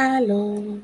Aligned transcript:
Allô. 0.00 0.78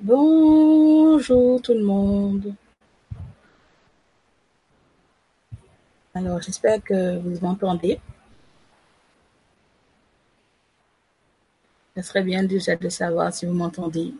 Bonjour 0.00 1.62
tout 1.62 1.74
le 1.74 1.84
monde. 1.84 2.54
Alors, 6.12 6.42
j'espère 6.42 6.82
que 6.82 7.18
vous 7.20 7.38
m'entendez. 7.40 8.00
Ce 11.96 12.02
serait 12.02 12.24
bien 12.24 12.42
déjà 12.42 12.74
de 12.74 12.88
savoir 12.88 13.32
si 13.32 13.46
vous 13.46 13.54
m'entendez. 13.54 14.12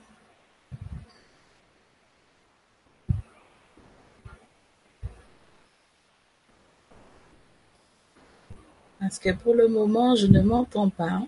Parce 9.09 9.21
que 9.21 9.31
pour 9.31 9.55
le 9.55 9.69
moment, 9.69 10.15
je 10.15 10.27
ne 10.27 10.43
m'entends 10.43 10.91
pas. 10.91 11.23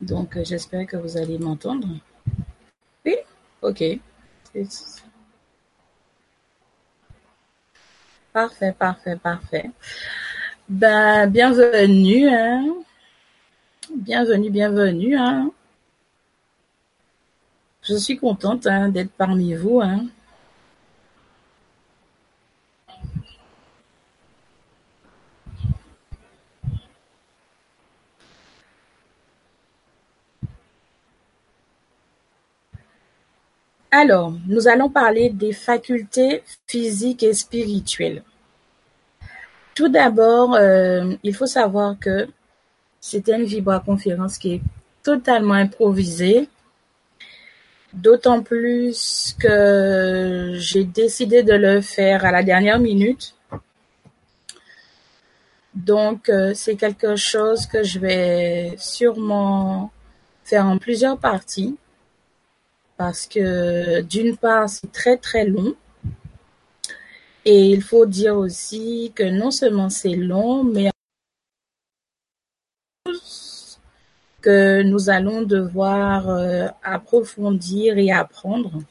Donc, 0.00 0.38
euh, 0.38 0.42
j'espère 0.42 0.86
que 0.86 0.96
vous 0.96 1.18
allez 1.18 1.38
m'entendre. 1.38 1.86
Oui? 3.04 3.16
Ok. 3.60 3.84
Parfait, 8.32 8.72
parfait, 8.72 9.16
parfait. 9.16 9.70
Ben, 10.66 11.26
bienvenue, 11.26 12.26
hein. 12.26 12.74
Bienvenue, 13.94 14.48
bienvenue, 14.48 15.14
hein. 15.18 15.52
Je 17.82 17.96
suis 17.96 18.16
contente 18.16 18.66
hein, 18.66 18.88
d'être 18.88 19.12
parmi 19.12 19.52
vous. 19.52 19.82
Alors, 33.92 34.32
nous 34.46 34.68
allons 34.68 34.88
parler 34.88 35.30
des 35.30 35.52
facultés 35.52 36.44
physiques 36.68 37.24
et 37.24 37.34
spirituelles. 37.34 38.22
Tout 39.74 39.88
d'abord, 39.88 40.54
euh, 40.54 41.14
il 41.24 41.34
faut 41.34 41.46
savoir 41.46 41.98
que 41.98 42.28
c'était 43.00 43.34
une 43.34 43.44
vibra-conférence 43.44 44.38
qui 44.38 44.54
est 44.54 44.62
totalement 45.02 45.54
improvisée, 45.54 46.48
d'autant 47.92 48.42
plus 48.42 49.34
que 49.40 50.52
j'ai 50.54 50.84
décidé 50.84 51.42
de 51.42 51.54
le 51.54 51.80
faire 51.80 52.24
à 52.24 52.30
la 52.30 52.44
dernière 52.44 52.78
minute. 52.78 53.34
Donc, 55.74 56.28
euh, 56.28 56.52
c'est 56.54 56.76
quelque 56.76 57.16
chose 57.16 57.66
que 57.66 57.82
je 57.82 57.98
vais 57.98 58.74
sûrement 58.78 59.90
faire 60.44 60.66
en 60.66 60.78
plusieurs 60.78 61.18
parties 61.18 61.76
parce 63.00 63.26
que 63.26 64.02
d'une 64.02 64.36
part, 64.36 64.68
c'est 64.68 64.92
très 64.92 65.16
très 65.16 65.46
long. 65.46 65.74
Et 67.46 67.70
il 67.70 67.82
faut 67.82 68.04
dire 68.04 68.36
aussi 68.36 69.10
que 69.14 69.22
non 69.22 69.50
seulement 69.50 69.88
c'est 69.88 70.16
long, 70.16 70.64
mais 70.64 70.90
que 74.42 74.82
nous 74.82 75.08
allons 75.08 75.40
devoir 75.40 76.28
euh, 76.28 76.68
approfondir 76.82 77.96
et 77.96 78.12
apprendre 78.12 78.82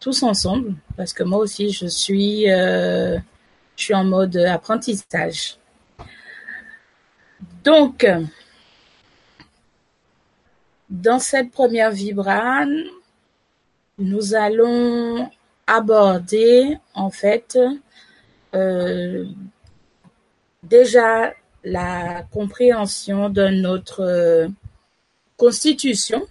tous 0.00 0.24
ensemble, 0.24 0.74
parce 0.96 1.12
que 1.12 1.22
moi 1.22 1.38
aussi 1.38 1.70
je 1.70 1.86
suis, 1.86 2.50
euh, 2.50 3.16
je 3.76 3.84
suis 3.84 3.94
en 3.94 4.02
mode 4.02 4.36
apprentissage. 4.36 5.58
Donc, 7.62 8.04
dans 10.90 11.20
cette 11.20 11.52
première 11.52 11.92
vibrane, 11.92 12.82
nous 13.98 14.34
allons 14.34 15.30
aborder 15.66 16.78
en 16.94 17.10
fait 17.10 17.58
euh, 18.54 19.26
déjà 20.62 21.34
la 21.64 22.22
compréhension 22.32 23.28
de 23.28 23.48
notre 23.48 24.48
constitution 25.36 26.26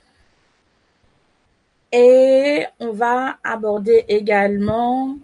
et 1.92 2.66
on 2.80 2.92
va 2.92 3.38
aborder 3.44 4.06
également 4.08 5.18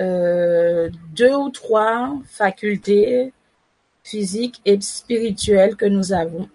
euh, 0.00 0.90
deux 1.14 1.34
ou 1.34 1.50
trois 1.50 2.18
facultés 2.26 3.32
physiques 4.02 4.60
et 4.64 4.80
spirituelles 4.80 5.76
que 5.76 5.84
nous 5.84 6.12
avons. 6.12 6.48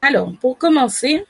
Alors, 0.00 0.32
pour 0.40 0.56
commencer, 0.58 1.26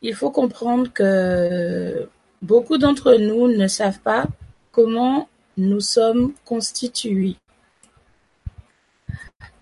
il 0.00 0.14
faut 0.14 0.30
comprendre 0.30 0.92
que 0.92 2.08
beaucoup 2.40 2.78
d'entre 2.78 3.14
nous 3.14 3.48
ne 3.48 3.66
savent 3.66 4.00
pas 4.00 4.26
comment 4.72 5.28
nous 5.56 5.80
sommes 5.80 6.32
constitués. 6.44 7.36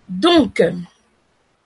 Donc, 0.07 0.63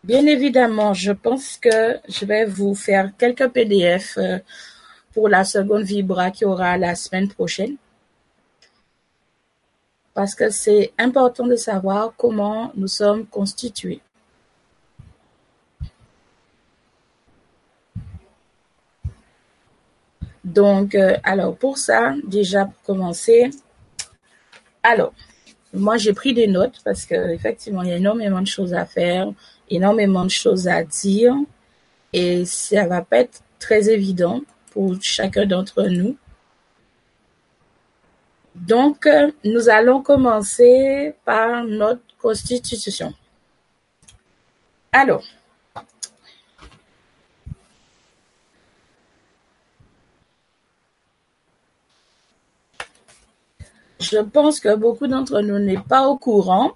bien 0.03 0.25
évidemment, 0.25 0.93
je 0.93 1.11
pense 1.11 1.57
que 1.57 1.99
je 2.07 2.25
vais 2.25 2.45
vous 2.45 2.73
faire 2.73 3.11
quelques 3.17 3.47
PDF 3.49 4.17
euh, 4.17 4.39
pour 5.13 5.29
la 5.29 5.43
seconde 5.43 5.83
Vibra 5.83 6.31
qui 6.31 6.45
aura 6.45 6.77
la 6.77 6.95
semaine 6.95 7.27
prochaine. 7.27 7.75
Parce 10.13 10.35
que 10.35 10.49
c'est 10.49 10.91
important 10.97 11.47
de 11.47 11.55
savoir 11.55 12.13
comment 12.17 12.71
nous 12.75 12.87
sommes 12.87 13.25
constitués. 13.25 14.01
Donc, 20.44 20.95
euh, 20.95 21.17
alors 21.23 21.55
pour 21.55 21.77
ça, 21.77 22.16
déjà 22.25 22.66
pour 22.66 22.81
commencer, 22.83 23.50
alors, 24.83 25.13
moi 25.73 25.97
j'ai 25.97 26.13
pris 26.13 26.33
des 26.33 26.47
notes 26.47 26.79
parce 26.83 27.05
que 27.05 27.31
effectivement 27.31 27.83
il 27.83 27.89
y 27.89 27.91
a 27.91 27.97
énormément 27.97 28.41
de 28.41 28.47
choses 28.47 28.73
à 28.73 28.85
faire, 28.85 29.31
énormément 29.69 30.23
de 30.23 30.31
choses 30.31 30.67
à 30.67 30.83
dire 30.83 31.35
et 32.13 32.45
ça 32.45 32.88
va 32.88 33.01
pas 33.01 33.19
être 33.19 33.41
très 33.59 33.89
évident 33.89 34.41
pour 34.72 34.95
chacun 35.01 35.45
d'entre 35.45 35.83
nous. 35.83 36.17
Donc, 38.56 39.06
euh, 39.06 39.31
nous 39.45 39.69
allons 39.69 40.01
commencer 40.01 41.13
par 41.23 41.63
notre 41.63 42.01
constitution. 42.19 43.13
Alors, 44.91 45.23
Je 53.99 54.17
pense 54.17 54.59
que 54.59 54.75
beaucoup 54.75 55.07
d'entre 55.07 55.41
nous 55.41 55.59
n'est 55.59 55.77
pas 55.77 56.07
au 56.07 56.17
courant, 56.17 56.71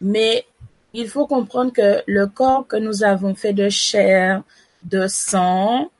mais 0.00 0.44
il 0.92 1.08
faut 1.08 1.26
comprendre 1.26 1.72
que 1.72 2.02
le 2.06 2.26
corps 2.26 2.66
que 2.66 2.76
nous 2.76 3.04
avons 3.04 3.34
fait 3.34 3.52
de 3.52 3.68
chair, 3.68 4.42
de 4.82 5.06
sang, 5.06 5.90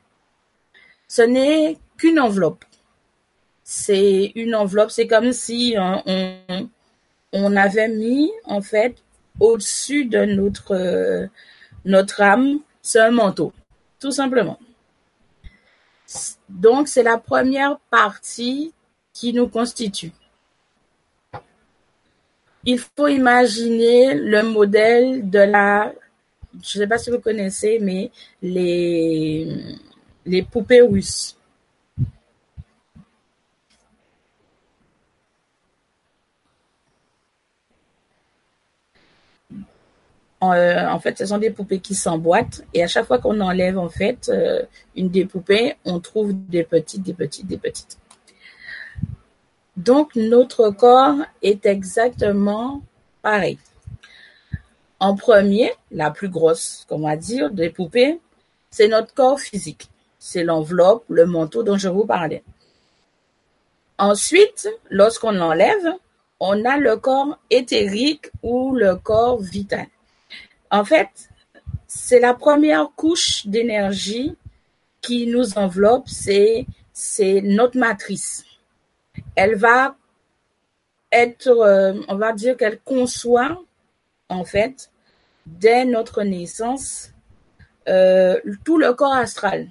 ce 1.07 1.23
n'est 1.23 1.79
qu'une 1.97 2.19
enveloppe. 2.19 2.65
C'est 3.63 4.33
une 4.35 4.55
enveloppe, 4.55 4.91
c'est 4.91 5.07
comme 5.07 5.33
si 5.33 5.77
on, 7.33 7.57
avait 7.57 7.89
mis 7.89 8.31
en 8.45 8.63
fait 8.63 8.97
au-dessus 9.41 10.07
de 10.07 10.25
notre 10.25 11.29
notre 11.85 12.21
âme, 12.21 12.61
c'est 12.83 13.01
un 13.01 13.11
manteau, 13.11 13.53
tout 14.01 14.11
simplement. 14.11 14.59
Donc 16.49 16.89
c'est 16.89 17.03
la 17.03 17.19
première 17.19 17.79
partie 17.91 18.73
qui 19.17 19.33
nous 19.33 19.49
constitue. 19.49 20.13
Il 22.67 22.79
faut 22.79 23.09
imaginer 23.09 24.13
le 24.15 24.43
modèle 24.43 25.31
de 25.31 25.39
la, 25.39 25.95
je 26.53 26.79
ne 26.79 26.83
sais 26.83 26.87
pas 26.87 26.99
si 26.99 27.11
vous 27.11 27.21
connaissez, 27.21 27.79
mais 27.81 28.11
les, 28.43 29.49
les 30.27 30.43
poupées 30.43 30.83
russes. 30.83 31.35
Euh, 40.43 40.87
en 40.89 41.01
fait, 41.01 41.17
ce 41.17 41.25
sont 41.25 41.39
des 41.39 41.51
poupées 41.51 41.81
qui 41.81 41.95
s'emboîtent 41.95 42.63
et 42.75 42.83
à 42.83 42.87
chaque 42.87 43.07
fois 43.07 43.19
qu'on 43.19 43.41
enlève 43.41 43.79
en 43.79 43.89
fait 43.89 44.29
euh, 44.29 44.63
une 44.95 45.09
des 45.09 45.25
poupées, 45.25 45.77
on 45.87 46.01
trouve 46.01 46.35
des 46.35 46.65
petites, 46.65 47.03
des 47.03 47.15
petites, 47.15 47.47
des 47.47 47.57
petites. 47.57 47.97
Donc, 49.77 50.15
notre 50.17 50.71
corps 50.71 51.19
est 51.43 51.67
exactement 51.67 52.83
pareil. 53.21 53.59
En 54.99 55.15
premier, 55.15 55.73
la 55.91 56.11
plus 56.11 56.31
grosse, 56.31 56.87
va 56.91 57.17
dire, 57.17 57.51
des 57.51 57.69
poupées, 57.69 58.19
c'est 58.71 58.89
notre 58.89 59.13
corps 59.13 59.39
physique. 59.39 59.91
C'est 60.19 60.45
l'enveloppe, 60.45 61.05
le 61.09 61.27
manteau 61.27 61.63
dont 61.63 61.77
je 61.77 61.89
vous 61.89 62.07
parlais. 62.07 62.43
Ensuite, 63.99 64.69
lorsqu'on 64.89 65.33
l'enlève, 65.33 65.93
on 66.41 66.65
a 66.65 66.79
le 66.79 66.97
corps 66.97 67.39
éthérique 67.51 68.31
ou 68.43 68.75
le 68.75 68.97
corps 68.97 69.39
vital. 69.39 69.87
En 70.71 70.85
fait, 70.85 71.31
c'est 71.87 72.21
la 72.21 72.33
première 72.33 72.91
couche 72.97 73.47
d'énergie 73.47 74.35
qui 75.03 75.27
nous 75.27 75.59
enveloppe, 75.59 76.09
c'est 76.09 76.67
notre 77.43 77.79
matrice. 77.79 78.46
Elle 79.35 79.57
va 79.57 79.97
être, 81.13 81.49
euh, 81.49 81.95
on 82.09 82.17
va 82.17 82.33
dire 82.33 82.57
qu'elle 82.57 82.81
conçoit 82.81 83.63
en 84.29 84.45
fait 84.45 84.91
dès 85.47 85.85
notre 85.85 86.23
naissance 86.23 87.13
euh, 87.89 88.41
tout 88.65 88.79
le 88.79 88.93
corps 88.95 89.15
astral. 89.15 89.69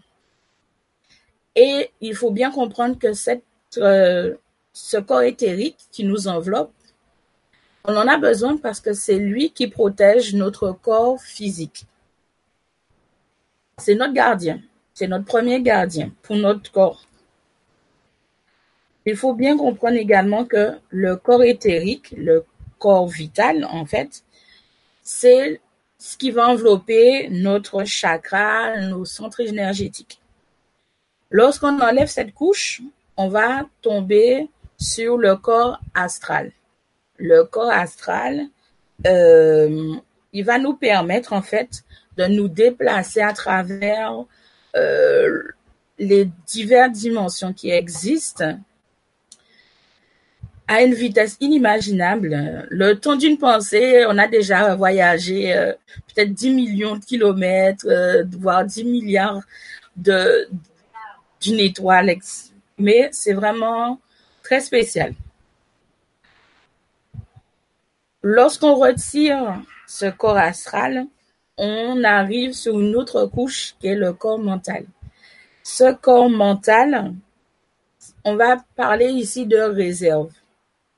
Et 1.55 1.91
il 2.01 2.15
faut 2.15 2.31
bien 2.31 2.51
comprendre 2.51 2.97
que 2.97 3.13
cette, 3.13 3.43
euh, 3.77 4.35
ce 4.73 4.97
corps 4.97 5.23
éthérique 5.23 5.77
qui 5.91 6.03
nous 6.03 6.27
enveloppe, 6.27 6.71
on 7.85 7.95
en 7.95 8.07
a 8.07 8.17
besoin 8.17 8.57
parce 8.57 8.79
que 8.79 8.93
c'est 8.93 9.17
lui 9.17 9.51
qui 9.51 9.67
protège 9.67 10.33
notre 10.33 10.71
corps 10.71 11.21
physique. 11.21 11.85
C'est 13.77 13.95
notre 13.95 14.13
gardien. 14.13 14.61
C'est 14.93 15.07
notre 15.07 15.25
premier 15.25 15.61
gardien 15.61 16.11
pour 16.23 16.37
notre 16.37 16.71
corps. 16.71 17.05
Il 19.05 19.15
faut 19.15 19.33
bien 19.33 19.57
comprendre 19.57 19.97
également 19.97 20.45
que 20.45 20.73
le 20.89 21.15
corps 21.15 21.43
éthérique, 21.43 22.13
le 22.17 22.43
corps 22.79 23.07
vital, 23.07 23.65
en 23.65 23.85
fait, 23.85 24.23
c'est 25.03 25.61
ce 25.97 26.17
qui 26.17 26.31
va 26.31 26.49
envelopper 26.49 27.29
notre 27.29 27.83
chakra, 27.83 28.79
nos 28.81 29.05
centres 29.05 29.41
énergétiques. 29.41 30.19
Lorsqu'on 31.29 31.79
enlève 31.79 32.07
cette 32.07 32.33
couche, 32.33 32.81
on 33.17 33.29
va 33.29 33.65
tomber 33.81 34.49
sur 34.77 35.17
le 35.17 35.35
corps 35.35 35.79
astral. 35.93 36.51
Le 37.17 37.43
corps 37.43 37.71
astral, 37.71 38.47
euh, 39.05 39.95
il 40.33 40.43
va 40.43 40.57
nous 40.57 40.73
permettre 40.73 41.33
en 41.33 41.41
fait 41.41 41.83
de 42.17 42.25
nous 42.25 42.47
déplacer 42.47 43.21
à 43.21 43.33
travers 43.33 44.25
euh, 44.75 45.43
les 45.97 46.29
diverses 46.47 46.91
dimensions 46.91 47.53
qui 47.53 47.69
existent 47.69 48.57
à 50.67 50.81
une 50.81 50.93
vitesse 50.93 51.37
inimaginable. 51.39 52.67
Le 52.69 52.93
temps 52.93 53.15
d'une 53.15 53.37
pensée, 53.37 54.05
on 54.07 54.17
a 54.17 54.27
déjà 54.27 54.75
voyagé 54.75 55.55
euh, 55.55 55.73
peut-être 56.07 56.33
10 56.33 56.49
millions 56.51 56.95
de 56.95 57.05
kilomètres, 57.05 57.85
euh, 57.87 58.23
voire 58.39 58.65
10 58.65 58.83
milliards 58.85 59.41
d'une 59.95 61.59
étoile. 61.59 62.15
Mais 62.77 63.09
c'est 63.11 63.33
vraiment 63.33 63.99
très 64.43 64.59
spécial. 64.59 65.13
Lorsqu'on 68.23 68.75
retire 68.75 69.61
ce 69.87 70.07
corps 70.07 70.37
astral, 70.37 71.05
on 71.57 72.03
arrive 72.03 72.53
sur 72.53 72.79
une 72.79 72.95
autre 72.95 73.27
couche 73.27 73.75
qui 73.79 73.87
est 73.87 73.95
le 73.95 74.13
corps 74.13 74.39
mental. 74.39 74.85
Ce 75.63 75.93
corps 75.93 76.29
mental, 76.29 77.13
on 78.23 78.35
va 78.35 78.57
parler 78.75 79.09
ici 79.09 79.45
de 79.45 79.57
réserve, 79.57 80.31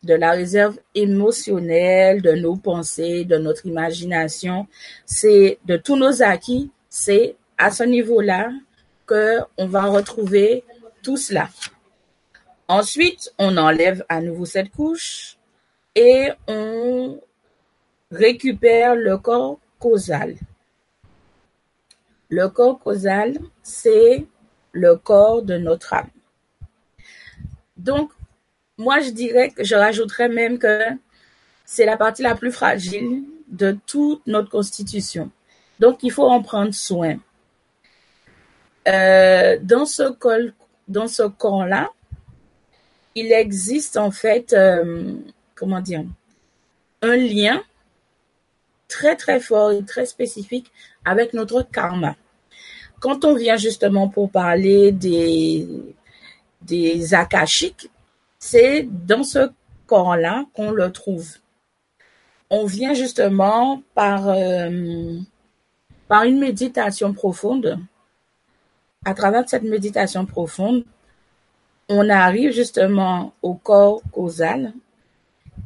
de 0.07 0.13
la 0.13 0.31
réserve 0.31 0.79
émotionnelle, 0.95 2.21
de 2.21 2.31
nos 2.31 2.55
pensées, 2.55 3.25
de 3.25 3.37
notre 3.37 3.65
imagination, 3.65 4.67
c'est 5.05 5.59
de 5.65 5.75
tous 5.75 5.97
nos 5.97 6.23
acquis, 6.23 6.71
c'est 6.89 7.35
à 7.57 7.69
ce 7.71 7.83
niveau-là 7.83 8.49
que 9.05 9.39
on 9.57 9.67
va 9.67 9.83
retrouver 9.83 10.63
tout 11.03 11.17
cela. 11.17 11.49
Ensuite, 12.69 13.33
on 13.37 13.57
enlève 13.57 14.05
à 14.07 14.21
nouveau 14.21 14.45
cette 14.45 14.71
couche 14.71 15.37
et 15.93 16.29
on 16.47 17.19
récupère 18.11 18.95
le 18.95 19.17
corps 19.17 19.59
causal. 19.79 20.35
Le 22.29 22.47
corps 22.47 22.79
causal, 22.79 23.37
c'est 23.61 24.25
le 24.71 24.95
corps 24.95 25.41
de 25.41 25.57
notre 25.57 25.93
âme. 25.93 26.09
Donc, 27.77 28.11
moi, 28.77 28.99
je 28.99 29.09
dirais 29.09 29.49
que 29.49 29.63
je 29.63 29.75
rajouterais 29.75 30.29
même 30.29 30.59
que 30.59 30.81
c'est 31.65 31.85
la 31.85 31.97
partie 31.97 32.21
la 32.21 32.35
plus 32.35 32.51
fragile 32.51 33.23
de 33.47 33.77
toute 33.85 34.25
notre 34.27 34.49
constitution. 34.49 35.31
Donc, 35.79 36.03
il 36.03 36.11
faut 36.11 36.27
en 36.27 36.41
prendre 36.41 36.73
soin. 36.73 37.17
Euh, 38.87 39.57
dans 39.61 39.85
ce 39.85 40.09
corps, 40.11 40.51
dans 40.87 41.07
ce 41.07 41.23
corps-là, 41.23 41.89
il 43.15 43.31
existe 43.31 43.97
en 43.97 44.11
fait, 44.11 44.53
euh, 44.53 45.13
comment 45.55 45.81
dire, 45.81 46.03
un 47.01 47.15
lien 47.15 47.61
très 48.87 49.15
très 49.15 49.39
fort 49.39 49.71
et 49.71 49.83
très 49.83 50.05
spécifique 50.05 50.71
avec 51.03 51.33
notre 51.33 51.63
karma. 51.63 52.15
Quand 52.99 53.25
on 53.25 53.35
vient 53.35 53.57
justement 53.57 54.07
pour 54.07 54.31
parler 54.31 54.91
des, 54.91 55.67
des 56.61 57.13
akashiques, 57.13 57.89
c'est 58.49 58.83
dans 58.83 59.23
ce 59.23 59.51
corps-là 59.87 60.45
qu'on 60.53 60.71
le 60.71 60.89
trouve. 60.93 61.35
On 62.49 62.65
vient 62.65 62.93
justement 62.93 63.81
par, 63.93 64.29
euh, 64.29 65.17
par 66.07 66.23
une 66.23 66.39
méditation 66.39 67.11
profonde. 67.11 67.77
À 69.03 69.13
travers 69.13 69.47
cette 69.49 69.63
méditation 69.63 70.25
profonde, 70.25 70.85
on 71.89 72.09
arrive 72.09 72.53
justement 72.53 73.33
au 73.41 73.53
corps 73.53 74.01
causal 74.13 74.73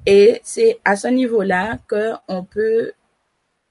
et 0.08 0.42
c'est 0.44 0.80
à 0.84 0.96
ce 0.96 1.08
niveau-là 1.08 1.78
que 1.88 2.14
on 2.28 2.44
peut 2.44 2.94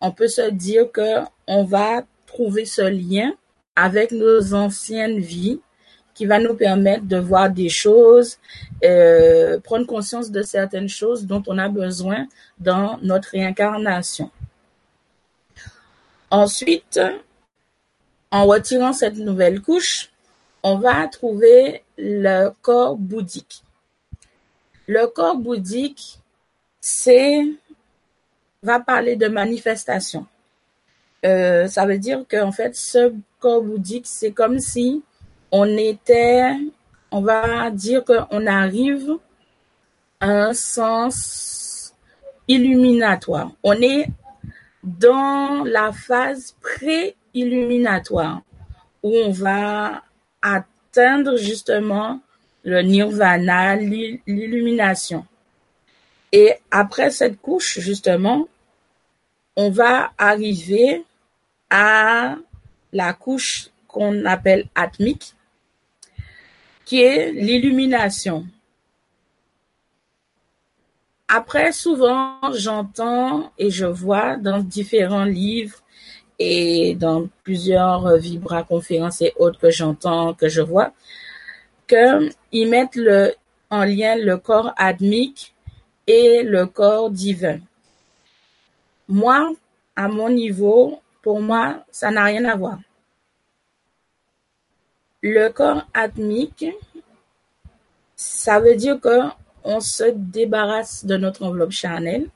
on 0.01 0.13
peut 0.13 0.29
se 0.29 0.51
dire 0.51 0.91
que 0.93 1.25
on 1.49 1.65
va 1.65 2.05
trouver 2.27 2.65
ce 2.65 2.83
lien 2.83 3.33
avec 3.75 4.13
nos 4.13 4.55
anciennes 4.55 5.19
vies 5.19 5.61
qui 6.21 6.27
va 6.27 6.39
nous 6.39 6.53
permettre 6.53 7.07
de 7.07 7.17
voir 7.17 7.49
des 7.49 7.71
choses, 7.71 8.37
euh, 8.85 9.59
prendre 9.59 9.87
conscience 9.87 10.31
de 10.31 10.43
certaines 10.43 10.91
choses 10.91 11.25
dont 11.25 11.43
on 11.47 11.57
a 11.57 11.71
besoin 11.71 12.29
dans 12.59 12.99
notre 13.01 13.31
réincarnation. 13.31 14.31
Ensuite, 16.31 17.01
en 18.31 18.45
retirant 18.45 18.93
cette 18.93 19.17
nouvelle 19.17 19.63
couche, 19.63 20.11
on 20.63 20.77
va 20.77 21.09
trouver 21.09 21.85
le 21.97 22.51
corps 22.61 22.97
bouddhique. 22.99 23.63
Le 24.87 25.07
corps 25.07 25.39
bouddhique, 25.39 26.19
c'est 26.83 27.47
va 28.63 28.79
parler 28.79 29.17
de 29.17 29.27
manifestation. 29.27 30.27
Euh, 31.25 31.67
ça 31.67 31.87
veut 31.87 31.97
dire 31.97 32.27
qu'en 32.31 32.53
fait, 32.53 32.77
ce 32.77 33.15
corps 33.39 33.63
bouddhique, 33.63 34.07
c'est 34.07 34.33
comme 34.33 34.59
si 34.59 35.03
on 35.53 35.77
était, 35.77 36.53
on 37.11 37.21
va 37.21 37.71
dire 37.71 38.05
qu'on 38.05 38.47
arrive 38.47 39.17
à 40.21 40.29
un 40.29 40.53
sens 40.53 41.95
illuminatoire. 42.49 43.53
On 43.63 43.81
est 43.81 44.09
dans 44.83 45.65
la 45.65 45.93
phase 45.93 46.57
pré-illuminatoire 46.61 48.43
où 49.03 49.15
on 49.17 49.31
va 49.31 50.03
atteindre 50.43 51.37
justement 51.37 52.21
le 52.63 52.83
nirvana, 52.83 53.77
l'illumination. 53.77 55.25
Et 56.33 56.55
après 56.71 57.11
cette 57.11 57.41
couche, 57.41 57.81
justement, 57.81 58.47
on 59.57 59.71
va 59.71 60.13
arriver 60.17 61.05
à 61.71 62.37
la 62.93 63.13
couche 63.13 63.71
qu'on 63.89 64.25
appelle 64.25 64.67
atmique, 64.75 65.35
qui 66.91 67.03
est 67.03 67.31
l'illumination. 67.31 68.47
Après, 71.29 71.71
souvent, 71.71 72.41
j'entends 72.53 73.53
et 73.57 73.71
je 73.71 73.87
vois 73.87 74.37
dans 74.37 74.59
différents 74.59 75.23
livres 75.23 75.79
et 76.41 76.97
dans 76.97 77.29
plusieurs 77.45 78.17
vibra 78.17 78.65
conférences 78.65 79.23
et 79.23 79.33
autres 79.39 79.61
que 79.61 79.71
j'entends, 79.71 80.35
que 80.35 80.49
je 80.49 80.63
vois, 80.63 80.93
qu'ils 81.87 82.69
mettent 82.69 82.99
en 83.71 83.85
lien 83.85 84.17
le 84.17 84.37
corps 84.39 84.73
admique 84.77 85.55
et 86.09 86.43
le 86.43 86.67
corps 86.67 87.09
divin. 87.09 87.61
Moi, 89.07 89.53
à 89.95 90.09
mon 90.09 90.29
niveau, 90.29 91.01
pour 91.23 91.41
moi, 91.41 91.85
ça 91.93 92.11
n'a 92.11 92.25
rien 92.25 92.45
à 92.47 92.57
voir. 92.57 92.81
Le 95.23 95.49
corps 95.49 95.87
atmique, 95.93 96.67
ça 98.17 98.59
veut 98.61 98.75
dire 98.75 99.01
que 99.01 99.21
on 99.65 99.81
se 99.81 100.05
débarrasse 100.15 101.05
de 101.05 101.17
notre 101.17 101.45
enveloppe 101.45 101.73
charnelle 101.73 102.29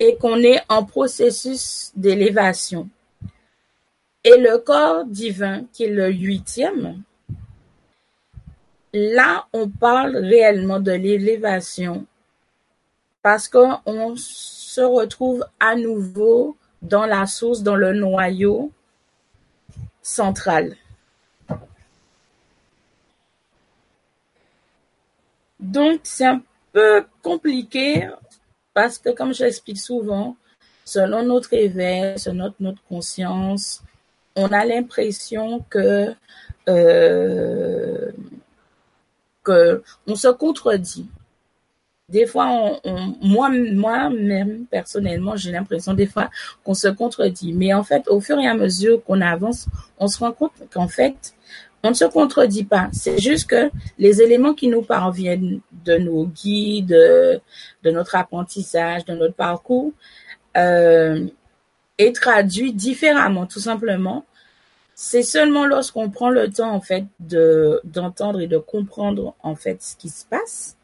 et 0.00 0.16
qu'on 0.16 0.38
est 0.38 0.62
en 0.68 0.84
processus 0.84 1.92
d'élévation. 1.94 2.88
Et 4.24 4.38
le 4.38 4.58
corps 4.58 5.04
divin, 5.04 5.64
qui 5.72 5.84
est 5.84 5.90
le 5.90 6.10
huitième, 6.10 7.02
là, 8.92 9.46
on 9.52 9.68
parle 9.68 10.16
réellement 10.16 10.80
de 10.80 10.92
l'élévation 10.92 12.06
parce 13.22 13.48
qu'on 13.48 14.16
se 14.16 14.80
retrouve 14.80 15.44
à 15.60 15.76
nouveau 15.76 16.56
dans 16.80 17.06
la 17.06 17.26
source, 17.26 17.62
dans 17.62 17.76
le 17.76 17.92
noyau 17.92 18.72
central. 20.02 20.76
Donc, 25.62 26.00
c'est 26.02 26.26
un 26.26 26.42
peu 26.72 27.04
compliqué 27.22 28.08
parce 28.74 28.98
que, 28.98 29.10
comme 29.10 29.32
j'explique 29.32 29.78
souvent, 29.78 30.36
selon 30.84 31.22
notre 31.22 31.54
éveil, 31.54 32.18
selon 32.18 32.52
notre, 32.58 32.82
conscience, 32.88 33.80
on 34.34 34.48
a 34.48 34.64
l'impression 34.64 35.64
que, 35.70 36.12
euh, 36.68 38.10
que 39.44 39.82
on 40.08 40.16
se 40.16 40.28
contredit. 40.28 41.06
Des 42.08 42.26
fois, 42.26 42.80
on, 42.82 43.14
moi, 43.22 43.48
moi-même, 43.48 44.66
personnellement, 44.66 45.36
j'ai 45.36 45.52
l'impression 45.52 45.94
des 45.94 46.06
fois 46.06 46.28
qu'on 46.64 46.74
se 46.74 46.88
contredit. 46.88 47.52
Mais 47.52 47.72
en 47.72 47.84
fait, 47.84 48.08
au 48.08 48.20
fur 48.20 48.38
et 48.40 48.48
à 48.48 48.54
mesure 48.54 49.02
qu'on 49.04 49.20
avance, 49.20 49.66
on 49.98 50.08
se 50.08 50.18
rend 50.18 50.32
compte 50.32 50.52
qu'en 50.72 50.88
fait, 50.88 51.34
on 51.82 51.90
ne 51.90 51.94
se 51.94 52.04
contredit 52.04 52.64
pas. 52.64 52.88
C'est 52.92 53.18
juste 53.18 53.48
que 53.48 53.70
les 53.98 54.22
éléments 54.22 54.54
qui 54.54 54.68
nous 54.68 54.82
parviennent 54.82 55.60
de 55.84 55.96
nos 55.96 56.26
guides, 56.26 56.88
de 56.88 57.90
notre 57.90 58.14
apprentissage, 58.16 59.04
de 59.04 59.14
notre 59.14 59.34
parcours, 59.34 59.92
euh, 60.56 61.26
est 61.98 62.14
traduit 62.14 62.72
différemment, 62.72 63.46
tout 63.46 63.60
simplement. 63.60 64.24
C'est 64.94 65.22
seulement 65.22 65.66
lorsqu'on 65.66 66.10
prend 66.10 66.30
le 66.30 66.50
temps, 66.50 66.72
en 66.72 66.80
fait, 66.80 67.04
de 67.20 67.80
d'entendre 67.84 68.40
et 68.40 68.46
de 68.46 68.58
comprendre, 68.58 69.34
en 69.42 69.56
fait, 69.56 69.82
ce 69.82 69.96
qui 69.96 70.08
se 70.08 70.24
passe, 70.24 70.76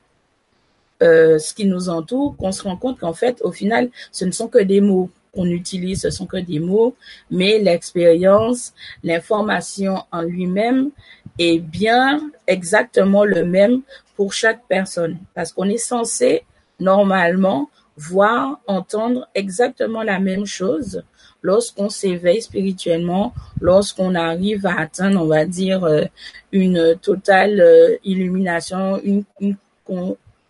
euh, 1.03 1.39
ce 1.39 1.55
qui 1.55 1.67
nous 1.67 1.89
entoure, 1.89 2.37
qu'on 2.37 2.51
se 2.51 2.63
rend 2.65 2.77
compte 2.77 2.99
qu'en 2.99 3.13
fait, 3.13 3.41
au 3.43 3.53
final, 3.53 3.91
ce 4.11 4.25
ne 4.25 4.33
sont 4.33 4.49
que 4.49 4.59
des 4.59 4.81
mots 4.81 5.11
qu'on 5.35 5.47
utilise, 5.47 6.03
ce 6.03 6.11
sont 6.11 6.27
que 6.27 6.37
des 6.37 6.59
mots, 6.59 6.95
mais 7.31 7.59
l'expérience, 7.59 8.73
l'information 9.03 10.03
en 10.13 10.23
lui-même 10.23 10.91
est 11.39 11.59
bien 11.59 12.31
exactement 12.47 13.25
le 13.25 13.45
même 13.45 13.83
pour 14.17 14.33
chaque 14.33 14.67
personne, 14.69 15.19
parce 15.35 15.53
qu'on 15.53 15.69
est 15.69 15.77
censé 15.77 16.43
normalement 16.81 17.71
voir, 17.97 18.61
entendre 18.67 19.29
exactement 19.35 20.03
la 20.03 20.21
même 20.21 20.47
chose 20.47 21.03
lorsqu'on 21.43 21.89
s'éveille 21.89 22.43
spirituellement, 22.43 23.33
lorsqu'on 23.61 24.15
arrive 24.15 24.67
à 24.67 24.81
atteindre, 24.81 25.23
on 25.23 25.27
va 25.27 25.45
dire, 25.45 25.85
euh, 25.85 26.05
une 26.53 26.97
totale 27.01 27.61
euh, 27.61 27.97
illumination, 28.05 29.01
une, 29.03 29.25
une 29.41 29.57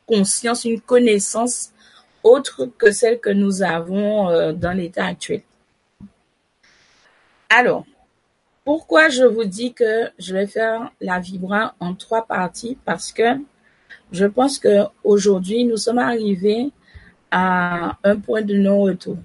conscience, 0.07 0.65
une 0.65 0.81
connaissance 0.81 1.71
autre 2.23 2.67
que 2.79 2.91
celle 2.91 3.21
que 3.21 3.31
nous 3.31 3.63
avons 3.63 4.29
euh, 4.29 4.53
dans 4.53 4.73
l'état 4.73 5.07
actuel. 5.07 5.43
Alors, 7.49 7.87
pourquoi 8.65 9.09
je 9.09 9.25
vous 9.25 9.45
dis 9.45 9.73
que 9.73 10.11
je 10.19 10.35
vais 10.35 10.47
faire 10.47 10.91
la 11.01 11.21
vibra 11.21 11.75
en 11.81 11.95
trois 11.95 12.27
parties? 12.27 12.77
Parce 12.85 13.13
que 13.13 13.39
je 14.13 14.27
pense 14.27 14.59
que 14.59 14.85
aujourd'hui 15.05 15.65
nous 15.65 15.79
sommes 15.79 15.99
arrivés 15.99 16.71
à 17.31 17.97
un 18.05 18.17
point 18.17 18.43
de 18.43 18.55
non-retour. 18.55 19.17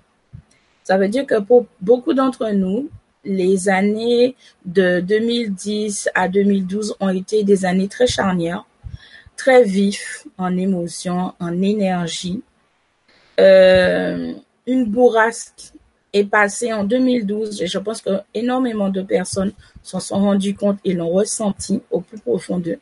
Ça 0.84 0.98
veut 0.98 1.08
dire 1.08 1.26
que 1.26 1.40
pour 1.40 1.66
beaucoup 1.82 2.14
d'entre 2.14 2.50
nous, 2.52 2.90
les 3.26 3.70
années 3.70 4.36
de 4.66 5.00
2010 5.00 6.10
à 6.14 6.28
2012 6.28 6.96
ont 7.00 7.10
été 7.10 7.44
des 7.44 7.66
années 7.66 7.88
très 7.88 8.08
charnières, 8.08 8.66
très 9.38 9.64
vives 9.64 10.24
en 10.38 10.58
émotion, 10.58 11.34
en 11.40 11.62
énergie. 11.62 12.42
Euh, 13.40 14.34
une 14.68 14.86
bourrasque 14.86 15.74
est 16.14 16.26
passée 16.26 16.72
en 16.72 16.84
2012 16.84 17.62
et 17.62 17.68
je 17.68 17.80
pense 17.80 18.02
que 18.02 18.22
énormément 18.34 18.90
de 18.90 19.02
personnes 19.02 19.52
s'en 19.82 20.00
sont 20.00 20.20
rendues 20.20 20.56
compte 20.56 20.78
et 20.86 20.94
l'ont 20.94 21.10
ressenti 21.10 21.82
au 21.90 22.02
plus 22.02 22.20
profond 22.20 22.60
d'eux. 22.60 22.80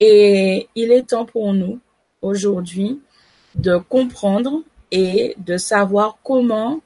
Et 0.00 0.68
il 0.74 0.92
est 0.92 1.08
temps 1.08 1.24
pour 1.24 1.52
nous 1.54 1.78
aujourd'hui 2.20 3.00
de 3.54 3.76
comprendre 3.76 4.62
et 4.90 5.34
de 5.38 5.56
savoir 5.56 6.18
comment 6.22 6.80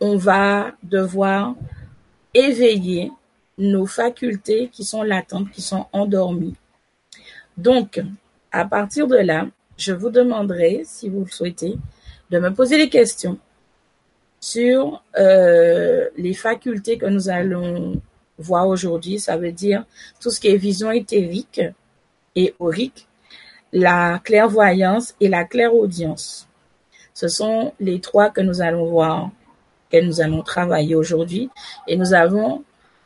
on 0.00 0.16
va 0.16 0.72
devoir 0.82 1.54
éveiller 2.34 3.10
nos 3.58 3.86
facultés 3.86 4.68
qui 4.72 4.84
sont 4.84 5.02
latentes, 5.02 5.50
qui 5.50 5.62
sont 5.62 5.86
endormies. 5.92 6.56
Donc, 7.56 8.02
à 8.50 8.64
partir 8.64 9.06
de 9.06 9.16
là, 9.16 9.46
je 9.76 9.92
vous 9.92 10.10
demanderai, 10.10 10.82
si 10.84 11.08
vous 11.08 11.20
le 11.24 11.30
souhaitez, 11.30 11.76
de 12.32 12.38
me 12.38 12.52
poser 12.52 12.78
des 12.78 12.88
questions 12.88 13.38
sur 14.40 15.04
euh, 15.18 16.08
les 16.16 16.32
facultés 16.32 16.96
que 16.96 17.04
nous 17.06 17.28
allons 17.28 18.00
voir 18.38 18.66
aujourd'hui. 18.66 19.20
Ça 19.20 19.36
veut 19.36 19.52
dire 19.52 19.84
tout 20.18 20.30
ce 20.30 20.40
qui 20.40 20.48
est 20.48 20.56
vision 20.56 20.90
éthérique 20.90 21.60
et 22.34 22.54
aurique, 22.58 23.06
la 23.72 24.18
clairvoyance 24.24 25.14
et 25.20 25.28
la 25.28 25.44
clairaudience. 25.44 26.48
Ce 27.12 27.28
sont 27.28 27.74
les 27.78 28.00
trois 28.00 28.30
que 28.30 28.40
nous 28.40 28.62
allons 28.62 28.86
voir, 28.86 29.30
que 29.90 30.02
nous 30.02 30.22
allons 30.22 30.42
travailler 30.42 30.94
aujourd'hui. 30.94 31.50
Et 31.86 31.98
nous 31.98 32.14
avons 32.14 32.64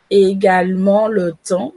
également 0.09 1.09
le 1.09 1.35
temps 1.45 1.75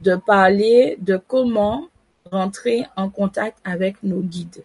de 0.00 0.16
parler 0.16 0.96
de 1.00 1.18
comment 1.18 1.88
rentrer 2.32 2.86
en 2.96 3.10
contact 3.10 3.58
avec 3.62 4.02
nos 4.02 4.20
guides 4.20 4.64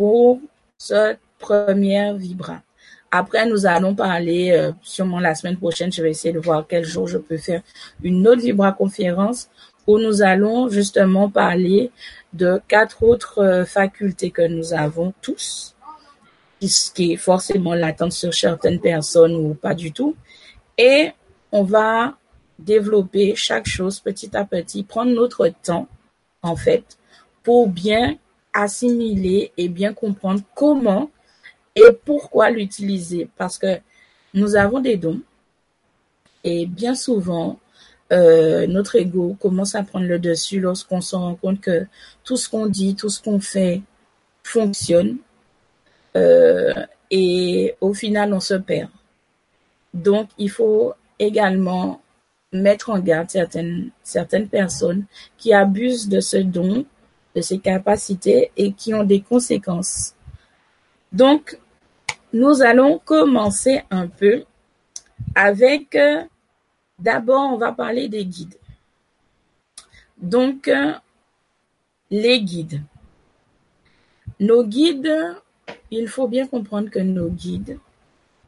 pour 0.00 0.40
cette 0.78 1.20
première 1.38 2.14
vibra. 2.16 2.62
Après, 3.10 3.44
nous 3.44 3.66
allons 3.66 3.94
parler, 3.94 4.50
euh, 4.50 4.72
sûrement 4.80 5.20
la 5.20 5.34
semaine 5.34 5.58
prochaine, 5.58 5.92
je 5.92 6.02
vais 6.02 6.12
essayer 6.12 6.32
de 6.32 6.38
voir 6.38 6.64
quel 6.66 6.86
jour 6.86 7.06
je 7.06 7.18
peux 7.18 7.36
faire 7.36 7.60
une 8.02 8.26
autre 8.26 8.40
vibra 8.40 8.72
conférence 8.72 9.50
où 9.86 9.98
nous 9.98 10.22
allons 10.22 10.70
justement 10.70 11.28
parler 11.28 11.90
de 12.32 12.62
quatre 12.66 13.02
autres 13.02 13.40
euh, 13.42 13.66
facultés 13.66 14.30
que 14.30 14.40
nous 14.40 14.72
avons 14.72 15.12
tous, 15.20 15.76
qui 16.94 17.12
est 17.12 17.16
forcément 17.16 17.74
latente 17.74 18.12
sur 18.12 18.32
certaines 18.32 18.80
personnes 18.80 19.34
ou 19.34 19.52
pas 19.52 19.74
du 19.74 19.92
tout. 19.92 20.16
Et 20.78 21.10
on 21.52 21.62
va 21.62 22.16
développer 22.58 23.34
chaque 23.36 23.66
chose 23.66 24.00
petit 24.00 24.34
à 24.34 24.46
petit, 24.46 24.82
prendre 24.82 25.12
notre 25.12 25.50
temps, 25.62 25.88
en 26.40 26.56
fait, 26.56 26.84
pour 27.42 27.68
bien 27.68 28.16
assimiler 28.52 29.52
et 29.56 29.68
bien 29.68 29.92
comprendre 29.92 30.42
comment 30.54 31.10
et 31.76 31.92
pourquoi 32.04 32.50
l'utiliser. 32.50 33.28
Parce 33.36 33.58
que 33.58 33.78
nous 34.34 34.56
avons 34.56 34.80
des 34.80 34.96
dons 34.96 35.20
et 36.44 36.66
bien 36.66 36.94
souvent, 36.94 37.58
euh, 38.12 38.66
notre 38.66 38.96
ego 38.96 39.36
commence 39.40 39.74
à 39.74 39.82
prendre 39.82 40.06
le 40.06 40.18
dessus 40.18 40.60
lorsqu'on 40.60 41.00
se 41.00 41.14
rend 41.14 41.34
compte 41.34 41.60
que 41.60 41.86
tout 42.24 42.36
ce 42.36 42.48
qu'on 42.48 42.66
dit, 42.66 42.96
tout 42.96 43.08
ce 43.08 43.22
qu'on 43.22 43.40
fait 43.40 43.82
fonctionne 44.42 45.18
euh, 46.16 46.72
et 47.10 47.74
au 47.80 47.94
final 47.94 48.32
on 48.34 48.40
se 48.40 48.54
perd. 48.54 48.90
Donc 49.94 50.28
il 50.38 50.50
faut 50.50 50.94
également 51.18 52.00
mettre 52.52 52.90
en 52.90 52.98
garde 52.98 53.30
certaines, 53.30 53.90
certaines 54.02 54.48
personnes 54.48 55.04
qui 55.38 55.52
abusent 55.52 56.08
de 56.08 56.20
ce 56.20 56.38
don, 56.38 56.84
de 57.34 57.40
ces 57.40 57.58
capacités 57.58 58.50
et 58.56 58.72
qui 58.72 58.94
ont 58.94 59.04
des 59.04 59.20
conséquences. 59.20 60.14
Donc, 61.12 61.58
nous 62.32 62.62
allons 62.62 62.98
commencer 62.98 63.82
un 63.90 64.06
peu 64.06 64.44
avec 65.34 65.94
euh, 65.96 66.22
D'abord, 67.00 67.54
on 67.54 67.56
va 67.56 67.72
parler 67.72 68.08
des 68.08 68.26
guides. 68.26 68.56
Donc, 70.18 70.68
euh, 70.68 70.92
les 72.10 72.42
guides. 72.42 72.82
Nos 74.38 74.64
guides, 74.64 75.10
il 75.90 76.08
faut 76.08 76.28
bien 76.28 76.46
comprendre 76.46 76.90
que 76.90 76.98
nos 76.98 77.30
guides, 77.30 77.78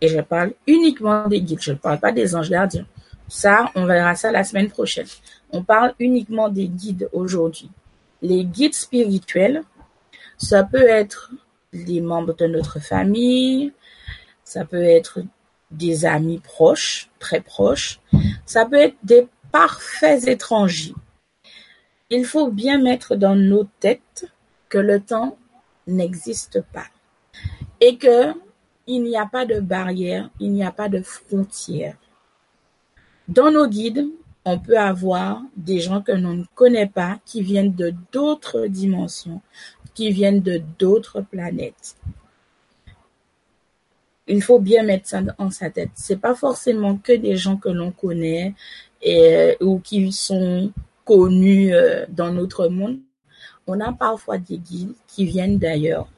et 0.02 0.08
je 0.08 0.20
parle 0.20 0.52
uniquement 0.66 1.26
des 1.28 1.40
guides, 1.40 1.62
je 1.62 1.72
ne 1.72 1.76
parle 1.76 1.98
pas 1.98 2.12
des 2.12 2.36
anges 2.36 2.50
gardiens. 2.50 2.86
Ça, 3.26 3.70
on 3.74 3.86
verra 3.86 4.14
ça 4.16 4.30
la 4.30 4.44
semaine 4.44 4.68
prochaine. 4.68 5.06
On 5.50 5.62
parle 5.62 5.94
uniquement 5.98 6.50
des 6.50 6.68
guides 6.68 7.08
aujourd'hui. 7.12 7.70
Les 8.22 8.44
guides 8.44 8.74
spirituels, 8.74 9.62
ça 10.38 10.64
peut 10.64 10.88
être 10.88 11.32
les 11.72 12.00
membres 12.00 12.34
de 12.34 12.46
notre 12.46 12.80
famille, 12.80 13.72
ça 14.44 14.64
peut 14.64 14.82
être 14.82 15.20
des 15.70 16.04
amis 16.04 16.38
proches, 16.38 17.10
très 17.18 17.40
proches. 17.40 18.00
Ça 18.46 18.66
peut 18.66 18.76
être 18.76 18.96
des 19.02 19.28
parfaits 19.50 20.26
étrangers. 20.26 20.94
il 22.10 22.24
faut 22.24 22.50
bien 22.50 22.78
mettre 22.78 23.16
dans 23.16 23.34
nos 23.34 23.64
têtes 23.80 24.26
que 24.68 24.78
le 24.78 25.00
temps 25.00 25.38
n'existe 25.86 26.60
pas 26.72 26.86
et 27.80 27.96
que 27.96 28.34
il 28.86 29.02
n'y 29.02 29.16
a 29.16 29.26
pas 29.26 29.46
de 29.46 29.60
barrière, 29.60 30.28
il 30.40 30.52
n'y 30.52 30.64
a 30.64 30.72
pas 30.72 30.88
de 30.88 31.02
frontière. 31.02 31.96
Dans 33.28 33.50
nos 33.50 33.66
guides, 33.66 34.08
on 34.44 34.58
peut 34.58 34.78
avoir 34.78 35.42
des 35.56 35.80
gens 35.80 36.00
que 36.00 36.12
l'on 36.12 36.34
ne 36.34 36.44
connaît 36.54 36.87
pas 36.87 37.18
qui 37.25 37.42
viennent 37.42 37.75
de 37.75 37.94
d'autres 38.12 38.66
dimensions, 38.66 39.40
qui 39.94 40.11
viennent 40.11 40.40
de 40.40 40.61
d'autres 40.78 41.20
planètes. 41.20 41.96
Il 44.26 44.42
faut 44.42 44.58
bien 44.58 44.82
mettre 44.82 45.08
ça 45.08 45.20
en 45.38 45.50
sa 45.50 45.70
tête. 45.70 45.90
C'est 45.94 46.20
pas 46.20 46.34
forcément 46.34 46.96
que 46.96 47.12
des 47.12 47.37
gens 47.37 47.56
que 47.56 47.68
l'on 47.68 47.90
connaît 47.90 48.54
et, 49.00 49.56
ou 49.61 49.78
qui 49.80 50.12
sont 50.12 50.72
connus 51.04 51.75
euh, 51.75 52.06
dans 52.08 52.32
notre 52.32 52.68
monde. 52.68 52.99
On 53.66 53.80
a 53.80 53.92
parfois 53.92 54.38
des 54.38 54.58
guides 54.58 54.94
qui 55.06 55.25
viennent 55.25 55.58
d'ailleurs. 55.58 56.08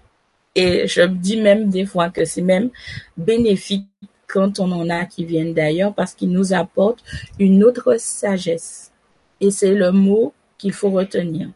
Et 0.54 0.86
je 0.86 1.02
dis 1.02 1.40
même 1.40 1.68
des 1.68 1.84
fois 1.84 2.10
que 2.10 2.24
c'est 2.24 2.42
même 2.42 2.70
bénéfique 3.16 3.86
quand 4.28 4.60
on 4.60 4.70
en 4.72 4.90
a 4.90 5.04
qui 5.04 5.24
viennent 5.24 5.54
d'ailleurs 5.54 5.94
parce 5.94 6.14
qu'ils 6.14 6.30
nous 6.30 6.52
apportent 6.52 7.02
une 7.38 7.64
autre 7.64 7.96
sagesse. 7.98 8.92
Et 9.40 9.50
c'est 9.50 9.74
le 9.74 9.92
mot 9.92 10.32
qu'il 10.58 10.72
faut 10.72 10.90
retenir. 10.90 11.50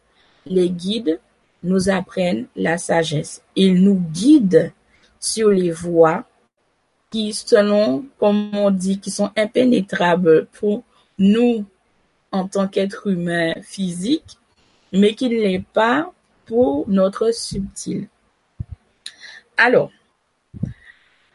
Les 0.45 0.69
guides 0.69 1.19
nous 1.63 1.89
apprennent 1.89 2.47
la 2.55 2.77
sagesse. 2.77 3.41
Ils 3.55 3.81
nous 3.81 4.01
guident 4.11 4.71
sur 5.19 5.49
les 5.49 5.71
voies 5.71 6.25
qui, 7.09 7.33
selon, 7.33 8.05
comme 8.19 8.55
on 8.55 8.71
dit, 8.71 8.99
qui 8.99 9.11
sont 9.11 9.31
impénétrables 9.35 10.45
pour 10.47 10.83
nous 11.17 11.65
en 12.31 12.47
tant 12.47 12.67
qu'être 12.67 13.07
humain 13.07 13.53
physique, 13.61 14.37
mais 14.93 15.15
qui 15.15 15.29
ne 15.29 15.35
l'est 15.35 15.65
pas 15.73 16.11
pour 16.45 16.87
notre 16.87 17.33
subtil. 17.33 18.07
Alors, 19.57 19.91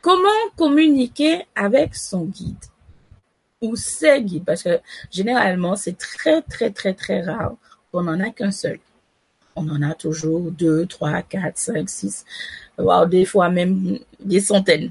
comment 0.04 0.50
communiquer 0.54 1.46
avec 1.54 1.94
son 1.94 2.26
guide? 2.26 2.66
Ou 3.62 3.74
ses 3.74 4.20
guides? 4.20 4.44
Parce 4.44 4.62
que 4.62 4.78
généralement, 5.10 5.76
c'est 5.76 5.96
très, 5.96 6.42
très, 6.42 6.70
très, 6.70 6.92
très 6.92 7.22
rare 7.22 7.54
qu'on 7.90 8.02
n'en 8.02 8.20
a 8.20 8.28
qu'un 8.28 8.50
seul. 8.50 8.80
On 9.56 9.66
en 9.70 9.80
a 9.80 9.94
toujours 9.94 10.50
deux, 10.50 10.84
trois, 10.84 11.22
quatre, 11.22 11.56
cinq, 11.56 11.88
six, 11.88 12.26
voire 12.76 13.06
des 13.06 13.24
fois 13.24 13.48
même 13.48 13.98
des 14.20 14.40
centaines. 14.40 14.90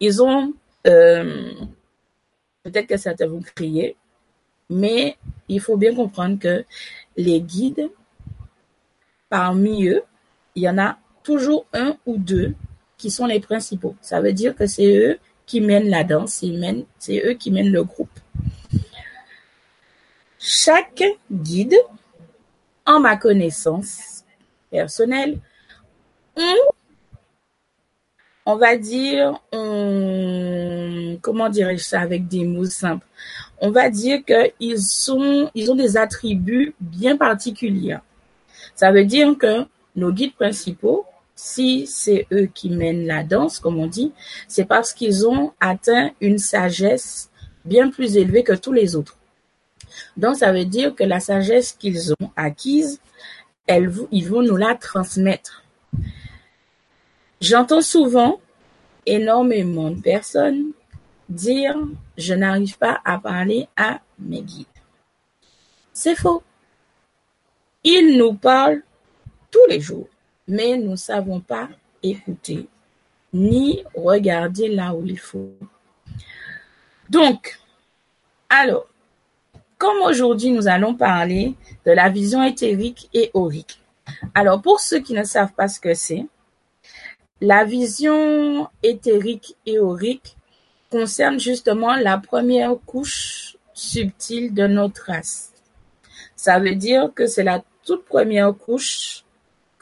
Ils 0.00 0.22
ont, 0.22 0.54
euh, 0.86 1.52
peut-être 2.62 2.86
que 2.86 2.96
certains 2.96 3.26
vont 3.26 3.42
crier, 3.54 3.96
mais 4.70 5.18
il 5.48 5.60
faut 5.60 5.76
bien 5.76 5.94
comprendre 5.94 6.38
que 6.38 6.64
les 7.18 7.42
guides, 7.42 7.90
parmi 9.28 9.88
eux, 9.88 10.02
il 10.54 10.62
y 10.62 10.68
en 10.70 10.78
a 10.78 10.96
toujours 11.22 11.66
un 11.74 11.98
ou 12.06 12.16
deux 12.16 12.54
qui 13.02 13.10
sont 13.10 13.26
les 13.26 13.40
principaux. 13.40 13.96
Ça 14.00 14.20
veut 14.20 14.32
dire 14.32 14.54
que 14.54 14.68
c'est 14.68 14.96
eux 14.96 15.18
qui 15.44 15.60
mènent 15.60 15.90
la 15.90 16.04
danse, 16.04 16.44
c'est 17.00 17.22
eux 17.26 17.32
qui 17.32 17.50
mènent 17.50 17.72
le 17.72 17.82
groupe. 17.82 18.16
Chaque 20.38 21.02
guide, 21.28 21.74
en 22.86 23.00
ma 23.00 23.16
connaissance 23.16 24.22
personnelle, 24.70 25.40
on 28.46 28.54
va 28.56 28.76
dire, 28.76 29.40
comment 31.20 31.48
dirais-je 31.48 31.82
ça 31.82 32.00
avec 32.00 32.28
des 32.28 32.44
mots 32.44 32.64
simples? 32.66 33.06
On 33.60 33.72
va 33.72 33.90
dire 33.90 34.20
qu'ils 34.24 34.80
sont, 34.80 35.50
ils 35.56 35.72
ont 35.72 35.76
des 35.76 35.96
attributs 35.96 36.72
bien 36.80 37.16
particuliers. 37.16 37.98
Ça 38.76 38.92
veut 38.92 39.04
dire 39.04 39.36
que 39.36 39.66
nos 39.96 40.12
guides 40.12 40.34
principaux, 40.34 41.04
si 41.34 41.86
c'est 41.86 42.26
eux 42.32 42.48
qui 42.52 42.70
mènent 42.70 43.06
la 43.06 43.24
danse, 43.24 43.58
comme 43.58 43.78
on 43.78 43.86
dit, 43.86 44.12
c'est 44.48 44.64
parce 44.64 44.92
qu'ils 44.92 45.26
ont 45.26 45.52
atteint 45.60 46.10
une 46.20 46.38
sagesse 46.38 47.30
bien 47.64 47.90
plus 47.90 48.16
élevée 48.16 48.44
que 48.44 48.52
tous 48.52 48.72
les 48.72 48.96
autres. 48.96 49.16
Donc, 50.16 50.36
ça 50.36 50.52
veut 50.52 50.64
dire 50.64 50.94
que 50.94 51.04
la 51.04 51.20
sagesse 51.20 51.72
qu'ils 51.72 52.12
ont 52.12 52.30
acquise, 52.36 53.00
ils 53.68 54.28
vont 54.28 54.42
nous 54.42 54.56
la 54.56 54.74
transmettre. 54.74 55.64
J'entends 57.40 57.82
souvent 57.82 58.40
énormément 59.06 59.90
de 59.90 60.00
personnes 60.00 60.72
dire 61.28 61.76
je 62.16 62.34
n'arrive 62.34 62.78
pas 62.78 63.00
à 63.04 63.18
parler 63.18 63.68
à 63.76 64.00
mes 64.18 64.42
guides. 64.42 64.66
C'est 65.92 66.14
faux. 66.14 66.42
Ils 67.84 68.16
nous 68.16 68.34
parlent 68.34 68.82
tous 69.50 69.66
les 69.68 69.80
jours 69.80 70.08
mais 70.52 70.76
nous 70.76 70.90
ne 70.90 70.96
savons 70.96 71.40
pas 71.40 71.70
écouter 72.02 72.66
ni 73.32 73.82
regarder 73.94 74.68
là 74.68 74.94
où 74.94 75.02
il 75.06 75.18
faut. 75.18 75.50
Donc, 77.08 77.58
alors, 78.50 78.86
comme 79.78 80.02
aujourd'hui 80.02 80.50
nous 80.50 80.68
allons 80.68 80.94
parler 80.94 81.54
de 81.86 81.92
la 81.92 82.10
vision 82.10 82.42
éthérique 82.42 83.08
et 83.14 83.30
aurique. 83.32 83.80
Alors, 84.34 84.60
pour 84.60 84.78
ceux 84.80 85.00
qui 85.00 85.14
ne 85.14 85.24
savent 85.24 85.54
pas 85.54 85.68
ce 85.68 85.80
que 85.80 85.94
c'est, 85.94 86.26
la 87.40 87.64
vision 87.64 88.68
éthérique 88.82 89.56
et 89.64 89.78
aurique 89.78 90.36
concerne 90.90 91.40
justement 91.40 91.96
la 91.96 92.18
première 92.18 92.76
couche 92.84 93.56
subtile 93.72 94.52
de 94.52 94.66
notre 94.66 95.06
race. 95.06 95.50
Ça 96.36 96.58
veut 96.58 96.74
dire 96.74 97.10
que 97.14 97.26
c'est 97.26 97.42
la 97.42 97.64
toute 97.86 98.04
première 98.04 98.54
couche 98.54 99.24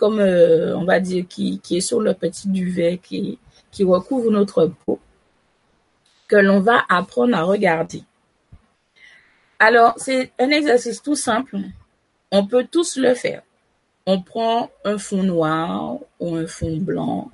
comme 0.01 0.19
euh, 0.19 0.75
on 0.79 0.85
va 0.85 0.99
dire 0.99 1.27
qui, 1.29 1.61
est 1.71 1.81
sur 1.83 2.01
le 2.01 2.15
petit 2.15 2.49
duvet 2.49 2.99
qui, 3.03 3.39
recouvre 3.81 4.31
notre 4.31 4.65
peau, 4.65 4.99
que 6.27 6.37
l'on 6.37 6.61
va 6.61 6.85
apprendre 6.89 7.37
à 7.37 7.43
regarder. 7.43 8.03
Alors, 9.59 9.93
c'est 9.99 10.33
un 10.39 10.49
exercice 10.49 11.03
tout 11.03 11.17
simple. 11.17 11.59
On 12.31 12.47
peut 12.47 12.67
tous 12.71 12.97
le 12.97 13.15
faire. 13.15 13.43
On 14.07 14.23
prend 14.23 14.71
un 14.87 14.97
fond 14.97 15.23
noir 15.23 15.99
ou 16.19 16.35
un 16.35 16.47
fond 16.47 16.79
blanc, 16.79 17.31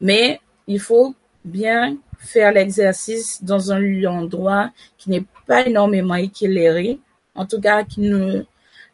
mais 0.00 0.40
il 0.66 0.80
faut 0.80 1.14
bien 1.44 1.96
faire 2.18 2.50
l'exercice 2.50 3.44
dans 3.44 3.70
un 3.70 4.04
endroit 4.04 4.70
qui 4.98 5.10
n'est 5.10 5.24
pas 5.46 5.64
énormément 5.64 6.16
éclairé, 6.16 6.98
en 7.36 7.46
tout 7.46 7.60
cas 7.60 7.84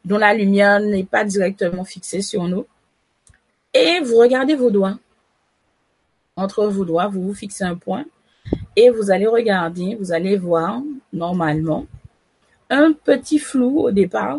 dont 0.05 0.19
la 0.19 0.35
lumière 0.35 0.81
n'est 0.81 1.05
pas 1.05 1.25
directement 1.25 1.85
fixée 1.85 2.21
sur 2.21 2.45
nous. 2.45 2.67
Et 3.75 4.01
vous 4.01 4.17
regardez 4.17 4.55
vos 4.55 4.71
doigts. 4.71 4.99
Entre 6.37 6.67
vos 6.67 6.85
doigts, 6.85 7.09
vous 7.09 7.23
vous 7.23 7.35
fixez 7.35 7.65
un 7.65 7.75
point 7.75 8.05
et 8.77 8.91
vous 8.91 9.11
allez 9.11 9.27
regarder, 9.27 9.97
vous 9.97 10.13
allez 10.13 10.37
voir 10.37 10.81
normalement 11.13 11.87
un 12.71 12.93
petit 12.93 13.39
flou 13.39 13.81
au 13.81 13.91
départ 13.91 14.39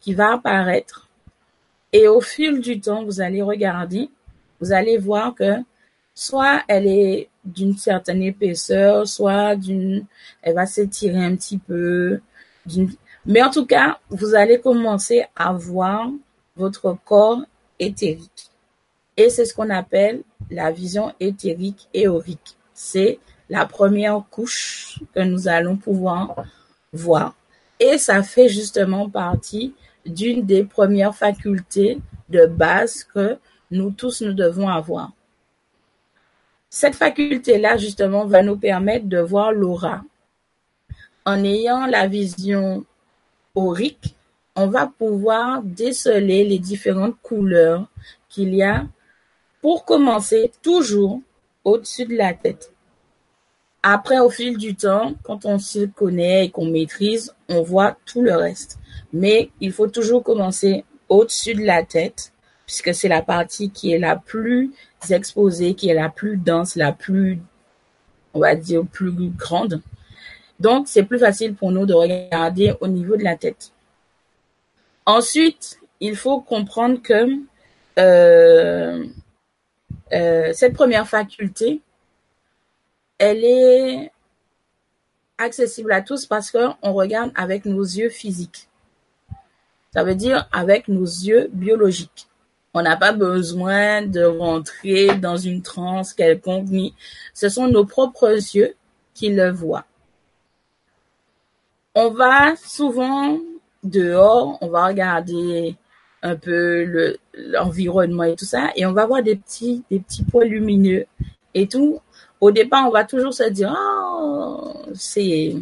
qui 0.00 0.14
va 0.14 0.34
apparaître. 0.34 1.08
Et 1.92 2.08
au 2.08 2.20
fil 2.20 2.60
du 2.60 2.80
temps, 2.80 3.04
vous 3.04 3.20
allez 3.20 3.42
regarder, 3.42 4.10
vous 4.60 4.72
allez 4.72 4.98
voir 4.98 5.34
que 5.34 5.54
soit 6.14 6.62
elle 6.68 6.86
est 6.86 7.28
d'une 7.44 7.76
certaine 7.76 8.22
épaisseur, 8.22 9.06
soit 9.06 9.54
d'une, 9.54 10.04
elle 10.42 10.54
va 10.54 10.66
s'étirer 10.66 11.24
un 11.24 11.36
petit 11.36 11.58
peu. 11.58 12.20
Mais 13.24 13.42
en 13.42 13.50
tout 13.50 13.66
cas, 13.66 13.98
vous 14.10 14.34
allez 14.34 14.60
commencer 14.60 15.24
à 15.36 15.52
voir 15.52 16.10
votre 16.56 16.96
corps 17.04 17.42
éthérique. 17.78 18.50
Et 19.16 19.30
c'est 19.30 19.44
ce 19.44 19.54
qu'on 19.54 19.70
appelle 19.70 20.22
la 20.50 20.70
vision 20.70 21.12
éthérique 21.20 21.88
et 21.94 22.08
aurique. 22.08 22.56
C'est 22.74 23.18
la 23.48 23.64
première 23.64 24.22
couche 24.30 25.00
que 25.14 25.20
nous 25.20 25.48
allons 25.48 25.76
pouvoir 25.76 26.44
voir. 26.92 27.34
Et 27.80 27.98
ça 27.98 28.22
fait 28.22 28.48
justement 28.48 29.08
partie 29.08 29.74
d'une 30.04 30.44
des 30.44 30.64
premières 30.64 31.14
facultés 31.14 31.98
de 32.28 32.46
base 32.46 33.04
que 33.04 33.38
nous 33.70 33.90
tous 33.90 34.22
nous 34.22 34.32
devons 34.32 34.68
avoir. 34.68 35.12
Cette 36.68 36.94
faculté-là, 36.94 37.76
justement, 37.76 38.26
va 38.26 38.42
nous 38.42 38.56
permettre 38.56 39.06
de 39.06 39.18
voir 39.18 39.52
l'aura. 39.52 40.02
En 41.24 41.42
ayant 41.42 41.86
la 41.86 42.06
vision 42.06 42.84
aurique, 43.54 44.14
on 44.56 44.68
va 44.68 44.86
pouvoir 44.86 45.62
déceler 45.62 46.44
les 46.44 46.58
différentes 46.58 47.16
couleurs 47.22 47.86
qu'il 48.30 48.54
y 48.54 48.62
a 48.62 48.86
pour 49.60 49.84
commencer 49.84 50.50
toujours 50.62 51.20
au-dessus 51.62 52.06
de 52.06 52.16
la 52.16 52.32
tête. 52.32 52.72
Après, 53.82 54.18
au 54.18 54.30
fil 54.30 54.56
du 54.56 54.74
temps, 54.74 55.14
quand 55.22 55.44
on 55.44 55.58
se 55.58 55.84
connaît 55.86 56.46
et 56.46 56.50
qu'on 56.50 56.66
maîtrise, 56.66 57.34
on 57.48 57.62
voit 57.62 57.96
tout 58.06 58.22
le 58.22 58.34
reste. 58.34 58.78
Mais 59.12 59.50
il 59.60 59.72
faut 59.72 59.86
toujours 59.86 60.24
commencer 60.24 60.84
au-dessus 61.08 61.54
de 61.54 61.64
la 61.64 61.84
tête, 61.84 62.32
puisque 62.66 62.94
c'est 62.94 63.08
la 63.08 63.22
partie 63.22 63.70
qui 63.70 63.92
est 63.92 63.98
la 63.98 64.16
plus 64.16 64.72
exposée, 65.10 65.74
qui 65.74 65.88
est 65.88 65.94
la 65.94 66.08
plus 66.08 66.36
dense, 66.36 66.76
la 66.76 66.92
plus, 66.92 67.38
on 68.34 68.40
va 68.40 68.56
dire, 68.56 68.84
plus 68.90 69.12
grande. 69.36 69.82
Donc, 70.58 70.88
c'est 70.88 71.04
plus 71.04 71.18
facile 71.18 71.54
pour 71.54 71.70
nous 71.70 71.86
de 71.86 71.94
regarder 71.94 72.74
au 72.80 72.88
niveau 72.88 73.16
de 73.16 73.22
la 73.22 73.36
tête. 73.36 73.72
Ensuite, 75.06 75.78
il 76.00 76.16
faut 76.16 76.40
comprendre 76.40 77.00
que 77.00 77.40
euh, 77.98 79.06
euh, 80.12 80.52
cette 80.52 80.74
première 80.74 81.08
faculté, 81.08 81.80
elle 83.18 83.44
est 83.44 84.12
accessible 85.38 85.92
à 85.92 86.02
tous 86.02 86.26
parce 86.26 86.50
qu'on 86.50 86.92
regarde 86.92 87.30
avec 87.36 87.64
nos 87.64 87.82
yeux 87.82 88.10
physiques. 88.10 88.68
Ça 89.94 90.02
veut 90.02 90.14
dire 90.14 90.48
avec 90.52 90.88
nos 90.88 91.04
yeux 91.04 91.48
biologiques. 91.52 92.28
On 92.74 92.82
n'a 92.82 92.96
pas 92.96 93.12
besoin 93.12 94.02
de 94.02 94.22
rentrer 94.22 95.16
dans 95.16 95.36
une 95.36 95.62
transe 95.62 96.12
quelconque. 96.12 96.68
Ce 97.32 97.48
sont 97.48 97.68
nos 97.68 97.86
propres 97.86 98.34
yeux 98.54 98.74
qui 99.14 99.30
le 99.30 99.50
voient. 99.50 99.86
On 101.94 102.10
va 102.10 102.54
souvent 102.56 103.38
dehors, 103.90 104.58
on 104.60 104.68
va 104.68 104.86
regarder 104.86 105.76
un 106.22 106.36
peu 106.36 107.16
l'environnement 107.34 108.24
et 108.24 108.36
tout 108.36 108.44
ça, 108.44 108.70
et 108.76 108.86
on 108.86 108.92
va 108.92 109.06
voir 109.06 109.22
des 109.22 109.36
petits, 109.36 109.84
des 109.90 110.00
petits 110.00 110.24
points 110.24 110.44
lumineux 110.44 111.06
et 111.54 111.66
tout. 111.66 112.00
Au 112.40 112.50
départ, 112.50 112.86
on 112.86 112.90
va 112.90 113.04
toujours 113.04 113.32
se 113.32 113.44
dire, 113.44 113.74
oh, 113.76 114.74
c'est, 114.94 115.54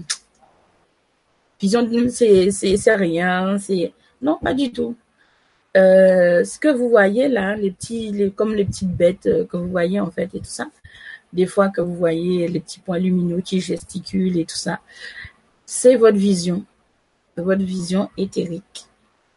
c'est, 1.60 2.76
c'est 2.76 2.94
rien, 2.94 3.58
c'est, 3.58 3.92
non, 4.22 4.38
pas 4.42 4.54
du 4.54 4.72
tout. 4.72 4.96
Euh, 5.76 6.44
ce 6.44 6.58
que 6.58 6.68
vous 6.68 6.88
voyez 6.88 7.28
là, 7.28 7.56
les 7.56 7.72
petits, 7.72 8.32
comme 8.36 8.54
les 8.54 8.64
petites 8.64 8.96
bêtes 8.96 9.26
euh, 9.26 9.44
que 9.44 9.56
vous 9.56 9.68
voyez 9.68 9.98
en 9.98 10.10
fait 10.10 10.32
et 10.34 10.38
tout 10.38 10.44
ça, 10.44 10.68
des 11.32 11.46
fois 11.46 11.68
que 11.68 11.80
vous 11.80 11.96
voyez 11.96 12.46
les 12.46 12.60
petits 12.60 12.78
points 12.78 12.98
lumineux 12.98 13.40
qui 13.40 13.60
gesticulent 13.60 14.38
et 14.38 14.44
tout 14.44 14.56
ça, 14.56 14.80
c'est 15.66 15.96
votre 15.96 16.16
vision, 16.16 16.64
votre 17.36 17.62
vision 17.62 18.10
éthérique, 18.16 18.86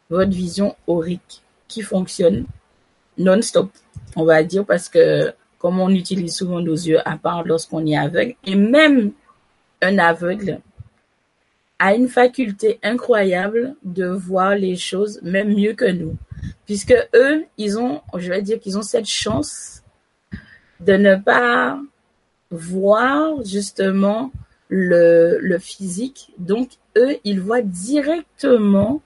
votre 0.10 0.32
vision 0.32 0.76
aurique 0.86 1.42
qui 1.68 1.82
fonctionne 1.82 2.46
non-stop, 3.18 3.70
on 4.16 4.26
va 4.26 4.44
dire, 4.44 4.66
parce 4.66 4.90
que 4.90 5.34
comme 5.58 5.80
on 5.80 5.90
utilise 5.90 6.36
souvent 6.36 6.60
nos 6.60 6.76
yeux, 6.76 7.00
à 7.08 7.18
part 7.18 7.44
lorsqu'on 7.44 7.86
est 7.86 7.98
aveugle, 7.98 8.36
et 8.46 8.56
même 8.56 9.12
un 9.82 9.98
aveugle 9.98 10.60
a 11.80 11.94
une 11.94 12.08
faculté 12.08 12.80
incroyable 12.84 13.76
de 13.84 14.06
voir 14.06 14.56
les 14.56 14.76
choses 14.76 15.20
même 15.22 15.54
mieux 15.54 15.74
que 15.74 15.90
nous. 15.90 16.16
Puisque 16.66 16.96
eux, 17.14 17.46
ils 17.58 17.78
ont, 17.78 18.02
je 18.16 18.30
vais 18.30 18.42
dire 18.42 18.60
qu'ils 18.60 18.78
ont 18.78 18.84
cette 18.84 19.06
chance 19.08 19.84
de 20.80 20.94
ne 20.94 21.16
pas 21.16 21.80
voir 22.50 23.44
justement 23.44 24.32
le, 24.70 25.58
physique. 25.60 26.32
Donc, 26.38 26.72
eux, 26.98 27.18
ils 27.24 27.40
voient 27.40 27.62
directement 27.62 29.02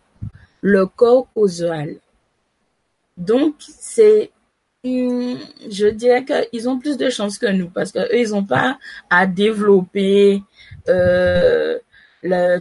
le 0.61 0.85
corps 0.85 1.27
causal. 1.33 1.95
Donc, 3.17 3.55
c'est, 3.59 4.31
je 4.83 5.87
dirais 5.89 6.25
qu'ils 6.25 6.69
ont 6.69 6.79
plus 6.79 6.97
de 6.97 7.09
chance 7.09 7.37
que 7.37 7.47
nous 7.47 7.69
parce 7.69 7.91
qu'eux, 7.91 8.17
ils 8.17 8.29
n'ont 8.29 8.45
pas 8.45 8.79
à 9.09 9.27
développer 9.27 10.41
euh, 10.89 11.79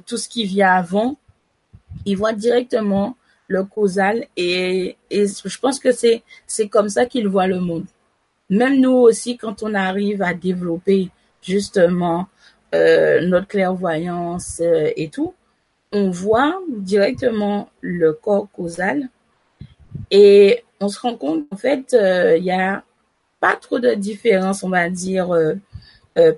tout 0.06 0.16
ce 0.16 0.28
qui 0.28 0.44
vient 0.44 0.72
avant. 0.72 1.16
Ils 2.04 2.16
voient 2.16 2.32
directement 2.32 3.16
le 3.48 3.64
causal 3.64 4.26
et, 4.36 4.96
et 5.10 5.26
je 5.26 5.58
pense 5.58 5.80
que 5.80 5.90
c'est 5.90 6.22
c'est 6.46 6.68
comme 6.68 6.88
ça 6.88 7.04
qu'ils 7.06 7.26
voient 7.26 7.48
le 7.48 7.58
monde. 7.58 7.86
Même 8.48 8.80
nous 8.80 8.92
aussi, 8.92 9.36
quand 9.36 9.62
on 9.62 9.74
arrive 9.74 10.22
à 10.22 10.34
développer 10.34 11.10
justement 11.42 12.28
euh, 12.74 13.20
notre 13.26 13.48
clairvoyance 13.48 14.60
euh, 14.62 14.90
et 14.96 15.08
tout, 15.08 15.34
on 15.92 16.10
voit 16.10 16.58
directement 16.68 17.68
le 17.80 18.12
corps 18.12 18.48
causal 18.52 19.08
et 20.10 20.62
on 20.80 20.88
se 20.88 21.00
rend 21.00 21.16
compte 21.16 21.46
en 21.50 21.56
fait 21.56 21.94
euh, 21.94 22.36
il 22.36 22.44
y 22.44 22.52
a 22.52 22.84
pas 23.40 23.56
trop 23.56 23.78
de 23.78 23.94
différence, 23.94 24.62
on 24.62 24.68
va 24.68 24.90
dire, 24.90 25.34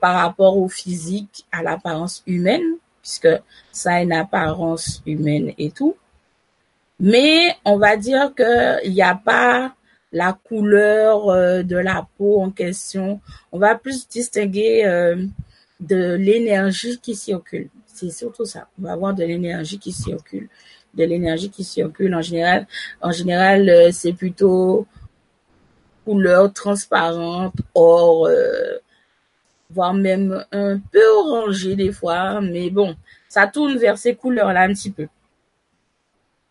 par 0.01 0.15
rapport 0.15 0.57
au 0.57 0.69
physique, 0.69 1.45
à 1.51 1.61
l'apparence 1.61 2.23
humaine, 2.29 2.63
puisque 3.01 3.29
ça 3.73 3.95
a 3.95 4.03
une 4.03 4.13
apparence 4.13 5.03
humaine 5.05 5.53
et 5.59 5.73
tout. 5.73 5.97
Mais 7.01 7.57
on 7.65 7.77
va 7.77 7.97
dire 7.97 8.33
qu'il 8.37 8.93
n'y 8.93 9.03
a 9.03 9.17
pas 9.17 9.75
la 10.13 10.33
couleur 10.33 11.29
euh, 11.31 11.63
de 11.63 11.77
la 11.77 12.07
peau 12.17 12.41
en 12.41 12.51
question. 12.51 13.21
On 13.51 13.59
va 13.59 13.75
plus 13.75 14.07
distinguer 14.09 14.85
euh, 14.85 15.25
de 15.83 16.15
l'énergie 16.15 16.99
qui 16.99 17.15
circule. 17.15 17.69
C'est 17.87 18.11
surtout 18.11 18.45
ça. 18.45 18.69
On 18.79 18.85
va 18.85 18.93
avoir 18.93 19.15
de 19.15 19.25
l'énergie 19.25 19.79
qui 19.79 19.93
circule. 19.93 20.49
De 20.95 21.05
l'énergie 21.05 21.51
qui 21.51 21.65
circule 21.65 22.15
en 22.15 22.23
général. 22.23 22.67
En 23.01 23.13
général, 23.13 23.69
euh, 23.69 23.91
c'est 23.93 24.13
plutôt 24.13 24.87
couleur 26.05 26.53
transparente, 26.53 27.55
or, 27.75 28.29
voire 29.71 29.95
même 29.95 30.45
un 30.53 30.79
peu 30.79 31.07
orangé 31.19 31.77
des 31.77 31.93
fois. 31.93 32.41
Mais 32.41 32.71
bon, 32.71 32.97
ça 33.29 33.47
tourne 33.47 33.77
vers 33.79 33.99
ces 33.99 34.15
couleurs-là 34.15 34.63
un 34.63 34.73
petit 34.73 34.91
peu. 34.91 35.07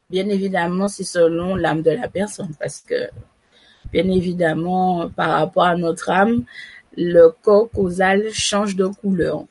Bien 0.10 0.28
évidemment, 0.28 0.88
c'est 0.88 1.06
selon 1.06 1.56
l'âme 1.56 1.82
de 1.82 1.92
la 1.92 2.10
personne, 2.10 2.54
parce 2.60 2.82
que, 2.82 3.10
bien 3.94 4.10
évidemment, 4.10 5.10
par 5.10 5.30
rapport 5.40 5.64
à 5.64 5.76
notre 5.78 6.10
âme, 6.10 6.44
le 6.98 7.30
corps 7.42 7.70
causal 7.70 8.32
change 8.32 8.76
de 8.76 8.88
couleur. 8.88 9.46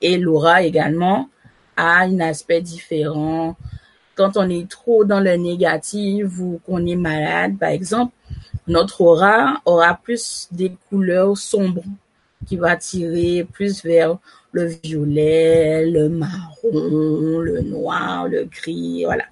Et 0.00 0.18
l'aura 0.18 0.62
également 0.62 1.28
a 1.76 2.00
un 2.00 2.20
aspect 2.20 2.60
différent. 2.60 3.56
Quand 4.14 4.36
on 4.36 4.48
est 4.48 4.68
trop 4.68 5.04
dans 5.04 5.20
le 5.20 5.36
négatif 5.36 6.26
ou 6.38 6.60
qu'on 6.66 6.84
est 6.86 6.96
malade, 6.96 7.58
par 7.58 7.70
exemple, 7.70 8.12
notre 8.66 9.00
aura 9.00 9.60
aura 9.64 9.94
plus 9.94 10.48
des 10.52 10.72
couleurs 10.88 11.36
sombres 11.36 11.84
qui 12.46 12.56
va 12.56 12.76
tirer 12.76 13.46
plus 13.52 13.84
vers 13.84 14.18
le 14.52 14.66
violet, 14.66 15.86
le 15.86 16.08
marron, 16.08 17.38
le 17.40 17.60
noir, 17.60 18.28
le 18.28 18.44
gris, 18.44 19.04
voilà 19.04 19.24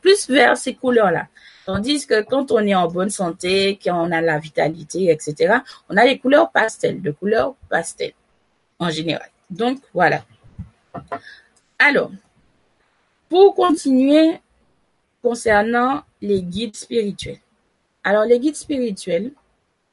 plus 0.00 0.28
vers 0.28 0.56
ces 0.56 0.74
couleurs-là. 0.74 1.26
Tandis 1.66 2.06
que 2.06 2.22
quand 2.22 2.52
on 2.52 2.60
est 2.60 2.76
en 2.76 2.86
bonne 2.86 3.10
santé, 3.10 3.76
quand 3.82 4.00
on 4.06 4.12
a 4.12 4.20
la 4.20 4.38
vitalité, 4.38 5.10
etc., 5.10 5.56
on 5.90 5.96
a 5.96 6.04
les 6.04 6.16
couleurs 6.16 6.52
pastel, 6.52 7.02
de 7.02 7.10
couleurs 7.10 7.56
pastel 7.68 8.12
en 8.78 8.88
général. 8.88 9.28
Donc 9.50 9.80
voilà. 9.92 10.24
Alors, 11.80 12.12
pour 13.28 13.56
continuer 13.56 14.40
concernant 15.20 16.04
les 16.22 16.40
guides 16.40 16.76
spirituels. 16.76 17.40
Alors 18.04 18.24
les 18.24 18.38
guides 18.38 18.54
spirituels, 18.54 19.32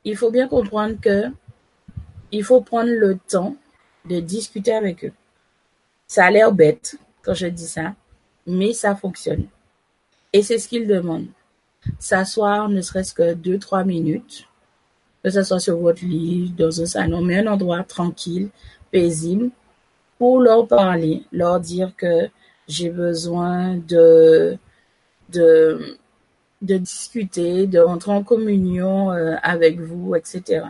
il 0.04 0.16
faut 0.16 0.30
bien 0.30 0.48
comprendre 0.48 1.02
que 1.02 1.24
il 2.32 2.44
faut 2.44 2.62
prendre 2.62 2.92
le 2.92 3.18
temps 3.18 3.56
de 4.06 4.20
discuter 4.20 4.74
avec 4.74 5.06
eux. 5.06 5.14
Ça 6.06 6.26
a 6.26 6.30
l'air 6.30 6.52
bête 6.52 6.98
quand 7.24 7.34
je 7.34 7.48
dis 7.48 7.68
ça, 7.68 7.96
mais 8.46 8.74
ça 8.74 8.96
fonctionne. 8.96 9.48
Et 10.34 10.44
c'est 10.44 10.60
ce 10.60 10.68
qu'ils 10.68 10.88
demandent. 10.88 11.30
S'asseoir 12.00 12.70
ne 12.70 12.82
serait-ce 12.82 13.14
que 13.14 13.34
deux, 13.34 13.60
trois 13.60 13.84
minutes, 13.84 14.48
que 15.24 15.30
ce 15.30 15.60
sur 15.60 15.78
votre 15.78 16.04
lit, 16.04 16.54
dans 16.58 16.82
un 16.82 16.86
salon, 16.86 17.22
mais 17.22 17.40
un 17.40 17.48
endroit 17.48 17.84
tranquille, 17.84 18.50
paisible, 18.92 19.50
pour 20.18 20.40
leur 20.40 20.68
parler, 20.68 21.24
leur 21.32 21.60
dire 21.60 21.94
que 21.96 22.30
j'ai 22.68 22.90
besoin 22.90 23.76
de, 23.76 24.58
de, 25.30 25.98
de 26.62 26.78
discuter, 26.78 27.68
de 27.68 27.80
rentrer 27.80 28.12
en 28.12 28.24
communion 28.24 29.12
euh, 29.12 29.36
avec 29.44 29.80
vous, 29.80 30.16
etc. 30.16 30.66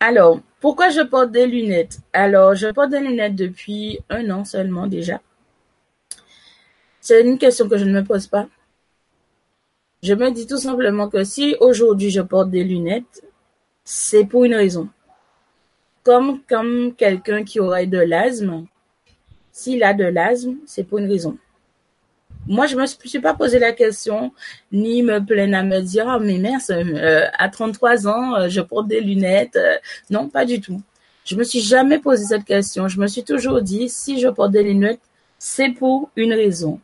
Alors, 0.00 0.40
pourquoi 0.60 0.90
je 0.90 1.00
porte 1.00 1.30
des 1.30 1.46
lunettes? 1.46 2.00
Alors, 2.12 2.54
je 2.54 2.68
porte 2.68 2.90
des 2.90 3.00
lunettes 3.00 3.36
depuis 3.36 4.00
un 4.10 4.28
an 4.30 4.44
seulement 4.44 4.86
déjà. 4.86 5.20
C'est 7.00 7.22
une 7.22 7.38
question 7.38 7.68
que 7.68 7.78
je 7.78 7.84
ne 7.84 7.92
me 7.92 8.04
pose 8.04 8.26
pas. 8.26 8.48
Je 10.04 10.12
me 10.12 10.30
dis 10.30 10.46
tout 10.46 10.58
simplement 10.58 11.08
que 11.08 11.24
si 11.24 11.56
aujourd'hui 11.60 12.10
je 12.10 12.20
porte 12.20 12.50
des 12.50 12.62
lunettes, 12.62 13.24
c'est 13.84 14.26
pour 14.26 14.44
une 14.44 14.54
raison. 14.54 14.90
Comme, 16.02 16.42
comme 16.46 16.94
quelqu'un 16.94 17.42
qui 17.42 17.58
aurait 17.58 17.86
de 17.86 17.96
l'asthme, 17.96 18.66
s'il 19.50 19.82
a 19.82 19.94
de 19.94 20.04
l'asthme, 20.04 20.56
c'est 20.66 20.84
pour 20.84 20.98
une 20.98 21.08
raison. 21.10 21.38
Moi, 22.46 22.66
je 22.66 22.76
me 22.76 22.84
suis 22.84 23.20
pas 23.20 23.32
posé 23.32 23.58
la 23.58 23.72
question, 23.72 24.34
ni 24.72 25.02
me 25.02 25.24
plaindre 25.24 25.56
à 25.56 25.62
me 25.62 25.80
dire, 25.80 26.04
oh, 26.06 26.20
mais 26.20 26.36
merde, 26.36 26.60
euh, 26.68 27.24
à 27.38 27.48
33 27.48 28.06
ans, 28.06 28.34
euh, 28.34 28.48
je 28.50 28.60
porte 28.60 28.86
des 28.86 29.00
lunettes. 29.00 29.56
Euh, 29.56 29.78
non, 30.10 30.28
pas 30.28 30.44
du 30.44 30.60
tout. 30.60 30.82
Je 31.24 31.34
me 31.34 31.44
suis 31.44 31.60
jamais 31.60 31.98
posé 31.98 32.26
cette 32.26 32.44
question. 32.44 32.88
Je 32.88 33.00
me 33.00 33.06
suis 33.06 33.24
toujours 33.24 33.62
dit, 33.62 33.88
si 33.88 34.20
je 34.20 34.28
porte 34.28 34.52
des 34.52 34.64
lunettes, 34.64 35.00
c'est 35.38 35.70
pour 35.70 36.10
une 36.14 36.34
raison. 36.34 36.78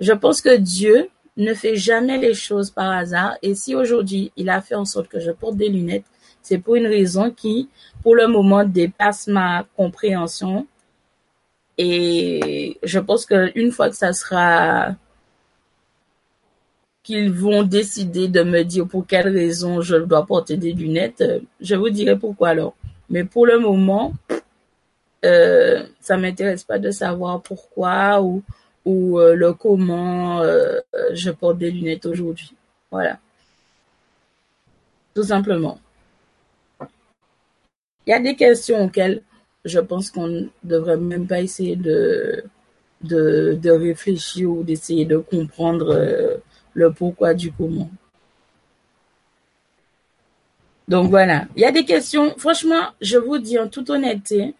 Je 0.00 0.12
pense 0.12 0.42
que 0.42 0.54
Dieu 0.54 1.08
ne 1.36 1.54
fait 1.54 1.76
jamais 1.76 2.18
les 2.18 2.34
choses 2.34 2.70
par 2.70 2.90
hasard. 2.90 3.36
Et 3.42 3.54
si 3.54 3.74
aujourd'hui 3.74 4.32
il 4.36 4.48
a 4.48 4.60
fait 4.60 4.74
en 4.74 4.84
sorte 4.84 5.08
que 5.08 5.20
je 5.20 5.30
porte 5.30 5.56
des 5.56 5.68
lunettes, 5.68 6.04
c'est 6.42 6.58
pour 6.58 6.76
une 6.76 6.86
raison 6.86 7.30
qui, 7.30 7.68
pour 8.02 8.14
le 8.14 8.28
moment, 8.28 8.64
dépasse 8.64 9.26
ma 9.26 9.66
compréhension. 9.76 10.66
Et 11.76 12.78
je 12.82 12.98
pense 12.98 13.26
qu'une 13.26 13.72
fois 13.72 13.90
que 13.90 13.96
ça 13.96 14.12
sera 14.12 14.94
qu'ils 17.02 17.32
vont 17.32 17.62
décider 17.62 18.28
de 18.28 18.42
me 18.42 18.62
dire 18.62 18.86
pour 18.86 19.06
quelle 19.06 19.28
raison 19.28 19.80
je 19.80 19.96
dois 19.96 20.26
porter 20.26 20.56
des 20.56 20.72
lunettes, 20.72 21.22
je 21.60 21.74
vous 21.74 21.90
dirai 21.90 22.18
pourquoi 22.18 22.48
alors. 22.50 22.74
Mais 23.10 23.24
pour 23.24 23.46
le 23.46 23.58
moment, 23.58 24.12
euh, 25.24 25.84
ça 26.00 26.16
m'intéresse 26.16 26.64
pas 26.64 26.78
de 26.78 26.90
savoir 26.90 27.42
pourquoi 27.42 28.22
ou, 28.22 28.42
ou 28.86 29.18
euh, 29.18 29.34
le 29.34 29.52
comment 29.52 30.40
euh, 30.40 30.78
je 31.12 31.30
porte 31.30 31.58
des 31.58 31.70
lunettes 31.70 32.06
aujourd'hui. 32.06 32.54
Voilà. 32.90 33.18
Tout 35.12 35.24
simplement. 35.24 35.78
Il 38.06 38.10
y 38.10 38.12
a 38.12 38.20
des 38.20 38.36
questions 38.36 38.84
auxquelles 38.84 39.22
je 39.64 39.80
pense 39.80 40.12
qu'on 40.12 40.28
ne 40.28 40.46
devrait 40.62 40.96
même 40.96 41.26
pas 41.26 41.40
essayer 41.40 41.74
de, 41.74 42.44
de, 43.02 43.70
réfléchir 43.70 44.48
ou 44.48 44.62
d'essayer 44.62 45.04
de 45.04 45.16
comprendre 45.16 45.90
euh, 45.90 46.36
le 46.72 46.92
pourquoi 46.92 47.34
du 47.34 47.50
comment. 47.50 47.90
Donc 50.86 51.10
voilà, 51.10 51.46
il 51.56 51.62
y 51.62 51.64
a 51.64 51.72
des 51.72 51.84
questions. 51.84 52.32
Franchement, 52.38 52.92
je 53.00 53.18
vous 53.18 53.38
dis 53.38 53.58
en 53.58 53.66
toute 53.66 53.90
honnêteté, 53.90 54.54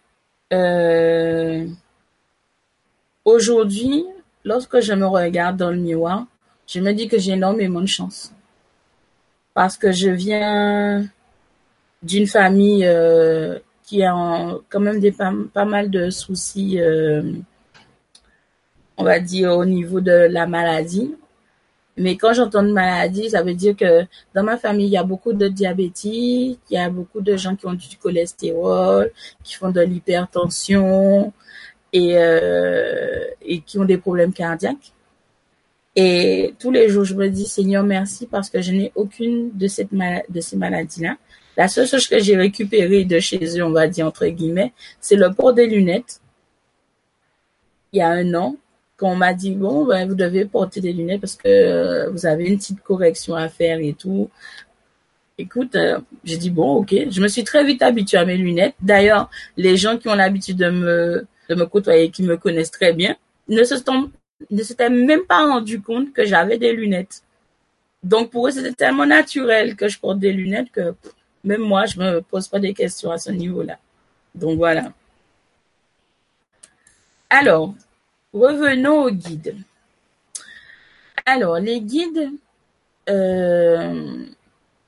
aujourd'hui, 3.23 4.05
lorsque 4.47 4.79
je 4.79 4.93
me 4.93 5.05
regarde 5.05 5.57
dans 5.57 5.71
le 5.71 5.77
miroir, 5.77 6.25
je 6.67 6.79
me 6.79 6.93
dis 6.93 7.07
que 7.07 7.19
j'ai 7.19 7.33
énormément 7.33 7.81
de 7.81 7.93
chance. 7.97 8.31
Parce 9.53 9.77
que 9.77 9.91
je 9.91 10.09
viens 10.09 11.05
d'une 12.01 12.27
famille 12.27 12.85
euh, 12.85 13.59
qui 13.83 14.03
a 14.03 14.13
quand 14.69 14.79
même 14.79 15.01
pas, 15.53 15.65
mal 15.65 15.89
de 15.89 16.09
soucis, 16.09 16.79
euh, 16.79 17.23
on 18.95 19.03
va 19.03 19.19
dire, 19.19 19.51
au 19.51 19.65
niveau 19.65 19.99
de 19.99 20.17
la 20.37 20.47
maladie. 20.47 21.13
Mais 21.97 22.15
quand 22.15 22.33
j'entends 22.33 22.63
maladie, 22.63 23.31
ça 23.31 23.41
veut 23.41 23.55
dire 23.55 23.75
que 23.75 24.05
dans 24.33 24.43
ma 24.43 24.57
famille, 24.57 24.85
il 24.85 24.91
y 24.91 24.97
a 24.97 25.03
beaucoup 25.03 25.33
de 25.33 25.47
diabétiques, 25.47 26.59
il 26.69 26.73
y 26.75 26.77
a 26.77 26.89
beaucoup 26.89 27.21
de 27.21 27.35
gens 27.35 27.55
qui 27.55 27.65
ont 27.65 27.73
du 27.73 27.97
cholestérol, 27.97 29.11
qui 29.43 29.55
font 29.55 29.71
de 29.71 29.81
l'hypertension 29.81 31.33
et, 31.93 32.17
euh, 32.17 33.25
et 33.41 33.61
qui 33.61 33.79
ont 33.79 33.85
des 33.85 33.97
problèmes 33.97 34.33
cardiaques. 34.33 34.93
Et 35.95 36.53
tous 36.59 36.69
les 36.69 36.89
jours, 36.89 37.05
je 37.05 37.15
me 37.15 37.27
dis, 37.27 37.45
Seigneur, 37.45 37.83
merci 37.83 38.27
parce 38.27 38.51
que 38.51 38.61
je 38.61 38.71
n'ai 38.71 38.91
aucune 38.95 39.49
de, 39.57 39.67
cette 39.67 39.89
de 39.91 40.41
ces 40.41 40.55
maladies-là. 40.55 41.17
La 41.57 41.67
seule 41.67 41.87
chose 41.87 42.07
que 42.07 42.19
j'ai 42.19 42.37
récupérée 42.37 43.03
de 43.03 43.19
chez 43.19 43.57
eux, 43.57 43.63
on 43.63 43.71
va 43.71 43.87
dire 43.87 44.05
entre 44.05 44.27
guillemets, 44.27 44.73
c'est 45.01 45.15
le 45.15 45.33
port 45.33 45.53
des 45.53 45.65
lunettes. 45.65 46.21
Il 47.91 47.97
y 47.97 48.01
a 48.01 48.09
un 48.09 48.31
an, 48.35 48.57
quand 48.95 49.09
on 49.09 49.15
m'a 49.15 49.33
dit 49.33 49.51
bon 49.55 49.85
ben 49.85 50.07
vous 50.07 50.13
devez 50.13 50.45
porter 50.45 50.81
des 50.81 50.93
lunettes 50.93 51.21
parce 51.21 51.35
que 51.35 51.47
euh, 51.47 52.09
vous 52.11 52.27
avez 52.27 52.45
une 52.45 52.57
petite 52.57 52.81
correction 52.81 53.33
à 53.33 53.49
faire 53.49 53.79
et 53.79 53.93
tout. 53.93 54.29
Écoute, 55.39 55.75
euh, 55.75 55.99
j'ai 56.23 56.37
dit 56.37 56.51
bon 56.51 56.75
ok, 56.75 56.93
je 57.09 57.21
me 57.21 57.27
suis 57.27 57.43
très 57.43 57.63
vite 57.63 57.81
habituée 57.81 58.19
à 58.19 58.25
mes 58.25 58.37
lunettes. 58.37 58.75
D'ailleurs, 58.81 59.31
les 59.55 59.77
gens 59.77 59.97
qui 59.97 60.09
ont 60.09 60.15
l'habitude 60.15 60.57
de 60.57 60.69
me 60.69 61.25
de 61.49 61.55
me 61.55 61.65
côtoyer, 61.65 62.09
qui 62.11 62.23
me 62.23 62.37
connaissent 62.37 62.71
très 62.71 62.93
bien, 62.93 63.15
ne 63.47 63.63
se 63.63 63.77
sont 63.77 64.11
s'étaient 64.61 64.89
même 64.89 65.25
pas 65.25 65.47
rendu 65.47 65.81
compte 65.81 66.13
que 66.13 66.25
j'avais 66.25 66.57
des 66.57 66.73
lunettes. 66.73 67.23
Donc 68.03 68.29
pour 68.31 68.47
eux 68.47 68.51
c'était 68.51 68.73
tellement 68.73 69.05
naturel 69.05 69.75
que 69.75 69.87
je 69.87 69.99
porte 69.99 70.19
des 70.19 70.31
lunettes 70.31 70.71
que 70.71 70.93
même 71.43 71.61
moi 71.61 71.85
je 71.85 71.99
me 71.99 72.21
pose 72.21 72.47
pas 72.47 72.59
des 72.59 72.73
questions 72.73 73.11
à 73.11 73.17
ce 73.17 73.31
niveau-là. 73.31 73.79
Donc 74.35 74.57
voilà. 74.57 74.93
Alors, 77.29 77.73
Revenons 78.33 79.03
aux 79.03 79.11
guides. 79.11 79.55
Alors, 81.25 81.59
les 81.59 81.81
guides, 81.81 82.29
euh, 83.09 84.25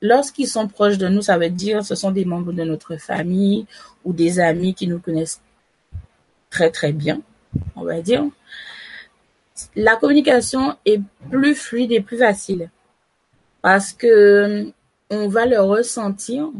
lorsqu'ils 0.00 0.46
sont 0.46 0.68
proches 0.68 0.98
de 0.98 1.08
nous, 1.08 1.22
ça 1.22 1.38
veut 1.38 1.50
dire 1.50 1.84
ce 1.84 1.94
sont 1.94 2.10
des 2.10 2.24
membres 2.24 2.52
de 2.52 2.62
notre 2.62 2.96
famille 2.96 3.66
ou 4.04 4.12
des 4.12 4.38
amis 4.38 4.74
qui 4.74 4.86
nous 4.86 5.00
connaissent 5.00 5.40
très 6.50 6.70
très 6.70 6.92
bien, 6.92 7.22
on 7.76 7.84
va 7.84 8.00
dire. 8.00 8.24
La 9.76 9.96
communication 9.96 10.76
est 10.84 11.00
plus 11.30 11.54
fluide 11.54 11.92
et 11.92 12.00
plus 12.00 12.18
facile 12.18 12.70
parce 13.62 13.92
que 13.92 14.72
on 15.10 15.28
va 15.28 15.46
le 15.46 15.60
ressentir 15.60 16.50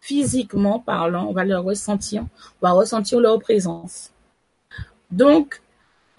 physiquement 0.00 0.78
parlant, 0.78 1.26
on 1.28 1.32
va 1.32 1.44
le 1.44 1.58
ressentir, 1.58 2.22
on 2.62 2.66
va 2.66 2.72
ressentir 2.72 3.20
leur 3.20 3.38
présence. 3.38 4.10
Donc, 5.10 5.60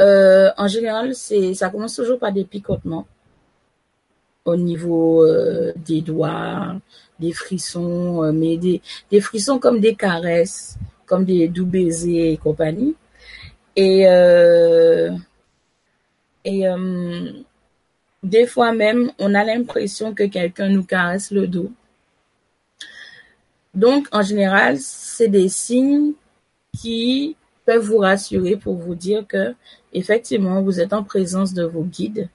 euh, 0.02 0.52
en 0.58 0.68
général, 0.68 1.16
c'est 1.16 1.54
ça 1.54 1.70
commence 1.70 1.96
toujours 1.96 2.20
par 2.20 2.32
des 2.32 2.46
picotements 2.46 3.08
au 4.46 4.56
niveau 4.56 5.24
euh, 5.26 5.74
des 5.76 6.02
doigts, 6.02 6.76
des 7.20 7.34
frissons, 7.34 8.24
euh, 8.24 8.32
mais 8.32 8.58
des 8.58 9.22
frissons 9.22 9.60
comme 9.60 9.80
des 9.80 9.96
caresses, 9.96 10.78
comme 11.10 11.26
des 11.26 11.48
doux 11.48 11.66
baisers 11.66 12.32
et 12.34 12.38
compagnie. 12.38 12.96
Et, 13.76 14.04
et 16.46 16.66
des 18.24 18.46
fois 18.46 18.72
même, 18.74 19.12
on 19.18 19.34
a 19.34 19.44
l'impression 19.44 20.14
que 20.14 20.24
quelqu'un 20.24 20.70
nous 20.70 20.84
caresse 20.84 21.32
le 21.32 21.48
dos. 21.48 21.72
Donc, 23.74 24.08
en 24.12 24.22
général, 24.22 24.78
c'est 24.80 25.28
des 25.28 25.50
signes 25.50 26.14
qui 26.78 27.36
peuvent 27.66 27.86
vous 27.86 28.00
rassurer 28.00 28.56
pour 28.56 28.76
vous 28.76 28.96
dire 28.96 29.26
que 29.28 29.54
effectivement 29.94 30.62
vous 30.62 30.80
êtes 30.80 30.94
en 30.94 31.04
présence 31.04 31.54
de 31.54 31.64
vos 31.64 31.84
guides 31.84 32.30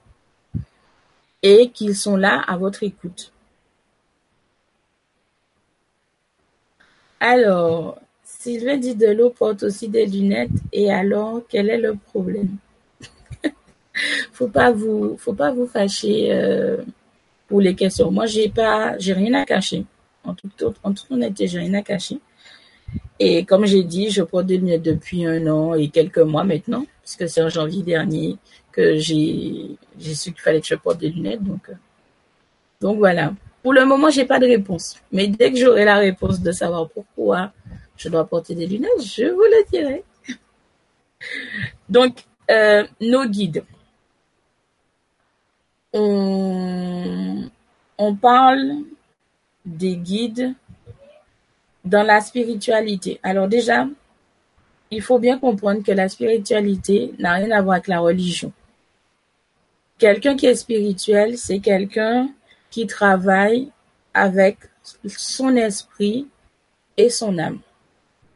et 1.43 1.69
qu'ils 1.69 1.95
sont 1.95 2.15
là 2.15 2.41
à 2.47 2.57
votre 2.57 2.83
écoute. 2.83 3.31
Alors, 7.19 7.99
Sylvain 8.45 8.79
l'eau 9.15 9.31
porte 9.31 9.63
aussi 9.63 9.89
des 9.89 10.05
lunettes 10.05 10.51
et 10.71 10.91
alors 10.91 11.41
quel 11.49 11.67
est 11.67 11.79
le 11.79 11.95
problème? 11.95 12.57
Faut 14.33 14.47
pas 14.49 14.71
faut 15.17 15.33
pas 15.33 15.51
vous 15.51 15.65
fâcher 15.65 16.27
euh, 16.31 16.77
pour 17.47 17.59
les 17.59 17.73
questions. 17.73 18.11
Moi, 18.11 18.27
j'ai 18.27 18.49
pas, 18.49 18.95
j'ai 18.99 19.13
rien 19.13 19.33
à 19.33 19.45
cacher. 19.45 19.83
En 20.23 20.35
toute, 20.35 20.63
en 20.83 20.93
toute 20.93 21.09
honnêteté, 21.09 21.47
j'ai 21.47 21.57
rien 21.57 21.73
à 21.73 21.81
cacher. 21.81 22.19
Et 23.19 23.45
comme 23.45 23.65
j'ai 23.65 23.83
dit, 23.83 24.11
je 24.11 24.21
porte 24.21 24.45
des 24.45 24.57
lunettes 24.57 24.83
depuis 24.83 25.25
un 25.25 25.47
an 25.47 25.73
et 25.73 25.87
quelques 25.89 26.19
mois 26.19 26.43
maintenant, 26.43 26.85
puisque 27.01 27.27
c'est 27.27 27.41
en 27.41 27.49
janvier 27.49 27.81
dernier 27.81 28.37
que 28.71 28.97
j'ai 28.97 29.75
su 29.99 30.33
qu'il 30.33 30.41
fallait 30.41 30.61
que 30.61 30.67
je 30.67 30.75
porte 30.75 30.99
des 30.99 31.09
lunettes. 31.09 31.43
Donc, 31.43 31.67
euh, 31.69 31.73
donc 32.79 32.97
voilà. 32.99 33.33
Pour 33.63 33.73
le 33.73 33.85
moment, 33.85 34.11
j'ai 34.11 34.25
pas 34.25 34.37
de 34.37 34.45
réponse. 34.45 34.97
Mais 35.11 35.27
dès 35.29 35.51
que 35.51 35.57
j'aurai 35.57 35.85
la 35.85 35.95
réponse 35.97 36.41
de 36.41 36.51
savoir 36.51 36.87
pourquoi 36.89 37.51
je 37.97 38.09
dois 38.09 38.25
porter 38.25 38.55
des 38.55 38.67
lunettes, 38.67 39.01
je 39.01 39.25
vous 39.25 39.41
le 39.41 39.69
dirai. 39.71 40.03
Donc, 41.89 42.25
euh, 42.51 42.85
nos 43.01 43.25
guides. 43.25 43.63
On, 45.93 47.49
on 47.97 48.15
parle 48.15 48.83
des 49.65 49.95
guides 49.95 50.53
dans 51.85 52.03
la 52.03 52.19
spiritualité. 52.21 53.19
Alors 53.23 53.47
déjà, 53.47 53.87
il 54.91 55.01
faut 55.01 55.19
bien 55.19 55.39
comprendre 55.39 55.83
que 55.83 55.91
la 55.91 56.09
spiritualité 56.09 57.13
n'a 57.19 57.33
rien 57.33 57.51
à 57.51 57.61
voir 57.61 57.75
avec 57.75 57.87
la 57.87 57.99
religion. 57.99 58.51
Quelqu'un 59.97 60.35
qui 60.35 60.45
est 60.47 60.55
spirituel, 60.55 61.37
c'est 61.37 61.59
quelqu'un 61.59 62.29
qui 62.69 62.85
travaille 62.85 63.71
avec 64.13 64.57
son 65.07 65.55
esprit 65.55 66.27
et 66.97 67.09
son 67.09 67.37
âme. 67.37 67.59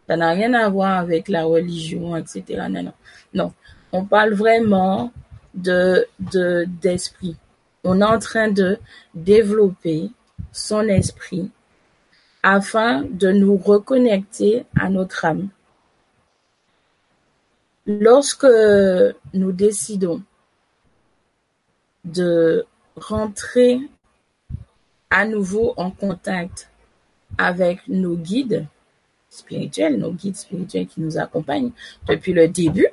Ça 0.10 0.18
n'a 0.18 0.32
rien 0.32 0.56
à 0.56 0.68
voir 0.70 0.98
avec 0.98 1.28
la 1.28 1.44
religion, 1.46 2.18
etc. 2.18 2.66
Non, 2.68 2.82
non. 2.82 2.94
non. 3.36 3.54
On 3.92 4.06
parle 4.06 4.34
vraiment 4.34 5.14
de, 5.54 6.08
de, 6.20 6.66
d'esprit. 6.82 7.38
On 7.84 8.02
est 8.02 8.06
en 8.06 8.18
train 8.18 8.48
de 8.48 8.80
développer 9.14 10.10
son 10.52 10.88
esprit 10.88 11.52
afin 12.42 13.04
de 13.04 13.32
nous 13.32 13.56
reconnecter 13.56 14.66
à 14.76 14.90
notre 14.90 15.26
âme. 15.26 15.50
Lorsque 17.86 18.48
nous 19.36 19.52
décidons 19.52 20.24
de 22.04 22.66
rentrer 22.96 23.80
à 25.12 25.28
nouveau 25.28 25.76
en 25.78 25.92
contact 25.92 26.72
avec 27.38 27.88
nos 27.88 28.16
guides 28.16 28.66
spirituels, 29.40 29.98
nos 29.98 30.12
guides 30.12 30.36
spirituels 30.36 30.88
qui 30.88 31.02
nous 31.02 31.18
accompagnent 31.18 31.72
depuis 32.08 32.34
le 32.34 32.48
début, 32.48 32.88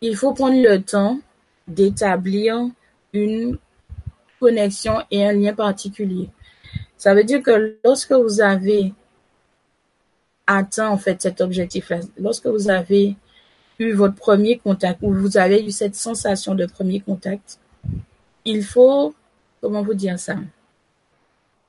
il 0.00 0.16
faut 0.16 0.32
prendre 0.32 0.60
le 0.60 0.82
temps 0.82 1.18
d'établir 1.66 2.68
une 3.12 3.58
connexion 4.38 5.02
et 5.10 5.24
un 5.24 5.32
lien 5.32 5.54
particulier. 5.54 6.28
Ça 6.96 7.14
veut 7.14 7.24
dire 7.24 7.42
que 7.42 7.76
lorsque 7.84 8.12
vous 8.12 8.40
avez 8.40 8.92
atteint 10.46 10.88
en 10.88 10.98
fait 10.98 11.20
cet 11.22 11.40
objectif-là, 11.40 12.00
lorsque 12.18 12.46
vous 12.46 12.70
avez 12.70 13.16
eu 13.78 13.92
votre 13.92 14.14
premier 14.14 14.58
contact 14.58 15.00
ou 15.02 15.12
vous 15.12 15.36
avez 15.36 15.64
eu 15.64 15.70
cette 15.70 15.96
sensation 15.96 16.54
de 16.54 16.66
premier 16.66 17.00
contact, 17.00 17.58
il 18.44 18.62
faut, 18.62 19.14
comment 19.60 19.82
vous 19.82 19.94
dire 19.94 20.18
ça? 20.18 20.36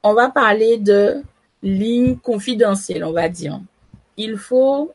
On 0.03 0.13
va 0.13 0.29
parler 0.29 0.77
de 0.77 1.23
ligne 1.63 2.17
confidentielle, 2.17 3.03
on 3.03 3.11
va 3.11 3.29
dire. 3.29 3.59
Il 4.17 4.37
faut 4.37 4.93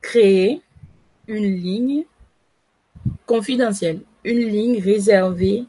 créer 0.00 0.62
une 1.28 1.44
ligne 1.44 2.04
confidentielle, 3.26 4.00
une 4.24 4.40
ligne 4.40 4.80
réservée 4.80 5.64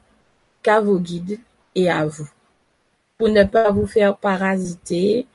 qu'à 0.63 0.81
vos 0.81 0.99
guides 0.99 1.39
et 1.75 1.89
à 1.89 2.05
vous, 2.05 2.29
pour 3.17 3.29
ne 3.29 3.43
pas 3.43 3.71
vous 3.71 3.87
faire 3.87 4.17
parasiter, 4.17 5.25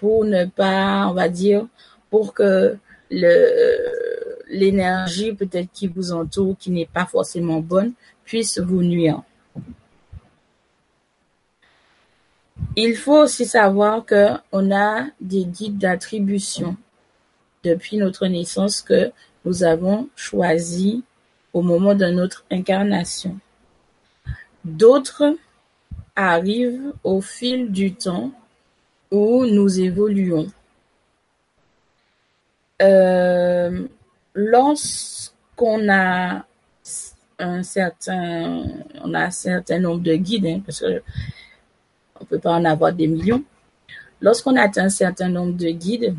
pour 0.00 0.24
ne 0.24 0.44
pas, 0.44 1.06
on 1.08 1.14
va 1.14 1.28
dire, 1.28 1.66
pour 2.10 2.34
que 2.34 2.76
l'énergie 4.50 5.32
peut-être 5.32 5.70
qui 5.72 5.86
vous 5.86 6.12
entoure, 6.12 6.56
qui 6.58 6.70
n'est 6.70 6.88
pas 6.92 7.06
forcément 7.06 7.60
bonne, 7.60 7.92
puisse 8.24 8.58
vous 8.58 8.82
nuire. 8.82 9.22
Il 12.78 12.94
faut 12.94 13.22
aussi 13.22 13.46
savoir 13.46 14.04
que 14.04 14.28
on 14.52 14.70
a 14.70 15.06
des 15.20 15.46
guides 15.46 15.78
d'attribution 15.78 16.76
depuis 17.64 17.96
notre 17.96 18.26
naissance 18.26 18.82
que 18.82 19.12
nous 19.46 19.64
avons 19.64 20.08
choisi 20.14 21.02
au 21.54 21.62
moment 21.62 21.94
de 21.94 22.04
notre 22.06 22.44
incarnation. 22.50 23.38
D'autres 24.64 25.36
arrivent 26.16 26.92
au 27.02 27.22
fil 27.22 27.72
du 27.72 27.94
temps 27.94 28.32
où 29.10 29.46
nous 29.46 29.80
évoluons. 29.80 30.48
Euh, 32.82 33.88
lorsqu'on 34.34 35.88
a 35.88 36.44
un 37.38 37.62
certain, 37.62 38.64
on 39.02 39.14
a 39.14 39.24
un 39.24 39.30
certain 39.30 39.78
nombre 39.78 40.02
de 40.02 40.14
guides, 40.14 40.46
hein, 40.46 40.60
parce 40.64 40.80
que 40.80 41.02
on 42.26 42.34
peut 42.34 42.40
pas 42.40 42.52
en 42.52 42.64
avoir 42.64 42.92
des 42.92 43.06
millions. 43.06 43.42
Lorsqu'on 44.20 44.56
atteint 44.56 44.86
un 44.86 44.88
certain 44.88 45.28
nombre 45.28 45.56
de 45.56 45.68
guides, 45.70 46.16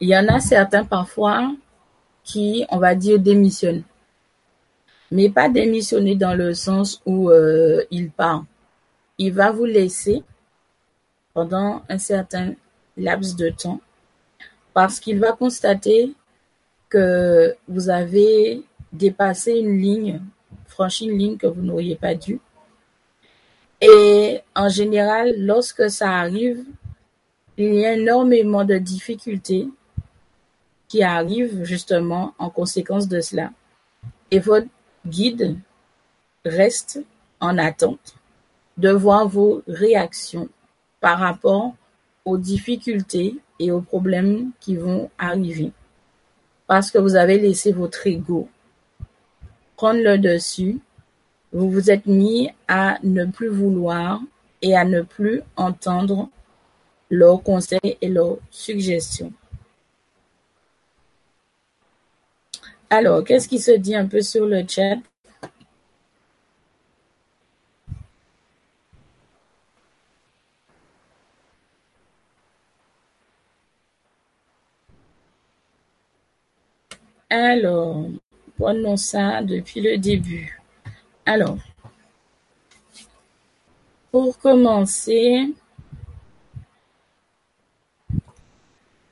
il 0.00 0.08
y 0.08 0.16
en 0.16 0.28
a 0.28 0.38
certains 0.40 0.84
parfois 0.84 1.52
qui, 2.22 2.64
on 2.70 2.78
va 2.78 2.94
dire, 2.94 3.18
démissionnent. 3.18 3.82
Mais 5.10 5.28
pas 5.28 5.48
démissionner 5.48 6.14
dans 6.14 6.34
le 6.34 6.54
sens 6.54 7.02
où 7.04 7.30
euh, 7.30 7.84
il 7.90 8.10
part. 8.10 8.44
Il 9.18 9.32
va 9.32 9.50
vous 9.50 9.64
laisser 9.64 10.22
pendant 11.34 11.82
un 11.88 11.98
certain 11.98 12.54
laps 12.96 13.36
de 13.36 13.50
temps 13.50 13.80
parce 14.74 15.00
qu'il 15.00 15.18
va 15.18 15.32
constater 15.32 16.14
que 16.88 17.54
vous 17.68 17.90
avez 17.90 18.62
dépassé 18.92 19.52
une 19.52 19.78
ligne, 19.78 20.20
franchi 20.66 21.06
une 21.06 21.18
ligne 21.18 21.36
que 21.36 21.46
vous 21.46 21.62
n'auriez 21.62 21.96
pas 21.96 22.14
dû. 22.14 22.40
Et 23.82 24.40
en 24.54 24.68
général, 24.68 25.34
lorsque 25.38 25.90
ça 25.90 26.12
arrive, 26.12 26.64
il 27.58 27.74
y 27.74 27.84
a 27.84 27.94
énormément 27.94 28.64
de 28.64 28.78
difficultés 28.78 29.68
qui 30.86 31.02
arrivent 31.02 31.64
justement 31.64 32.32
en 32.38 32.48
conséquence 32.48 33.08
de 33.08 33.20
cela. 33.20 33.50
Et 34.30 34.38
votre 34.38 34.68
guide 35.04 35.58
reste 36.44 37.02
en 37.40 37.58
attente 37.58 38.14
de 38.78 38.90
voir 38.90 39.28
vos 39.28 39.62
réactions 39.66 40.48
par 41.00 41.18
rapport 41.18 41.74
aux 42.24 42.38
difficultés 42.38 43.36
et 43.58 43.72
aux 43.72 43.80
problèmes 43.80 44.52
qui 44.60 44.76
vont 44.76 45.10
arriver. 45.18 45.72
Parce 46.68 46.92
que 46.92 46.98
vous 46.98 47.16
avez 47.16 47.38
laissé 47.38 47.72
votre 47.72 48.06
ego 48.06 48.48
prendre 49.82 50.00
le 50.00 50.16
dessus, 50.16 50.78
vous 51.52 51.70
vous 51.70 51.90
êtes 51.90 52.06
mis 52.06 52.50
à 52.66 52.98
ne 53.02 53.26
plus 53.26 53.48
vouloir 53.48 54.20
et 54.62 54.74
à 54.76 54.84
ne 54.84 55.02
plus 55.02 55.42
entendre 55.56 56.28
leurs 57.10 57.42
conseils 57.42 57.98
et 58.00 58.08
leurs 58.08 58.38
suggestions. 58.50 59.32
Alors, 62.88 63.24
qu'est-ce 63.24 63.48
qui 63.48 63.58
se 63.58 63.72
dit 63.72 63.94
un 63.94 64.06
peu 64.06 64.20
sur 64.22 64.46
le 64.46 64.64
chat? 64.68 64.96
Alors, 77.30 78.06
prenons 78.58 78.96
ça 78.96 79.42
depuis 79.42 79.80
le 79.80 79.96
début. 79.96 80.61
Alors, 81.24 81.58
pour 84.10 84.38
commencer, 84.38 85.54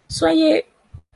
soyez 0.08 0.64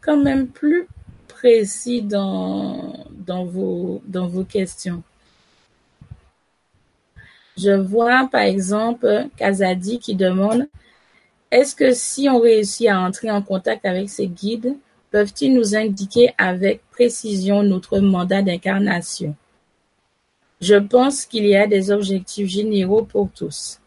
quand 0.00 0.16
même 0.16 0.48
plus 0.48 0.86
précis 1.26 2.00
dans, 2.00 3.06
vos, 3.26 4.02
vos 4.06 4.44
questions. 4.44 5.02
Je 7.58 7.70
vois 7.70 8.28
par 8.32 8.42
exemple 8.42 9.28
Kazadi 9.36 9.98
qui 9.98 10.14
demande 10.14 10.66
Est-ce 11.50 11.76
que 11.76 11.92
si 11.92 12.28
on 12.28 12.40
réussit 12.40 12.88
à 12.88 13.00
entrer 13.00 13.30
en 13.30 13.42
contact 13.42 13.84
avec 13.84 14.08
ces 14.08 14.26
guides, 14.26 14.76
peuvent-ils 15.10 15.54
nous 15.54 15.76
indiquer 15.76 16.34
avec 16.38 16.82
précision 16.90 17.62
notre 17.62 17.98
mandat 18.00 18.42
d'incarnation? 18.42 19.36
Je 20.64 20.76
pense 20.76 21.26
qu'il 21.26 21.44
y 21.44 21.56
a 21.56 21.66
des 21.66 21.90
objectifs 21.90 22.48
généraux 22.48 23.02
pour 23.04 23.28
tous 23.30 23.80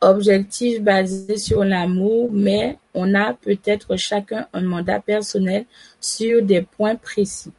objectif 0.00 0.82
basé 0.82 1.36
sur 1.38 1.64
l'amour, 1.64 2.30
mais 2.32 2.78
on 2.94 3.14
a 3.14 3.32
peut-être 3.32 3.96
chacun 3.96 4.48
un 4.52 4.62
mandat 4.62 4.98
personnel 4.98 5.66
sur 6.00 6.42
des 6.42 6.62
points 6.62 6.96
précis. 6.96 7.52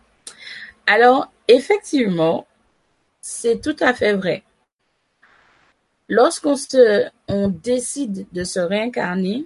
Alors, 0.85 1.31
effectivement, 1.47 2.45
c'est 3.21 3.61
tout 3.61 3.77
à 3.79 3.93
fait 3.93 4.13
vrai. 4.13 4.43
Lorsqu'on 6.09 6.55
décide 7.47 8.27
de 8.33 8.43
se 8.43 8.59
réincarner, 8.59 9.45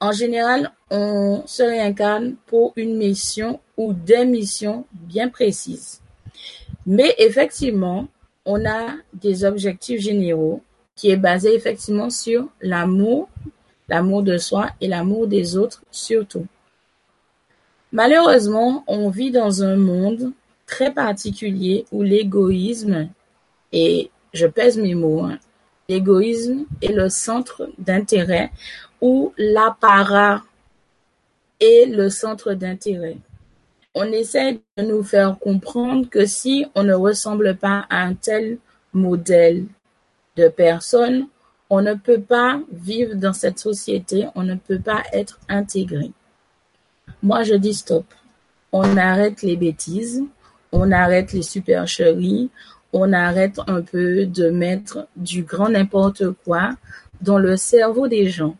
en 0.00 0.10
général, 0.10 0.72
on 0.90 1.44
se 1.46 1.62
réincarne 1.62 2.34
pour 2.46 2.72
une 2.76 2.96
mission 2.96 3.60
ou 3.76 3.92
des 3.92 4.24
missions 4.24 4.86
bien 4.92 5.28
précises. 5.28 6.01
Mais 6.86 7.14
effectivement, 7.18 8.08
on 8.44 8.64
a 8.66 8.94
des 9.14 9.44
objectifs 9.44 10.00
généraux 10.00 10.62
qui 10.96 11.10
est 11.10 11.16
basé 11.16 11.54
effectivement 11.54 12.10
sur 12.10 12.48
l'amour, 12.60 13.28
l'amour 13.88 14.22
de 14.22 14.38
soi 14.38 14.70
et 14.80 14.88
l'amour 14.88 15.26
des 15.26 15.56
autres 15.56 15.82
surtout. 15.90 16.46
Malheureusement, 17.92 18.84
on 18.86 19.10
vit 19.10 19.30
dans 19.30 19.62
un 19.62 19.76
monde 19.76 20.32
très 20.66 20.92
particulier 20.92 21.84
où 21.92 22.02
l'égoïsme, 22.02 23.10
et 23.72 24.10
je 24.32 24.46
pèse 24.46 24.78
mes 24.78 24.94
mots, 24.94 25.24
hein, 25.24 25.38
l'égoïsme 25.88 26.64
est 26.80 26.92
le 26.92 27.08
centre 27.10 27.68
d'intérêt, 27.78 28.50
où 29.00 29.34
l'apparat 29.36 30.42
est 31.60 31.86
le 31.86 32.08
centre 32.08 32.54
d'intérêt. 32.54 33.16
On 33.94 34.10
essaie 34.10 34.60
de 34.76 34.82
nous 34.82 35.02
faire 35.02 35.38
comprendre 35.38 36.08
que 36.08 36.24
si 36.24 36.66
on 36.74 36.82
ne 36.82 36.94
ressemble 36.94 37.56
pas 37.56 37.86
à 37.90 38.02
un 38.02 38.14
tel 38.14 38.58
modèle 38.94 39.66
de 40.36 40.48
personnes, 40.48 41.26
on 41.68 41.82
ne 41.82 41.94
peut 41.94 42.20
pas 42.20 42.60
vivre 42.72 43.14
dans 43.14 43.32
cette 43.32 43.58
société, 43.58 44.26
on 44.34 44.42
ne 44.42 44.54
peut 44.54 44.78
pas 44.80 45.02
être 45.12 45.38
intégré. 45.48 46.10
Moi, 47.22 47.42
je 47.44 47.54
dis 47.54 47.74
stop. 47.74 48.06
On 48.72 48.96
arrête 48.96 49.42
les 49.42 49.56
bêtises, 49.56 50.22
on 50.72 50.90
arrête 50.90 51.32
les 51.32 51.42
supercheries, 51.42 52.50
on 52.92 53.12
arrête 53.12 53.58
un 53.66 53.82
peu 53.82 54.26
de 54.26 54.48
mettre 54.48 55.06
du 55.16 55.42
grand 55.42 55.68
n'importe 55.68 56.30
quoi 56.44 56.70
dans 57.20 57.38
le 57.38 57.56
cerveau 57.56 58.08
des 58.08 58.28
gens. 58.28 58.56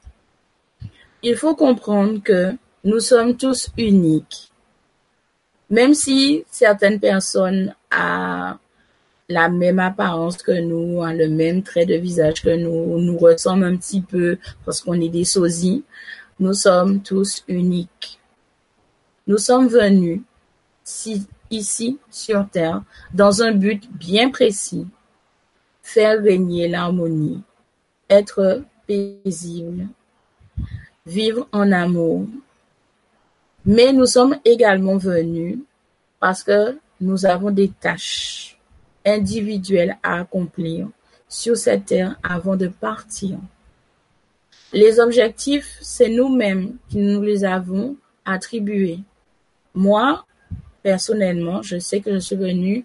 Il 1.22 1.36
faut 1.36 1.54
comprendre 1.54 2.22
que 2.22 2.52
nous 2.84 3.00
sommes 3.00 3.36
tous 3.36 3.70
uniques. 3.78 4.51
Même 5.72 5.94
si 5.94 6.44
certaines 6.50 7.00
personnes 7.00 7.74
à 7.90 8.58
la 9.30 9.48
même 9.48 9.78
apparence 9.78 10.36
que 10.36 10.52
nous, 10.52 11.02
hein, 11.02 11.14
le 11.14 11.30
même 11.30 11.62
trait 11.62 11.86
de 11.86 11.94
visage 11.94 12.42
que 12.42 12.54
nous, 12.54 12.98
nous 13.00 13.16
ressemble 13.16 13.64
un 13.64 13.76
petit 13.76 14.02
peu 14.02 14.36
parce 14.66 14.82
qu'on 14.82 15.00
est 15.00 15.08
des 15.08 15.24
sosies. 15.24 15.82
Nous 16.38 16.52
sommes 16.52 17.00
tous 17.00 17.42
uniques. 17.48 18.20
Nous 19.26 19.38
sommes 19.38 19.66
venus 19.66 20.20
ici 21.50 21.98
sur 22.10 22.46
Terre 22.50 22.82
dans 23.14 23.42
un 23.42 23.52
but 23.52 23.82
bien 23.92 24.28
précis, 24.28 24.86
faire 25.82 26.22
régner 26.22 26.68
l'harmonie, 26.68 27.42
être 28.10 28.62
paisible, 28.86 29.86
vivre 31.06 31.48
en 31.50 31.72
amour. 31.72 32.26
Mais 33.64 33.92
nous 33.92 34.06
sommes 34.06 34.38
également 34.44 34.96
venus 34.96 35.58
parce 36.18 36.42
que 36.42 36.78
nous 37.00 37.26
avons 37.26 37.50
des 37.50 37.68
tâches 37.68 38.58
individuelles 39.04 39.98
à 40.02 40.20
accomplir 40.20 40.88
sur 41.28 41.56
cette 41.56 41.86
terre 41.86 42.16
avant 42.22 42.56
de 42.56 42.68
partir. 42.68 43.38
Les 44.72 45.00
objectifs, 45.00 45.78
c'est 45.80 46.08
nous-mêmes 46.08 46.76
qui 46.88 46.98
nous 46.98 47.22
les 47.22 47.44
avons 47.44 47.96
attribués. 48.24 49.00
Moi, 49.74 50.24
personnellement, 50.82 51.62
je 51.62 51.78
sais 51.78 52.00
que 52.00 52.12
je 52.12 52.18
suis 52.18 52.36
venue 52.36 52.84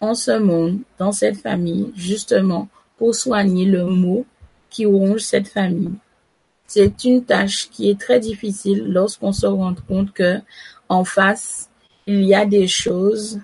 en 0.00 0.14
ce 0.14 0.38
monde, 0.38 0.80
dans 0.98 1.12
cette 1.12 1.36
famille, 1.36 1.92
justement 1.96 2.68
pour 2.98 3.14
soigner 3.14 3.64
le 3.64 3.84
mot 3.84 4.26
qui 4.68 4.86
ronge 4.86 5.20
cette 5.20 5.48
famille. 5.48 5.94
C'est 6.74 7.04
une 7.04 7.22
tâche 7.22 7.68
qui 7.68 7.90
est 7.90 8.00
très 8.00 8.18
difficile 8.18 8.84
lorsqu'on 8.88 9.32
se 9.32 9.44
rend 9.44 9.74
compte 9.86 10.10
que 10.14 10.38
en 10.88 11.04
face, 11.04 11.68
il 12.06 12.24
y 12.24 12.34
a 12.34 12.46
des 12.46 12.66
choses 12.66 13.40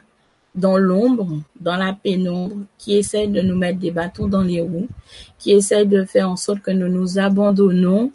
dans 0.55 0.79
l'ombre, 0.79 1.43
dans 1.61 1.77
la 1.77 1.93
pénombre, 1.93 2.57
qui 2.79 2.97
essayent 2.97 3.29
de 3.29 3.43
nous 3.43 3.55
mettre 3.55 3.81
des 3.81 3.91
bâtons 3.91 4.29
dans 4.29 4.41
les 4.41 4.63
roues, 4.63 4.89
qui 5.39 5.53
essayent 5.53 5.87
de 5.87 6.05
faire 6.05 6.31
en 6.31 6.37
sorte 6.37 6.63
que 6.63 6.71
nous 6.71 6.89
nous 6.89 7.19
abandonnons 7.19 8.13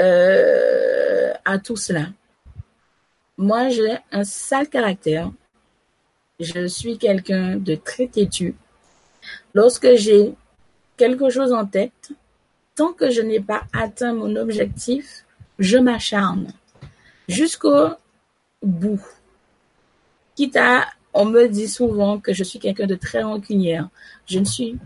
euh, 0.00 1.34
à 1.44 1.58
tout 1.58 1.76
cela. 1.76 2.06
Moi, 3.36 3.68
j'ai 3.68 3.98
un 4.10 4.24
sale 4.24 4.70
caractère. 4.70 5.30
Je 6.38 6.66
suis 6.66 6.96
quelqu'un 6.96 7.56
de 7.56 7.74
très 7.74 8.06
têtu. 8.06 8.54
Lorsque 9.52 9.96
j'ai 9.96 10.32
quelque 10.96 11.28
chose 11.28 11.52
en 11.52 11.66
tête, 11.66 12.14
que 12.88 13.10
je 13.10 13.22
n'ai 13.22 13.40
pas 13.40 13.62
atteint 13.72 14.12
mon 14.12 14.34
objectif, 14.36 15.24
je 15.58 15.78
m'acharne 15.78 16.52
jusqu'au 17.28 17.90
bout. 18.62 19.00
Quitte 20.34 20.56
à, 20.56 20.86
on 21.14 21.26
me 21.26 21.46
dit 21.48 21.68
souvent 21.68 22.18
que 22.18 22.32
je 22.32 22.44
suis 22.44 22.58
quelqu'un 22.58 22.86
de 22.86 22.94
très 22.94 23.22
rancunière. 23.22 23.88
Je 24.26 24.38
ne 24.38 24.44
suis 24.44 24.78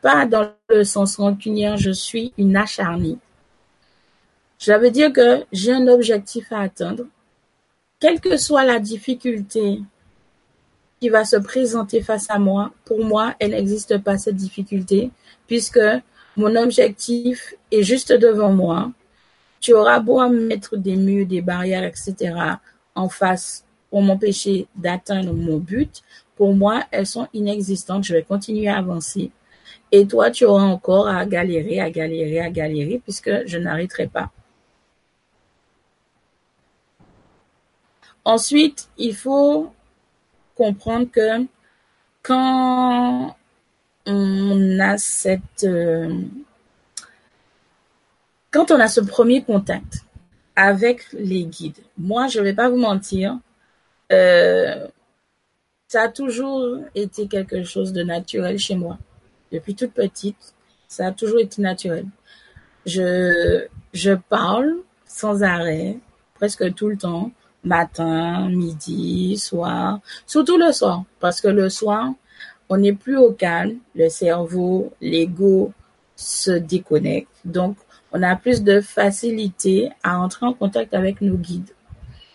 pas 0.00 0.26
dans 0.26 0.52
le 0.68 0.84
sens 0.84 1.16
rancunière, 1.16 1.76
je 1.76 1.90
suis 1.90 2.32
une 2.38 2.56
acharnée. 2.56 3.18
Ça 4.58 4.78
veut 4.78 4.90
dire 4.90 5.12
que 5.12 5.44
j'ai 5.52 5.72
un 5.72 5.86
objectif 5.88 6.52
à 6.52 6.60
atteindre. 6.60 7.04
Quelle 8.00 8.20
que 8.20 8.36
soit 8.36 8.64
la 8.64 8.80
difficulté 8.80 9.80
qui 11.00 11.08
va 11.08 11.24
se 11.24 11.36
présenter 11.36 12.00
face 12.00 12.30
à 12.30 12.38
moi, 12.38 12.72
pour 12.84 13.04
moi, 13.04 13.34
elle 13.40 13.50
n'existe 13.50 13.98
pas 13.98 14.18
cette 14.18 14.36
difficulté, 14.36 15.10
puisque 15.48 15.80
mon 16.36 16.56
objectif 16.56 17.54
est 17.70 17.82
juste 17.82 18.12
devant 18.12 18.52
moi. 18.52 18.90
Tu 19.60 19.74
auras 19.74 20.00
beau 20.00 20.26
mettre 20.28 20.76
des 20.76 20.96
murs, 20.96 21.26
des 21.26 21.40
barrières, 21.40 21.84
etc. 21.84 22.34
en 22.94 23.08
face 23.08 23.64
pour 23.90 24.02
m'empêcher 24.02 24.66
d'atteindre 24.74 25.32
mon 25.32 25.58
but. 25.58 26.02
Pour 26.36 26.54
moi, 26.54 26.84
elles 26.90 27.06
sont 27.06 27.28
inexistantes. 27.32 28.04
Je 28.04 28.14
vais 28.14 28.22
continuer 28.22 28.68
à 28.68 28.78
avancer. 28.78 29.30
Et 29.92 30.06
toi, 30.06 30.30
tu 30.30 30.44
auras 30.44 30.64
encore 30.64 31.06
à 31.06 31.24
galérer, 31.26 31.80
à 31.80 31.90
galérer, 31.90 32.40
à 32.40 32.50
galérer, 32.50 32.98
puisque 32.98 33.46
je 33.46 33.58
n'arrêterai 33.58 34.06
pas. 34.06 34.30
Ensuite, 38.24 38.88
il 38.96 39.14
faut 39.14 39.72
comprendre 40.54 41.10
que 41.10 41.46
quand 42.22 43.36
on 44.06 44.78
a 44.80 44.98
cette 44.98 45.64
euh, 45.64 46.12
quand 48.50 48.70
on 48.70 48.80
a 48.80 48.88
ce 48.88 49.00
premier 49.00 49.42
contact 49.42 50.04
avec 50.56 51.10
les 51.12 51.44
guides, 51.44 51.78
moi 51.96 52.26
je 52.26 52.40
vais 52.40 52.52
pas 52.52 52.68
vous 52.68 52.76
mentir, 52.76 53.38
euh, 54.12 54.86
ça 55.88 56.02
a 56.02 56.08
toujours 56.08 56.78
été 56.94 57.28
quelque 57.28 57.64
chose 57.64 57.92
de 57.92 58.02
naturel 58.02 58.58
chez 58.58 58.74
moi. 58.74 58.98
Depuis 59.50 59.74
toute 59.74 59.92
petite, 59.92 60.54
ça 60.88 61.06
a 61.06 61.12
toujours 61.12 61.40
été 61.40 61.62
naturel. 61.62 62.06
Je 62.86 63.66
je 63.94 64.12
parle 64.12 64.76
sans 65.06 65.42
arrêt, 65.42 65.98
presque 66.34 66.74
tout 66.74 66.88
le 66.88 66.96
temps, 66.96 67.30
matin, 67.64 68.48
midi, 68.48 69.38
soir, 69.38 70.00
surtout 70.26 70.56
le 70.56 70.72
soir, 70.72 71.04
parce 71.20 71.40
que 71.40 71.48
le 71.48 71.68
soir, 71.68 72.12
on 72.72 72.78
n'est 72.78 72.94
plus 72.94 73.18
au 73.18 73.32
calme, 73.32 73.76
le 73.94 74.08
cerveau, 74.08 74.94
l'ego 75.02 75.72
se 76.16 76.52
déconnecte. 76.52 77.28
Donc, 77.44 77.76
on 78.12 78.22
a 78.22 78.34
plus 78.34 78.62
de 78.62 78.80
facilité 78.80 79.90
à 80.02 80.18
entrer 80.18 80.46
en 80.46 80.54
contact 80.54 80.94
avec 80.94 81.20
nos 81.20 81.36
guides. 81.36 81.74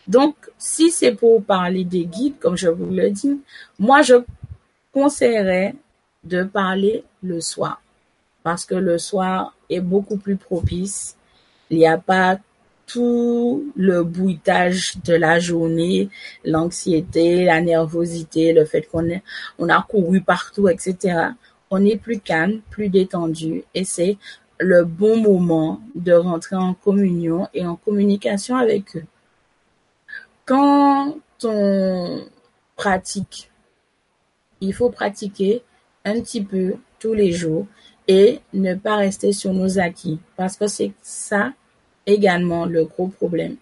Donc, 0.07 0.35
si 0.59 0.91
c'est 0.91 1.13
pour 1.13 1.43
parler 1.43 1.83
des 1.85 2.05
guides, 2.05 2.37
comme 2.39 2.55
je 2.55 2.69
vous 2.69 2.85
le 2.85 3.09
dis, 3.09 3.41
moi, 3.79 4.03
je 4.03 4.13
conseillerais 4.93 5.73
de 6.23 6.43
parler 6.43 7.03
le 7.23 7.41
soir. 7.41 7.81
Parce 8.43 8.63
que 8.63 8.75
le 8.75 8.99
soir 8.99 9.55
est 9.71 9.81
beaucoup 9.81 10.17
plus 10.17 10.37
propice. 10.37 11.15
Il 11.71 11.79
n'y 11.79 11.87
a 11.87 11.97
pas 11.97 12.37
tout 12.87 13.71
le 13.75 14.03
bruitage 14.03 14.97
de 15.03 15.13
la 15.13 15.39
journée, 15.39 16.09
l'anxiété, 16.43 17.45
la 17.45 17.61
nervosité, 17.61 18.53
le 18.53 18.65
fait 18.65 18.83
qu'on 18.83 19.07
on 19.59 19.69
a 19.69 19.85
couru 19.87 20.21
partout, 20.21 20.69
etc. 20.69 21.29
On 21.69 21.85
est 21.85 21.97
plus 21.97 22.19
calme, 22.19 22.61
plus 22.71 22.89
détendu 22.89 23.63
et 23.75 23.83
c'est 23.83 24.17
le 24.59 24.85
bon 24.85 25.17
moment 25.17 25.81
de 25.95 26.13
rentrer 26.13 26.55
en 26.55 26.73
communion 26.73 27.47
et 27.53 27.65
en 27.67 27.75
communication 27.75 28.55
avec 28.55 28.95
eux. 28.95 29.05
Quand 30.45 31.17
on 31.43 32.25
pratique, 32.77 33.51
il 34.61 34.73
faut 34.73 34.89
pratiquer 34.89 35.61
un 36.05 36.21
petit 36.21 36.41
peu 36.41 36.75
tous 36.99 37.13
les 37.13 37.33
jours 37.33 37.67
et 38.07 38.39
ne 38.53 38.73
pas 38.75 38.95
rester 38.95 39.33
sur 39.33 39.53
nos 39.53 39.77
acquis 39.77 40.19
parce 40.37 40.55
que 40.55 40.67
c'est 40.67 40.93
ça 41.01 41.51
également 42.07 42.65
le 42.65 42.85
gros 42.85 43.07
problème. 43.07 43.57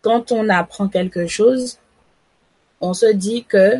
Quand 0.00 0.32
on 0.32 0.48
apprend 0.48 0.88
quelque 0.88 1.26
chose, 1.26 1.78
on 2.80 2.94
se 2.94 3.12
dit 3.12 3.44
que 3.44 3.74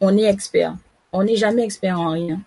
on 0.00 0.16
est 0.16 0.28
expert. 0.28 0.76
On 1.12 1.22
n'est 1.22 1.36
jamais 1.36 1.62
expert 1.62 2.00
en 2.00 2.10
rien. 2.10 2.40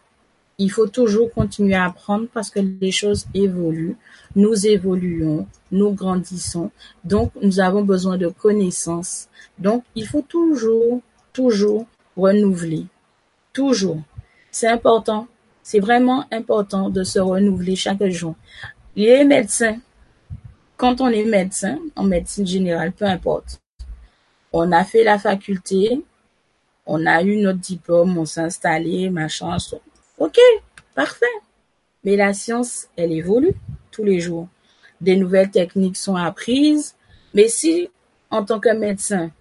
Il 0.60 0.72
faut 0.72 0.88
toujours 0.88 1.32
continuer 1.32 1.76
à 1.76 1.86
apprendre 1.86 2.28
parce 2.34 2.50
que 2.50 2.60
les 2.60 2.92
choses 2.92 3.28
évoluent. 3.34 3.96
Nous 4.36 4.68
évoluons, 4.68 5.48
nous 5.72 5.92
grandissons. 5.92 6.72
Donc, 7.04 7.32
nous 7.42 7.60
avons 7.60 7.84
besoin 7.84 8.18
de 8.18 8.28
connaissances. 8.28 9.28
Donc, 9.60 9.84
il 9.96 10.08
faut 10.08 10.24
toujours, 10.24 11.02
toujours 11.32 11.86
renouveler. 12.16 12.86
Toujours. 13.54 14.02
C'est 14.50 14.68
important. 14.68 15.28
C'est 15.62 15.80
vraiment 15.80 16.26
important 16.32 16.90
de 16.90 17.04
se 17.04 17.20
renouveler 17.20 17.76
chaque 17.76 18.04
jour. 18.08 18.36
Les 18.96 19.24
médecins 19.24 19.78
quand 20.78 21.02
on 21.02 21.10
est 21.10 21.26
médecin, 21.26 21.80
en 21.96 22.04
médecine 22.04 22.46
générale, 22.46 22.92
peu 22.92 23.06
importe, 23.06 23.60
on 24.54 24.72
a 24.72 24.84
fait 24.84 25.04
la 25.04 25.20
faculté, 25.20 26.04
on 26.86 27.06
a 27.06 27.22
eu 27.24 27.38
notre 27.38 27.60
diplôme, 27.60 28.18
on 28.18 28.26
s'est 28.26 28.42
installé, 28.42 29.10
machin, 29.10 29.58
ok, 30.20 30.40
parfait. 30.96 31.26
Mais 32.04 32.16
la 32.16 32.34
science, 32.34 32.88
elle 32.96 33.12
évolue 33.12 33.56
tous 33.92 34.04
les 34.04 34.20
jours. 34.20 34.48
Des 35.02 35.18
nouvelles 35.18 35.52
techniques 35.52 35.98
sont 35.98 36.16
apprises, 36.16 36.96
mais 37.34 37.50
si, 37.50 37.90
en 38.30 38.46
tant 38.46 38.60
que 38.60 38.74
médecin, 38.74 39.32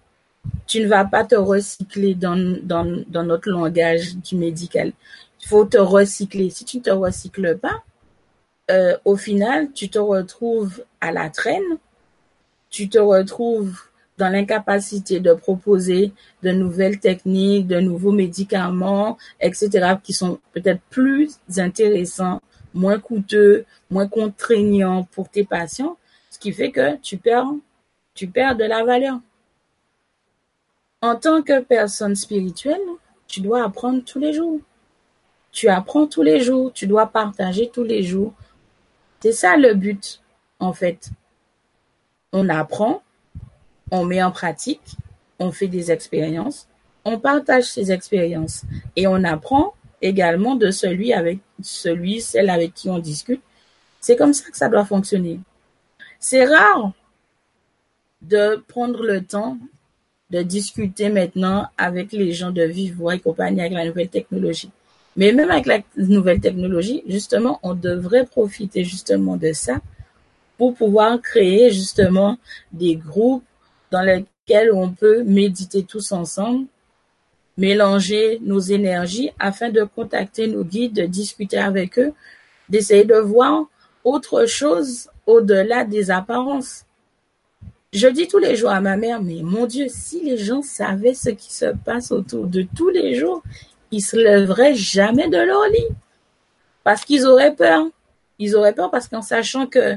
tu 0.65 0.81
ne 0.81 0.87
vas 0.87 1.05
pas 1.05 1.23
te 1.23 1.35
recycler 1.35 2.15
dans, 2.15 2.59
dans, 2.63 3.03
dans 3.07 3.23
notre 3.23 3.49
langage 3.49 4.17
du 4.17 4.35
médical, 4.35 4.91
il 5.41 5.47
faut 5.47 5.65
te 5.65 5.77
recycler. 5.77 6.49
Si 6.49 6.65
tu 6.65 6.77
ne 6.77 6.83
te 6.83 6.89
recycles 6.89 7.57
pas, 7.57 7.83
euh, 8.69 8.97
au 9.05 9.15
final, 9.15 9.71
tu 9.73 9.89
te 9.89 9.99
retrouves 9.99 10.83
à 10.99 11.11
la 11.11 11.29
traîne, 11.29 11.77
tu 12.69 12.89
te 12.89 12.97
retrouves 12.97 13.79
dans 14.17 14.29
l'incapacité 14.29 15.19
de 15.19 15.33
proposer 15.33 16.11
de 16.43 16.51
nouvelles 16.51 16.99
techniques, 16.99 17.67
de 17.67 17.79
nouveaux 17.79 18.11
médicaments, 18.11 19.17
etc., 19.39 19.95
qui 20.03 20.13
sont 20.13 20.39
peut-être 20.53 20.81
plus 20.89 21.39
intéressants, 21.57 22.41
moins 22.73 22.99
coûteux, 22.99 23.65
moins 23.89 24.07
contraignants 24.07 25.03
pour 25.11 25.29
tes 25.29 25.43
patients, 25.43 25.97
ce 26.29 26.39
qui 26.39 26.51
fait 26.51 26.71
que 26.71 26.97
tu 26.97 27.17
perds, 27.17 27.53
tu 28.15 28.27
perds 28.27 28.55
de 28.55 28.65
la 28.65 28.83
valeur. 28.83 29.19
En 31.01 31.15
tant 31.15 31.43
que 31.43 31.61
personne 31.61 32.15
spirituelle, 32.15 32.81
tu 33.27 33.39
dois 33.41 33.63
apprendre 33.63 34.03
tous 34.03 34.19
les 34.19 34.33
jours. 34.33 34.59
Tu 35.51 35.69
apprends 35.69 36.07
tous 36.07 36.23
les 36.23 36.39
jours, 36.39 36.73
tu 36.73 36.87
dois 36.87 37.07
partager 37.07 37.69
tous 37.71 37.83
les 37.83 38.03
jours 38.03 38.33
c'est 39.19 39.31
ça 39.31 39.57
le 39.57 39.73
but, 39.73 40.21
en 40.59 40.73
fait. 40.73 41.09
On 42.33 42.49
apprend, 42.49 43.01
on 43.91 44.05
met 44.05 44.21
en 44.21 44.31
pratique, 44.31 44.97
on 45.39 45.51
fait 45.51 45.67
des 45.67 45.91
expériences, 45.91 46.67
on 47.05 47.19
partage 47.19 47.65
ces 47.65 47.91
expériences 47.91 48.63
et 48.95 49.07
on 49.07 49.23
apprend 49.23 49.73
également 50.01 50.55
de 50.55 50.71
celui 50.71 51.13
avec 51.13 51.39
celui, 51.61 52.21
celle 52.21 52.49
avec 52.49 52.73
qui 52.73 52.89
on 52.89 52.99
discute. 52.99 53.41
C'est 53.99 54.15
comme 54.15 54.33
ça 54.33 54.49
que 54.49 54.57
ça 54.57 54.69
doit 54.69 54.85
fonctionner. 54.85 55.39
C'est 56.19 56.45
rare 56.45 56.91
de 58.21 58.63
prendre 58.67 59.03
le 59.03 59.23
temps 59.23 59.57
de 60.29 60.41
discuter 60.41 61.09
maintenant 61.09 61.67
avec 61.77 62.11
les 62.11 62.33
gens 62.33 62.51
de 62.51 62.63
vive 62.63 62.95
voix 62.95 63.15
et 63.15 63.19
compagnie 63.19 63.61
avec 63.61 63.73
la 63.73 63.85
nouvelle 63.85 64.09
technologie. 64.09 64.71
Mais 65.17 65.31
même 65.33 65.49
avec 65.49 65.65
la 65.65 65.79
nouvelle 65.97 66.39
technologie, 66.39 67.03
justement, 67.07 67.59
on 67.63 67.73
devrait 67.73 68.25
profiter 68.25 68.83
justement 68.83 69.35
de 69.35 69.51
ça 69.51 69.81
pour 70.57 70.75
pouvoir 70.75 71.19
créer 71.21 71.71
justement 71.71 72.37
des 72.71 72.95
groupes 72.95 73.43
dans 73.91 74.03
lesquels 74.03 74.71
on 74.71 74.91
peut 74.91 75.23
méditer 75.23 75.83
tous 75.83 76.11
ensemble, 76.11 76.67
mélanger 77.57 78.39
nos 78.43 78.59
énergies 78.59 79.31
afin 79.39 79.69
de 79.71 79.83
contacter 79.83 80.47
nos 80.47 80.63
guides, 80.63 80.93
de 80.93 81.05
discuter 81.07 81.57
avec 81.57 81.97
eux, 81.97 82.13
d'essayer 82.69 83.03
de 83.03 83.15
voir 83.15 83.65
autre 84.03 84.45
chose 84.45 85.09
au-delà 85.25 85.83
des 85.83 86.11
apparences. 86.11 86.85
Je 87.91 88.07
dis 88.07 88.27
tous 88.27 88.37
les 88.37 88.55
jours 88.55 88.69
à 88.69 88.81
ma 88.81 88.97
mère, 88.97 89.21
mais 89.21 89.41
mon 89.41 89.65
Dieu, 89.65 89.87
si 89.89 90.23
les 90.23 90.37
gens 90.37 90.61
savaient 90.61 91.15
ce 91.15 91.29
qui 91.29 91.51
se 91.51 91.73
passe 91.85 92.11
autour 92.11 92.45
de 92.45 92.65
tous 92.75 92.89
les 92.89 93.15
jours, 93.15 93.41
ils 93.91 94.01
se 94.01 94.17
lèveraient 94.17 94.75
jamais 94.75 95.29
de 95.29 95.37
leur 95.37 95.65
lit. 95.67 95.87
Parce 96.83 97.05
qu'ils 97.05 97.25
auraient 97.25 97.55
peur. 97.55 97.85
Ils 98.39 98.55
auraient 98.55 98.73
peur 98.73 98.91
parce 98.91 99.07
qu'en 99.07 99.21
sachant 99.21 99.67
que, 99.67 99.95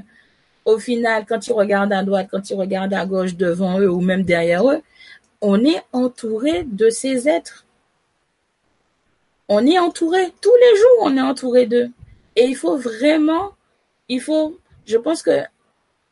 au 0.64 0.78
final, 0.78 1.24
quand 1.28 1.47
ils 1.47 1.53
regardent 1.53 1.93
à 1.93 2.03
droite, 2.03 2.28
quand 2.30 2.51
ils 2.51 2.57
regardent 2.57 2.95
à 2.95 3.07
gauche, 3.07 3.36
devant 3.36 3.78
eux 3.78 3.91
ou 3.91 4.01
même 4.01 4.22
derrière 4.22 4.68
eux, 4.68 4.82
on 5.41 5.64
est 5.64 5.82
entouré 5.93 6.64
de 6.64 6.91
ces 6.91 7.28
êtres. 7.28 7.64
On 9.49 9.66
est 9.66 9.78
entouré. 9.78 10.32
Tous 10.41 10.55
les 10.55 10.76
jours, 10.76 10.99
on 11.03 11.16
est 11.16 11.22
entouré 11.22 11.66
d'eux. 11.66 11.91
Et 12.36 12.45
il 12.45 12.57
faut 12.57 12.76
vraiment, 12.76 13.53
il 14.09 14.20
faut, 14.20 14.59
je 14.86 14.97
pense 14.97 15.22
que, 15.22 15.43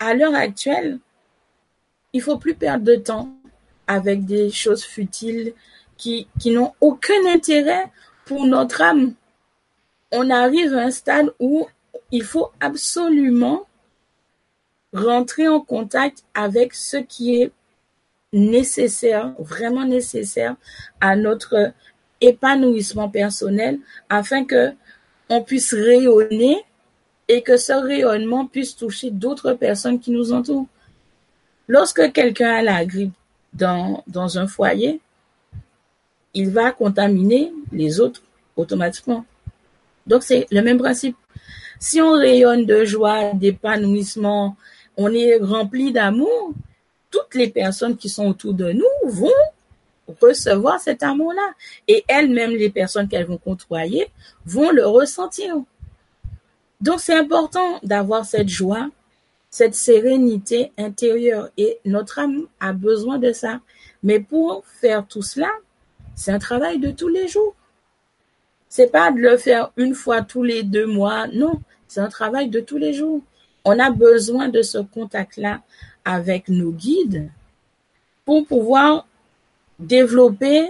à 0.01 0.15
l'heure 0.15 0.35
actuelle, 0.35 0.99
il 2.13 2.23
faut 2.23 2.39
plus 2.39 2.55
perdre 2.55 2.85
de 2.85 2.97
temps 2.97 3.29
avec 3.87 4.25
des 4.25 4.51
choses 4.51 4.85
futiles 4.85 5.55
qui, 5.99 6.29
qui 6.41 6.51
n'ont 6.51 6.73
aucun 6.81 7.27
intérêt 7.27 7.91
pour 8.25 8.47
notre 8.47 8.81
âme. 8.81 9.15
On 10.13 10.31
arrive 10.31 10.75
à 10.75 10.85
un 10.85 10.91
stade 10.91 11.33
où 11.39 11.67
il 12.11 12.23
faut 12.23 12.51
absolument 12.61 13.67
rentrer 14.93 15.49
en 15.49 15.61
contact 15.61 16.25
avec 16.35 16.73
ce 16.73 16.97
qui 16.97 17.43
est 17.43 17.53
nécessaire, 18.33 19.35
vraiment 19.39 19.85
nécessaire 19.85 20.57
à 21.01 21.17
notre 21.17 21.73
épanouissement 22.21 23.09
personnel 23.09 23.79
afin 24.09 24.45
que 24.45 24.73
on 25.29 25.43
puisse 25.43 25.75
rayonner 25.75 26.65
et 27.29 27.43
que 27.43 27.59
ce 27.59 27.73
rayonnement 27.73 28.47
puisse 28.47 28.75
toucher 28.77 29.11
d'autres 29.11 29.53
personnes 29.53 30.01
qui 30.01 30.11
nous 30.11 30.33
entourent. 30.33 30.67
Lorsque 31.67 32.13
quelqu'un 32.13 32.55
a 32.55 32.63
la 32.63 32.85
grippe 32.87 33.13
dans, 33.53 34.03
dans 34.07 34.39
un 34.39 34.47
foyer, 34.47 35.01
il 36.35 36.51
va 36.51 36.73
contaminer 36.73 37.53
les 37.73 38.01
autres 38.01 38.23
automatiquement. 38.57 39.25
Donc 40.07 40.23
c'est 40.23 40.47
le 40.51 40.63
même 40.63 40.79
principe. 40.79 41.17
Si 41.79 42.01
on 42.01 42.13
rayonne 42.13 42.67
de 42.67 42.85
joie, 42.85 43.33
d'épanouissement, 43.35 44.57
on 44.97 45.13
est 45.13 45.37
rempli 45.37 45.93
d'amour, 45.93 46.53
toutes 47.11 47.35
les 47.35 47.49
personnes 47.49 47.97
qui 47.97 48.09
sont 48.09 48.27
autour 48.27 48.55
de 48.55 48.73
nous 48.73 49.11
vont 49.11 49.31
recevoir 50.21 50.81
cet 50.81 51.03
amour-là. 51.03 51.53
Et 51.87 52.05
elles-mêmes, 52.09 52.53
les 52.53 52.71
personnes 52.71 53.09
qu'elles 53.09 53.27
vont 53.27 53.39
côtoyer, 53.39 54.09
vont 54.45 54.71
le 54.71 54.87
ressentir. 54.87 55.57
Donc 56.81 57.01
c'est 57.01 57.17
important 57.17 57.79
d'avoir 57.83 58.25
cette 58.25 58.49
joie, 58.49 58.89
cette 59.51 59.75
sérénité 59.75 60.73
intérieure 60.79 61.51
et 61.57 61.79
notre 61.85 62.19
âme 62.21 62.47
a 62.61 62.73
besoin 62.73 63.19
de 63.19 63.33
ça. 63.33 63.61
Mais 64.03 64.21
pour 64.21 64.65
faire 64.67 65.07
tout 65.07 65.23
cela, 65.23 65.51
c'est 66.19 66.33
un 66.33 66.41
travail 66.41 66.81
de 66.81 66.91
tous 66.91 67.07
les 67.07 67.29
jours. 67.29 67.55
C'est 68.69 68.91
pas 68.91 69.13
de 69.13 69.19
le 69.19 69.37
faire 69.37 69.71
une 69.77 69.95
fois 69.95 70.21
tous 70.23 70.43
les 70.43 70.65
deux 70.65 70.85
mois, 70.85 71.29
non, 71.29 71.61
c'est 71.87 72.01
un 72.01 72.09
travail 72.09 72.51
de 72.51 72.59
tous 72.59 72.77
les 72.77 72.93
jours. 72.93 73.23
On 73.65 73.79
a 73.79 73.91
besoin 73.93 74.49
de 74.49 74.61
ce 74.63 74.79
contact-là 74.79 75.63
avec 76.05 76.49
nos 76.49 76.73
guides 76.73 77.31
pour 78.25 78.45
pouvoir 78.47 79.07
développer, 79.79 80.69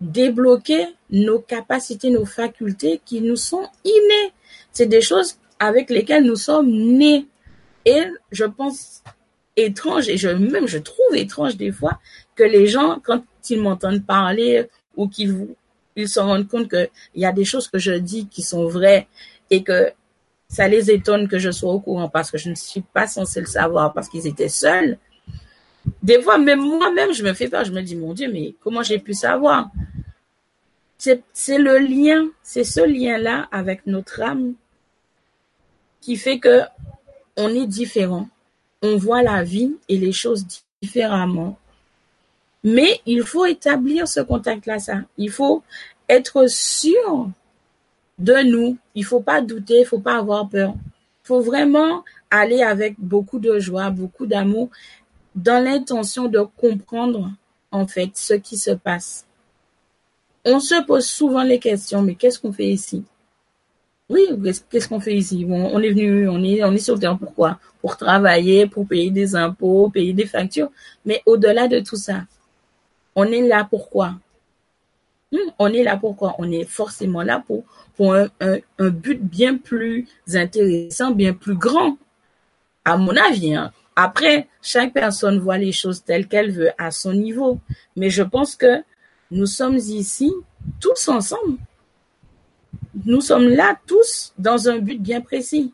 débloquer 0.00 0.88
nos 1.10 1.38
capacités, 1.38 2.10
nos 2.10 2.26
facultés 2.26 3.00
qui 3.04 3.20
nous 3.20 3.36
sont 3.36 3.68
innées. 3.84 4.32
C'est 4.72 4.86
des 4.86 5.00
choses 5.00 5.38
avec 5.60 5.90
lesquelles 5.90 6.24
nous 6.24 6.36
sommes 6.36 6.68
nés. 6.68 7.28
Et 7.84 8.02
je 8.32 8.44
pense 8.44 9.04
étrange, 9.54 10.08
et 10.08 10.34
même 10.34 10.66
je 10.66 10.78
trouve 10.78 11.14
étrange 11.14 11.56
des 11.56 11.70
fois, 11.70 12.00
que 12.34 12.42
les 12.42 12.66
gens, 12.66 13.00
quand 13.02 13.22
ils 13.50 13.60
m'entendent 13.60 14.04
parler 14.04 14.68
ou 14.96 15.08
qu'ils 15.08 15.48
ils 15.96 16.08
se 16.08 16.20
rendent 16.20 16.46
compte 16.46 16.68
qu'il 16.68 16.88
y 17.14 17.24
a 17.24 17.32
des 17.32 17.44
choses 17.44 17.68
que 17.68 17.78
je 17.78 17.92
dis 17.92 18.26
qui 18.26 18.42
sont 18.42 18.66
vraies 18.68 19.08
et 19.50 19.62
que 19.62 19.90
ça 20.48 20.68
les 20.68 20.90
étonne 20.90 21.26
que 21.26 21.38
je 21.38 21.50
sois 21.50 21.72
au 21.72 21.80
courant 21.80 22.08
parce 22.08 22.30
que 22.30 22.38
je 22.38 22.50
ne 22.50 22.54
suis 22.54 22.82
pas 22.82 23.06
censée 23.06 23.40
le 23.40 23.46
savoir 23.46 23.92
parce 23.92 24.08
qu'ils 24.08 24.26
étaient 24.26 24.48
seuls. 24.48 24.98
Des 26.02 26.20
fois, 26.20 26.38
même 26.38 26.60
moi-même, 26.60 27.12
je 27.12 27.22
me 27.22 27.32
fais 27.32 27.48
peur. 27.48 27.64
Je 27.64 27.72
me 27.72 27.80
dis, 27.80 27.96
mon 27.96 28.12
Dieu, 28.12 28.30
mais 28.30 28.54
comment 28.60 28.82
j'ai 28.82 28.98
pu 28.98 29.14
savoir? 29.14 29.70
C'est 30.98 31.58
le 31.58 31.78
lien, 31.78 32.28
c'est 32.42 32.64
ce 32.64 32.80
lien-là 32.80 33.48
avec 33.50 33.86
notre 33.86 34.22
âme 34.22 34.54
qui 36.00 36.16
fait 36.16 36.38
que 36.38 36.60
on 37.36 37.48
est 37.48 37.66
différent. 37.66 38.28
On 38.82 38.96
voit 38.96 39.22
la 39.22 39.42
vie 39.42 39.76
et 39.88 39.98
les 39.98 40.12
choses 40.12 40.46
différemment. 40.82 41.58
Mais 42.66 43.00
il 43.06 43.22
faut 43.22 43.46
établir 43.46 44.08
ce 44.08 44.18
contact-là, 44.18 44.80
ça. 44.80 45.02
Il 45.18 45.30
faut 45.30 45.62
être 46.08 46.50
sûr 46.50 47.30
de 48.18 48.42
nous. 48.42 48.76
Il 48.96 49.04
faut 49.04 49.20
pas 49.20 49.40
douter, 49.40 49.82
il 49.82 49.86
faut 49.86 50.00
pas 50.00 50.18
avoir 50.18 50.48
peur. 50.48 50.74
Il 50.74 51.26
faut 51.28 51.40
vraiment 51.40 52.02
aller 52.28 52.62
avec 52.62 52.96
beaucoup 52.98 53.38
de 53.38 53.60
joie, 53.60 53.90
beaucoup 53.90 54.26
d'amour, 54.26 54.68
dans 55.36 55.62
l'intention 55.62 56.26
de 56.26 56.40
comprendre, 56.56 57.30
en 57.70 57.86
fait, 57.86 58.10
ce 58.14 58.34
qui 58.34 58.56
se 58.56 58.72
passe. 58.72 59.26
On 60.44 60.58
se 60.58 60.84
pose 60.84 61.06
souvent 61.06 61.44
les 61.44 61.60
questions, 61.60 62.02
mais 62.02 62.16
qu'est-ce 62.16 62.40
qu'on 62.40 62.52
fait 62.52 62.66
ici? 62.66 63.04
Oui, 64.08 64.26
qu'est-ce 64.70 64.88
qu'on 64.88 64.98
fait 64.98 65.14
ici? 65.14 65.46
on 65.48 65.80
est 65.80 65.90
venu, 65.90 66.28
on 66.28 66.42
est, 66.42 66.64
on 66.64 66.72
est 66.72 66.78
sur 66.78 66.98
Terre 66.98 67.16
pourquoi? 67.16 67.60
Pour 67.80 67.96
travailler, 67.96 68.66
pour 68.66 68.88
payer 68.88 69.12
des 69.12 69.36
impôts, 69.36 69.88
payer 69.88 70.12
des 70.12 70.26
factures. 70.26 70.72
Mais 71.04 71.22
au-delà 71.26 71.68
de 71.68 71.78
tout 71.78 71.96
ça, 71.96 72.24
on 73.16 73.24
est 73.32 73.42
là 73.42 73.66
pourquoi? 73.68 74.14
Hmm, 75.32 75.50
on 75.58 75.72
est 75.72 75.82
là 75.82 75.96
pourquoi? 75.96 76.36
On 76.38 76.50
est 76.52 76.64
forcément 76.64 77.22
là 77.22 77.42
pour, 77.44 77.64
un, 78.14 78.58
but 78.78 79.20
bien 79.20 79.56
plus 79.56 80.06
intéressant, 80.32 81.10
bien 81.10 81.32
plus 81.32 81.56
grand. 81.56 81.98
À 82.84 82.96
mon 82.96 83.16
avis, 83.16 83.54
hein. 83.56 83.72
Après, 83.96 84.46
chaque 84.62 84.92
personne 84.92 85.40
voit 85.40 85.58
les 85.58 85.72
choses 85.72 86.04
telles 86.04 86.28
qu'elle 86.28 86.52
veut 86.52 86.70
à 86.78 86.92
son 86.92 87.14
niveau. 87.14 87.58
Mais 87.96 88.10
je 88.10 88.22
pense 88.22 88.54
que 88.54 88.82
nous 89.30 89.46
sommes 89.46 89.76
ici 89.76 90.32
tous 90.80 91.08
ensemble 91.08 91.58
nous 93.04 93.20
sommes 93.20 93.48
là 93.48 93.78
tous 93.86 94.32
dans 94.38 94.68
un 94.68 94.78
but 94.78 95.00
bien 95.00 95.20
précis. 95.20 95.72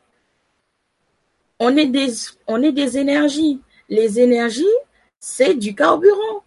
On 1.58 1.76
est 1.76 1.86
des 1.86 2.98
énergies. 2.98 3.60
Les 3.88 4.18
énergies, 4.18 4.64
c'est 5.20 5.54
du 5.54 5.74
carburant. 5.74 6.42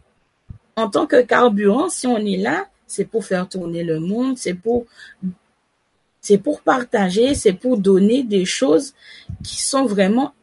En 0.76 0.89
tant 0.89 1.07
que 1.07 1.21
carburant, 1.21 1.89
si 1.89 2.05
on 2.05 2.17
est 2.17 2.38
là, 2.38 2.67
c'est 2.86 3.05
pour 3.05 3.26
faire 3.26 3.47
tourner 3.47 3.84
le 3.84 3.99
monde, 3.99 4.38
c'est 4.38 4.53
pour, 4.53 4.86
partager, 6.63 7.34
c'est 7.34 7.53
pour 7.53 7.78
donner 7.78 8.23
des 8.23 8.45
choses 8.45 8.93
qui 9.43 9.61
sont 9.61 9.86
vraiment 9.86 10.34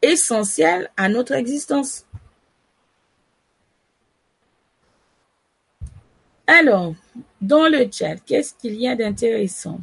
essentielles 0.00 0.90
à 0.96 1.08
notre 1.08 1.32
existence. 1.32 2.06
Alors, 6.46 6.94
dans 7.40 7.68
le 7.68 7.88
chat, 7.90 8.16
qu'est-ce 8.16 8.54
qu'il 8.54 8.74
y 8.74 8.88
a 8.88 8.96
d'intéressant? 8.96 9.80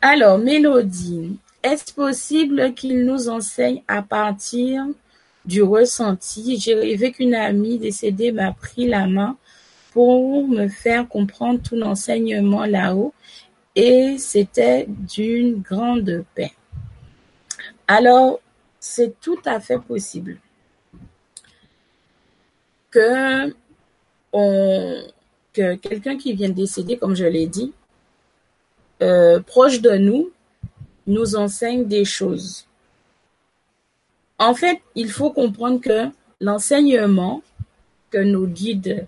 Alors, 0.00 0.38
Mélodie, 0.38 1.38
est-ce 1.62 1.92
possible 1.92 2.74
qu'il 2.74 3.04
nous 3.04 3.28
enseigne 3.28 3.82
à 3.88 4.02
partir 4.02 4.84
du 5.44 5.62
ressenti? 5.62 6.58
J'ai 6.58 6.74
rêvé 6.74 7.12
qu'une 7.12 7.34
amie 7.34 7.78
décédée 7.78 8.32
m'a 8.32 8.52
pris 8.52 8.86
la 8.86 9.06
main 9.06 9.36
pour 9.92 10.48
me 10.48 10.68
faire 10.68 11.08
comprendre 11.08 11.60
tout 11.62 11.76
l'enseignement 11.76 12.64
là-haut 12.64 13.12
et 13.74 14.16
c'était 14.18 14.86
d'une 14.88 15.60
grande 15.60 16.24
paix. 16.34 16.52
Alors, 17.86 18.40
c'est 18.80 19.20
tout 19.20 19.38
à 19.44 19.60
fait 19.60 19.78
possible 19.78 20.38
que, 22.90 23.54
quelqu'un 25.52 26.16
qui 26.16 26.32
vient 26.34 26.48
de 26.48 26.54
décéder, 26.54 26.96
comme 26.96 27.14
je 27.14 27.24
l'ai 27.24 27.46
dit, 27.46 27.72
euh, 29.02 29.40
proche 29.40 29.80
de 29.80 29.92
nous, 29.92 30.30
nous 31.06 31.36
enseigne 31.36 31.86
des 31.86 32.04
choses. 32.04 32.66
En 34.38 34.54
fait, 34.54 34.80
il 34.94 35.10
faut 35.10 35.30
comprendre 35.30 35.80
que 35.80 36.08
l'enseignement 36.40 37.42
que 38.10 38.18
nos 38.18 38.46
guides 38.46 39.06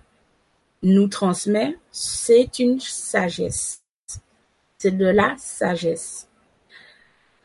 nous 0.83 1.09
transmettent, 1.09 1.79
c'est 1.91 2.59
une 2.59 2.79
sagesse. 2.81 3.83
C'est 4.79 4.97
de 4.97 5.07
la 5.07 5.35
sagesse. 5.39 6.29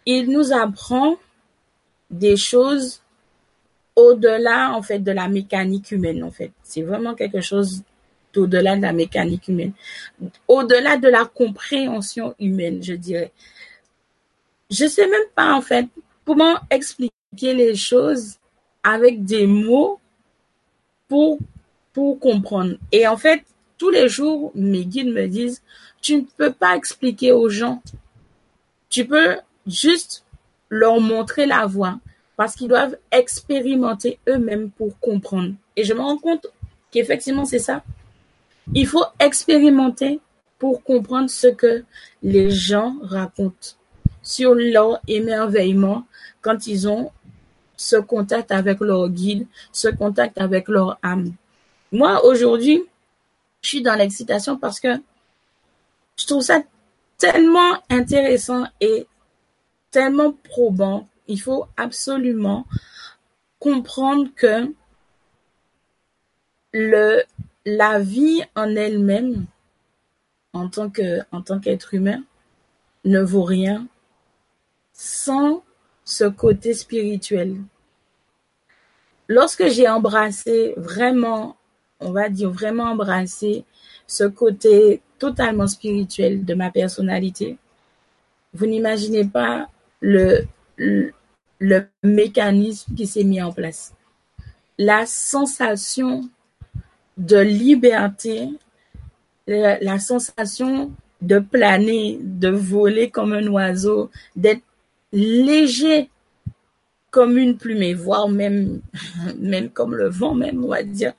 Il 0.05 0.29
nous 0.29 0.51
apprend 0.51 1.17
des 2.09 2.37
choses 2.37 3.01
au-delà, 3.95 4.71
en 4.73 4.81
fait, 4.81 4.99
de 4.99 5.11
la 5.11 5.27
mécanique 5.27 5.91
humaine, 5.91 6.23
en 6.23 6.31
fait. 6.31 6.51
C'est 6.63 6.81
vraiment 6.81 7.15
quelque 7.15 7.41
chose 7.41 7.83
d'au-delà 8.33 8.75
de 8.77 8.81
la 8.81 8.93
mécanique 8.93 9.47
humaine. 9.47 9.73
Au-delà 10.47 10.97
de 10.97 11.07
la 11.07 11.25
compréhension 11.25 12.35
humaine, 12.39 12.81
je 12.83 12.93
dirais. 12.93 13.31
Je 14.69 14.85
sais 14.85 15.07
même 15.07 15.29
pas, 15.35 15.53
en 15.53 15.61
fait, 15.61 15.87
comment 16.25 16.55
expliquer 16.69 17.53
les 17.53 17.75
choses 17.75 18.35
avec 18.83 19.25
des 19.25 19.47
mots 19.47 19.99
pour, 21.07 21.39
pour 21.91 22.19
comprendre. 22.19 22.75
Et 22.91 23.07
en 23.07 23.17
fait, 23.17 23.43
tous 23.77 23.89
les 23.89 24.07
jours, 24.07 24.51
mes 24.53 24.85
guides 24.85 25.13
me 25.13 25.27
disent, 25.27 25.63
tu 26.01 26.17
ne 26.17 26.21
peux 26.37 26.53
pas 26.53 26.75
expliquer 26.75 27.31
aux 27.31 27.49
gens. 27.49 27.81
Tu 28.89 29.05
peux 29.05 29.37
juste 29.65 30.23
leur 30.69 30.99
montrer 30.99 31.45
la 31.45 31.65
voie 31.65 31.99
parce 32.37 32.55
qu'ils 32.55 32.67
doivent 32.67 32.97
expérimenter 33.11 34.19
eux-mêmes 34.27 34.69
pour 34.71 34.97
comprendre. 34.99 35.53
Et 35.75 35.83
je 35.83 35.93
me 35.93 35.99
rends 35.99 36.17
compte 36.17 36.47
qu'effectivement, 36.91 37.45
c'est 37.45 37.59
ça. 37.59 37.83
Il 38.73 38.85
faut 38.85 39.05
expérimenter 39.19 40.19
pour 40.59 40.83
comprendre 40.83 41.29
ce 41.29 41.47
que 41.47 41.83
les 42.21 42.49
gens 42.49 42.95
racontent 43.01 43.78
sur 44.21 44.53
leur 44.53 44.99
émerveillement 45.07 46.05
quand 46.41 46.67
ils 46.67 46.87
ont 46.87 47.11
ce 47.75 47.95
contact 47.95 48.51
avec 48.51 48.79
leur 48.81 49.09
guide, 49.09 49.47
ce 49.71 49.87
contact 49.87 50.37
avec 50.37 50.67
leur 50.67 50.99
âme. 51.01 51.33
Moi, 51.91 52.23
aujourd'hui, 52.25 52.83
je 53.61 53.67
suis 53.67 53.81
dans 53.81 53.95
l'excitation 53.95 54.57
parce 54.57 54.79
que 54.79 54.95
je 56.17 56.25
trouve 56.27 56.41
ça 56.41 56.61
tellement 57.17 57.81
intéressant 57.89 58.65
et 58.81 59.07
tellement 59.91 60.33
probant 60.43 61.07
il 61.29 61.39
faut 61.39 61.67
absolument 61.77 62.65
comprendre 63.59 64.29
que 64.35 64.73
la 66.73 67.99
vie 67.99 68.41
en 68.55 68.75
elle-même, 68.75 69.45
en 70.53 70.69
tant 70.69 70.89
qu'être 70.89 71.93
humain, 71.93 72.23
ne 73.05 73.21
vaut 73.21 73.43
rien 73.43 73.87
sans 74.99 75.63
ce 76.03 76.25
côté 76.25 76.73
spirituel. 76.73 77.55
Lorsque 79.29 79.69
j'ai 79.69 79.87
embrassé 79.87 80.73
vraiment, 80.75 81.55
on 82.01 82.11
va 82.11 82.27
dire 82.27 82.49
vraiment 82.49 82.83
embrassé 82.83 83.63
ce 84.07 84.25
côté 84.25 85.01
totalement 85.17 85.67
spirituel 85.67 86.43
de 86.43 86.53
ma 86.53 86.69
personnalité, 86.69 87.57
vous 88.53 88.65
n'imaginez 88.65 89.23
pas 89.23 89.69
le, 90.01 90.45
mécanisme 92.03 92.93
qui 92.93 93.07
s'est 93.07 93.23
mis 93.23 93.41
en 93.41 93.53
place. 93.53 93.93
La 94.77 95.05
sensation 95.05 96.29
de 97.17 97.37
liberté, 97.37 98.49
la, 99.47 99.99
sensation 99.99 100.91
de 101.21 101.39
planer, 101.39 102.19
de 102.21 102.49
voler 102.49 103.09
comme 103.09 103.31
un 103.31 103.47
oiseau, 103.47 104.11
d'être 104.35 104.63
léger 105.11 106.09
comme 107.11 107.37
une 107.37 107.57
plume, 107.57 107.93
voire 107.95 108.29
même, 108.29 108.81
même 109.37 109.69
comme 109.69 109.95
le 109.95 110.09
vent 110.09 110.35
même, 110.35 110.63
on 110.63 110.69
va 110.69 110.83
dire. 110.83 111.13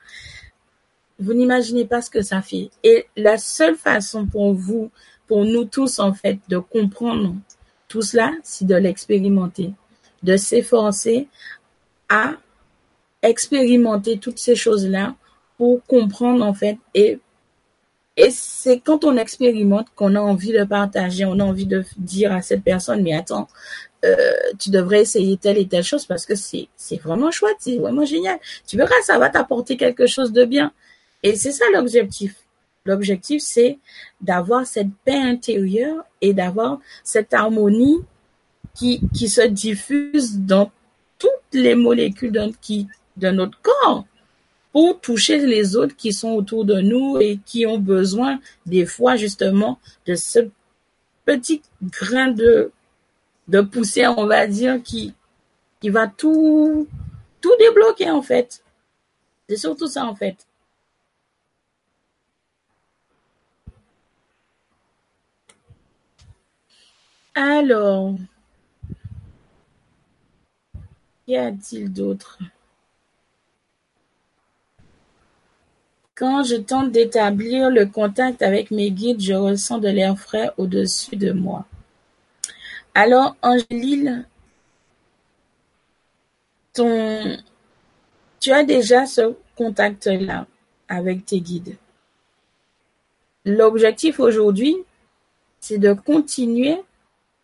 Vous 1.18 1.34
n'imaginez 1.34 1.84
pas 1.84 2.00
ce 2.00 2.10
que 2.10 2.22
ça 2.22 2.40
fait. 2.40 2.70
Et 2.82 3.06
la 3.16 3.36
seule 3.36 3.76
façon 3.76 4.26
pour 4.26 4.54
vous, 4.54 4.90
pour 5.26 5.44
nous 5.44 5.64
tous 5.64 5.98
en 5.98 6.14
fait, 6.14 6.38
de 6.48 6.58
comprendre 6.58 7.34
tout 7.88 8.02
cela, 8.02 8.32
c'est 8.42 8.66
de 8.66 8.76
l'expérimenter 8.76 9.74
de 10.22 10.36
s'efforcer 10.36 11.28
à 12.08 12.34
expérimenter 13.22 14.18
toutes 14.18 14.38
ces 14.38 14.56
choses-là 14.56 15.14
pour 15.56 15.84
comprendre 15.84 16.44
en 16.44 16.54
fait 16.54 16.78
et 16.94 17.20
et 18.22 18.30
c'est 18.30 18.80
quand 18.80 19.04
on 19.04 19.16
expérimente 19.16 19.86
qu'on 19.94 20.14
a 20.14 20.20
envie 20.20 20.52
de 20.52 20.64
partager, 20.64 21.24
on 21.24 21.38
a 21.40 21.44
envie 21.44 21.64
de 21.64 21.82
dire 21.96 22.34
à 22.34 22.42
cette 22.42 22.62
personne, 22.62 23.02
mais 23.02 23.14
attends, 23.14 23.48
euh, 24.04 24.34
tu 24.58 24.68
devrais 24.68 25.00
essayer 25.00 25.38
telle 25.38 25.56
et 25.56 25.66
telle 25.66 25.84
chose 25.84 26.04
parce 26.04 26.26
que 26.26 26.34
c'est 26.34 26.68
vraiment 27.02 27.30
chouette, 27.30 27.56
c'est 27.60 27.78
vraiment 27.78 28.04
génial. 28.04 28.38
Tu 28.66 28.76
verras, 28.76 28.94
ça 29.04 29.18
va 29.18 29.30
t'apporter 29.30 29.78
quelque 29.78 30.06
chose 30.06 30.32
de 30.32 30.44
bien. 30.44 30.70
Et 31.22 31.34
c'est 31.34 31.50
ça 31.50 31.64
l'objectif. 31.72 32.34
L'objectif, 32.84 33.40
c'est 33.42 33.78
d'avoir 34.20 34.66
cette 34.66 34.92
paix 35.06 35.18
intérieure 35.18 36.04
et 36.20 36.34
d'avoir 36.34 36.78
cette 37.02 37.32
harmonie 37.32 38.00
qui, 38.74 39.00
qui 39.14 39.30
se 39.30 39.46
diffuse 39.46 40.40
dans 40.40 40.70
toutes 41.18 41.30
les 41.54 41.74
molécules 41.74 42.32
de 42.32 43.30
notre 43.30 43.58
corps 43.62 44.04
pour 44.72 45.00
toucher 45.00 45.38
les 45.38 45.76
autres 45.76 45.96
qui 45.96 46.12
sont 46.12 46.30
autour 46.30 46.64
de 46.64 46.80
nous 46.80 47.18
et 47.18 47.38
qui 47.44 47.66
ont 47.66 47.78
besoin 47.78 48.40
des 48.66 48.86
fois 48.86 49.16
justement 49.16 49.78
de 50.06 50.14
ce 50.14 50.48
petit 51.24 51.62
grain 51.82 52.28
de, 52.28 52.72
de 53.48 53.60
poussière, 53.60 54.18
on 54.18 54.26
va 54.26 54.46
dire, 54.46 54.82
qui, 54.82 55.14
va 55.84 56.06
tout, 56.06 56.86
tout 57.40 57.52
débloquer 57.58 58.10
en 58.10 58.22
fait. 58.22 58.62
C'est 59.48 59.56
surtout 59.56 59.86
ça 59.88 60.04
en 60.06 60.14
fait. 60.14 60.46
Alors, 67.34 68.16
Qu'y 71.30 71.36
a-t-il 71.36 71.92
d'autre? 71.92 72.40
Quand 76.20 76.44
je 76.44 76.56
tente 76.56 76.92
d'établir 76.92 77.70
le 77.70 77.86
contact 77.86 78.42
avec 78.42 78.70
mes 78.70 78.90
guides, 78.90 79.22
je 79.22 79.32
ressens 79.32 79.78
de 79.78 79.88
l'air 79.88 80.18
frais 80.18 80.50
au-dessus 80.58 81.16
de 81.16 81.32
moi. 81.32 81.64
Alors, 82.94 83.36
Angéline, 83.40 84.26
ton... 86.74 87.38
tu 88.38 88.52
as 88.52 88.64
déjà 88.64 89.06
ce 89.06 89.34
contact-là 89.56 90.46
avec 90.88 91.24
tes 91.24 91.40
guides. 91.40 91.78
L'objectif 93.46 94.20
aujourd'hui, 94.20 94.76
c'est 95.58 95.78
de 95.78 95.94
continuer 95.94 96.82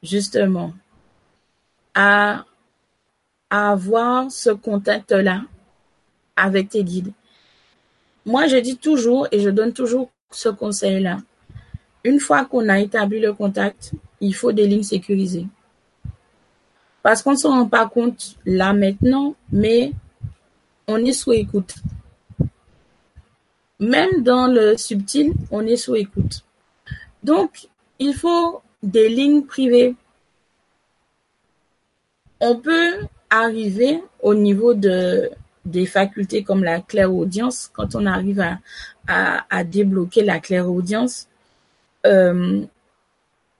justement 0.02 0.74
à 1.94 2.44
avoir 3.48 4.30
ce 4.30 4.50
contact-là 4.50 5.44
avec 6.36 6.68
tes 6.68 6.84
guides. 6.84 7.14
Moi, 8.26 8.48
je 8.48 8.56
dis 8.56 8.76
toujours 8.76 9.28
et 9.30 9.38
je 9.38 9.50
donne 9.50 9.72
toujours 9.72 10.10
ce 10.32 10.48
conseil-là. 10.48 11.18
Une 12.02 12.18
fois 12.18 12.44
qu'on 12.44 12.68
a 12.68 12.80
établi 12.80 13.20
le 13.20 13.32
contact, 13.32 13.92
il 14.20 14.34
faut 14.34 14.50
des 14.50 14.66
lignes 14.66 14.82
sécurisées. 14.82 15.46
Parce 17.02 17.22
qu'on 17.22 17.32
ne 17.32 17.36
se 17.36 17.46
rend 17.46 17.66
pas 17.66 17.88
compte 17.88 18.34
là 18.44 18.72
maintenant, 18.72 19.36
mais 19.52 19.92
on 20.88 21.04
est 21.04 21.12
sous 21.12 21.32
écoute. 21.32 21.76
Même 23.78 24.24
dans 24.24 24.48
le 24.48 24.76
subtil, 24.76 25.32
on 25.52 25.64
est 25.64 25.76
sous 25.76 25.94
écoute. 25.94 26.44
Donc, 27.22 27.68
il 28.00 28.12
faut 28.12 28.60
des 28.82 29.08
lignes 29.08 29.42
privées. 29.42 29.94
On 32.40 32.56
peut 32.56 33.06
arriver 33.30 34.02
au 34.20 34.34
niveau 34.34 34.74
de 34.74 35.30
des 35.66 35.84
facultés 35.84 36.42
comme 36.42 36.64
la 36.64 36.80
claire-audience, 36.80 37.70
quand 37.74 37.94
on 37.94 38.06
arrive 38.06 38.40
à, 38.40 38.58
à, 39.50 39.64
débloquer 39.64 40.22
la 40.24 40.38
claire-audience, 40.38 41.28
euh, 42.06 42.62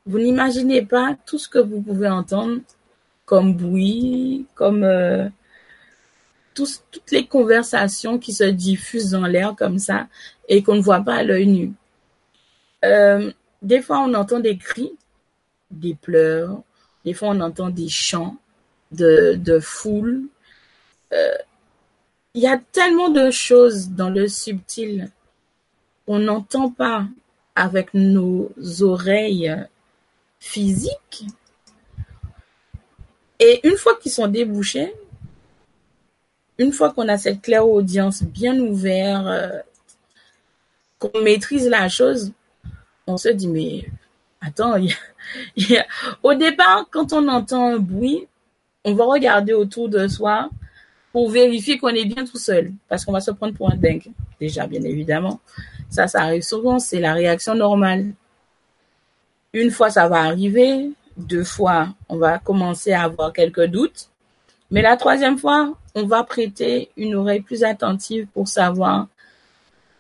vous 0.07 0.19
n'imaginez 0.19 0.83
pas 0.83 1.17
tout 1.27 1.39
ce 1.39 1.49
que 1.49 1.59
vous 1.59 1.83
pouvez 1.83 2.09
entendre 2.09 2.61
comme 3.25 3.55
bruit, 3.55 4.47
comme 4.55 4.85
euh, 4.85 5.29
toutes 6.55 7.11
les 7.11 7.27
conversations 7.27 8.19
qui 8.19 8.33
se 8.33 8.45
diffusent 8.45 9.11
dans 9.11 9.27
l'air 9.27 9.55
comme 9.57 9.79
ça 9.79 10.07
et 10.49 10.63
qu'on 10.63 10.77
ne 10.77 10.81
voit 10.81 11.01
pas 11.01 11.17
à 11.17 11.23
l'œil 11.25 11.49
nu. 11.49 11.73
Euh, 12.85 13.33
des 13.63 13.83
fois, 13.83 13.99
on 13.99 14.15
entend 14.15 14.39
des 14.39 14.57
cris, 14.57 14.93
des 15.73 15.95
pleurs, 15.95 16.63
des 17.05 17.15
fois, 17.15 17.29
on 17.31 17.41
entend 17.41 17.69
des 17.69 17.89
chants, 17.89 18.37
de, 18.93 19.35
de 19.35 19.59
foule. 19.59 20.23
Il 22.37 22.43
y 22.43 22.47
a 22.47 22.59
tellement 22.59 23.09
de 23.09 23.31
choses 23.31 23.89
dans 23.89 24.11
le 24.11 24.29
subtil 24.29 25.11
qu'on 26.05 26.19
n'entend 26.19 26.71
pas 26.71 27.07
avec 27.55 27.95
nos 27.95 28.53
oreilles 28.83 29.57
physiques. 30.39 31.25
Et 33.41 33.67
une 33.67 33.79
fois 33.79 33.97
qu'ils 33.99 34.13
sont 34.13 34.29
débouchés, 34.29 34.93
une 36.59 36.73
fois 36.73 36.93
qu'on 36.93 37.09
a 37.09 37.17
cette 37.17 37.41
claire 37.41 37.67
audience 37.67 38.23
bien 38.23 38.59
ouverte, 38.61 39.65
qu'on 40.99 41.21
maîtrise 41.23 41.67
la 41.71 41.89
chose, 41.89 42.33
on 43.07 43.17
se 43.17 43.31
dit, 43.31 43.49
mais 43.49 43.87
attends, 44.43 44.75
au 46.23 46.35
départ, 46.35 46.85
quand 46.91 47.15
on 47.15 47.29
entend 47.29 47.77
un 47.77 47.79
bruit, 47.79 48.29
on 48.85 48.93
va 48.93 49.07
regarder 49.07 49.55
autour 49.55 49.89
de 49.89 50.07
soi 50.07 50.51
pour 51.17 51.31
vérifier 51.31 51.79
qu'on 51.79 51.89
est 51.89 52.05
bien 52.05 52.27
tout 52.27 52.37
seul, 52.37 52.75
parce 52.91 53.07
qu'on 53.07 53.13
va 53.13 53.23
se 53.23 53.31
prendre 53.31 53.55
pour 53.55 53.73
un 53.73 53.77
dingue, 53.77 54.13
déjà, 54.39 54.67
bien 54.67 54.83
évidemment. 54.83 55.41
Ça, 55.89 56.09
ça 56.09 56.21
arrive 56.21 56.43
souvent, 56.43 56.79
c'est 56.79 57.01
la 57.01 57.15
réaction 57.15 57.55
normale. 57.55 58.13
Une 59.55 59.71
fois, 59.71 59.89
ça 59.89 60.09
va 60.09 60.19
arriver, 60.19 60.91
deux 61.17 61.43
fois, 61.43 61.89
on 62.11 62.19
va 62.19 62.39
commencer 62.39 62.93
à 62.93 63.05
avoir 63.05 63.33
quelques 63.33 63.65
doutes, 63.65 64.11
mais 64.71 64.83
la 64.83 64.99
troisième 64.99 65.39
fois, 65.39 65.73
on 65.95 66.05
va 66.05 66.23
prêter 66.23 66.91
une 66.99 67.15
oreille 67.15 67.41
plus 67.41 67.65
attentive 67.65 68.27
pour 68.35 68.47
savoir 68.47 69.07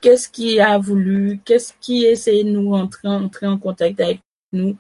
qu'est-ce 0.02 0.28
qui 0.28 0.60
a 0.60 0.76
voulu, 0.76 1.40
qu'est-ce 1.46 1.72
qui 1.80 2.04
essaie 2.04 2.44
de 2.44 2.50
nous 2.50 2.74
entrer, 2.74 3.08
entrer 3.08 3.46
en 3.46 3.56
contact 3.56 3.98
avec 4.02 4.20
nous. 4.52 4.76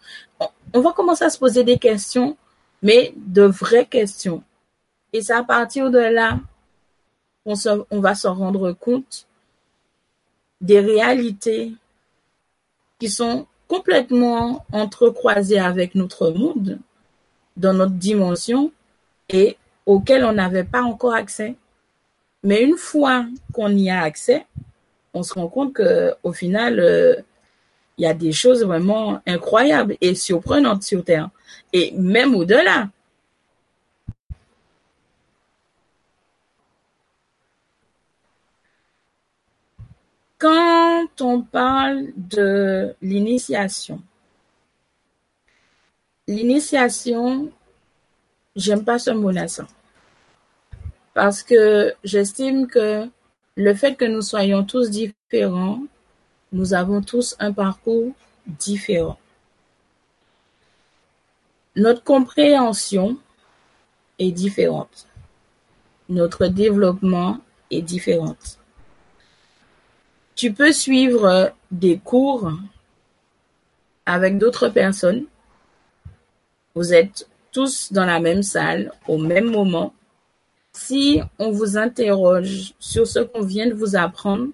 On 0.74 0.80
va 0.82 0.92
commencer 0.92 1.24
à 1.24 1.30
se 1.30 1.38
poser 1.38 1.64
des 1.64 1.78
questions, 1.78 2.36
mais 2.82 3.14
de 3.16 3.44
vraies 3.44 3.86
questions. 3.86 4.42
Et 5.16 5.22
c'est 5.22 5.32
à 5.32 5.42
partir 5.42 5.90
de 5.90 5.98
là 5.98 6.38
on 7.46 8.00
va 8.00 8.14
se 8.14 8.28
rendre 8.28 8.72
compte 8.72 9.26
des 10.60 10.80
réalités 10.80 11.72
qui 12.98 13.08
sont 13.08 13.46
complètement 13.66 14.66
entrecroisées 14.72 15.58
avec 15.58 15.94
notre 15.94 16.32
monde, 16.32 16.78
dans 17.56 17.72
notre 17.72 17.94
dimension, 17.94 18.72
et 19.30 19.56
auxquelles 19.86 20.24
on 20.24 20.34
n'avait 20.34 20.64
pas 20.64 20.82
encore 20.82 21.14
accès. 21.14 21.54
Mais 22.42 22.62
une 22.62 22.76
fois 22.76 23.24
qu'on 23.54 23.70
y 23.70 23.88
a 23.88 24.02
accès, 24.02 24.44
on 25.14 25.22
se 25.22 25.32
rend 25.32 25.48
compte 25.48 25.72
que 25.72 26.12
au 26.24 26.34
final, 26.34 26.78
euh, 26.78 27.14
il 27.96 28.02
y 28.02 28.06
a 28.06 28.12
des 28.12 28.32
choses 28.32 28.62
vraiment 28.62 29.22
incroyables 29.26 29.96
et 30.02 30.14
surprenantes 30.14 30.82
sur 30.82 31.02
Terre, 31.02 31.30
et 31.72 31.92
même 31.92 32.34
au-delà. 32.34 32.90
Quand 40.38 41.06
on 41.20 41.40
parle 41.40 42.12
de 42.16 42.94
l'initiation, 43.00 44.02
l'initiation, 46.28 47.50
j'aime 48.54 48.84
pas 48.84 48.98
ce 48.98 49.12
mot-là, 49.12 49.46
parce 51.14 51.42
que 51.42 51.94
j'estime 52.04 52.66
que 52.66 53.08
le 53.54 53.74
fait 53.74 53.94
que 53.94 54.04
nous 54.04 54.20
soyons 54.20 54.62
tous 54.62 54.90
différents, 54.90 55.80
nous 56.52 56.74
avons 56.74 57.00
tous 57.00 57.34
un 57.38 57.52
parcours 57.52 58.12
différent. 58.46 59.18
Notre 61.76 62.04
compréhension 62.04 63.16
est 64.18 64.32
différente. 64.32 65.06
Notre 66.10 66.46
développement 66.46 67.38
est 67.70 67.82
différent. 67.82 68.36
Tu 70.36 70.52
peux 70.52 70.70
suivre 70.70 71.54
des 71.70 71.98
cours 71.98 72.52
avec 74.04 74.36
d'autres 74.36 74.68
personnes. 74.68 75.24
Vous 76.74 76.92
êtes 76.92 77.26
tous 77.52 77.90
dans 77.90 78.04
la 78.04 78.20
même 78.20 78.42
salle 78.42 78.92
au 79.08 79.16
même 79.16 79.50
moment. 79.50 79.94
Si 80.72 81.22
on 81.38 81.50
vous 81.50 81.78
interroge 81.78 82.74
sur 82.78 83.06
ce 83.06 83.20
qu'on 83.20 83.40
vient 83.40 83.66
de 83.66 83.72
vous 83.72 83.96
apprendre, 83.96 84.48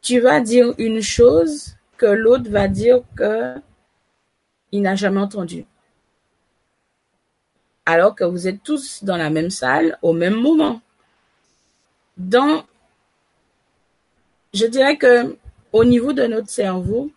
tu 0.00 0.18
vas 0.18 0.40
dire 0.40 0.74
une 0.78 1.00
chose 1.00 1.76
que 1.96 2.06
l'autre 2.06 2.50
va 2.50 2.66
dire 2.66 3.02
que 3.14 3.54
il 4.72 4.82
n'a 4.82 4.96
jamais 4.96 5.20
entendu. 5.20 5.66
Alors 7.86 8.16
que 8.16 8.24
vous 8.24 8.48
êtes 8.48 8.64
tous 8.64 9.04
dans 9.04 9.16
la 9.16 9.30
même 9.30 9.50
salle 9.50 9.98
au 10.02 10.12
même 10.12 10.34
moment. 10.34 10.80
Dans 12.16 12.64
je 14.52 14.66
dirais 14.66 14.96
que 14.96 15.36
au 15.72 15.84
niveau 15.84 16.12
de 16.12 16.26
notre 16.26 16.50
cerveau, 16.50 17.10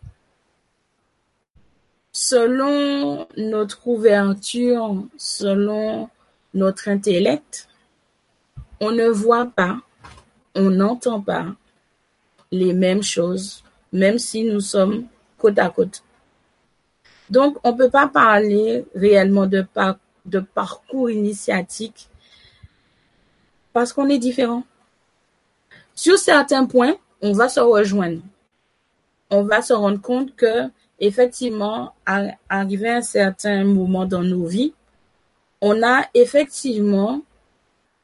selon 2.11 3.27
notre 3.35 3.87
ouverture, 3.87 5.03
selon 5.17 6.09
notre 6.53 6.87
intellect, 6.87 7.67
on 8.79 8.91
ne 8.91 9.07
voit 9.07 9.47
pas, 9.47 9.81
on 10.55 10.69
n'entend 10.69 11.19
pas 11.19 11.47
les 12.51 12.73
mêmes 12.73 13.03
choses, 13.03 13.63
même 13.91 14.17
si 14.17 14.45
nous 14.45 14.61
sommes 14.61 15.05
côte 15.37 15.59
à 15.59 15.69
côte. 15.69 16.03
Donc, 17.29 17.57
on 17.63 17.73
ne 17.73 17.77
peut 17.77 17.89
pas 17.89 18.07
parler 18.07 18.85
réellement 18.95 19.47
de, 19.47 19.65
de 20.25 20.39
parcours 20.39 21.09
initiatique 21.09 22.07
parce 23.73 23.91
qu'on 23.91 24.07
est 24.07 24.19
différent. 24.19 24.63
Sur 25.95 26.17
certains 26.17 26.65
points, 26.65 26.95
on 27.21 27.31
va 27.31 27.49
se 27.49 27.59
rejoindre. 27.59 28.21
On 29.29 29.43
va 29.43 29.61
se 29.61 29.73
rendre 29.73 30.01
compte 30.01 30.35
que, 30.35 30.69
effectivement, 30.99 31.93
arrivé 32.49 32.89
à 32.89 32.97
un 32.97 33.01
certain 33.01 33.63
moment 33.63 34.05
dans 34.05 34.23
nos 34.23 34.45
vies, 34.45 34.73
on 35.61 35.81
a 35.83 36.05
effectivement 36.13 37.21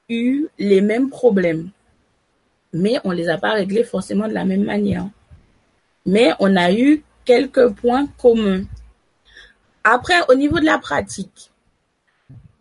eu 0.09 0.47
les 0.57 0.81
mêmes 0.81 1.09
problèmes, 1.09 1.69
mais 2.73 2.99
on 3.03 3.11
les 3.11 3.29
a 3.29 3.37
pas 3.37 3.53
réglés 3.53 3.83
forcément 3.83 4.27
de 4.27 4.33
la 4.33 4.45
même 4.45 4.63
manière. 4.63 5.07
Mais 6.05 6.31
on 6.39 6.55
a 6.55 6.71
eu 6.71 7.03
quelques 7.25 7.69
points 7.73 8.07
communs. 8.17 8.63
Après, 9.83 10.19
au 10.29 10.35
niveau 10.35 10.59
de 10.59 10.65
la 10.65 10.79
pratique, 10.79 11.51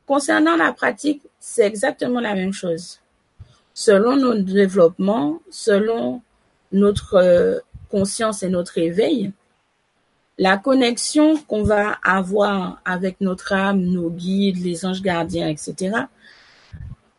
concernant 0.06 0.56
la 0.56 0.72
pratique, 0.72 1.22
c'est 1.38 1.66
exactement 1.66 2.20
la 2.20 2.34
même 2.34 2.52
chose. 2.52 3.00
Selon 3.72 4.16
nos 4.16 4.34
développements, 4.34 5.40
selon 5.50 6.22
notre 6.72 7.14
euh, 7.14 7.58
conscience 7.90 8.42
et 8.42 8.48
notre 8.48 8.78
éveil, 8.78 9.32
la 10.38 10.56
connexion 10.56 11.36
qu'on 11.36 11.62
va 11.62 11.98
avoir 12.02 12.80
avec 12.84 13.20
notre 13.20 13.52
âme, 13.52 13.82
nos 13.82 14.10
guides, 14.10 14.64
les 14.64 14.86
anges 14.86 15.02
gardiens, 15.02 15.48
etc., 15.48 16.04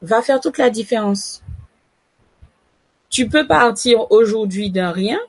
va 0.01 0.21
faire 0.21 0.39
toute 0.39 0.57
la 0.57 0.69
différence. 0.69 1.43
Tu 3.09 3.29
peux 3.29 3.45
partir 3.45 4.11
aujourd'hui 4.11 4.71
d'un 4.71 4.91
rien 4.91 5.19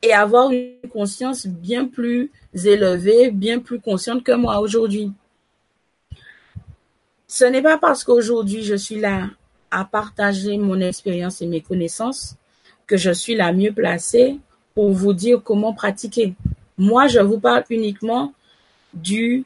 et 0.00 0.12
avoir 0.12 0.50
une 0.50 0.76
conscience 0.90 1.46
bien 1.46 1.86
plus 1.86 2.30
élevée, 2.54 3.30
bien 3.30 3.58
plus 3.58 3.80
consciente 3.80 4.22
que 4.22 4.32
moi 4.32 4.60
aujourd'hui. 4.60 5.12
Ce 7.26 7.44
n'est 7.44 7.60
pas 7.60 7.76
parce 7.76 8.04
qu'aujourd'hui 8.04 8.62
je 8.62 8.74
suis 8.74 9.00
là 9.00 9.28
à 9.70 9.84
partager 9.84 10.56
mon 10.56 10.80
expérience 10.80 11.42
et 11.42 11.46
mes 11.46 11.60
connaissances 11.60 12.36
que 12.88 12.96
je 12.96 13.12
suis 13.12 13.36
la 13.36 13.52
mieux 13.52 13.72
placée 13.72 14.40
pour 14.74 14.90
vous 14.92 15.12
dire 15.12 15.40
comment 15.44 15.72
pratiquer. 15.72 16.34
Moi, 16.76 17.06
je 17.06 17.20
vous 17.20 17.38
parle 17.38 17.64
uniquement 17.70 18.32
du, 18.94 19.44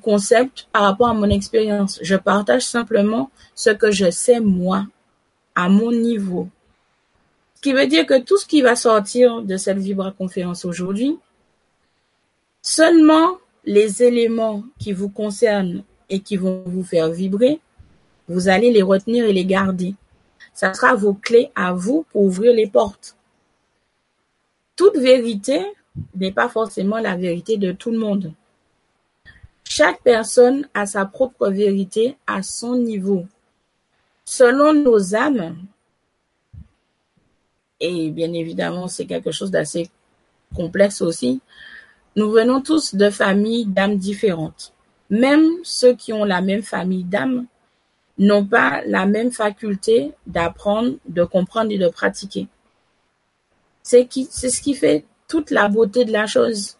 concept 0.00 0.68
par 0.72 0.82
rapport 0.82 1.08
à 1.08 1.14
mon 1.14 1.30
expérience. 1.30 2.00
Je 2.02 2.16
partage 2.16 2.62
simplement 2.62 3.30
ce 3.54 3.70
que 3.70 3.90
je 3.90 4.10
sais 4.10 4.40
moi, 4.40 4.86
à 5.54 5.68
mon 5.68 5.92
niveau. 5.92 6.48
Ce 7.56 7.62
qui 7.62 7.72
veut 7.72 7.86
dire 7.86 8.06
que 8.06 8.20
tout 8.20 8.38
ce 8.38 8.46
qui 8.46 8.62
va 8.62 8.74
sortir 8.74 9.42
de 9.42 9.56
cette 9.56 9.78
Vibra 9.78 10.10
conférence 10.10 10.64
aujourd'hui, 10.64 11.18
seulement 12.62 13.38
les 13.64 14.02
éléments 14.02 14.64
qui 14.78 14.92
vous 14.92 15.08
concernent 15.08 15.84
et 16.08 16.20
qui 16.20 16.36
vont 16.36 16.62
vous 16.66 16.82
faire 16.82 17.10
vibrer, 17.10 17.60
vous 18.28 18.48
allez 18.48 18.72
les 18.72 18.82
retenir 18.82 19.26
et 19.26 19.32
les 19.32 19.44
garder. 19.44 19.94
Ça 20.52 20.74
sera 20.74 20.94
vos 20.94 21.14
clés 21.14 21.50
à 21.54 21.72
vous 21.72 22.04
pour 22.10 22.22
ouvrir 22.22 22.52
les 22.52 22.66
portes. 22.66 23.16
Toute 24.76 24.96
vérité 24.96 25.64
n'est 26.14 26.32
pas 26.32 26.48
forcément 26.48 26.98
la 26.98 27.16
vérité 27.16 27.56
de 27.56 27.72
tout 27.72 27.90
le 27.90 27.98
monde. 27.98 28.32
Chaque 29.64 30.02
personne 30.02 30.68
a 30.74 30.86
sa 30.86 31.06
propre 31.06 31.48
vérité 31.48 32.16
à 32.26 32.42
son 32.42 32.76
niveau. 32.76 33.26
Selon 34.24 34.72
nos 34.74 35.14
âmes, 35.14 35.56
et 37.80 38.10
bien 38.10 38.32
évidemment 38.32 38.88
c'est 38.88 39.06
quelque 39.06 39.32
chose 39.32 39.50
d'assez 39.50 39.90
complexe 40.54 41.00
aussi, 41.00 41.40
nous 42.16 42.30
venons 42.30 42.60
tous 42.60 42.94
de 42.94 43.08
familles 43.10 43.66
d'âmes 43.66 43.96
différentes. 43.96 44.72
Même 45.08 45.46
ceux 45.62 45.94
qui 45.94 46.12
ont 46.12 46.24
la 46.24 46.40
même 46.40 46.62
famille 46.62 47.04
d'âmes 47.04 47.46
n'ont 48.18 48.44
pas 48.44 48.82
la 48.86 49.06
même 49.06 49.32
faculté 49.32 50.12
d'apprendre, 50.26 50.96
de 51.08 51.24
comprendre 51.24 51.70
et 51.72 51.78
de 51.78 51.88
pratiquer. 51.88 52.46
C'est 53.82 54.08
ce 54.10 54.60
qui 54.60 54.74
fait 54.74 55.04
toute 55.28 55.50
la 55.50 55.68
beauté 55.68 56.04
de 56.04 56.12
la 56.12 56.26
chose. 56.26 56.76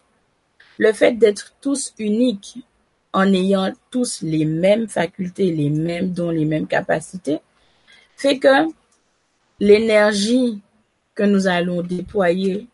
Le 0.77 0.93
fait 0.93 1.13
d'être 1.13 1.53
tous 1.59 1.93
uniques 1.97 2.59
en 3.11 3.31
ayant 3.33 3.71
tous 3.91 4.21
les 4.21 4.45
mêmes 4.45 4.87
facultés, 4.87 5.51
les 5.51 5.69
mêmes 5.69 6.11
dons, 6.11 6.31
les 6.31 6.45
mêmes 6.45 6.67
capacités, 6.67 7.39
fait 8.15 8.39
que 8.39 8.69
l'énergie 9.59 10.61
que 11.13 11.23
nous 11.23 11.47
allons 11.47 11.81
déployer 11.81 12.67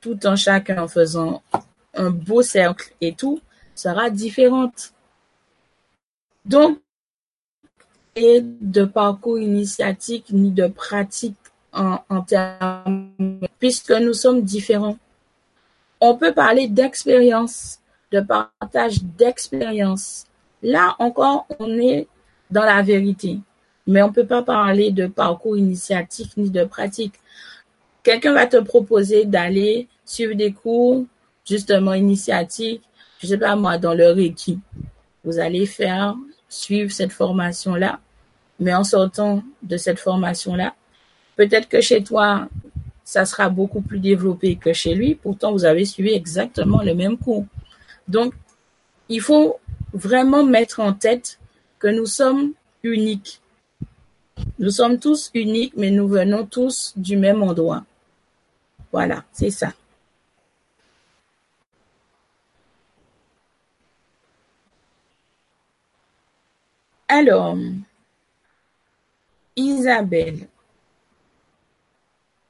tout 0.00 0.26
en 0.26 0.36
chacun 0.36 0.82
en 0.82 0.88
faisant 0.88 1.42
un 1.94 2.10
beau 2.10 2.42
cercle 2.42 2.92
et 3.00 3.14
tout 3.14 3.40
sera 3.74 4.10
différente. 4.10 4.92
Donc, 6.44 6.78
de 8.16 8.84
parcours 8.84 9.38
initiatique 9.38 10.26
ni 10.30 10.50
de 10.50 10.66
pratique 10.66 11.36
en, 11.72 12.22
termes, 12.22 13.10
puisque 13.58 13.92
nous 13.92 14.14
sommes 14.14 14.42
différents. 14.42 14.96
On 16.00 16.16
peut 16.16 16.32
parler 16.32 16.68
d'expérience, 16.68 17.78
de 18.12 18.20
partage 18.20 19.02
d'expérience. 19.02 20.24
Là 20.62 20.96
encore, 20.98 21.46
on 21.58 21.78
est 21.78 22.06
dans 22.50 22.64
la 22.64 22.80
vérité. 22.80 23.40
Mais 23.86 24.02
on 24.02 24.10
peut 24.10 24.26
pas 24.26 24.42
parler 24.42 24.90
de 24.90 25.06
parcours 25.06 25.56
initiatique 25.56 26.36
ni 26.36 26.50
de 26.50 26.64
pratique. 26.64 27.14
Quelqu'un 28.02 28.32
va 28.32 28.46
te 28.46 28.56
proposer 28.56 29.26
d'aller 29.26 29.88
suivre 30.04 30.34
des 30.34 30.52
cours, 30.52 31.04
justement, 31.44 31.92
initiatiques, 31.92 32.82
je 33.18 33.26
sais 33.26 33.38
pas 33.38 33.56
moi, 33.56 33.78
dans 33.78 33.94
le 33.94 34.10
Reiki. 34.10 34.58
Vous 35.24 35.38
allez 35.38 35.66
faire, 35.66 36.14
suivre 36.48 36.90
cette 36.90 37.12
formation-là. 37.12 38.00
Mais 38.58 38.74
en 38.74 38.84
sortant 38.84 39.42
de 39.62 39.76
cette 39.76 39.98
formation-là, 39.98 40.74
peut-être 41.36 41.68
que 41.68 41.80
chez 41.80 42.02
toi, 42.02 42.48
ça 43.04 43.24
sera 43.24 43.48
beaucoup 43.48 43.82
plus 43.82 44.00
développé 44.00 44.56
que 44.56 44.72
chez 44.72 44.94
lui. 44.94 45.14
Pourtant, 45.14 45.52
vous 45.52 45.64
avez 45.64 45.84
suivi 45.84 46.10
exactement 46.10 46.82
le 46.82 46.94
même 46.94 47.16
cours. 47.18 47.46
Donc, 48.08 48.34
il 49.08 49.20
faut 49.20 49.60
vraiment 49.92 50.42
mettre 50.44 50.80
en 50.80 50.92
tête 50.92 51.38
que 51.78 51.88
nous 51.88 52.06
sommes 52.06 52.52
uniques. 52.82 53.40
Nous 54.58 54.70
sommes 54.70 54.98
tous 54.98 55.30
uniques, 55.34 55.74
mais 55.76 55.90
nous 55.90 56.08
venons 56.08 56.46
tous 56.46 56.92
du 56.96 57.16
même 57.16 57.42
endroit. 57.42 57.84
Voilà, 58.92 59.24
c'est 59.32 59.50
ça. 59.50 59.72
Alors, 67.08 67.56
Isabelle, 69.56 70.48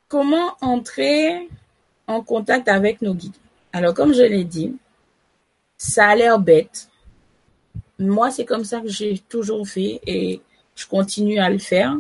comment 0.09 0.57
entrer 0.61 1.49
en 2.07 2.21
contact 2.21 2.69
avec 2.69 3.01
nos 3.01 3.15
guides? 3.15 3.35
Alors, 3.73 3.95
comme 3.95 4.13
je 4.13 4.23
l'ai 4.23 4.45
dit, 4.45 4.77
ça 5.79 6.09
a 6.09 6.17
l'air 6.17 6.39
bête. 6.39 6.89
Moi, 7.99 8.31
c'est 8.31 8.45
comme 8.45 8.65
ça 8.65 8.81
que 8.81 8.89
j'ai 8.89 9.19
toujours 9.29 9.67
fait 9.67 10.01
et 10.07 10.41
je 10.75 10.87
continue 10.87 11.39
à 11.39 11.49
le 11.49 11.59
faire, 11.59 11.97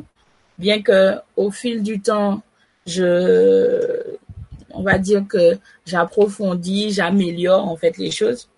bien 0.58 0.82
que 0.82 1.14
au 1.36 1.50
fil 1.50 1.82
du 1.82 2.00
temps, 2.00 2.42
je, 2.86 4.16
on 4.70 4.82
va 4.82 4.98
dire 4.98 5.24
que 5.28 5.58
j'approfondis, 5.86 6.92
j'améliore 6.92 7.66
en 7.66 7.76
fait 7.76 7.96
les 7.96 8.10
choses. 8.10 8.48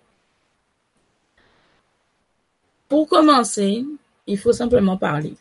Pour 2.87 3.07
commencer, 3.07 3.85
il 4.27 4.37
faut 4.37 4.53
simplement 4.53 4.97
parler. 4.97 5.35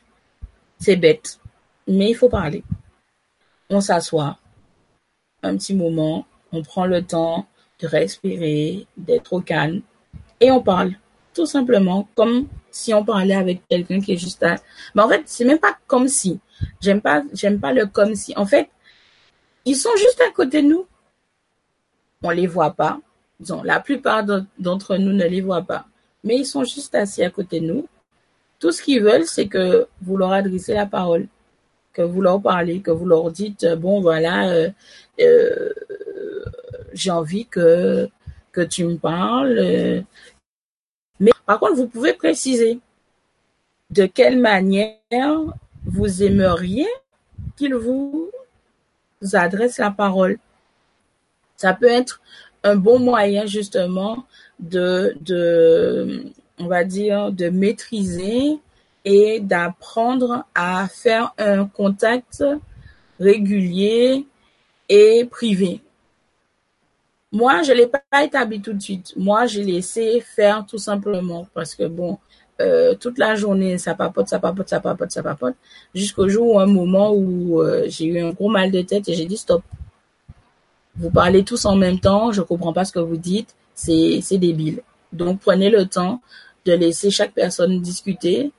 C'est 0.78 0.96
bête, 0.96 1.38
mais 1.86 2.10
il 2.10 2.14
faut 2.14 2.28
parler. 2.28 2.62
On 3.70 3.80
s'assoit 3.80 4.38
un 5.42 5.56
petit 5.56 5.74
moment, 5.74 6.26
on 6.52 6.62
prend 6.62 6.86
le 6.86 7.02
temps 7.02 7.46
de 7.80 7.86
respirer, 7.86 8.86
d'être 8.96 9.32
au 9.32 9.40
calme 9.40 9.82
et 10.40 10.50
on 10.50 10.62
parle 10.62 10.92
tout 11.34 11.46
simplement 11.46 12.08
comme 12.14 12.48
si 12.70 12.92
on 12.94 13.04
parlait 13.04 13.34
avec 13.34 13.62
quelqu'un 13.68 14.00
qui 14.00 14.12
est 14.12 14.16
juste 14.16 14.42
à... 14.42 14.56
Mais 14.94 15.02
en 15.02 15.08
fait, 15.08 15.22
c'est 15.26 15.44
même 15.44 15.58
pas 15.58 15.76
comme 15.86 16.08
si. 16.08 16.40
J'aime 16.80 17.00
pas, 17.00 17.22
pas 17.60 17.72
le 17.72 17.86
comme 17.86 18.14
si. 18.14 18.32
En 18.36 18.46
fait, 18.46 18.68
ils 19.64 19.76
sont 19.76 19.94
juste 19.96 20.20
à 20.20 20.32
côté 20.32 20.62
de 20.62 20.68
nous. 20.68 20.86
On 22.22 22.30
les 22.30 22.46
voit 22.46 22.72
pas. 22.72 23.00
La 23.64 23.80
plupart 23.80 24.24
d'entre 24.58 24.96
nous 24.96 25.12
ne 25.12 25.24
les 25.24 25.40
voient 25.40 25.62
pas. 25.62 25.86
Mais 26.24 26.36
ils 26.36 26.46
sont 26.46 26.64
juste 26.64 26.94
assis 26.94 27.22
à 27.22 27.30
côté 27.30 27.60
de 27.60 27.66
nous. 27.66 27.88
Tout 28.58 28.72
ce 28.72 28.82
qu'ils 28.82 29.02
veulent, 29.02 29.26
c'est 29.26 29.46
que 29.46 29.86
vous 30.02 30.16
leur 30.16 30.32
adressez 30.32 30.74
la 30.74 30.86
parole, 30.86 31.26
que 31.92 32.02
vous 32.02 32.20
leur 32.20 32.40
parlez, 32.42 32.80
que 32.80 32.90
vous 32.90 33.06
leur 33.06 33.30
dites, 33.30 33.66
bon, 33.76 34.00
voilà, 34.00 34.50
euh, 34.50 34.70
euh, 35.20 35.70
j'ai 36.92 37.10
envie 37.10 37.46
que, 37.46 38.08
que 38.52 38.60
tu 38.60 38.84
me 38.84 38.96
parles. 38.96 39.58
Euh. 39.58 40.02
Mais 41.20 41.32
par 41.46 41.60
contre, 41.60 41.74
vous 41.74 41.86
pouvez 41.88 42.14
préciser 42.14 42.80
de 43.90 44.06
quelle 44.06 44.38
manière 44.38 44.96
vous 45.84 46.22
aimeriez 46.22 46.88
qu'il 47.56 47.74
vous 47.74 48.30
adresse 49.32 49.78
la 49.78 49.90
parole. 49.90 50.38
Ça 51.56 51.74
peut 51.74 51.88
être 51.88 52.20
un 52.64 52.76
bon 52.76 52.98
moyen 52.98 53.46
justement 53.46 54.26
de, 54.60 55.16
de 55.20 56.32
on 56.60 56.66
va 56.66 56.84
dire, 56.84 57.32
de 57.32 57.48
maîtriser 57.48 58.58
et 59.04 59.40
d'apprendre 59.40 60.44
à 60.54 60.88
faire 60.88 61.32
un 61.38 61.66
contact 61.66 62.44
régulier 63.18 64.26
et 64.88 65.26
privé. 65.30 65.80
Moi, 67.30 67.62
je 67.62 67.72
l'ai 67.72 67.86
pas 67.86 68.24
établi 68.24 68.60
tout 68.60 68.72
de 68.72 68.80
suite. 68.80 69.12
Moi, 69.16 69.46
j'ai 69.46 69.62
laissé 69.62 70.20
faire 70.20 70.64
tout 70.66 70.78
simplement 70.78 71.46
parce 71.52 71.74
que 71.74 71.84
bon, 71.84 72.18
euh, 72.60 72.94
toute 72.94 73.18
la 73.18 73.34
journée, 73.34 73.78
ça 73.78 73.94
papote, 73.94 74.28
ça 74.28 74.38
papote, 74.38 74.68
ça 74.68 74.80
papote, 74.80 75.10
ça 75.10 75.22
papote, 75.22 75.54
jusqu'au 75.94 76.28
jour 76.28 76.54
où 76.54 76.58
un 76.58 76.66
moment 76.66 77.12
où 77.12 77.60
euh, 77.60 77.84
j'ai 77.88 78.06
eu 78.06 78.20
un 78.20 78.30
gros 78.30 78.48
mal 78.48 78.70
de 78.70 78.80
tête 78.80 79.08
et 79.08 79.14
j'ai 79.14 79.26
dit 79.26 79.36
stop. 79.36 79.62
Vous 80.96 81.10
parlez 81.10 81.44
tous 81.44 81.64
en 81.66 81.76
même 81.76 82.00
temps, 82.00 82.32
je 82.32 82.42
comprends 82.42 82.72
pas 82.72 82.84
ce 82.84 82.92
que 82.92 82.98
vous 82.98 83.16
dites, 83.16 83.54
c'est 83.74 84.38
débile. 84.38 84.82
Donc 85.12 85.40
prenez 85.40 85.70
le 85.70 85.86
temps 85.86 86.20
de 86.68 86.74
laisser 86.74 87.10
chaque 87.10 87.32
personne 87.32 87.80
discuter 87.80 88.52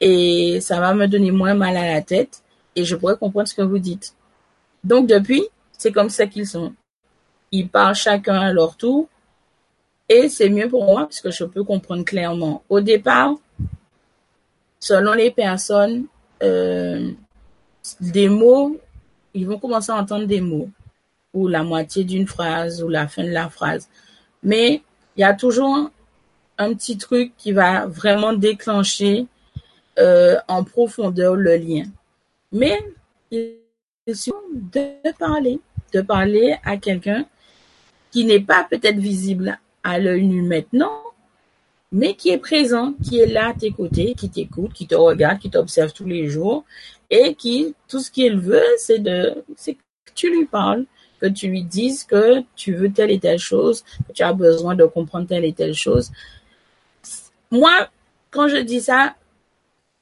et 0.00 0.60
ça 0.60 0.80
va 0.80 0.94
me 0.94 1.06
donner 1.06 1.30
moins 1.30 1.54
mal 1.54 1.76
à 1.76 1.94
la 1.94 2.00
tête 2.00 2.42
et 2.74 2.84
je 2.84 2.96
pourrais 2.96 3.16
comprendre 3.16 3.48
ce 3.48 3.54
que 3.54 3.62
vous 3.62 3.78
dites. 3.78 4.14
Donc 4.82 5.06
depuis, 5.06 5.44
c'est 5.76 5.92
comme 5.92 6.08
ça 6.08 6.26
qu'ils 6.26 6.46
sont. 6.46 6.72
Ils 7.52 7.68
parlent 7.68 7.94
chacun 7.94 8.40
à 8.40 8.52
leur 8.52 8.76
tour 8.76 9.08
et 10.08 10.28
c'est 10.28 10.48
mieux 10.48 10.68
pour 10.68 10.84
moi 10.84 11.02
parce 11.02 11.20
que 11.20 11.30
je 11.30 11.44
peux 11.44 11.64
comprendre 11.64 12.04
clairement. 12.04 12.62
Au 12.70 12.80
départ, 12.80 13.34
selon 14.78 15.12
les 15.12 15.30
personnes, 15.30 16.06
euh, 16.42 17.10
des 18.00 18.28
mots, 18.28 18.78
ils 19.34 19.46
vont 19.46 19.58
commencer 19.58 19.92
à 19.92 19.96
entendre 19.96 20.26
des 20.26 20.40
mots 20.40 20.70
ou 21.34 21.46
la 21.46 21.62
moitié 21.62 22.04
d'une 22.04 22.26
phrase 22.26 22.82
ou 22.82 22.88
la 22.88 23.06
fin 23.06 23.22
de 23.22 23.30
la 23.30 23.50
phrase. 23.50 23.88
Mais 24.42 24.82
il 25.16 25.20
y 25.20 25.24
a 25.24 25.34
toujours 25.34 25.90
un 26.60 26.74
petit 26.74 26.98
truc 26.98 27.32
qui 27.38 27.52
va 27.52 27.86
vraiment 27.86 28.34
déclencher 28.34 29.26
euh, 29.98 30.36
en 30.46 30.62
profondeur 30.62 31.34
le 31.34 31.56
lien. 31.56 31.84
Mais 32.52 32.78
il 33.30 33.56
est 34.06 34.30
de 34.74 35.12
parler, 35.18 35.58
de 35.94 36.02
parler 36.02 36.56
à 36.62 36.76
quelqu'un 36.76 37.24
qui 38.10 38.24
n'est 38.24 38.40
pas 38.40 38.66
peut-être 38.70 38.98
visible 38.98 39.58
à 39.82 39.98
l'œil 39.98 40.26
nu 40.26 40.42
maintenant, 40.42 41.02
mais 41.92 42.14
qui 42.14 42.28
est 42.28 42.38
présent, 42.38 42.94
qui 43.02 43.20
est 43.20 43.26
là 43.26 43.48
à 43.48 43.54
tes 43.54 43.70
côtés, 43.70 44.14
qui 44.14 44.28
t'écoute, 44.28 44.74
qui 44.74 44.86
te 44.86 44.94
regarde, 44.94 45.38
qui 45.38 45.48
t'observe 45.48 45.92
tous 45.94 46.06
les 46.06 46.28
jours 46.28 46.64
et 47.08 47.34
qui, 47.34 47.74
tout 47.88 48.00
ce 48.00 48.10
qu'il 48.10 48.36
veut, 48.38 48.62
c'est 48.76 48.98
de, 48.98 49.44
c'est 49.56 49.74
que 49.74 49.80
tu 50.14 50.30
lui 50.30 50.44
parles, 50.44 50.84
que 51.20 51.26
tu 51.26 51.48
lui 51.48 51.62
dises 51.62 52.04
que 52.04 52.42
tu 52.54 52.74
veux 52.74 52.92
telle 52.92 53.10
et 53.10 53.18
telle 53.18 53.38
chose, 53.38 53.82
que 54.08 54.12
tu 54.12 54.22
as 54.22 54.34
besoin 54.34 54.74
de 54.74 54.84
comprendre 54.84 55.26
telle 55.26 55.44
et 55.46 55.54
telle 55.54 55.74
chose 55.74 56.12
moi, 57.50 57.88
quand 58.30 58.48
je 58.48 58.58
dis 58.58 58.80
ça, 58.80 59.14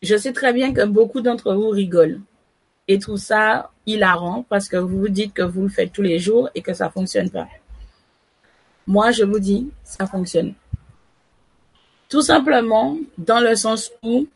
je 0.03 0.17
sais 0.17 0.33
très 0.33 0.53
bien 0.53 0.73
que 0.73 0.85
beaucoup 0.85 1.21
d'entre 1.21 1.55
vous 1.55 1.71
rigolent 1.71 2.21
et 2.87 2.99
tout 2.99 3.17
ça 3.17 3.71
hilarant 3.87 4.45
parce 4.49 4.69
que 4.69 4.77
vous 4.77 5.01
vous 5.01 5.09
dites 5.09 5.35
que 5.35 5.43
vous 5.43 5.63
le 5.63 5.69
faites 5.69 5.93
tous 5.93 6.03
les 6.03 6.19
jours 6.19 6.51
et 6.55 6.63
que 6.63 6.75
ça 6.75 6.91
fonctionne 6.91 7.31
pas. 7.31 7.49
Moi, 8.87 9.11
je 9.11 9.25
vous 9.25 9.39
dis, 9.39 9.69
ça 9.83 10.07
fonctionne. 10.07 10.55
Tout 12.09 12.23
simplement 12.23 12.99
dans 13.19 13.41
le 13.41 13.55
sens 13.55 13.93
où, 14.03 14.27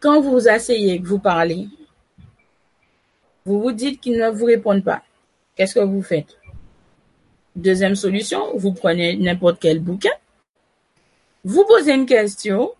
quand 0.00 0.20
vous 0.20 0.30
vous 0.30 0.48
asseyez, 0.48 1.00
que 1.00 1.06
vous 1.06 1.18
parlez, 1.18 1.68
vous 3.44 3.60
vous 3.60 3.72
dites 3.72 4.00
qu'ils 4.00 4.18
ne 4.18 4.30
vous 4.30 4.46
répondent 4.46 4.84
pas. 4.84 5.02
Qu'est-ce 5.56 5.74
que 5.74 5.80
vous 5.80 6.02
faites? 6.02 6.38
Deuxième 7.56 7.96
solution, 7.96 8.56
vous 8.56 8.72
prenez 8.72 9.16
n'importe 9.16 9.58
quel 9.60 9.80
bouquin, 9.80 10.12
vous 11.48 11.64
posez 11.64 11.94
une 11.94 12.04
question, 12.04 12.72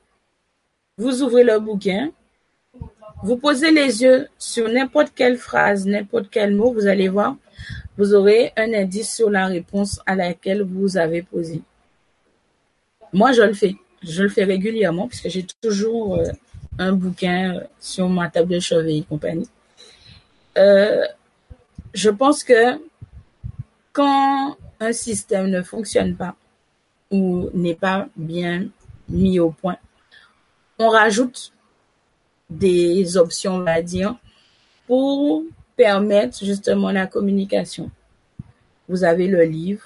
vous 0.99 1.23
ouvrez 1.23 1.43
le 1.43 1.59
bouquin, 1.59 2.11
vous 3.23 3.39
posez 3.39 3.71
les 3.71 4.03
yeux 4.03 4.29
sur 4.39 4.69
n'importe 4.69 5.13
quelle 5.15 5.39
phrase, 5.39 5.87
n'importe 5.87 6.27
quel 6.31 6.55
mot, 6.55 6.71
vous 6.75 6.87
allez 6.87 7.09
voir, 7.09 7.35
vous 7.97 8.13
aurez 8.13 8.53
un 8.59 8.75
indice 8.75 9.15
sur 9.15 9.31
la 9.31 9.47
réponse 9.47 10.01
à 10.05 10.15
laquelle 10.15 10.61
vous 10.61 10.99
avez 10.99 11.23
posé. 11.23 11.63
moi, 13.15 13.33
je 13.33 13.41
le 13.41 13.55
fais. 13.55 13.75
Je 14.03 14.25
le 14.25 14.29
fais 14.29 14.45
régulièrement 14.45 15.09
puisque 15.09 15.31
j'ai 15.31 15.47
toujours 15.63 16.19
euh, 16.19 16.27
un 16.79 16.93
bouquin 16.93 17.63
sur 17.81 18.07
ma 18.11 18.29
table 18.29 18.51
de 18.51 18.61
chevet 18.61 18.99
et 18.99 19.03
compagnie. 19.03 19.49
Euh, 20.59 21.07
je 21.95 22.11
pense 22.11 22.45
que 22.45 22.79
quand 23.95 24.59
un 24.79 24.93
système 24.93 25.47
ne 25.47 25.63
fonctionne 25.63 26.15
pas 26.17 26.37
ou 27.11 27.49
n'est 27.55 27.75
pas 27.75 28.09
bien 28.17 28.69
mis 29.09 29.39
au 29.41 29.51
point, 29.51 29.77
on 30.79 30.89
rajoute 30.89 31.53
des 32.51 33.17
options, 33.17 33.57
on 33.57 33.63
va 33.63 33.83
dire, 33.83 34.17
pour 34.87 35.43
permettre 35.77 36.45
justement 36.45 36.91
la 36.91 37.07
communication. 37.07 37.91
Vous 38.89 39.05
avez 39.05 39.27
le 39.27 39.43
livre, 39.45 39.85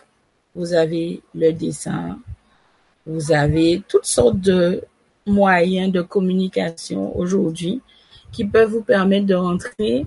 vous 0.55 0.75
avez 0.75 1.23
le 1.35 1.53
dessin, 1.53 2.18
vous 3.07 3.33
avez 3.33 3.83
toutes 3.89 4.07
sortes 4.07 4.39
de 4.39 4.85
moyens 5.27 5.93
de 5.93 6.03
communication 6.03 7.16
aujourd'hui 7.16 7.81
qui 8.31 8.45
peuvent 8.45 8.70
vous 8.70 8.83
permettre 8.83 9.27
de 9.27 9.35
rentrer 9.35 10.07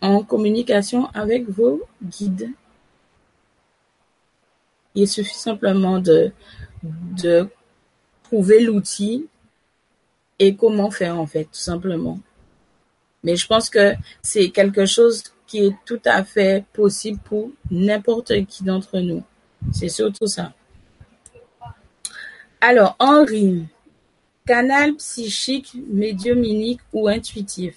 en 0.00 0.22
communication 0.22 1.08
avec 1.14 1.48
vos 1.48 1.82
guides. 2.02 2.50
Il 4.96 5.06
suffit 5.06 5.36
simplement 5.36 6.00
de, 6.00 6.32
de 6.82 7.48
trouver 8.24 8.60
l'outil 8.60 9.26
et 10.38 10.56
comment 10.56 10.90
faire 10.90 11.18
en 11.20 11.26
fait, 11.26 11.44
tout 11.44 11.50
simplement. 11.52 12.18
Mais 13.22 13.36
je 13.36 13.46
pense 13.46 13.70
que 13.70 13.94
c'est 14.22 14.50
quelque 14.50 14.86
chose 14.86 15.22
qui 15.46 15.66
est 15.66 15.76
tout 15.84 16.00
à 16.04 16.24
fait 16.24 16.64
possible 16.72 17.20
pour 17.24 17.50
n'importe 17.70 18.32
qui 18.46 18.64
d'entre 18.64 18.98
nous. 18.98 19.22
C'est 19.72 19.88
surtout 19.88 20.26
ça. 20.26 20.52
Alors, 22.60 22.96
Henri, 22.98 23.64
canal 24.46 24.94
psychique, 24.94 25.76
médiuminique 25.88 26.80
ou 26.92 27.06
intuitif? 27.06 27.76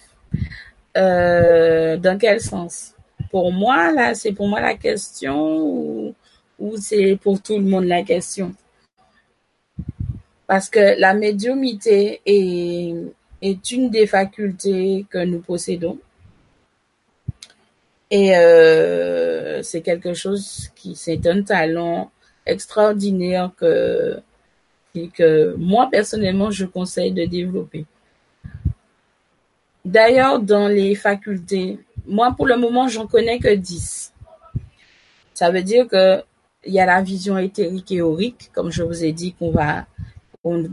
Euh, 0.97 1.97
Dans 1.97 2.17
quel 2.17 2.41
sens? 2.41 2.93
Pour 3.29 3.51
moi, 3.51 3.91
là, 3.91 4.15
c'est 4.15 4.31
pour 4.31 4.47
moi 4.47 4.61
la 4.61 4.75
question 4.75 6.15
ou 6.59 6.77
c'est 6.77 7.17
pour 7.21 7.41
tout 7.41 7.57
le 7.57 7.65
monde 7.65 7.85
la 7.85 8.03
question? 8.03 8.53
Parce 10.47 10.69
que 10.69 10.99
la 10.99 11.13
médiumité 11.13 12.21
est, 12.25 13.71
une 13.71 13.89
des 13.89 14.07
facultés 14.07 15.05
que 15.09 15.23
nous 15.23 15.39
possédons. 15.39 15.99
Et 18.11 18.35
euh, 18.35 19.61
c'est 19.61 19.81
quelque 19.81 20.13
chose 20.13 20.69
qui, 20.75 20.95
c'est 20.95 21.25
un 21.27 21.43
talent 21.43 22.11
extraordinaire 22.45 23.51
que, 23.57 24.19
que 25.13 25.53
moi 25.57 25.87
personnellement 25.91 26.49
je 26.49 26.65
conseille 26.65 27.11
de 27.11 27.25
développer. 27.25 27.85
D'ailleurs, 29.85 30.39
dans 30.39 30.67
les 30.67 30.95
facultés, 30.95 31.79
moi 32.07 32.33
pour 32.35 32.47
le 32.47 32.57
moment 32.57 32.87
j'en 32.87 33.05
connais 33.05 33.37
que 33.37 33.53
10. 33.53 34.13
Ça 35.35 35.51
veut 35.51 35.63
dire 35.63 35.87
que 35.87 36.23
il 36.65 36.73
y 36.73 36.79
a 36.79 36.85
la 36.85 37.01
vision 37.01 37.37
éthérique 37.37 37.91
et 37.91 38.01
aurique, 38.01 38.49
comme 38.53 38.71
je 38.71 38.83
vous 38.83 39.03
ai 39.03 39.11
dit 39.11 39.33
qu'on 39.33 39.51
va, 39.51 39.85
on, 40.43 40.65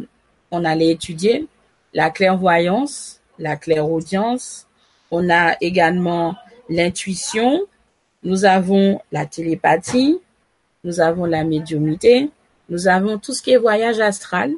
on 0.51 0.65
allait 0.65 0.91
étudier, 0.91 1.47
la 1.95 2.11
clairvoyance, 2.11 3.21
la 3.39 3.57
clairaudience. 3.57 4.67
On 5.11 5.31
a 5.31 5.57
également 5.61 6.37
l'intuition, 6.69 7.61
nous 8.23 8.45
avons 8.45 9.01
la 9.13 9.27
télépathie, 9.27 10.19
nous 10.83 11.01
avons 11.01 11.25
la 11.25 11.45
médiumité, 11.45 12.31
nous 12.69 12.89
avons 12.89 13.19
tout 13.19 13.33
ce 13.33 13.43
qui 13.43 13.53
est 13.53 13.57
voyage 13.57 14.01
astral. 14.01 14.53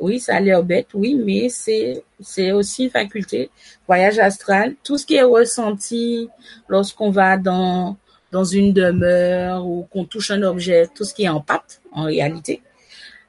Oui, 0.00 0.18
ça 0.18 0.36
a 0.36 0.40
l'air 0.40 0.62
bête, 0.62 0.88
oui, 0.94 1.14
mais 1.14 1.48
c'est 1.50 2.02
c'est 2.20 2.52
aussi 2.52 2.84
une 2.84 2.90
faculté. 2.90 3.50
Voyage 3.86 4.18
astral, 4.18 4.74
tout 4.82 4.98
ce 4.98 5.06
qui 5.06 5.14
est 5.14 5.22
ressenti 5.22 6.28
lorsqu'on 6.68 7.10
va 7.10 7.36
dans 7.36 7.96
dans 8.32 8.44
une 8.44 8.72
demeure 8.72 9.66
ou 9.66 9.86
qu'on 9.90 10.04
touche 10.04 10.30
un 10.30 10.42
objet, 10.42 10.88
tout 10.94 11.04
ce 11.04 11.14
qui 11.14 11.24
est 11.24 11.28
en 11.28 11.40
pâte 11.40 11.80
en 11.92 12.04
réalité. 12.04 12.62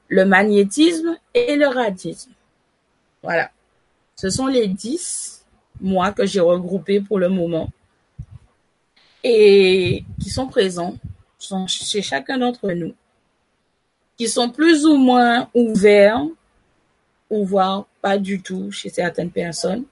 Le 0.08 0.24
magnétisme 0.24 1.16
et 1.34 1.56
le 1.56 1.66
radisme. 1.66 2.32
Voilà. 3.22 3.50
Ce 4.16 4.30
sont 4.30 4.46
les 4.46 4.68
dix 4.68 5.32
moi, 5.82 6.12
que 6.12 6.24
j'ai 6.24 6.40
regroupé 6.40 7.00
pour 7.00 7.18
le 7.18 7.28
moment, 7.28 7.70
et 9.24 10.04
qui 10.20 10.30
sont 10.30 10.46
présents 10.46 10.94
sont 11.38 11.66
chez 11.66 12.02
chacun 12.02 12.38
d'entre 12.38 12.70
nous, 12.70 12.94
qui 14.16 14.28
sont 14.28 14.48
plus 14.48 14.86
ou 14.86 14.96
moins 14.96 15.48
ouverts, 15.54 16.24
ou 17.28 17.44
voire 17.44 17.86
pas 18.00 18.18
du 18.18 18.40
tout 18.40 18.70
chez 18.70 18.90
certaines 18.90 19.30
personnes. 19.30 19.84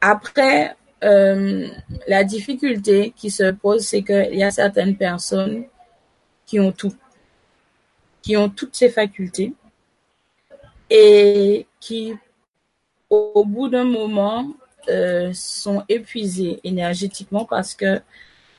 Après, 0.00 0.76
euh, 1.04 1.68
la 2.06 2.24
difficulté 2.24 3.12
qui 3.16 3.30
se 3.30 3.50
pose, 3.50 3.82
c'est 3.82 4.02
qu'il 4.02 4.34
y 4.34 4.42
a 4.42 4.50
certaines 4.50 4.96
personnes 4.96 5.64
qui 6.46 6.60
ont 6.60 6.72
tout, 6.72 6.94
qui 8.22 8.36
ont 8.36 8.48
toutes 8.48 8.76
ces 8.76 8.90
facultés 8.90 9.54
et 10.90 11.66
qui 11.78 12.14
au 13.10 13.44
bout 13.44 13.68
d'un 13.68 13.84
moment, 13.84 14.54
euh, 14.88 15.30
sont 15.34 15.84
épuisés 15.88 16.60
énergétiquement 16.64 17.44
parce 17.44 17.74
que 17.74 18.00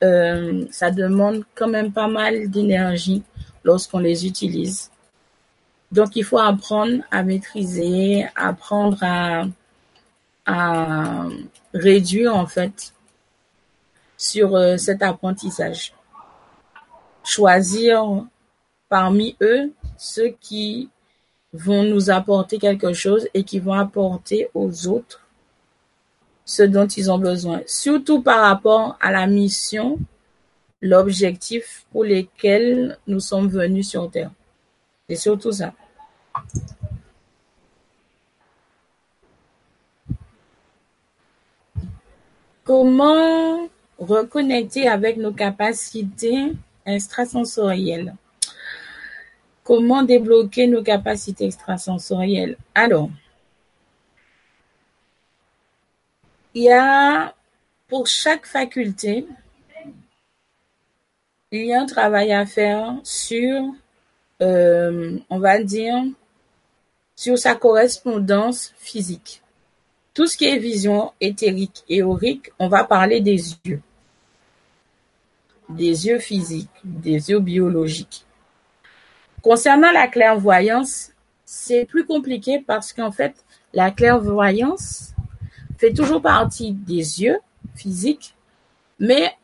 euh, 0.04 0.66
ça 0.70 0.90
demande 0.90 1.44
quand 1.54 1.68
même 1.68 1.92
pas 1.92 2.06
mal 2.06 2.50
d'énergie 2.50 3.22
lorsqu'on 3.64 3.98
les 3.98 4.26
utilise. 4.26 4.90
Donc, 5.90 6.16
il 6.16 6.24
faut 6.24 6.38
apprendre 6.38 7.02
à 7.10 7.22
maîtriser, 7.22 8.26
apprendre 8.34 8.98
à, 9.02 9.44
à 10.46 11.26
réduire 11.72 12.34
en 12.34 12.46
fait 12.46 12.92
sur 14.16 14.54
euh, 14.54 14.76
cet 14.76 15.02
apprentissage. 15.02 15.94
Choisir 17.24 18.24
parmi 18.88 19.36
eux 19.40 19.72
ceux 19.96 20.30
qui 20.40 20.90
vont 21.52 21.84
nous 21.84 22.10
apporter 22.10 22.58
quelque 22.58 22.92
chose 22.92 23.28
et 23.34 23.44
qui 23.44 23.58
vont 23.58 23.74
apporter 23.74 24.48
aux 24.54 24.88
autres 24.88 25.20
ce 26.44 26.62
dont 26.62 26.86
ils 26.86 27.10
ont 27.10 27.18
besoin, 27.18 27.62
surtout 27.66 28.20
par 28.20 28.40
rapport 28.40 28.96
à 29.00 29.12
la 29.12 29.26
mission, 29.26 29.98
l'objectif 30.80 31.86
pour 31.92 32.04
lequel 32.04 32.98
nous 33.06 33.20
sommes 33.20 33.48
venus 33.48 33.88
sur 33.88 34.10
Terre. 34.10 34.30
C'est 35.08 35.16
surtout 35.16 35.52
ça. 35.52 35.72
Comment 42.64 43.68
reconnecter 43.98 44.86
avec 44.86 45.16
nos 45.16 45.32
capacités 45.32 46.52
extrasensorielles? 46.86 48.14
Comment 49.64 50.04
débloquer 50.04 50.68
nos 50.68 50.82
capacités 50.82 51.46
extrasensorielles? 51.46 52.56
Alors, 52.74 53.10
il 56.54 56.64
y 56.64 56.72
a 56.72 57.34
pour 57.88 58.06
chaque 58.06 58.46
faculté, 58.46 59.26
il 61.50 61.66
y 61.66 61.74
a 61.74 61.82
un 61.82 61.86
travail 61.86 62.32
à 62.32 62.46
faire 62.46 62.94
sur, 63.02 63.74
euh, 64.40 65.18
on 65.28 65.38
va 65.38 65.62
dire, 65.62 66.02
sur 67.16 67.36
sa 67.38 67.54
correspondance 67.54 68.72
physique. 68.78 69.41
Tout 70.14 70.26
ce 70.26 70.36
qui 70.36 70.44
est 70.44 70.58
vision 70.58 71.12
éthérique 71.20 71.84
et 71.88 72.02
aurique, 72.02 72.52
on 72.58 72.68
va 72.68 72.84
parler 72.84 73.20
des 73.20 73.56
yeux. 73.64 73.80
Des 75.70 76.06
yeux 76.06 76.18
physiques, 76.18 76.68
des 76.84 77.30
yeux 77.30 77.40
biologiques. 77.40 78.26
Concernant 79.40 79.90
la 79.90 80.08
clairvoyance, 80.08 81.12
c'est 81.46 81.86
plus 81.86 82.04
compliqué 82.04 82.62
parce 82.66 82.92
qu'en 82.92 83.10
fait, 83.10 83.34
la 83.72 83.90
clairvoyance 83.90 85.14
fait 85.78 85.92
toujours 85.92 86.20
partie 86.20 86.72
des 86.72 87.22
yeux 87.22 87.38
physiques, 87.74 88.34
mais 88.98 89.34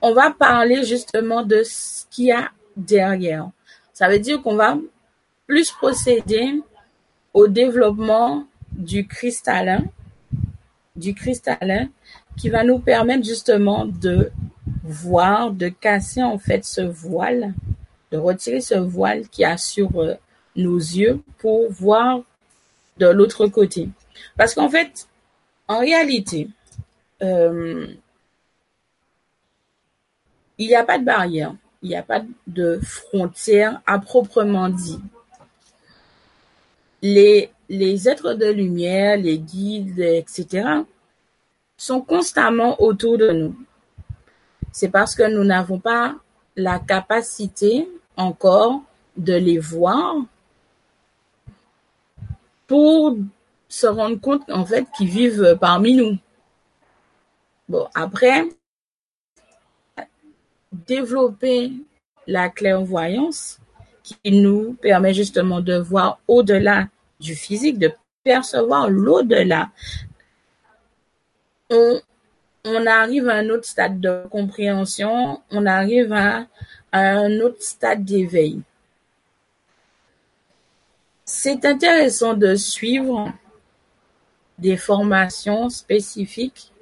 on 0.00 0.14
va 0.14 0.30
parler 0.30 0.84
justement 0.84 1.42
de 1.42 1.62
ce 1.64 2.04
qu'il 2.10 2.26
y 2.26 2.32
a 2.32 2.50
derrière. 2.76 3.50
Ça 3.92 4.08
veut 4.08 4.18
dire 4.18 4.40
qu'on 4.42 4.56
va 4.56 4.78
plus 5.46 5.70
procéder 5.70 6.62
au 7.34 7.46
développement 7.46 8.46
du 8.72 9.06
cristallin, 9.06 9.84
du 10.96 11.14
cristallin 11.14 11.88
qui 12.36 12.48
va 12.48 12.64
nous 12.64 12.78
permettre 12.78 13.24
justement 13.24 13.86
de 13.86 14.30
voir, 14.82 15.50
de 15.50 15.68
casser 15.68 16.22
en 16.22 16.38
fait 16.38 16.64
ce 16.64 16.80
voile 16.80 17.54
de 18.10 18.18
retirer 18.18 18.60
ce 18.60 18.74
voile 18.74 19.28
qui 19.28 19.44
assure 19.44 20.00
euh, 20.00 20.14
nos 20.56 20.78
yeux 20.78 21.22
pour 21.38 21.70
voir 21.70 22.20
de 22.98 23.06
l'autre 23.06 23.46
côté. 23.46 23.88
Parce 24.36 24.54
qu'en 24.54 24.68
fait, 24.68 25.08
en 25.68 25.78
réalité, 25.78 26.48
euh, 27.22 27.86
il 30.58 30.66
n'y 30.66 30.74
a 30.74 30.84
pas 30.84 30.98
de 30.98 31.04
barrière. 31.04 31.54
il 31.82 31.88
n'y 31.88 31.96
a 31.96 32.02
pas 32.02 32.22
de 32.46 32.80
frontière 32.82 33.80
à 33.86 33.98
proprement 33.98 34.68
dit. 34.68 35.00
Les, 37.02 37.50
les 37.70 38.08
êtres 38.08 38.34
de 38.34 38.46
lumière, 38.46 39.16
les 39.16 39.38
guides, 39.38 40.00
etc., 40.00 40.66
sont 41.76 42.00
constamment 42.00 42.82
autour 42.82 43.16
de 43.16 43.30
nous. 43.30 43.56
C'est 44.72 44.90
parce 44.90 45.14
que 45.14 45.22
nous 45.22 45.44
n'avons 45.44 45.78
pas 45.78 46.16
la 46.56 46.80
capacité 46.80 47.88
encore 48.16 48.82
de 49.16 49.34
les 49.34 49.58
voir 49.58 50.16
pour 52.66 53.16
se 53.68 53.86
rendre 53.86 54.20
compte 54.20 54.50
en 54.50 54.66
fait 54.66 54.84
qu'ils 54.96 55.08
vivent 55.08 55.56
parmi 55.60 55.94
nous. 55.94 56.18
Bon, 57.68 57.88
après, 57.94 58.48
développer 60.72 61.72
la 62.26 62.48
clairvoyance 62.48 63.60
qui 64.02 64.18
nous 64.32 64.74
permet 64.74 65.14
justement 65.14 65.60
de 65.60 65.78
voir 65.78 66.18
au-delà 66.26 66.88
du 67.20 67.34
physique, 67.34 67.78
de 67.78 67.92
percevoir 68.24 68.88
l'au-delà. 68.88 69.70
On, 71.70 72.00
arrive 72.86 73.28
à 73.28 73.36
un 73.36 73.48
autre 73.50 73.64
stade 73.64 74.00
de 74.00 74.24
compréhension, 74.30 75.40
on 75.50 75.66
arrive 75.66 76.12
à, 76.12 76.46
un 76.92 77.40
autre 77.40 77.62
stade 77.62 78.04
d'éveil. 78.04 78.60
C'est 81.24 81.64
intéressant 81.64 82.34
de 82.34 82.56
suivre 82.56 83.32
des 84.58 84.76
formations 84.76 85.70
spécifiques 85.70 86.72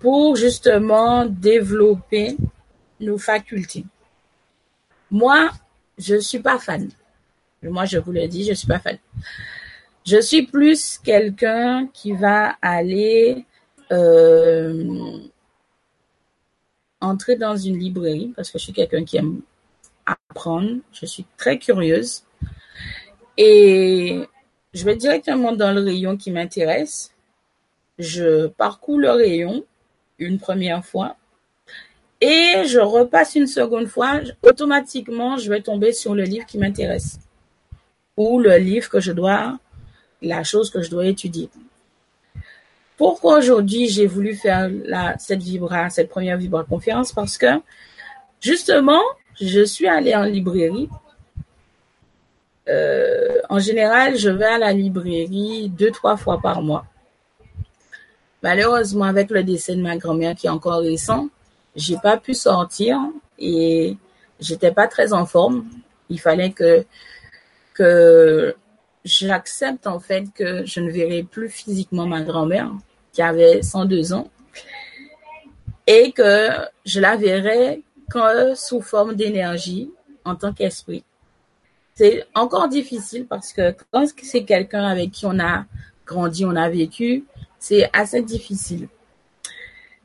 pour 0.00 0.34
justement 0.34 1.24
développer 1.26 2.36
nos 2.98 3.18
facultés. 3.18 3.84
Moi, 5.10 5.50
je 5.96 6.16
suis 6.16 6.40
pas 6.40 6.58
fan. 6.58 6.90
Moi, 7.62 7.84
je 7.84 7.98
vous 7.98 8.12
le 8.12 8.26
dis, 8.26 8.44
je 8.44 8.54
suis 8.54 8.66
pas 8.66 8.78
fan. 8.78 8.98
Je 10.06 10.18
suis 10.20 10.46
plus 10.46 10.98
quelqu'un 10.98 11.88
qui 11.92 12.12
va 12.12 12.56
aller 12.62 13.44
euh, 13.92 15.18
entrer 17.00 17.36
dans 17.36 17.56
une 17.56 17.78
librairie 17.78 18.32
parce 18.34 18.50
que 18.50 18.58
je 18.58 18.64
suis 18.64 18.72
quelqu'un 18.72 19.04
qui 19.04 19.18
aime 19.18 19.42
apprendre. 20.06 20.78
Je 20.92 21.04
suis 21.04 21.26
très 21.36 21.58
curieuse. 21.58 22.24
Et 23.36 24.26
je 24.72 24.84
vais 24.84 24.96
directement 24.96 25.52
dans 25.52 25.72
le 25.72 25.82
rayon 25.82 26.16
qui 26.16 26.30
m'intéresse. 26.30 27.12
Je 27.98 28.46
parcours 28.46 28.98
le 28.98 29.10
rayon 29.10 29.64
une 30.18 30.38
première 30.38 30.82
fois 30.84 31.16
et 32.22 32.64
je 32.66 32.78
repasse 32.78 33.34
une 33.34 33.46
seconde 33.46 33.86
fois. 33.86 34.20
Automatiquement, 34.42 35.36
je 35.36 35.50
vais 35.50 35.60
tomber 35.60 35.92
sur 35.92 36.14
le 36.14 36.22
livre 36.22 36.46
qui 36.46 36.56
m'intéresse 36.56 37.18
ou 38.16 38.40
le 38.40 38.56
livre 38.56 38.88
que 38.88 39.00
je 39.00 39.12
dois, 39.12 39.58
la 40.22 40.44
chose 40.44 40.70
que 40.70 40.82
je 40.82 40.90
dois 40.90 41.06
étudier. 41.06 41.48
Pourquoi 42.96 43.38
aujourd'hui 43.38 43.88
j'ai 43.88 44.06
voulu 44.06 44.34
faire 44.34 44.70
cette 45.18 46.10
première 46.10 46.36
vibra 46.36 46.64
conférence 46.64 47.12
Parce 47.12 47.38
que 47.38 47.46
justement, 48.40 49.00
je 49.40 49.64
suis 49.64 49.88
allée 49.88 50.14
en 50.14 50.24
librairie. 50.24 50.88
Euh, 52.68 53.38
en 53.48 53.58
général, 53.58 54.16
je 54.16 54.28
vais 54.28 54.44
à 54.44 54.58
la 54.58 54.72
librairie 54.72 55.70
deux, 55.70 55.90
trois 55.90 56.16
fois 56.16 56.40
par 56.40 56.62
mois. 56.62 56.84
Malheureusement, 58.42 59.04
avec 59.04 59.30
le 59.30 59.42
décès 59.42 59.74
de 59.74 59.82
ma 59.82 59.96
grand-mère 59.96 60.34
qui 60.34 60.46
est 60.46 60.50
encore 60.50 60.80
récent, 60.80 61.28
j'ai 61.76 61.96
pas 61.96 62.16
pu 62.16 62.34
sortir 62.34 62.98
et 63.38 63.96
j'étais 64.40 64.72
pas 64.72 64.88
très 64.88 65.12
en 65.12 65.26
forme. 65.26 65.66
Il 66.08 66.20
fallait 66.20 66.50
que 66.50 66.84
que 67.74 68.54
j'accepte 69.04 69.86
en 69.86 70.00
fait 70.00 70.24
que 70.34 70.64
je 70.66 70.80
ne 70.80 70.90
verrai 70.90 71.22
plus 71.22 71.48
physiquement 71.48 72.06
ma 72.06 72.22
grand-mère 72.22 72.70
qui 73.12 73.22
avait 73.22 73.62
102 73.62 74.12
ans 74.12 74.30
et 75.86 76.12
que 76.12 76.50
je 76.84 77.00
la 77.00 77.16
verrais 77.16 77.80
que 78.10 78.54
sous 78.54 78.80
forme 78.80 79.14
d'énergie 79.14 79.90
en 80.24 80.36
tant 80.36 80.52
qu'esprit. 80.52 81.04
C'est 81.94 82.24
encore 82.34 82.68
difficile 82.68 83.26
parce 83.26 83.52
que 83.52 83.74
quand 83.90 84.06
c'est 84.22 84.44
quelqu'un 84.44 84.84
avec 84.84 85.10
qui 85.10 85.26
on 85.26 85.38
a 85.38 85.64
grandi, 86.06 86.44
on 86.44 86.56
a 86.56 86.68
vécu, 86.68 87.24
c'est 87.58 87.88
assez 87.92 88.22
difficile. 88.22 88.88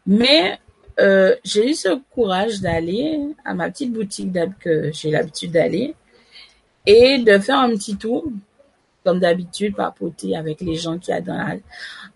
Mais 0.05 0.59
euh, 0.99 1.35
j'ai 1.43 1.71
eu 1.71 1.73
ce 1.73 1.99
courage 2.11 2.61
d'aller 2.61 3.19
à 3.43 3.53
ma 3.53 3.69
petite 3.69 3.91
boutique 3.91 4.31
que 4.59 4.91
j'ai 4.93 5.11
l'habitude 5.11 5.51
d'aller 5.51 5.95
et 6.85 7.19
de 7.19 7.37
faire 7.39 7.59
un 7.59 7.69
petit 7.69 7.97
tour 7.97 8.25
comme 9.03 9.19
d'habitude, 9.19 9.75
papoter 9.75 10.35
avec 10.35 10.61
les 10.61 10.75
gens 10.75 10.97
qui 10.97 11.11
y 11.11 11.13
a 11.13 11.21
dans 11.21 11.37
la, 11.37 11.55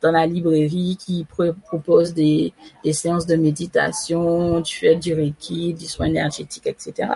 dans 0.01 0.11
la 0.11 0.26
librairie, 0.26 0.97
qui 0.99 1.24
proposent 1.24 2.15
des, 2.15 2.51
des 2.84 2.93
séances 2.93 3.28
de 3.28 3.36
méditation, 3.36 4.63
tu 4.63 4.80
fais 4.80 4.95
du 4.95 5.13
reiki, 5.13 5.76
du 5.76 5.86
soin 5.86 6.07
énergétique, 6.07 6.65
etc. 6.65 7.11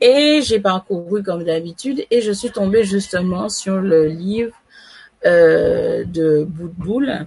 Et 0.00 0.40
j'ai 0.42 0.58
parcouru 0.58 1.22
comme 1.22 1.44
d'habitude 1.44 2.04
et 2.10 2.20
je 2.20 2.32
suis 2.32 2.50
tombée 2.50 2.82
justement 2.82 3.48
sur 3.48 3.76
le 3.80 4.08
livre 4.08 4.56
euh, 5.24 6.04
de 6.04 6.42
Boudboul 6.42 7.26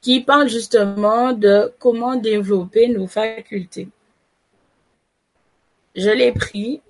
qui 0.00 0.20
parle 0.20 0.48
justement 0.48 1.32
de 1.32 1.72
comment 1.78 2.16
développer 2.16 2.88
nos 2.88 3.06
facultés. 3.06 3.88
Je 5.94 6.10
l'ai 6.10 6.32
pris, 6.32 6.80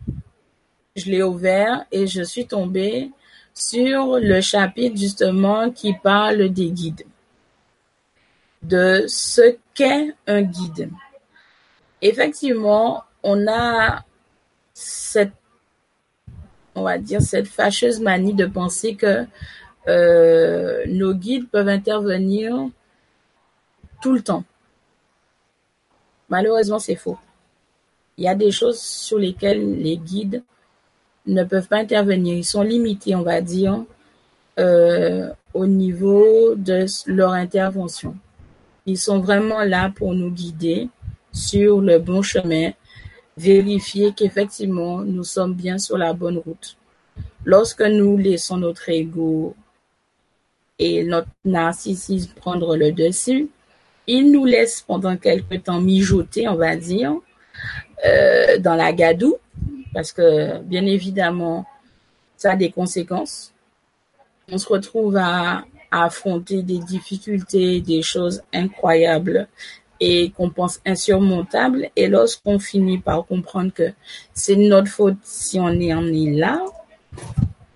je 0.99 1.11
l'ai 1.11 1.23
ouvert 1.23 1.85
et 1.93 2.07
je 2.07 2.23
suis 2.23 2.47
tombée 2.47 3.11
sur 3.55 4.19
le 4.19 4.41
chapitre 4.41 4.97
justement 4.97 5.71
qui 5.71 5.95
parle 5.95 6.49
des 6.51 6.71
guides, 6.71 7.05
de 8.63 9.05
ce 9.09 9.57
qu'est 9.75 10.15
un 10.27 10.43
guide. 10.43 10.91
Effectivement, 12.01 13.03
on 13.23 13.49
a 13.49 14.05
cette, 14.75 15.33
on 16.75 16.83
va 16.83 16.99
dire, 16.99 17.21
cette 17.21 17.49
fâcheuse 17.49 18.01
manie 18.01 18.35
de 18.35 18.47
penser 18.47 18.95
que 18.95 19.27
euh, 19.89 20.85
nos 20.87 21.15
guides 21.15 21.49
peuvent 21.49 21.69
intervenir 21.69 22.55
tout 24.01 24.13
le 24.13 24.23
temps. 24.23 24.45
Malheureusement, 26.29 26.79
c'est 26.79 26.95
faux. 26.95 27.19
Il 28.17 28.25
y 28.25 28.29
a 28.29 28.35
des 28.35 28.51
choses 28.51 28.81
sur 28.81 29.19
lesquelles 29.19 29.81
les 29.81 29.97
guides 29.97 30.43
ne 31.29 31.45
peuvent 31.45 31.69
pas 31.69 31.79
intervenir. 31.79 32.35
Ils 32.35 32.45
sont 32.45 32.63
limités, 32.63 33.15
on 33.15 33.23
va 33.23 33.41
dire, 33.41 33.85
euh, 34.59 35.31
au 35.55 35.67
niveau 35.67 36.55
de 36.57 36.87
leur 37.07 37.33
intervention. 37.33 38.17
Ils 38.87 38.99
sont 38.99 39.21
vraiment 39.21 39.63
là 39.63 39.93
pour 39.95 40.15
nous 40.15 40.31
guider 40.31 40.89
sur 41.33 41.81
le 41.81 41.99
bon 41.99 42.23
chemin, 42.23 42.73
vérifier 43.37 44.13
qu'effectivement 44.17 44.99
nous 44.99 45.25
sommes 45.25 45.55
bien 45.55 45.79
sur 45.79 45.99
la 45.99 46.13
bonne 46.13 46.39
route. 46.39 46.77
Lorsque 47.45 47.83
nous 47.83 48.17
laissons 48.17 48.57
notre 48.57 48.89
ego 48.89 49.55
et 50.79 51.05
notre 51.05 51.29
narcissisme 51.45 52.33
prendre 52.35 52.77
le 52.77 52.93
dessus, 52.93 53.49
ils 54.07 54.33
nous 54.33 54.45
laissent 54.45 54.83
pendant 54.87 55.17
quelque 55.17 55.57
temps 55.57 55.81
mijoter, 55.81 56.49
on 56.49 56.57
va 56.57 56.77
dire, 56.77 57.15
euh, 58.07 58.59
dans 58.59 58.75
la 58.75 58.93
gadoue, 58.93 59.37
parce 59.93 60.13
que 60.13 60.59
bien 60.63 60.87
évidemment, 60.87 61.67
ça 62.37 62.53
a 62.53 62.57
des 62.57 62.71
conséquences. 62.71 63.53
On 64.51 64.59
se 64.59 64.69
retrouve 64.69 65.17
à, 65.17 65.65
affronter 65.91 66.63
des 66.63 66.79
difficultés, 66.79 67.81
des 67.81 68.03
choses 68.03 68.43
incroyables 68.53 69.49
et 70.01 70.31
qu'on 70.31 70.51
pense 70.51 70.81
insurmontables. 70.85 71.89
Et 71.97 72.09
lorsqu'on 72.09 72.59
finit 72.59 72.99
par 72.99 73.25
comprendre 73.25 73.73
que 73.73 73.93
c'est 74.35 74.57
notre 74.57 74.89
faute 74.89 75.17
si 75.23 75.59
on 75.59 75.71
est 75.71 75.95
emmené 75.95 76.33
là, 76.33 76.63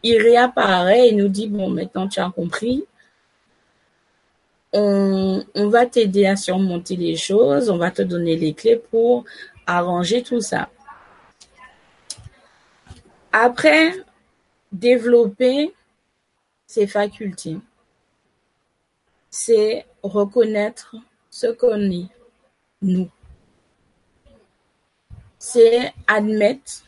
il 0.02 0.20
réapparaît 0.20 1.09
et 1.09 1.12
nous 1.12 1.28
dit, 1.28 1.48
bon, 1.48 1.70
maintenant 1.70 2.06
tu 2.06 2.20
as 2.20 2.30
compris, 2.30 2.84
on 4.74 5.43
va 5.55 5.86
t'aider 5.86 6.26
à 6.26 6.36
surmonter 6.36 6.97
les 6.97 7.16
choses, 7.16 7.70
on 7.70 7.76
va 7.78 7.90
te 7.90 8.02
donner 8.02 8.36
les 8.36 8.55
clés 8.55 8.80
pour 8.90 9.24
arranger 9.66 10.22
tout 10.22 10.40
ça. 10.40 10.68
Après, 13.32 13.92
développer 14.70 15.74
ses 16.66 16.86
facultés, 16.86 17.59
c'est 19.30 19.86
reconnaître 20.02 20.94
ce 21.30 21.46
qu'on 21.46 21.90
est, 21.90 22.09
nous. 22.82 23.09
C'est 25.38 25.92
admettre 26.06 26.84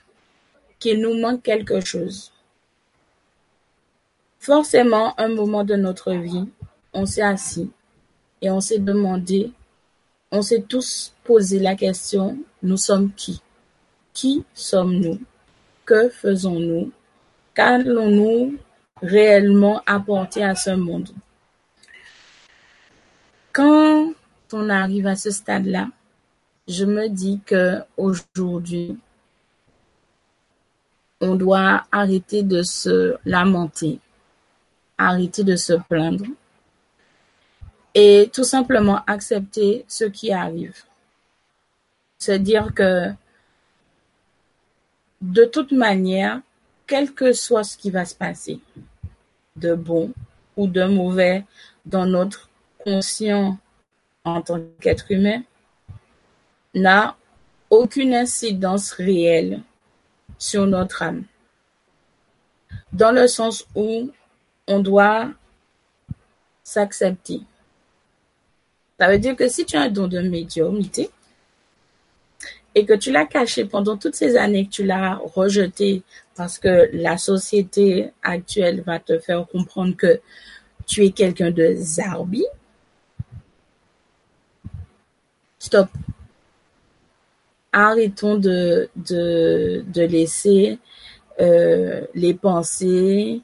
qu'il 0.78 1.00
nous 1.00 1.18
manque 1.18 1.42
quelque 1.42 1.80
chose. 1.80 2.30
Forcément, 4.38 5.18
un 5.18 5.28
moment 5.28 5.64
de 5.64 5.74
notre 5.74 6.12
vie, 6.12 6.48
on 6.92 7.06
s'est 7.06 7.22
assis 7.22 7.70
et 8.42 8.50
on 8.50 8.60
s'est 8.60 8.78
demandé, 8.78 9.50
on 10.30 10.42
s'est 10.42 10.62
tous 10.62 11.14
posé 11.24 11.58
la 11.58 11.74
question 11.74 12.38
nous 12.62 12.78
sommes 12.78 13.12
qui? 13.12 13.42
Qui 14.12 14.44
sommes-nous? 14.54 15.18
Que 15.86 16.08
faisons-nous? 16.08 16.92
Qu'allons-nous 17.54 18.58
réellement 19.02 19.82
apporter 19.86 20.42
à 20.42 20.54
ce 20.54 20.70
monde? 20.70 21.10
Quand 23.52 24.12
on 24.52 24.68
arrive 24.68 25.06
à 25.06 25.14
ce 25.14 25.30
stade-là, 25.30 25.88
je 26.66 26.84
me 26.84 27.08
dis 27.08 27.40
que 27.44 27.80
aujourd'hui, 27.96 28.98
on 31.20 31.34
doit 31.34 31.84
arrêter 31.92 32.42
de 32.42 32.62
se 32.62 33.16
lamenter, 33.24 34.00
arrêter 34.96 35.44
de 35.44 35.56
se 35.56 35.74
plaindre 35.74 36.24
et 37.94 38.30
tout 38.32 38.44
simplement 38.44 39.02
accepter 39.06 39.84
ce 39.86 40.04
qui 40.04 40.32
arrive. 40.32 40.82
Se 42.18 42.32
dire 42.32 42.74
que 42.74 43.10
de 45.24 45.46
toute 45.46 45.72
manière, 45.72 46.40
quel 46.86 47.14
que 47.14 47.32
soit 47.32 47.64
ce 47.64 47.78
qui 47.78 47.90
va 47.90 48.04
se 48.04 48.14
passer, 48.14 48.60
de 49.56 49.74
bon 49.74 50.12
ou 50.54 50.66
de 50.66 50.84
mauvais 50.84 51.44
dans 51.86 52.04
notre 52.04 52.50
conscient 52.78 53.56
en 54.24 54.42
tant 54.42 54.60
qu'être 54.80 55.10
humain, 55.10 55.42
n'a 56.74 57.16
aucune 57.70 58.14
incidence 58.14 58.92
réelle 58.92 59.62
sur 60.38 60.66
notre 60.66 61.02
âme. 61.02 61.24
Dans 62.92 63.12
le 63.12 63.26
sens 63.26 63.66
où 63.74 64.10
on 64.66 64.80
doit 64.80 65.30
s'accepter. 66.62 67.40
Ça 69.00 69.08
veut 69.08 69.18
dire 69.18 69.36
que 69.36 69.48
si 69.48 69.64
tu 69.64 69.76
as 69.76 69.82
un 69.82 69.90
don 69.90 70.06
de 70.06 70.20
médiumnité 70.20 71.10
et 72.74 72.84
que 72.84 72.94
tu 72.94 73.12
l'as 73.12 73.26
caché 73.26 73.64
pendant 73.64 73.96
toutes 73.96 74.14
ces 74.14 74.36
années, 74.36 74.66
que 74.66 74.70
tu 74.70 74.84
l'as 74.84 75.16
rejeté 75.34 76.02
parce 76.36 76.58
que 76.58 76.90
la 76.92 77.16
société 77.16 78.10
actuelle 78.22 78.82
va 78.82 78.98
te 78.98 79.18
faire 79.18 79.46
comprendre 79.46 79.96
que 79.96 80.20
tu 80.86 81.04
es 81.04 81.10
quelqu'un 81.10 81.50
de 81.50 81.74
zarbi, 81.76 82.44
stop. 85.58 85.88
Arrêtons 87.72 88.36
de, 88.36 88.88
de, 88.94 89.84
de 89.86 90.02
laisser 90.02 90.78
euh, 91.40 92.06
les 92.14 92.34
pensées 92.34 93.40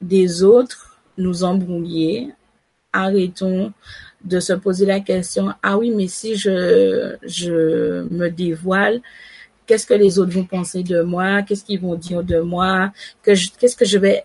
des 0.00 0.42
autres 0.42 1.00
nous 1.18 1.42
embrouiller. 1.42 2.32
Arrêtons 2.92 3.72
de 4.24 4.40
se 4.40 4.52
poser 4.52 4.86
la 4.86 5.00
question, 5.00 5.52
ah 5.62 5.78
oui, 5.78 5.90
mais 5.90 6.08
si 6.08 6.36
je, 6.36 7.16
me 8.10 8.28
dévoile, 8.28 9.00
qu'est-ce 9.66 9.86
que 9.86 9.94
les 9.94 10.18
autres 10.18 10.32
vont 10.32 10.44
penser 10.44 10.82
de 10.82 11.02
moi, 11.02 11.42
qu'est-ce 11.42 11.64
qu'ils 11.64 11.80
vont 11.80 11.94
dire 11.94 12.22
de 12.22 12.40
moi, 12.40 12.92
que 13.22 13.32
qu'est-ce 13.58 13.76
que 13.76 13.84
je 13.84 13.98
vais 13.98 14.24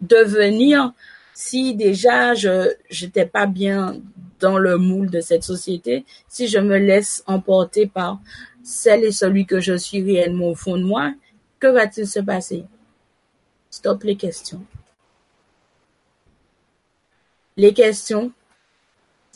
devenir 0.00 0.92
si 1.34 1.74
déjà 1.74 2.34
je 2.34 2.72
j'étais 2.88 3.26
pas 3.26 3.46
bien 3.46 4.00
dans 4.40 4.58
le 4.58 4.78
moule 4.78 5.10
de 5.10 5.20
cette 5.20 5.44
société, 5.44 6.04
si 6.28 6.48
je 6.48 6.58
me 6.58 6.78
laisse 6.78 7.22
emporter 7.26 7.86
par 7.86 8.20
celle 8.62 9.04
et 9.04 9.12
celui 9.12 9.46
que 9.46 9.60
je 9.60 9.74
suis 9.74 10.02
réellement 10.02 10.48
au 10.48 10.54
fond 10.54 10.76
de 10.76 10.82
moi, 10.82 11.12
que 11.58 11.66
va-t-il 11.66 12.06
se 12.06 12.20
passer 12.20 12.64
Stop 13.70 14.02
les 14.04 14.16
questions. 14.16 14.62
Les 17.56 17.72
questions, 17.72 18.32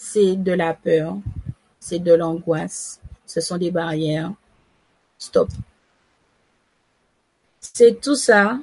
c'est 0.03 0.35
de 0.35 0.53
la 0.53 0.73
peur, 0.73 1.19
c'est 1.79 1.99
de 1.99 2.15
l'angoisse, 2.15 3.03
ce 3.27 3.43
sont 3.43 3.59
des 3.59 3.71
barrières. 3.71 4.33
Stop. 5.19 5.51
C'est 7.61 8.01
tout 8.01 8.17
ça 8.17 8.59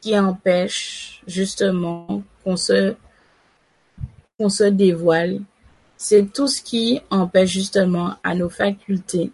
qui 0.00 0.18
empêche 0.18 1.22
justement 1.26 2.22
qu'on 2.42 2.56
se 2.56 2.94
dévoile. 4.70 5.42
C'est 5.98 6.32
tout 6.32 6.48
ce 6.48 6.62
qui 6.62 7.02
empêche 7.10 7.50
justement 7.50 8.16
à 8.24 8.34
nos 8.34 8.48
facultés 8.48 9.30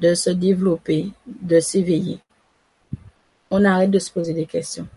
de 0.00 0.14
se 0.14 0.30
développer, 0.30 1.12
de 1.26 1.60
s'éveiller. 1.60 2.20
On 3.50 3.64
arrête 3.66 3.90
de 3.90 3.98
se 3.98 4.10
poser 4.10 4.32
des 4.32 4.46
questions. 4.46 4.88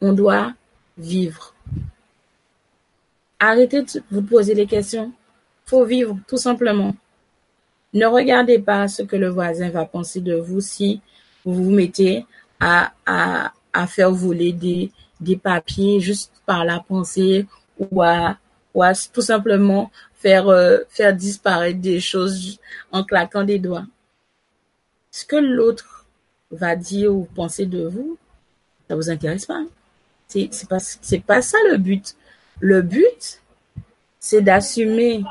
On 0.00 0.12
doit 0.12 0.54
vivre. 0.98 1.54
Arrêtez 3.38 3.82
de 3.82 4.02
vous 4.10 4.22
poser 4.22 4.54
des 4.54 4.66
questions. 4.66 5.12
Faut 5.66 5.84
vivre, 5.84 6.18
tout 6.26 6.36
simplement. 6.36 6.94
Ne 7.92 8.06
regardez 8.06 8.58
pas 8.58 8.88
ce 8.88 9.02
que 9.02 9.16
le 9.16 9.28
voisin 9.28 9.70
va 9.70 9.84
penser 9.84 10.20
de 10.20 10.36
vous 10.36 10.60
si 10.60 11.00
vous 11.44 11.64
vous 11.64 11.70
mettez 11.70 12.26
à, 12.60 12.92
faire 13.88 14.10
voler 14.10 14.52
des, 14.52 14.90
des 15.20 15.36
papiers 15.36 16.00
juste 16.00 16.32
par 16.46 16.64
la 16.64 16.80
pensée 16.80 17.46
ou 17.78 18.02
à, 18.02 18.36
ou 18.74 18.82
à 18.82 18.92
tout 18.94 19.22
simplement 19.22 19.90
faire, 20.14 20.48
euh, 20.48 20.78
faire 20.88 21.14
disparaître 21.14 21.80
des 21.80 22.00
choses 22.00 22.58
en 22.90 23.04
claquant 23.04 23.44
des 23.44 23.58
doigts. 23.58 23.86
Ce 25.10 25.24
que 25.24 25.36
l'autre 25.36 26.04
va 26.50 26.76
dire 26.76 27.14
ou 27.14 27.24
penser 27.34 27.66
de 27.66 27.86
vous, 27.86 28.18
ça 28.88 28.96
vous 28.96 29.10
intéresse 29.10 29.46
pas. 29.46 29.62
C'est, 30.28 30.48
c'est 30.50 30.68
pas, 30.68 30.78
c'est 30.80 31.20
pas 31.20 31.42
ça 31.42 31.58
le 31.70 31.76
but. 31.78 32.16
Le 32.60 32.82
but, 32.82 33.42
c'est 34.18 34.42
d'assumer 34.42 35.22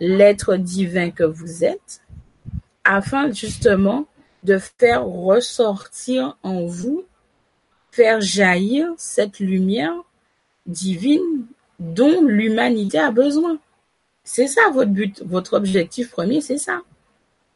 l'être 0.00 0.56
divin 0.56 1.10
que 1.10 1.24
vous 1.24 1.64
êtes 1.64 2.02
afin 2.84 3.32
justement 3.32 4.06
de 4.44 4.58
faire 4.58 5.04
ressortir 5.04 6.36
en 6.42 6.66
vous, 6.66 7.04
faire 7.90 8.20
jaillir 8.20 8.88
cette 8.96 9.40
lumière 9.40 9.94
divine 10.66 11.46
dont 11.78 12.22
l'humanité 12.22 12.98
a 12.98 13.10
besoin. 13.10 13.58
C'est 14.24 14.46
ça 14.46 14.60
votre 14.72 14.90
but, 14.90 15.22
votre 15.24 15.54
objectif 15.54 16.10
premier, 16.10 16.40
c'est 16.40 16.58
ça. 16.58 16.82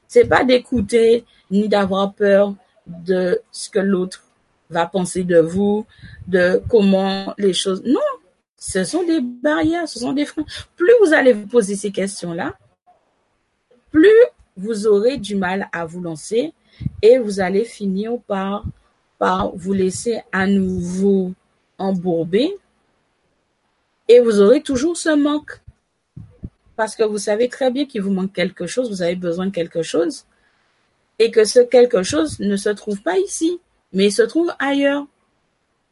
C'est 0.09 0.26
pas 0.26 0.44
d'écouter 0.44 1.24
ni 1.51 1.68
d'avoir 1.68 2.12
peur 2.14 2.55
de 2.86 3.40
ce 3.52 3.70
que 3.70 3.78
l'autre 3.78 4.24
va 4.70 4.86
penser 4.86 5.22
de 5.22 5.39
vous, 5.39 5.86
de 6.28 6.62
comment 6.68 7.34
les 7.39 7.52
choses. 7.52 7.82
Non, 7.84 8.01
ce 8.64 8.84
sont 8.84 9.02
des 9.02 9.20
barrières, 9.20 9.89
ce 9.89 9.98
sont 9.98 10.12
des 10.12 10.24
freins. 10.24 10.44
Plus 10.76 10.93
vous 11.05 11.12
allez 11.12 11.32
vous 11.32 11.48
poser 11.48 11.74
ces 11.74 11.90
questions-là, 11.90 12.55
plus 13.90 14.09
vous 14.56 14.86
aurez 14.86 15.16
du 15.16 15.34
mal 15.34 15.68
à 15.72 15.84
vous 15.84 16.01
lancer 16.01 16.55
et 17.02 17.18
vous 17.18 17.40
allez 17.40 17.64
finir 17.64 18.18
par, 18.28 18.64
par 19.18 19.51
vous 19.56 19.72
laisser 19.72 20.20
à 20.30 20.47
nouveau 20.47 21.32
embourber 21.76 22.56
et 24.06 24.20
vous 24.20 24.40
aurez 24.40 24.62
toujours 24.62 24.97
ce 24.97 25.09
manque. 25.09 25.60
Parce 26.76 26.94
que 26.94 27.02
vous 27.02 27.18
savez 27.18 27.48
très 27.48 27.72
bien 27.72 27.84
qu'il 27.84 28.02
vous 28.02 28.12
manque 28.12 28.32
quelque 28.32 28.68
chose, 28.68 28.89
vous 28.90 29.02
avez 29.02 29.16
besoin 29.16 29.47
de 29.47 29.51
quelque 29.51 29.82
chose, 29.82 30.24
et 31.18 31.32
que 31.32 31.44
ce 31.44 31.59
quelque 31.59 32.05
chose 32.05 32.39
ne 32.39 32.55
se 32.55 32.68
trouve 32.68 33.02
pas 33.02 33.18
ici, 33.18 33.59
mais 33.93 34.10
se 34.10 34.22
trouve 34.22 34.52
ailleurs. 34.60 35.05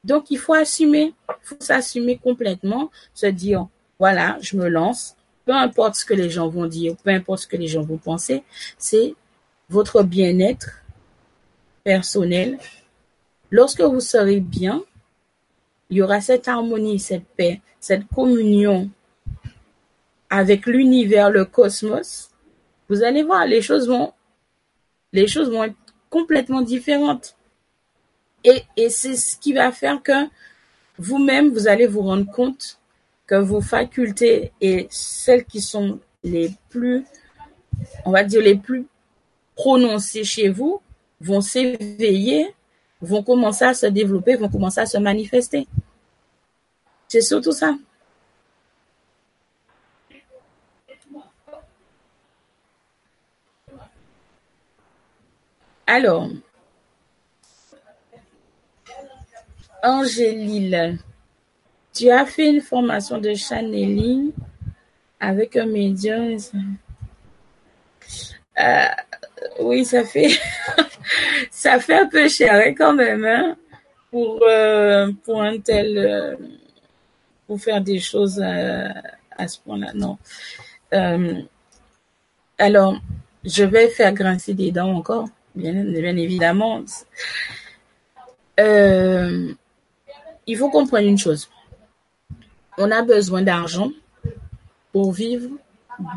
Donc 0.05 0.31
il 0.31 0.39
faut 0.39 0.55
assumer, 0.55 1.15
faut 1.43 1.57
s'assumer 1.61 2.17
complètement, 2.17 2.91
se 3.15 3.27
dire, 3.27 3.69
voilà, 3.99 4.39
je 4.41 4.57
me 4.57 4.69
lance, 4.69 5.17
peu 5.45 5.53
importe 5.53 5.97
ce 5.97 6.05
que 6.05 6.15
les 6.15 6.31
gens 6.31 6.49
vont 6.49 6.67
dire, 6.67 6.97
peu 7.03 7.11
importe 7.11 7.41
ce 7.41 7.47
que 7.47 7.57
les 7.57 7.67
gens 7.67 7.83
vont 7.83 7.99
penser, 7.99 8.43
c'est 8.79 9.15
votre 9.69 10.03
bien-être 10.03 10.83
personnel. 11.85 12.59
Lorsque 13.51 13.81
vous 13.81 14.01
serez 14.01 14.41
bien, 14.41 14.83
il 15.91 15.99
y 15.99 16.03
aura 16.03 16.21
cette 16.21 16.49
harmonie, 16.49 16.99
cette 16.99 17.27
paix, 17.37 17.61
cette 17.81 18.07
communion 18.15 18.91
avec 20.31 20.67
l'univers, 20.67 21.31
le 21.31 21.45
cosmos, 21.45 22.31
vous 22.89 23.03
allez 23.03 23.23
voir, 23.23 23.47
les 23.47 23.63
choses 23.63 23.89
vont, 23.89 24.13
les 25.13 25.27
choses 25.27 25.51
vont 25.51 25.65
être 25.65 25.75
complètement 26.09 26.63
différentes. 26.63 27.37
Et, 28.45 28.89
c'est 28.89 29.17
ce 29.17 29.37
qui 29.37 29.53
va 29.53 29.71
faire 29.73 30.03
que 30.03 30.27
vous-même, 30.99 31.51
vous 31.51 31.69
allez 31.69 31.87
vous 31.87 32.03
rendre 32.03 32.31
compte 32.31 32.79
que 33.27 33.35
vos 33.35 33.61
facultés 33.61 34.53
et 34.61 34.87
celles 34.91 35.45
qui 35.45 35.61
sont 35.61 36.01
les 36.23 36.51
plus, 36.69 37.05
on 38.05 38.11
va 38.11 38.25
dire, 38.25 38.43
les 38.43 38.57
plus 38.57 38.87
prononcées 39.55 40.25
chez 40.25 40.49
vous, 40.49 40.81
vont 41.21 41.41
s'éveiller, 41.41 42.55
vont 43.01 43.23
commencer 43.23 43.65
à 43.65 43.75
se 43.75 43.87
développer, 43.87 44.37
vont 44.37 44.49
commencer 44.49 44.81
à 44.81 44.87
se 44.87 44.99
manifester. 44.99 45.67
C'est 47.09 47.21
surtout 47.21 47.53
ça. 47.53 47.77
Alors, 55.87 56.31
Angélile, 59.83 60.99
tu 61.95 62.11
as 62.11 62.25
fait 62.25 62.49
une 62.49 62.61
formation 62.61 63.19
de 63.19 63.35
channeling 63.35 64.33
avec 65.19 65.57
un 65.57 65.67
médium. 65.67 66.37
Euh, 68.59 68.85
oui, 69.61 69.85
ça 69.85 70.05
fait 70.05 70.31
ça 71.51 71.79
fait 71.79 71.99
un 71.99 72.09
peu 72.09 72.29
cher 72.29 72.75
quand 72.77 72.95
même 72.95 73.25
hein, 73.25 73.57
pour 74.11 74.43
euh, 74.43 75.11
pour 75.25 75.43
un 75.43 75.59
tel 75.59 75.97
euh, 75.99 76.37
pour 77.47 77.61
faire 77.61 77.81
des 77.81 77.99
choses 77.99 78.41
à, 78.41 79.49
ce 79.49 79.59
point-là. 79.61 79.93
Non. 79.95 80.19
alors, 82.59 83.01
je 83.45 83.65
vais 83.65 83.89
faire 83.89 84.13
grincer 84.13 84.55
des 84.55 84.71
dents 84.71 84.93
encore, 84.93 85.29
bien, 85.55 85.73
bien 85.73 86.17
évidemment. 86.17 86.85
Il 90.47 90.57
faut 90.57 90.71
comprendre 90.71 91.07
une 91.07 91.19
chose. 91.19 91.49
On 92.79 92.91
a 92.91 93.03
besoin 93.03 93.43
d'argent 93.43 93.91
pour 94.93 95.13
vivre 95.13 95.51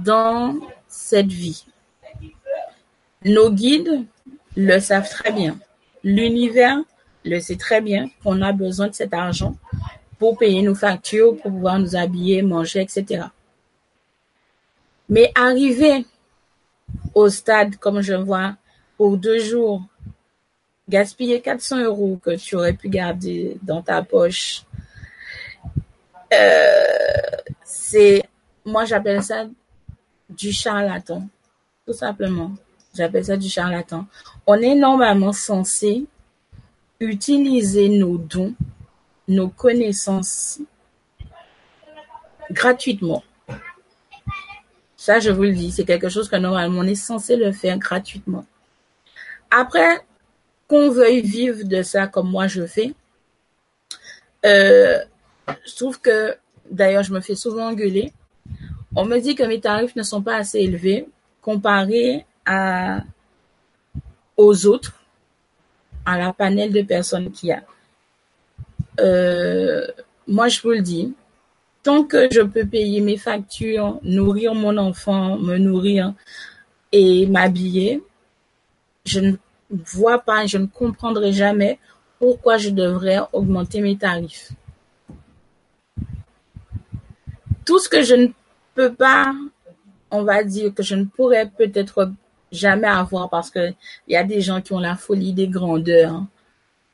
dans 0.03 0.55
cette 0.87 1.31
vie. 1.31 1.65
Nos 3.25 3.51
guides 3.51 4.05
le 4.55 4.79
savent 4.79 5.09
très 5.09 5.31
bien. 5.31 5.57
L'univers 6.03 6.77
le 7.25 7.39
sait 7.39 7.55
très 7.55 7.81
bien 7.81 8.09
qu'on 8.23 8.41
a 8.41 8.51
besoin 8.51 8.87
de 8.87 8.93
cet 8.93 9.13
argent 9.13 9.55
pour 10.19 10.37
payer 10.37 10.61
nos 10.61 10.75
factures, 10.75 11.37
pour 11.37 11.51
pouvoir 11.51 11.79
nous 11.79 11.95
habiller, 11.95 12.41
manger, 12.41 12.81
etc. 12.81 13.25
Mais 15.09 15.31
arriver 15.35 16.05
au 17.13 17.29
stade, 17.29 17.77
comme 17.77 18.01
je 18.01 18.13
vois, 18.13 18.55
pour 18.97 19.17
deux 19.17 19.39
jours, 19.39 19.81
gaspiller 20.87 21.41
400 21.41 21.83
euros 21.83 22.19
que 22.23 22.35
tu 22.35 22.55
aurais 22.55 22.73
pu 22.73 22.89
garder 22.89 23.57
dans 23.61 23.81
ta 23.81 24.01
poche, 24.03 24.63
euh, 26.33 27.51
c'est, 27.63 28.23
moi 28.65 28.85
j'appelle 28.85 29.23
ça 29.23 29.47
du 30.29 30.51
charlatan, 30.51 31.27
tout 31.85 31.93
simplement. 31.93 32.51
J'appelle 32.95 33.25
ça 33.25 33.37
du 33.37 33.49
charlatan. 33.49 34.05
On 34.45 34.55
est 34.55 34.75
normalement 34.75 35.33
censé 35.33 36.05
utiliser 36.99 37.89
nos 37.89 38.17
dons, 38.17 38.53
nos 39.27 39.49
connaissances 39.49 40.59
gratuitement. 42.51 43.23
Ça, 44.95 45.19
je 45.19 45.31
vous 45.31 45.43
le 45.43 45.51
dis, 45.51 45.71
c'est 45.71 45.85
quelque 45.85 46.07
chose 46.07 46.29
que 46.29 46.35
normalement 46.37 46.79
on 46.79 46.87
est 46.87 46.95
censé 46.95 47.35
le 47.35 47.51
faire 47.51 47.77
gratuitement. 47.77 48.45
Après, 49.51 50.05
qu'on 50.73 50.89
veuille 50.89 51.21
vivre 51.21 51.63
de 51.65 51.83
ça 51.83 52.07
comme 52.07 52.31
moi 52.31 52.47
je 52.47 52.65
fais, 52.65 52.93
euh, 54.43 54.97
je 55.67 55.75
trouve 55.75 56.01
que, 56.01 56.35
d'ailleurs, 56.71 57.03
je 57.03 57.13
me 57.13 57.19
fais 57.19 57.35
souvent 57.35 57.67
engueuler. 57.67 58.11
On 58.95 59.05
me 59.05 59.19
dit 59.19 59.35
que 59.35 59.43
mes 59.43 59.59
tarifs 59.59 59.95
ne 59.95 60.01
sont 60.01 60.23
pas 60.23 60.35
assez 60.35 60.57
élevés 60.57 61.07
comparés 61.43 62.25
à, 62.47 63.01
aux 64.35 64.65
autres, 64.65 64.99
à 66.07 66.17
la 66.17 66.33
panel 66.33 66.71
de 66.71 66.81
personnes 66.81 67.31
qu'il 67.31 67.49
y 67.49 67.51
a. 67.51 67.61
Euh, 68.99 69.85
moi, 70.27 70.47
je 70.47 70.59
vous 70.63 70.71
le 70.71 70.81
dis, 70.81 71.13
tant 71.83 72.03
que 72.03 72.29
je 72.31 72.41
peux 72.41 72.65
payer 72.65 72.99
mes 72.99 73.17
factures, 73.17 73.99
nourrir 74.01 74.55
mon 74.55 74.77
enfant, 74.77 75.37
me 75.37 75.59
nourrir 75.59 76.15
et 76.91 77.27
m'habiller, 77.27 78.01
je 79.05 79.19
ne 79.19 79.35
vois 79.85 80.19
pas, 80.19 80.45
je 80.45 80.57
ne 80.57 80.65
comprendrai 80.65 81.31
jamais 81.31 81.79
pourquoi 82.19 82.57
je 82.57 82.69
devrais 82.69 83.19
augmenter 83.33 83.81
mes 83.81 83.97
tarifs. 83.97 84.51
Tout 87.65 87.79
ce 87.79 87.89
que 87.89 88.03
je 88.03 88.15
ne 88.15 88.27
peux 88.75 88.93
pas, 88.93 89.33
on 90.11 90.23
va 90.23 90.43
dire 90.43 90.73
que 90.73 90.83
je 90.83 90.95
ne 90.95 91.05
pourrais 91.05 91.49
peut-être 91.49 92.11
jamais 92.51 92.87
avoir 92.87 93.29
parce 93.29 93.49
que 93.49 93.73
il 94.07 94.13
y 94.13 94.15
a 94.15 94.23
des 94.23 94.41
gens 94.41 94.61
qui 94.61 94.73
ont 94.73 94.79
la 94.79 94.95
folie 94.95 95.33
des 95.33 95.47
grandeurs 95.47 96.23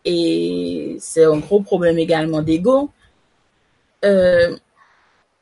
et 0.06 0.98
c'est 1.00 1.26
un 1.26 1.38
gros 1.38 1.62
problème 1.62 2.00
également 2.00 2.42
d'ego. 2.42 2.90
Euh, 4.06 4.56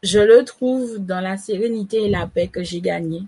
je 0.04 0.20
le 0.20 0.44
trouve 0.44 1.00
dans 1.00 1.22
la 1.22 1.38
sérénité 1.38 2.06
et 2.06 2.10
la 2.10 2.28
paix 2.28 2.48
que 2.48 2.64
j'ai 2.64 2.82
gagné. 2.82 3.24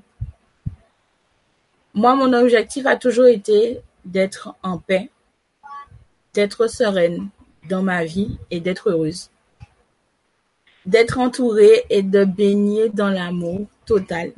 Moi, 1.93 2.15
mon 2.15 2.33
objectif 2.33 2.85
a 2.85 2.95
toujours 2.95 3.27
été 3.27 3.81
d'être 4.05 4.55
en 4.63 4.77
paix, 4.77 5.09
d'être 6.33 6.67
sereine 6.67 7.29
dans 7.69 7.83
ma 7.83 8.05
vie 8.05 8.37
et 8.51 8.59
d'être 8.59 8.89
heureuse. 8.89 9.29
D'être 10.85 11.19
entourée 11.19 11.85
et 11.89 12.03
de 12.03 12.23
baigner 12.23 12.89
dans 12.89 13.09
l'amour 13.09 13.67
total. 13.85 14.31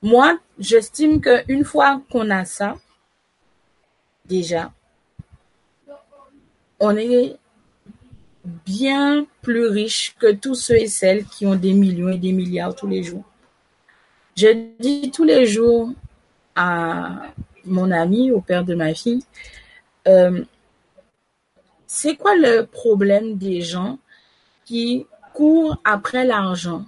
Moi, 0.00 0.38
j'estime 0.58 1.20
qu'une 1.20 1.64
fois 1.64 2.02
qu'on 2.10 2.30
a 2.30 2.44
ça, 2.44 2.76
déjà, 4.24 4.72
on 6.80 6.96
est 6.96 7.36
bien 8.44 9.26
plus 9.42 9.66
riche 9.66 10.16
que 10.18 10.32
tous 10.32 10.56
ceux 10.56 10.76
et 10.76 10.88
celles 10.88 11.24
qui 11.24 11.46
ont 11.46 11.54
des 11.54 11.74
millions 11.74 12.08
et 12.08 12.18
des 12.18 12.32
milliards 12.32 12.74
tous 12.74 12.88
les 12.88 13.04
jours. 13.04 13.24
Je 14.36 14.66
dis 14.80 15.10
tous 15.10 15.24
les 15.24 15.46
jours 15.46 15.92
à 16.54 17.22
mon 17.64 17.90
ami, 17.90 18.30
au 18.30 18.40
père 18.40 18.64
de 18.64 18.74
ma 18.74 18.94
fille, 18.94 19.24
euh, 20.08 20.44
c'est 21.86 22.16
quoi 22.16 22.34
le 22.36 22.66
problème 22.66 23.36
des 23.36 23.60
gens 23.60 23.98
qui 24.64 25.06
courent 25.34 25.78
après 25.84 26.24
l'argent? 26.24 26.84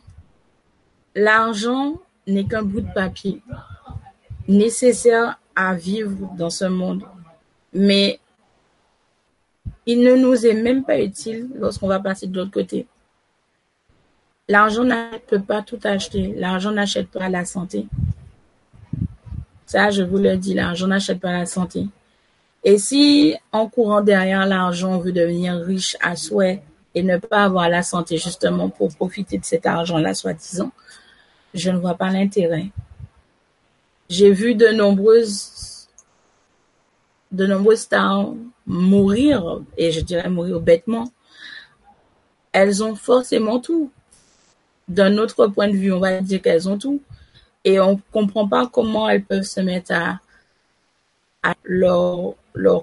L'argent 1.15 2.01
n'est 2.27 2.45
qu'un 2.45 2.63
bout 2.63 2.81
de 2.81 2.93
papier 2.93 3.43
nécessaire 4.49 5.39
à 5.55 5.75
vivre 5.75 6.35
dans 6.37 6.51
ce 6.51 6.65
monde. 6.65 7.03
Mais 7.73 8.21
il 9.87 10.01
ne 10.01 10.15
nous 10.15 10.47
est 10.47 10.55
même 10.55 10.85
pas 10.85 11.01
utile 11.01 11.49
lorsqu'on 11.57 11.89
va 11.89 12.01
passer 12.01 12.27
de 12.27 12.37
l'autre 12.37 12.51
côté. 12.51 12.87
L'argent 14.49 14.85
ne 14.85 15.19
peut 15.19 15.41
pas 15.41 15.63
tout 15.63 15.81
acheter. 15.85 16.35
L'argent 16.37 16.71
n'achète 16.71 17.09
pas 17.09 17.29
la 17.29 17.45
santé. 17.45 17.87
Ça, 19.75 19.91
je 19.91 20.05
vous 20.05 20.19
le 20.19 20.37
dis, 20.37 20.55
l'argent 20.55 20.87
n'achète 20.87 21.19
pas 21.19 21.33
la 21.33 21.47
santé. 21.47 21.89
Et 22.63 22.79
si, 22.79 23.35
en 23.51 23.69
courant 23.69 24.03
derrière 24.03 24.47
l'argent, 24.47 24.95
on 24.95 24.99
veut 24.99 25.11
devenir 25.11 25.57
riche 25.57 25.97
à 26.01 26.15
souhait 26.15 26.63
et 26.95 27.03
ne 27.03 27.17
pas 27.17 27.43
avoir 27.43 27.69
la 27.69 27.83
santé 27.83 28.17
justement 28.17 28.69
pour 28.69 28.95
profiter 28.95 29.37
de 29.37 29.45
cet 29.45 29.67
argent-là, 29.67 30.15
soi-disant, 30.15 30.71
je 31.55 31.73
ne 31.73 31.79
vois 31.79 31.97
pas 31.97 32.09
l'intérêt. 32.11 32.69
J'ai 34.09 34.31
vu 34.31 34.55
de 34.55 34.69
nombreuses, 34.69 35.89
de 37.33 37.45
nombreuses 37.45 37.81
stars 37.81 38.33
mourir, 38.69 39.61
et 39.77 39.91
je 39.91 40.03
dirais 40.03 40.31
mourir 40.31 40.61
bêtement. 40.61 41.11
Elles 42.53 42.85
ont 42.85 42.95
forcément 42.95 43.59
tout. 43.59 43.91
D'un 44.87 45.19
autre 45.19 45.49
point 45.49 45.67
de 45.67 45.77
vue, 45.77 45.93
on 45.93 45.99
va 45.99 46.21
dire 46.21 46.41
qu'elles 46.41 46.69
ont 46.69 46.79
tout. 46.79 47.03
Et 47.65 47.81
on 47.81 48.01
comprend 48.13 48.47
pas 48.47 48.69
comment 48.71 49.09
elles 49.09 49.25
peuvent 49.25 49.43
se 49.43 49.61
mettre 49.61 49.93
à, 49.93 50.21
leur 51.65 52.35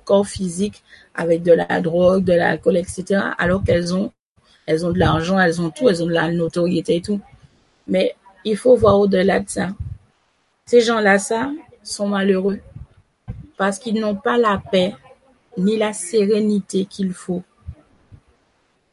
corps 0.03 0.27
physique 0.27 0.83
avec 1.15 1.43
de 1.43 1.53
la 1.53 1.81
drogue, 1.81 2.23
de 2.23 2.33
l'alcool, 2.33 2.77
etc. 2.77 3.21
Alors 3.37 3.63
qu'elles 3.63 3.93
ont, 3.93 4.11
elles 4.65 4.85
ont 4.85 4.91
de 4.91 4.99
l'argent, 4.99 5.39
elles 5.39 5.61
ont 5.61 5.69
tout, 5.69 5.89
elles 5.89 6.03
ont 6.03 6.07
de 6.07 6.13
la 6.13 6.31
notoriété 6.31 6.97
et 6.97 7.01
tout. 7.01 7.19
Mais 7.87 8.15
il 8.45 8.57
faut 8.57 8.75
voir 8.75 8.99
au-delà 8.99 9.39
de 9.39 9.49
ça. 9.49 9.69
Ces 10.65 10.81
gens-là, 10.81 11.19
ça, 11.19 11.51
sont 11.83 12.07
malheureux 12.07 12.59
parce 13.57 13.77
qu'ils 13.77 13.99
n'ont 13.99 14.15
pas 14.15 14.37
la 14.37 14.61
paix 14.71 14.95
ni 15.57 15.77
la 15.77 15.93
sérénité 15.93 16.85
qu'il 16.85 17.13
faut. 17.13 17.43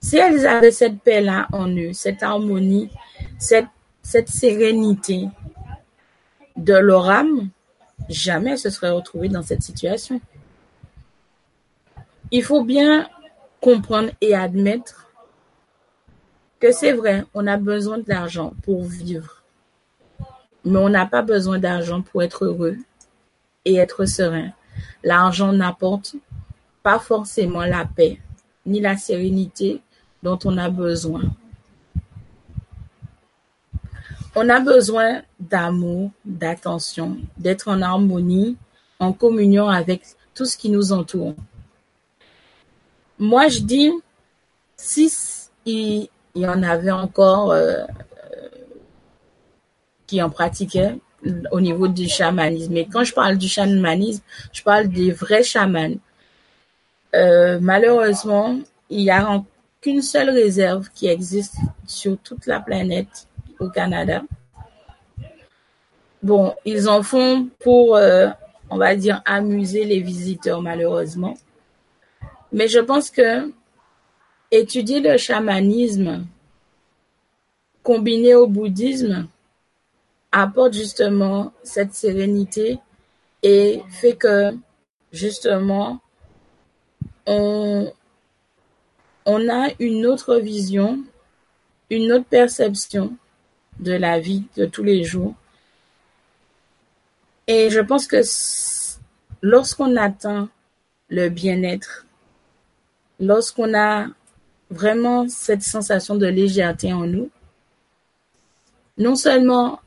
Si 0.01 0.17
elles 0.17 0.47
avaient 0.47 0.71
cette 0.71 1.01
paix-là 1.01 1.49
en 1.53 1.69
eux, 1.69 1.93
cette 1.93 2.23
harmonie, 2.23 2.91
cette, 3.39 3.67
cette 4.03 4.29
sérénité 4.29 5.29
de 6.59 6.75
leur 6.75 7.09
âme, 7.09 7.49
jamais 8.09 8.57
se 8.57 8.69
seraient 8.71 8.91
retrouvées 8.91 9.29
dans 9.29 9.43
cette 9.43 9.63
situation. 9.63 10.21
Il 12.31 12.43
faut 12.43 12.65
bien 12.65 13.09
comprendre 13.61 14.11
et 14.21 14.35
admettre 14.35 15.09
que 16.61 16.73
c'est 16.73 16.93
vrai, 16.93 17.25
on 17.35 17.47
a 17.47 17.57
besoin 17.57 17.99
de 17.99 18.05
l'argent 18.09 18.53
pour 18.63 18.85
vivre. 18.85 19.43
Mais 20.65 20.79
on 20.79 20.89
n'a 20.89 21.07
pas 21.07 21.23
besoin 21.23 21.59
d'argent 21.59 22.03
pour 22.03 22.23
être 22.23 22.45
heureux 22.45 22.77
et 23.65 23.77
être 23.77 24.05
serein. 24.05 24.51
L'argent 25.05 25.53
n'apporte 25.53 26.17
pas 26.83 26.99
forcément 26.99 27.65
la 27.65 27.85
paix 27.85 28.19
ni 28.67 28.81
la 28.81 28.97
sérénité 28.97 29.81
dont 30.23 30.39
on 30.45 30.59
a 30.59 30.69
besoin. 30.69 31.23
On 34.35 34.49
a 34.49 34.61
besoin 34.61 35.23
d'amour, 35.41 36.11
d'attention, 36.25 37.17
d'être 37.37 37.69
en 37.69 37.83
harmonie, 37.83 38.57
en 38.99 39.13
communion 39.13 39.69
avec 39.69 40.03
tout 40.35 40.45
ce 40.45 40.57
qui 40.57 40.71
nous 40.71 40.93
entoure. 40.93 41.35
Moi, 43.19 43.49
je 43.49 43.61
dis, 43.61 43.93
si 44.77 45.11
il 45.65 46.09
y 46.35 46.47
en 46.47 46.63
avait 46.63 46.91
encore 46.91 47.53
euh, 47.53 47.85
qui 50.07 50.23
en 50.23 50.31
pratiquaient, 50.31 50.97
au 51.51 51.61
niveau 51.61 51.89
du 51.89 52.09
chamanisme. 52.09 52.77
Et 52.77 52.87
quand 52.87 53.05
je 53.05 53.13
parle 53.13 53.39
du 53.39 53.49
chamanisme, 53.49 54.23
je 54.53 54.63
parle 54.63 54.89
des 54.89 55.11
vrais 55.11 55.43
chamans. 55.43 55.99
Euh, 57.15 57.59
malheureusement, 57.61 58.59
il 58.91 58.99
n'y 59.05 59.11
a 59.11 59.43
qu'une 59.81 60.03
seule 60.03 60.31
réserve 60.31 60.89
qui 60.95 61.07
existe 61.07 61.57
sur 61.87 62.19
toute 62.19 62.47
la 62.47 62.61
planète 62.61 63.28
au 63.61 63.69
Canada. 63.69 64.23
Bon, 66.23 66.55
ils 66.65 66.89
en 66.89 67.03
font 67.03 67.49
pour, 67.61 67.97
euh, 67.97 68.29
on 68.71 68.77
va 68.77 68.97
dire, 68.97 69.23
amuser 69.25 69.85
les 69.85 70.01
visiteurs, 70.01 70.61
malheureusement. 70.61 71.35
Mais 72.53 72.67
je 72.67 72.81
pense 72.81 73.11
que 73.11 73.53
étudier 74.51 75.01
le 75.01 75.17
chamanisme 75.17 76.27
combiné 77.83 78.35
au 78.35 78.47
bouddhisme 78.47 79.29
apporte 80.33 80.75
justement 80.75 81.53
cette 81.63 81.95
sérénité 81.95 82.79
et 83.43 83.83
fait 83.89 84.15
que 84.15 84.55
justement 85.13 86.01
on, 87.27 87.93
on 89.25 89.49
a 89.49 89.69
une 89.79 90.07
autre 90.07 90.37
vision, 90.37 91.03
une 91.91 92.13
autre 92.13 92.27
perception 92.29 93.17
de 93.79 93.93
la 93.93 94.19
vie 94.19 94.45
de 94.57 94.67
tous 94.67 94.83
les 94.83 95.05
jours. 95.05 95.35
Et 97.47 97.71
je 97.71 97.81
pense 97.81 98.07
que 98.07 98.21
lorsqu'on 99.43 99.97
atteint 99.97 100.49
le 101.09 101.29
bien-être, 101.29 102.07
lorsqu'on 103.21 103.75
a 103.75 104.07
vraiment 104.71 105.29
cette 105.29 105.63
sensation 105.63 106.17
de 106.17 106.27
légèreté 106.27 106.93
en 106.93 107.07
nous, 107.07 107.31
non 108.99 109.15
seulement 109.15 109.81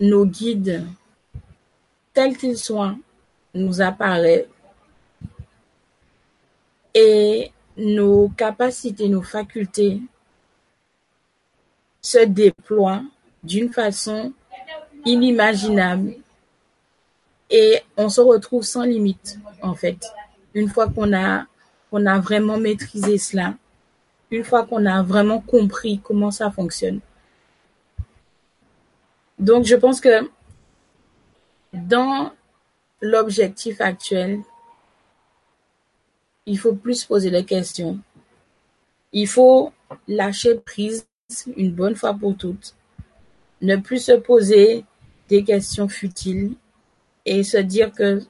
nos 0.00 0.24
guides, 0.24 0.84
tels 2.12 2.36
qu'ils 2.36 2.58
soient, 2.58 2.96
nous 3.54 3.80
apparaissent 3.80 4.46
et 6.94 7.50
nos 7.76 8.28
capacités, 8.30 9.08
nos 9.08 9.22
facultés 9.22 10.00
se 12.04 12.18
déploient 12.18 13.02
d'une 13.42 13.72
façon 13.72 14.34
inimaginable 15.06 16.16
et 17.48 17.80
on 17.96 18.10
se 18.10 18.20
retrouve 18.20 18.62
sans 18.62 18.82
limite 18.82 19.38
en 19.62 19.74
fait. 19.74 20.04
Une 20.52 20.68
fois 20.68 20.88
qu'on 20.88 21.14
a 21.14 21.46
qu'on 21.90 22.04
a 22.04 22.18
vraiment 22.18 22.58
maîtrisé 22.58 23.16
cela, 23.16 23.54
une 24.30 24.44
fois 24.44 24.66
qu'on 24.66 24.84
a 24.84 25.02
vraiment 25.02 25.40
compris 25.40 26.00
comment 26.02 26.30
ça 26.30 26.50
fonctionne. 26.50 27.00
Donc, 29.38 29.64
je 29.64 29.76
pense 29.76 30.00
que 30.00 30.28
dans 31.72 32.32
l'objectif 33.00 33.80
actuel, 33.80 34.40
il 36.46 36.58
faut 36.58 36.74
plus 36.74 37.04
poser 37.04 37.30
les 37.30 37.44
questions. 37.44 37.98
Il 39.12 39.28
faut 39.28 39.72
lâcher 40.08 40.56
prise 40.56 41.06
une 41.56 41.72
bonne 41.72 41.96
fois 41.96 42.14
pour 42.14 42.36
toutes. 42.36 42.74
Ne 43.62 43.76
plus 43.76 44.04
se 44.04 44.12
poser 44.12 44.84
des 45.28 45.44
questions 45.44 45.88
futiles 45.88 46.54
et 47.24 47.42
se 47.42 47.56
dire 47.56 47.92
que 47.92 48.20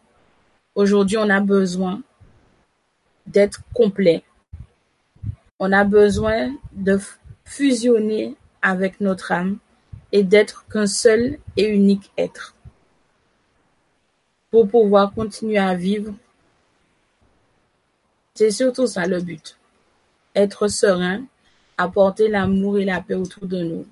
aujourd'hui 0.74 1.18
on 1.18 1.28
a 1.28 1.40
besoin 1.40 2.02
d'être 3.26 3.62
complet. 3.72 4.22
On 5.58 5.72
a 5.72 5.84
besoin 5.84 6.54
de 6.72 6.98
fusionner 7.44 8.36
avec 8.62 9.00
notre 9.00 9.32
âme 9.32 9.58
et 10.12 10.22
d'être 10.22 10.66
qu'un 10.68 10.86
seul 10.86 11.38
et 11.56 11.66
unique 11.66 12.12
être 12.16 12.54
pour 14.50 14.68
pouvoir 14.68 15.12
continuer 15.12 15.58
à 15.58 15.74
vivre. 15.74 16.14
C'est 18.34 18.52
surtout 18.52 18.86
ça 18.86 19.06
le 19.06 19.20
but. 19.20 19.58
Être 20.36 20.68
serein, 20.68 21.24
apporter 21.76 22.28
l'amour 22.28 22.78
et 22.78 22.84
la 22.84 23.00
paix 23.00 23.14
autour 23.14 23.46
de 23.46 23.62
nous. 23.62 23.86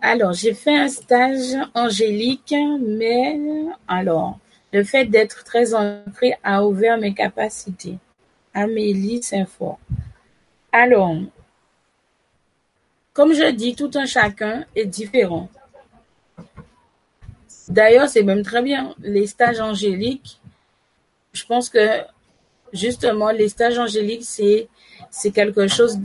Alors, 0.00 0.32
j'ai 0.32 0.54
fait 0.54 0.76
un 0.76 0.88
stage 0.88 1.56
angélique, 1.74 2.54
mais 2.80 3.38
alors, 3.86 4.38
le 4.72 4.84
fait 4.84 5.04
d'être 5.04 5.44
très 5.44 5.74
ancré 5.74 6.34
a 6.42 6.64
ouvert 6.66 6.98
mes 6.98 7.14
capacités. 7.14 7.98
Amélie 8.54 9.22
Saint-Fort. 9.22 9.78
Alors, 10.72 11.14
comme 13.12 13.34
je 13.34 13.50
dis, 13.50 13.74
tout 13.74 13.90
un 13.94 14.06
chacun 14.06 14.64
est 14.74 14.86
différent. 14.86 15.48
D'ailleurs, 17.72 18.10
c'est 18.10 18.22
même 18.22 18.42
très 18.42 18.60
bien. 18.60 18.94
Les 19.00 19.26
stages 19.26 19.58
angéliques, 19.58 20.38
je 21.32 21.42
pense 21.46 21.70
que 21.70 22.02
justement, 22.74 23.30
les 23.30 23.48
stages 23.48 23.78
angéliques, 23.78 24.24
c'est, 24.24 24.68
quelque 25.32 25.66
chose 25.68 25.96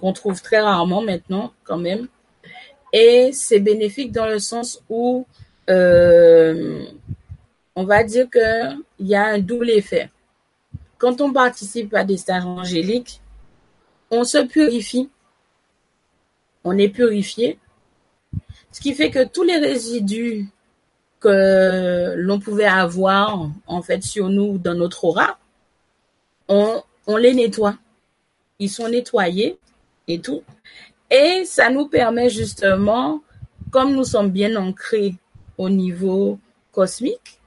qu'on 0.00 0.12
trouve 0.12 0.42
très 0.42 0.60
rarement 0.60 1.00
maintenant, 1.00 1.52
quand 1.62 1.78
même. 1.78 2.08
Et 2.92 3.30
c'est 3.32 3.60
bénéfique 3.60 4.10
dans 4.10 4.26
le 4.26 4.40
sens 4.40 4.82
où 4.90 5.24
euh, 5.70 6.84
on 7.76 7.84
va 7.84 8.02
dire 8.02 8.28
qu'il 8.28 9.06
y 9.06 9.14
a 9.14 9.24
un 9.24 9.38
double 9.38 9.70
effet. 9.70 10.10
Quand 10.98 11.20
on 11.20 11.32
participe 11.32 11.94
à 11.94 12.02
des 12.02 12.16
stages 12.16 12.44
angéliques, 12.44 13.20
on 14.10 14.24
se 14.24 14.38
purifie, 14.38 15.08
on 16.64 16.76
est 16.78 16.88
purifié, 16.88 17.60
ce 18.72 18.80
qui 18.80 18.92
fait 18.92 19.12
que 19.12 19.24
tous 19.24 19.44
les 19.44 19.58
résidus 19.58 20.48
que 21.22 22.14
l'on 22.16 22.40
pouvait 22.40 22.64
avoir 22.64 23.48
en 23.66 23.82
fait 23.82 24.02
sur 24.02 24.28
nous 24.28 24.58
dans 24.58 24.74
notre 24.74 25.04
aura, 25.04 25.38
on, 26.48 26.82
les 27.16 27.34
nettoie. 27.34 27.76
Ils 28.58 28.68
sont 28.68 28.88
nettoyés 28.88 29.58
et 30.08 30.20
tout. 30.20 30.42
Et 31.10 31.44
ça 31.44 31.70
nous 31.70 31.86
permet 31.86 32.28
justement, 32.28 33.22
comme 33.70 33.92
nous 33.94 34.04
sommes 34.04 34.30
bien 34.30 34.56
ancrés 34.56 35.14
au 35.58 35.68
niveau 35.68 36.38
cosmique, 36.72 37.38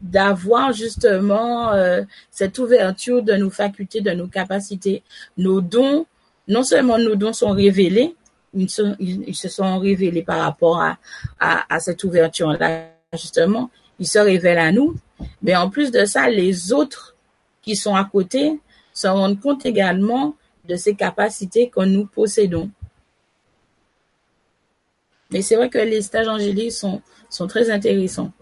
d'avoir 0.00 0.72
justement 0.72 1.72
euh, 1.72 2.02
cette 2.30 2.58
ouverture 2.58 3.22
de 3.22 3.34
nos 3.34 3.50
facultés, 3.50 4.00
de 4.00 4.10
nos 4.12 4.28
capacités. 4.28 5.02
Nos 5.36 5.60
dons, 5.60 6.06
non 6.48 6.62
seulement 6.62 6.98
nos 6.98 7.16
dons 7.16 7.32
sont 7.32 7.50
révélés, 7.50 8.14
ils, 8.54 8.70
se 8.70 9.48
sont 9.48 9.78
révélés 9.78 10.22
par 10.22 10.38
rapport 10.40 10.80
à, 10.80 10.96
à, 11.40 11.80
cette 11.80 12.04
ouverture-là, 12.04 12.93
justement, 13.16 13.70
ils 13.98 14.08
se 14.08 14.18
révèlent 14.18 14.58
à 14.58 14.72
nous, 14.72 14.96
mais 15.42 15.56
en 15.56 15.70
plus 15.70 15.90
de 15.90 16.04
ça, 16.04 16.28
les 16.28 16.72
autres 16.72 17.14
qui 17.62 17.76
sont 17.76 17.94
à 17.94 18.04
côté 18.04 18.60
se 18.92 19.06
rendent 19.06 19.40
compte 19.40 19.66
également 19.66 20.36
de 20.66 20.76
ces 20.76 20.94
capacités 20.94 21.68
que 21.68 21.80
nous 21.84 22.06
possédons. 22.06 22.70
Mais 25.30 25.42
c'est 25.42 25.56
vrai 25.56 25.68
que 25.68 25.78
les 25.78 26.02
stages 26.02 26.28
angéliques 26.28 26.72
sont, 26.72 27.02
sont 27.28 27.46
très 27.46 27.70
intéressants. 27.70 28.32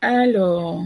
Alors, 0.00 0.84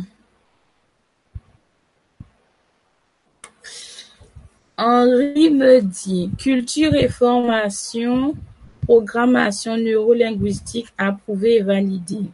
Henri 4.82 5.50
me 5.50 5.82
dit 5.82 6.30
culture 6.38 6.94
et 6.94 7.08
formation, 7.08 8.34
programmation 8.80 9.76
neurolinguistique 9.76 10.88
approuvée 10.96 11.56
et 11.56 11.62
validée. 11.62 12.24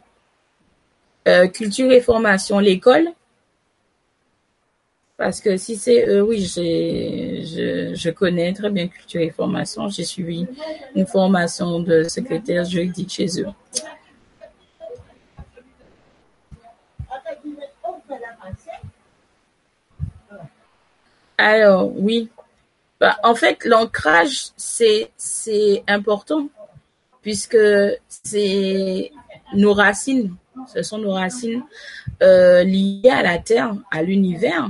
Euh, 1.27 1.47
culture 1.49 1.91
et 1.91 1.99
formation, 1.99 2.59
l'école? 2.59 3.09
Parce 5.17 5.41
que 5.41 5.57
si 5.57 5.75
c'est 5.75 6.07
euh, 6.07 6.21
oui, 6.21 6.45
je, 6.45 7.91
je 7.93 8.09
connais 8.11 8.53
très 8.53 8.69
bien 8.69 8.87
culture 8.87 9.19
et 9.19 9.29
formation. 9.31 9.89
J'ai 9.89 10.05
suivi 10.05 10.47
une 10.95 11.05
formation 11.05 11.81
de 11.81 12.03
secrétaire 12.03 12.63
juridique 12.63 13.11
chez 13.11 13.41
eux. 13.41 13.47
Alors, 21.37 21.91
oui. 21.93 22.29
Bah, 22.99 23.17
en 23.23 23.35
fait, 23.35 23.63
l'ancrage, 23.65 24.47
c'est, 24.55 25.11
c'est 25.17 25.83
important 25.87 26.49
puisque 27.21 27.57
c'est 28.07 29.11
nos 29.53 29.73
racines, 29.73 30.35
ce 30.73 30.81
sont 30.81 30.97
nos 30.97 31.11
racines 31.11 31.63
euh, 32.23 32.63
liées 32.63 33.09
à 33.11 33.21
la 33.21 33.37
Terre, 33.37 33.75
à 33.91 34.01
l'univers. 34.01 34.69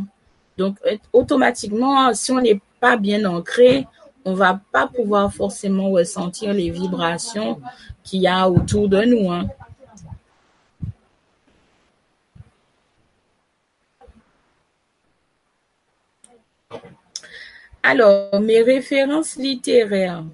Donc, 0.57 0.77
automatiquement, 1.13 2.13
si 2.13 2.31
on 2.31 2.41
n'est 2.41 2.59
pas 2.79 2.97
bien 2.97 3.23
ancré, 3.25 3.85
on 4.25 4.33
va 4.33 4.59
pas 4.71 4.87
pouvoir 4.87 5.33
forcément 5.33 5.91
ressentir 5.91 6.51
les 6.51 6.69
vibrations 6.69 7.61
qu'il 8.03 8.21
y 8.21 8.27
a 8.27 8.49
autour 8.49 8.89
de 8.89 9.03
nous. 9.03 9.31
Hein. 9.31 9.47
Alors, 17.89 18.41
mes 18.41 18.61
références 18.63 19.37
littéraires. 19.37 20.25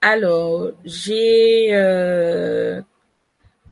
Alors, 0.00 0.70
j'ai 0.86 1.68
euh, 1.72 2.80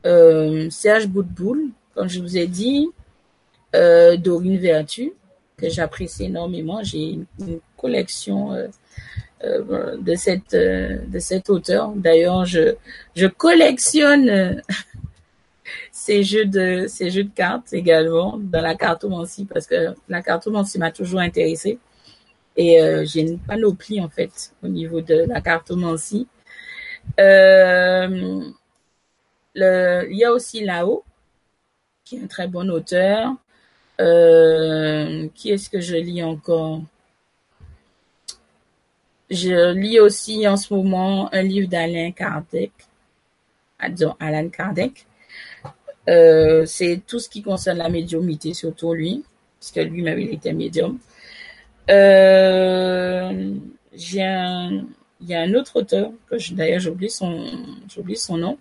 euh, 0.04 0.68
Serge 0.68 1.06
Boutboul, 1.06 1.70
comme 1.94 2.10
je 2.10 2.20
vous 2.20 2.36
ai 2.36 2.46
dit, 2.46 2.90
euh, 3.74 4.18
Dorine 4.18 4.58
Vertu, 4.58 5.14
que 5.56 5.70
j'apprécie 5.70 6.24
énormément. 6.24 6.82
J'ai 6.82 7.12
une, 7.12 7.24
collection 7.78 8.68
de 9.42 10.14
cet 10.14 11.48
auteur. 11.48 11.92
D'ailleurs, 11.96 12.44
je 12.44 13.26
collectionne 13.26 14.60
ces 15.90 16.22
jeux 16.22 16.44
de 16.44 16.84
ces 16.86 17.08
jeux 17.08 17.24
de 17.24 17.34
cartes 17.34 17.72
également 17.72 18.38
dans 18.38 18.60
la 18.60 18.74
cartomancie 18.74 19.46
parce 19.46 19.66
que 19.66 19.94
la 20.10 20.20
cartomancie 20.20 20.78
m'a 20.78 20.90
toujours 20.90 21.20
intéressée 21.20 21.78
et 22.56 22.78
j'ai 23.04 23.20
une 23.20 23.38
panoplie 23.38 24.00
en 24.00 24.08
fait 24.08 24.52
au 24.62 24.68
niveau 24.68 25.00
de 25.00 25.24
la 25.28 25.40
cartomancie. 25.40 26.26
Euh, 27.18 28.42
il 29.54 30.16
y 30.16 30.24
a 30.24 30.32
aussi 30.32 30.64
Lao, 30.64 31.04
qui 32.04 32.16
est 32.16 32.22
un 32.22 32.26
très 32.26 32.48
bon 32.48 32.70
auteur. 32.70 33.34
Euh, 34.00 35.28
qui 35.34 35.50
est-ce 35.50 35.68
que 35.68 35.80
je 35.80 35.96
lis 35.96 36.22
encore? 36.22 36.80
Je 39.30 39.72
lis 39.74 40.00
aussi 40.00 40.48
en 40.48 40.56
ce 40.56 40.72
moment 40.72 41.32
un 41.32 41.42
livre 41.42 41.68
d'Alain 41.68 42.10
Kardec, 42.10 42.72
disons 43.90 44.16
Alan 44.18 44.48
Kardec. 44.48 45.06
Euh, 46.08 46.64
c'est 46.66 47.02
tout 47.06 47.18
ce 47.18 47.28
qui 47.28 47.42
concerne 47.42 47.78
la 47.78 47.88
médiumité, 47.88 48.54
surtout 48.54 48.94
lui, 48.94 49.22
parce 49.60 49.70
que 49.70 49.80
lui-même 49.80 50.18
il 50.18 50.32
était 50.32 50.52
médium. 50.52 50.98
Euh, 51.90 53.54
il 53.92 54.14
y 54.14 55.34
a 55.34 55.40
un 55.40 55.54
autre 55.54 55.76
auteur 55.76 56.12
d'ailleurs 56.52 56.80
j'oublie 56.80 57.10
son, 57.10 58.38
nom, 58.38 58.58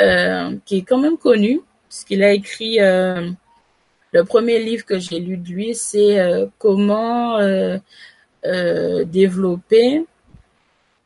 euh, 0.00 0.56
qui 0.64 0.78
est 0.78 0.82
quand 0.82 0.98
même 0.98 1.16
connu, 1.16 1.60
parce 1.88 2.04
qu'il 2.04 2.22
a 2.22 2.32
écrit 2.32 2.80
euh, 2.80 3.30
le 4.12 4.24
premier 4.24 4.58
livre 4.58 4.84
que 4.84 4.98
j'ai 4.98 5.20
lu 5.20 5.36
de 5.36 5.48
lui, 5.48 5.74
c'est 5.74 6.18
comment 6.58 7.38
développer 8.42 10.04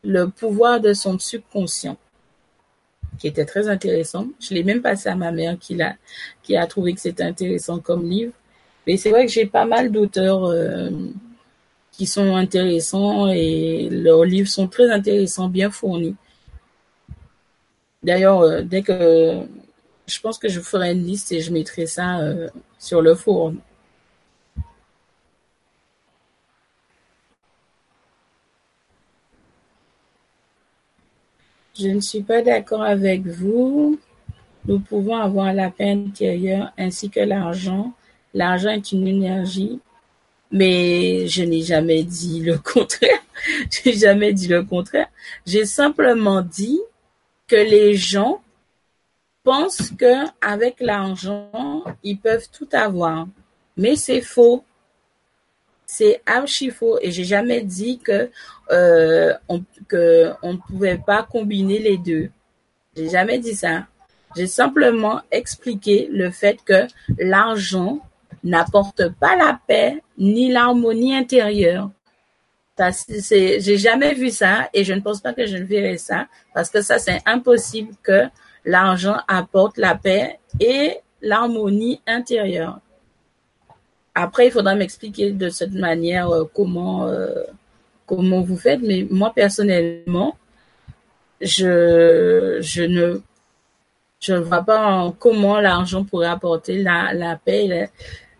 le 0.02 0.28
pouvoir 0.28 0.80
de 0.80 0.92
son 0.94 1.18
subconscient, 1.18 1.98
qui 3.18 3.28
était 3.28 3.44
très 3.44 3.68
intéressant. 3.68 4.28
Je 4.40 4.54
l'ai 4.54 4.64
même 4.64 4.80
passé 4.80 5.10
à 5.10 5.14
ma 5.14 5.30
mère 5.30 5.56
qui 5.58 6.56
a 6.56 6.66
trouvé 6.66 6.94
que 6.94 7.00
c'était 7.00 7.22
intéressant 7.22 7.78
comme 7.78 8.08
livre. 8.08 8.32
Mais 8.86 8.96
c'est 8.96 9.10
vrai 9.10 9.26
que 9.26 9.32
j'ai 9.32 9.46
pas 9.46 9.64
mal 9.66 9.90
d'auteurs 9.92 10.50
qui 11.96 12.06
sont 12.06 12.34
intéressants 12.34 13.28
et 13.28 13.88
leurs 13.90 14.24
livres 14.24 14.48
sont 14.48 14.68
très 14.68 14.90
intéressants, 14.90 15.48
bien 15.48 15.70
fournis. 15.70 16.16
D'ailleurs, 18.02 18.40
euh, 18.40 18.62
dès 18.62 18.82
que 18.82 19.46
je 20.06 20.20
pense 20.20 20.38
que 20.38 20.48
je 20.48 20.60
ferai 20.60 20.92
une 20.92 21.04
liste 21.04 21.32
et 21.32 21.40
je 21.40 21.52
mettrai 21.52 21.86
ça 21.86 22.18
euh, 22.20 22.48
sur 22.78 23.00
le 23.00 23.14
forum. 23.14 23.60
Je 31.78 31.88
ne 31.88 32.00
suis 32.00 32.22
pas 32.22 32.42
d'accord 32.42 32.82
avec 32.82 33.26
vous. 33.26 33.98
Nous 34.66 34.78
pouvons 34.80 35.16
avoir 35.16 35.52
la 35.52 35.70
paix 35.70 35.90
intérieure 35.90 36.72
ainsi 36.78 37.10
que 37.10 37.20
l'argent. 37.20 37.92
L'argent 38.32 38.70
est 38.70 38.92
une 38.92 39.06
énergie, 39.06 39.80
mais 40.54 41.26
je 41.26 41.42
n'ai 41.42 41.62
jamais 41.62 42.04
dit 42.04 42.40
le 42.40 42.58
contraire. 42.74 43.18
J'ai 43.70 43.92
jamais 43.92 44.32
dit 44.32 44.46
le 44.46 44.62
contraire. 44.62 45.08
J'ai 45.44 45.66
simplement 45.66 46.42
dit 46.42 46.80
que 47.48 47.56
les 47.56 47.94
gens 47.94 48.40
pensent 49.42 49.90
que 49.98 50.14
avec 50.40 50.76
l'argent, 50.78 51.82
ils 52.04 52.18
peuvent 52.18 52.48
tout 52.56 52.68
avoir. 52.72 53.26
Mais 53.76 53.96
c'est 53.96 54.20
faux. 54.20 54.62
C'est 55.86 56.22
archi 56.24 56.70
faux. 56.70 56.98
Et 57.02 57.10
j'ai 57.10 57.24
jamais 57.24 57.62
dit 57.62 57.98
que 57.98 58.30
euh, 58.70 59.34
pouvait 60.68 61.00
pas 61.04 61.24
combiner 61.24 61.80
les 61.80 61.98
deux. 61.98 62.30
J'ai 62.96 63.08
jamais 63.08 63.40
dit 63.40 63.56
ça. 63.56 63.88
J'ai 64.36 64.46
simplement 64.46 65.20
expliqué 65.32 66.08
le 66.12 66.30
fait 66.30 66.58
que 66.64 66.86
l'argent 67.18 68.00
n'apporte 68.44 69.08
pas 69.18 69.34
la 69.36 69.58
paix 69.66 70.02
ni 70.18 70.52
l'harmonie 70.52 71.16
intérieure. 71.16 71.90
J'ai 72.78 73.78
jamais 73.78 74.14
vu 74.14 74.30
ça 74.30 74.68
et 74.72 74.84
je 74.84 74.92
ne 74.92 75.00
pense 75.00 75.20
pas 75.20 75.32
que 75.32 75.46
je 75.46 75.56
ne 75.56 75.64
verrai 75.64 75.98
ça 75.98 76.26
parce 76.52 76.70
que 76.70 76.82
ça, 76.82 76.98
c'est 76.98 77.20
impossible 77.26 77.94
que 78.02 78.24
l'argent 78.64 79.16
apporte 79.26 79.78
la 79.78 79.94
paix 79.94 80.38
et 80.60 80.98
l'harmonie 81.22 82.00
intérieure. 82.06 82.80
Après, 84.14 84.46
il 84.46 84.52
faudra 84.52 84.74
m'expliquer 84.74 85.32
de 85.32 85.48
cette 85.48 85.72
manière 85.72 86.30
euh, 86.30 86.44
comment 86.54 87.06
euh, 87.06 87.42
comment 88.06 88.42
vous 88.42 88.56
faites, 88.56 88.80
mais 88.82 89.06
moi 89.10 89.32
personnellement, 89.34 90.36
je 91.40 92.60
ne 94.28 94.38
vois 94.38 94.62
pas 94.62 95.12
comment 95.18 95.58
l'argent 95.60 96.04
pourrait 96.04 96.28
apporter 96.28 96.82
la 96.82 97.40
paix, 97.44 97.88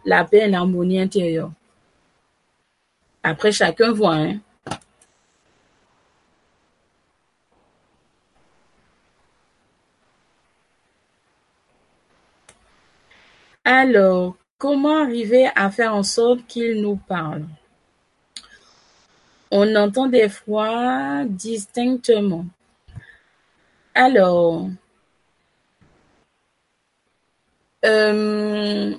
la, 0.04 0.24
paix 0.24 0.44
et 0.44 0.48
l'harmonie 0.48 1.00
intérieure. 1.00 1.52
Après, 3.22 3.52
chacun 3.52 3.92
voit. 3.92 4.16
Hein. 4.16 4.40
Alors, 13.64 14.36
comment 14.58 15.02
arriver 15.02 15.48
à 15.56 15.70
faire 15.70 15.94
en 15.94 16.02
sorte 16.02 16.46
qu'il 16.46 16.82
nous 16.82 16.96
parle? 16.96 17.46
On 19.50 19.74
entend 19.76 20.08
des 20.08 20.28
fois 20.28 21.24
distinctement. 21.26 22.44
Alors, 23.94 24.68
euh, 27.84 28.94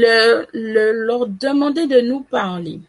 le, 0.00 0.92
leur 1.06 1.26
demander 1.26 1.86
de 1.86 2.00
nous 2.00 2.20
parler. 2.20 2.80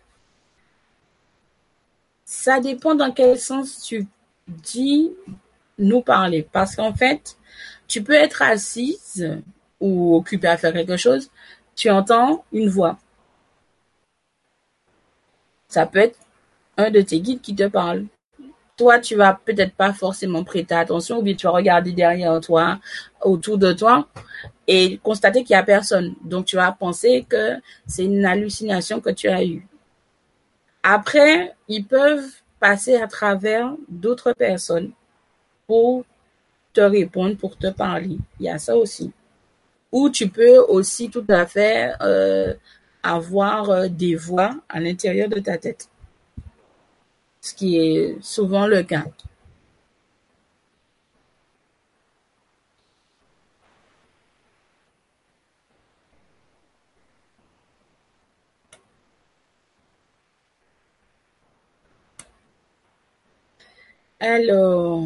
Ça 2.26 2.60
dépend 2.60 2.96
dans 2.96 3.12
quel 3.12 3.40
sens 3.40 3.82
tu 3.84 4.08
dis 4.48 5.12
nous 5.78 6.02
parler. 6.02 6.48
Parce 6.52 6.76
qu'en 6.76 6.94
fait, 6.94 7.38
tu 7.88 8.04
peux 8.04 8.14
être 8.14 8.42
assise 8.42 9.38
ou 9.80 10.16
occupée 10.16 10.48
à 10.48 10.58
faire 10.58 10.74
quelque 10.74 10.98
chose, 10.98 11.30
tu 11.76 11.90
entends 11.90 12.44
une 12.52 12.70
voix. 12.70 12.98
Ça 15.68 15.86
peut 15.86 16.00
être 16.00 16.18
un 16.78 16.90
de 16.90 17.02
tes 17.02 17.20
guides 17.20 17.42
qui 17.42 17.56
te 17.56 17.68
parle. 17.68 18.06
Toi, 18.78 18.99
tu 18.99 19.16
vas 19.16 19.34
peut-être 19.44 19.74
pas 19.74 19.91
forcément 19.91 20.44
prêter 20.44 20.76
attention 20.76 21.18
ou 21.18 21.22
bien 21.24 21.34
tu 21.34 21.48
vas 21.48 21.54
regarder 21.54 21.91
derrière 21.94 22.40
toi, 22.40 22.80
autour 23.22 23.58
de 23.58 23.74
toi 23.74 24.08
et 24.68 24.99
constater 24.99 25.44
qu'il 25.44 25.56
y 25.56 25.58
a 25.58 25.64
personne. 25.64 26.14
Donc, 26.24 26.45
tu 26.45 26.56
vas 26.58 26.72
penser 26.72 27.26
que 27.28 27.56
c'est 27.88 28.06
une 28.06 28.24
hallucination 28.26 28.99
que 28.99 29.10
tu 29.10 29.28
as 29.28 29.44
eue. 29.44 29.66
Après, 30.84 31.56
ils 31.68 31.86
peuvent 31.86 32.30
passer 32.60 32.95
à 32.95 33.08
travers 33.08 33.74
d'autres 33.90 34.34
personnes 34.34 34.91
pour 35.66 36.06
te 36.74 36.82
répondre, 36.82 37.36
pour 37.36 37.58
te 37.58 37.68
parler. 37.68 38.18
Il 38.40 38.45
y 38.45 38.49
a 38.49 38.60
ça 38.60 38.78
aussi. 38.78 39.12
Ou 39.91 40.10
tu 40.10 40.30
peux 40.30 40.58
aussi 40.60 41.10
tout 41.10 41.26
à 41.30 41.45
fait 41.45 41.94
euh, 42.02 42.54
avoir 43.04 43.70
euh, 43.70 43.88
des 43.88 44.16
voix 44.16 44.56
à 44.70 44.80
l'intérieur 44.80 45.30
de 45.30 45.40
ta 45.40 45.58
tête. 45.58 45.90
Ce 47.41 47.55
qui 47.55 47.77
est 47.77 48.18
souvent 48.22 48.68
le 48.68 48.84
cas. 48.84 49.05
Alors, 64.19 65.05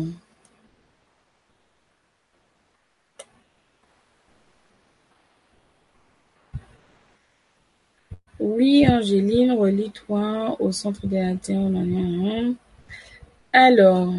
Oui, 8.42 8.88
Angéline, 8.90 9.52
relie-toi 9.52 10.58
au 10.60 10.72
centre 10.72 11.06
de 11.06 11.16
la 11.16 11.36
Terre. 11.36 11.60
Alors. 13.54 14.12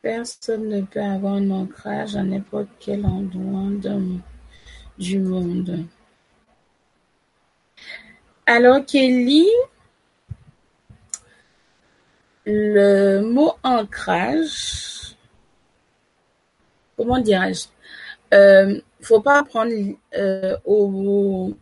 Personne 0.00 0.68
ne 0.70 0.80
peut 0.80 1.02
avoir 1.02 1.34
un 1.34 1.50
ancrage 1.50 2.16
à 2.16 2.22
n'importe 2.22 2.68
quel 2.80 3.04
endroit 3.04 3.68
du 4.98 5.18
monde. 5.18 5.84
Alors 8.48 8.86
Kelly, 8.86 9.44
le 12.44 13.20
mot 13.22 13.54
ancrage, 13.64 15.16
comment 16.96 17.18
dirais-je? 17.18 17.64
Euh, 18.32 18.80
Faut 19.00 19.20
pas 19.20 19.42
prendre 19.42 19.72
euh, 20.16 20.56
au, 20.64 21.56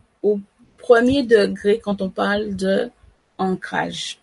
premier 0.77 1.23
degré 1.23 1.79
quand 1.83 2.03
on 2.03 2.09
parle 2.09 2.55
de 2.55 2.91
ancrage. 3.39 4.19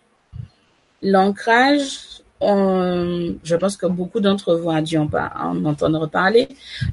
L'ancrage, 1.01 2.21
je 2.39 3.55
pense 3.57 3.75
que 3.75 3.87
beaucoup 3.87 4.21
d'entre 4.21 4.55
vous 4.55 4.69
ont 4.69 4.81
dû 4.81 4.97
en, 4.97 5.09
en 5.13 5.65
entendre 5.65 6.07
parler, 6.07 6.47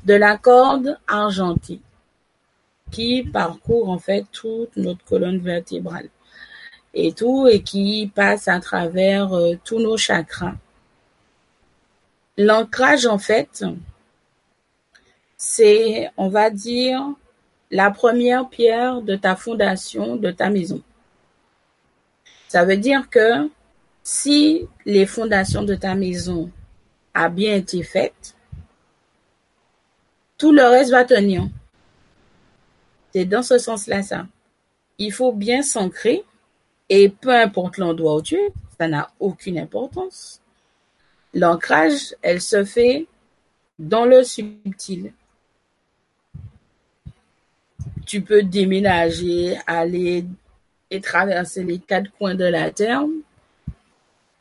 de 0.04 0.14
la 0.14 0.36
corde 0.36 0.98
argentée 1.06 1.80
qui 2.90 3.22
parcourt 3.22 3.88
en 3.88 3.98
fait 3.98 4.24
toute 4.32 4.76
notre 4.76 5.04
colonne 5.04 5.38
vertébrale 5.38 6.08
et 6.94 7.12
tout 7.12 7.46
et 7.46 7.62
qui 7.62 8.10
passe 8.14 8.48
à 8.48 8.60
travers 8.60 9.32
euh, 9.32 9.54
tous 9.64 9.78
nos 9.78 9.96
chakras. 9.96 10.54
L'ancrage 12.36 13.06
en 13.06 13.18
fait, 13.18 13.64
c'est, 15.36 16.10
on 16.16 16.28
va 16.28 16.50
dire, 16.50 17.06
la 17.70 17.90
première 17.90 18.48
pierre 18.48 19.02
de 19.02 19.14
ta 19.14 19.36
fondation, 19.36 20.16
de 20.16 20.30
ta 20.30 20.50
maison. 20.50 20.82
Ça 22.48 22.64
veut 22.64 22.76
dire 22.76 23.08
que 23.08 23.48
si 24.02 24.66
les 24.84 25.06
fondations 25.06 25.62
de 25.62 25.74
ta 25.74 25.94
maison 25.94 26.50
a 27.14 27.28
bien 27.28 27.54
été 27.54 27.82
faites, 27.82 28.34
tout 30.36 30.52
le 30.52 30.64
reste 30.64 30.90
va 30.90 31.04
tenir. 31.04 31.46
C'est 33.12 33.24
dans 33.24 33.42
ce 33.42 33.58
sens-là 33.58 34.02
ça. 34.02 34.26
Il 34.98 35.12
faut 35.12 35.32
bien 35.32 35.62
s'ancrer 35.62 36.24
et 36.88 37.08
peu 37.08 37.34
importe 37.34 37.78
l'endroit 37.78 38.16
où 38.16 38.22
tu 38.22 38.36
es, 38.36 38.52
ça 38.78 38.88
n'a 38.88 39.10
aucune 39.20 39.58
importance. 39.58 40.40
L'ancrage, 41.32 42.14
elle 42.22 42.40
se 42.40 42.64
fait 42.64 43.06
dans 43.78 44.04
le 44.04 44.24
subtil. 44.24 45.12
Tu 48.06 48.20
peux 48.22 48.42
déménager, 48.42 49.56
aller 49.66 50.26
et 50.90 51.00
traverser 51.00 51.62
les 51.62 51.78
quatre 51.78 52.10
coins 52.18 52.34
de 52.34 52.44
la 52.44 52.70
terre. 52.70 53.04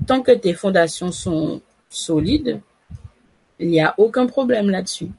Tant 0.07 0.21
que 0.21 0.31
tes 0.31 0.53
fondations 0.53 1.11
sont 1.11 1.61
solides, 1.89 2.59
il 3.59 3.69
n'y 3.69 3.81
a 3.81 3.93
aucun 3.97 4.25
problème 4.25 4.69
là-dessus. 4.69 5.09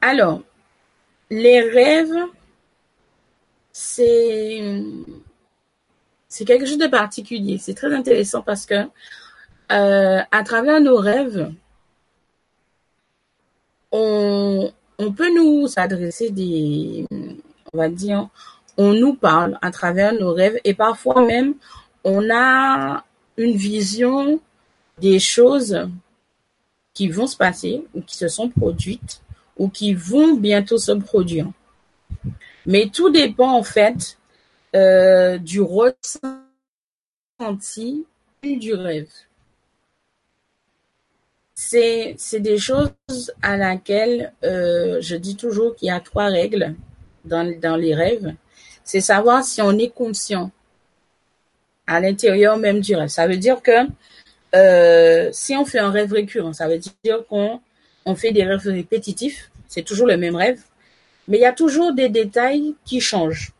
Alors, 0.00 0.42
les 1.30 1.60
rêves, 1.60 2.26
c'est 3.72 4.72
quelque 6.46 6.66
chose 6.66 6.78
de 6.78 6.86
particulier. 6.86 7.58
C'est 7.58 7.74
très 7.74 7.92
intéressant 7.94 8.42
parce 8.42 8.66
que 8.66 8.88
euh, 9.72 10.20
à 10.30 10.42
travers 10.42 10.80
nos 10.80 10.96
rêves, 10.96 11.52
on, 13.92 14.72
on 14.98 15.12
peut 15.12 15.32
nous 15.34 15.66
adresser 15.76 16.30
des, 16.30 17.06
on 17.72 17.78
va 17.78 17.88
dire, 17.88 18.28
on 18.76 18.92
nous 18.94 19.14
parle 19.14 19.58
à 19.62 19.70
travers 19.70 20.12
nos 20.14 20.32
rêves 20.32 20.58
et 20.64 20.74
parfois 20.74 21.24
même 21.24 21.54
on 22.04 22.30
a 22.30 23.04
une 23.36 23.56
vision 23.56 24.40
des 24.98 25.18
choses 25.18 25.88
qui 26.94 27.08
vont 27.08 27.26
se 27.26 27.36
passer 27.36 27.84
ou 27.94 28.02
qui 28.02 28.16
se 28.16 28.28
sont 28.28 28.48
produites 28.48 29.20
ou 29.60 29.68
qui 29.68 29.92
vont 29.92 30.34
bientôt 30.34 30.78
se 30.78 30.92
produire. 30.92 31.46
Mais 32.64 32.88
tout 32.88 33.10
dépend 33.10 33.52
en 33.52 33.62
fait 33.62 34.16
euh, 34.74 35.36
du 35.36 35.60
ressenti 35.60 36.06
du 38.42 38.72
rêve. 38.72 39.10
C'est 41.54 42.14
c'est 42.16 42.40
des 42.40 42.56
choses 42.56 42.94
à 43.42 43.58
laquelle 43.58 44.32
euh, 44.44 44.98
je 45.02 45.14
dis 45.14 45.36
toujours 45.36 45.76
qu'il 45.76 45.88
y 45.88 45.90
a 45.90 46.00
trois 46.00 46.28
règles 46.28 46.74
dans 47.26 47.54
dans 47.60 47.76
les 47.76 47.94
rêves. 47.94 48.34
C'est 48.82 49.02
savoir 49.02 49.44
si 49.44 49.60
on 49.60 49.76
est 49.78 49.90
conscient 49.90 50.50
à 51.86 52.00
l'intérieur 52.00 52.56
même 52.56 52.80
du 52.80 52.96
rêve. 52.96 53.08
Ça 53.08 53.26
veut 53.26 53.36
dire 53.36 53.60
que 53.60 53.86
euh, 54.54 55.28
si 55.32 55.54
on 55.54 55.66
fait 55.66 55.80
un 55.80 55.90
rêve 55.90 56.12
récurrent, 56.12 56.54
ça 56.54 56.66
veut 56.66 56.78
dire 56.78 57.26
qu'on 57.28 57.60
on 58.06 58.14
fait 58.14 58.32
des 58.32 58.44
rêves 58.44 58.66
répétitifs 58.66 59.49
c'est 59.70 59.82
toujours 59.82 60.08
le 60.08 60.16
même 60.16 60.34
rêve, 60.34 60.60
mais 61.28 61.38
il 61.38 61.42
y 61.42 61.46
a 61.46 61.52
toujours 61.52 61.94
des 61.94 62.08
détails 62.08 62.74
qui 62.84 63.00
changent. 63.00 63.52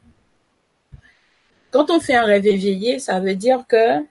Quand 1.71 1.89
on 1.89 2.01
fait 2.01 2.17
un 2.17 2.25
rêve 2.25 2.47
éveillé, 2.47 2.99
ça 2.99 3.21
veut 3.21 3.37
dire 3.37 3.65
que 3.69 4.05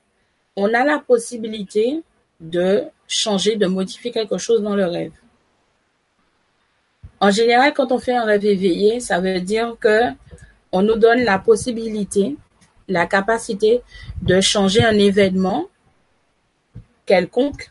on 0.56 0.74
a 0.74 0.86
la 0.86 1.00
possibilité 1.00 2.02
de 2.40 2.86
changer, 3.06 3.58
de 3.58 3.68
modifier 3.68 4.12
quelque 4.12 4.38
chose 4.38 4.62
dans 4.64 4.76
le 4.76 4.86
rêve. 4.86 5.12
En 7.20 7.32
général, 7.32 7.74
quand 7.74 7.92
on 7.92 8.00
fait 8.00 8.16
un 8.16 8.24
rêve 8.24 8.46
éveillé, 8.46 9.02
ça 9.02 9.20
veut 9.20 9.42
dire 9.42 9.76
que 9.78 10.00
on 10.72 10.82
nous 10.82 10.96
donne 10.96 11.26
la 11.26 11.38
possibilité, 11.38 12.38
la 12.88 13.08
capacité 13.08 13.82
de 14.22 14.40
changer 14.40 14.86
un 14.86 14.98
événement 14.98 15.66
quelconque 17.06 17.70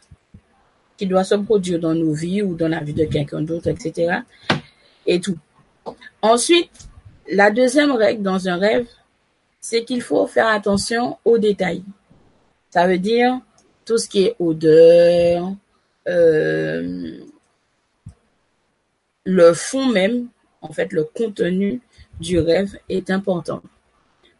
qui 0.98 1.06
doit 1.06 1.24
se 1.24 1.36
produire 1.36 1.78
dans 1.78 1.94
nos 1.94 2.12
vies 2.12 2.42
ou 2.42 2.54
dans 2.54 2.68
la 2.68 2.80
vie 2.80 2.92
de 2.92 3.04
quelqu'un 3.04 3.40
d'autre, 3.40 3.68
etc. 3.68 4.18
Et 5.06 5.20
tout. 5.20 5.38
Ensuite, 6.20 6.70
la 7.30 7.50
deuxième 7.50 7.92
règle 7.92 8.22
dans 8.22 8.48
un 8.48 8.56
rêve, 8.56 8.86
c'est 9.60 9.84
qu'il 9.84 10.02
faut 10.02 10.26
faire 10.26 10.48
attention 10.48 11.16
aux 11.24 11.38
détails. 11.38 11.84
Ça 12.70 12.86
veut 12.86 12.98
dire 12.98 13.40
tout 13.86 13.96
ce 13.96 14.08
qui 14.08 14.24
est 14.24 14.36
odeur, 14.38 15.54
euh, 16.08 17.18
le 19.24 19.52
fond 19.54 19.86
même, 19.86 20.28
en 20.60 20.72
fait, 20.72 20.92
le 20.92 21.04
contenu 21.04 21.80
du 22.20 22.38
rêve 22.38 22.76
est 22.88 23.10
important. 23.10 23.62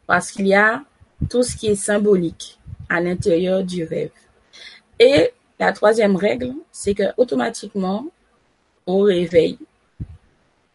Parce 0.07 0.33
qu'il 0.33 0.49
y 0.49 0.55
a 0.55 0.83
tout 1.31 1.43
ce 1.43 1.57
qui 1.57 1.69
est 1.69 1.77
symbolique 1.77 2.59
à 2.89 3.01
l'intérieur 3.01 3.63
du 3.63 3.85
rêve. 3.85 4.11
Et 4.99 5.31
la 5.59 5.73
troisième 5.73 6.17
règle, 6.17 6.55
c'est 6.71 6.95
que 6.95 7.15
automatiquement, 7.17 8.07
au 8.87 9.01
réveil, 9.01 9.59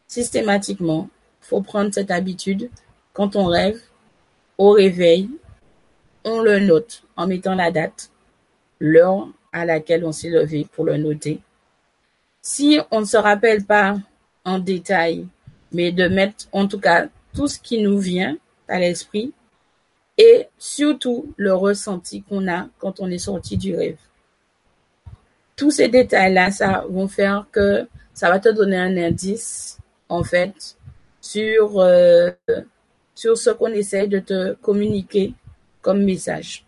systématiquement, 0.07 1.10
faut 1.41 1.61
prendre 1.61 1.93
cette 1.93 2.11
habitude. 2.11 2.69
Quand 3.14 3.35
on 3.35 3.45
rêve, 3.45 3.80
au 4.57 4.72
réveil, 4.72 5.30
on 6.23 6.41
le 6.41 6.60
note 6.60 7.03
en 7.15 7.27
mettant 7.27 7.55
la 7.55 7.72
date, 7.72 8.10
l'heure 8.80 9.27
à 9.51 9.65
laquelle 9.65 10.05
on 10.05 10.11
s'est 10.11 10.30
levé 10.30 10.68
pour 10.73 10.85
le 10.85 10.97
noter. 10.97 11.39
Si 12.41 12.80
on 12.91 13.01
ne 13.01 13.05
se 13.05 13.18
rappelle 13.18 13.64
pas 13.64 13.97
en 14.43 14.60
détail, 14.60 15.26
mais 15.72 15.91
de 15.91 16.07
mettre 16.07 16.47
en 16.51 16.68
tout 16.68 16.80
cas 16.80 17.07
tout 17.34 17.47
ce 17.47 17.60
qui 17.60 17.81
nous 17.81 17.99
vient 17.99 18.38
à 18.68 18.80
l'esprit 18.80 19.34
et 20.18 20.47
surtout 20.57 21.34
le 21.38 21.53
ressenti 21.53 22.22
qu'on 22.22 22.47
a 22.47 22.68
quand 22.80 22.99
on 22.99 23.10
est 23.10 23.18
sorti 23.18 23.57
du 23.57 23.76
rêve 23.76 23.97
tous 25.55 25.71
ces 25.71 25.88
détails-là, 25.89 26.51
ça 26.51 26.85
vont 26.89 27.07
faire 27.07 27.45
que 27.51 27.88
ça 28.13 28.30
va 28.30 28.39
te 28.39 28.49
donner 28.49 28.77
un 28.77 28.95
indice, 28.97 29.77
en 30.09 30.23
fait, 30.23 30.77
sur, 31.21 31.80
euh, 31.80 32.31
sur 33.15 33.38
ce 33.38 33.49
qu'on 33.51 33.67
essaie 33.67 34.07
de 34.07 34.19
te 34.19 34.53
communiquer 34.55 35.34
comme 35.81 36.03
message. 36.03 36.65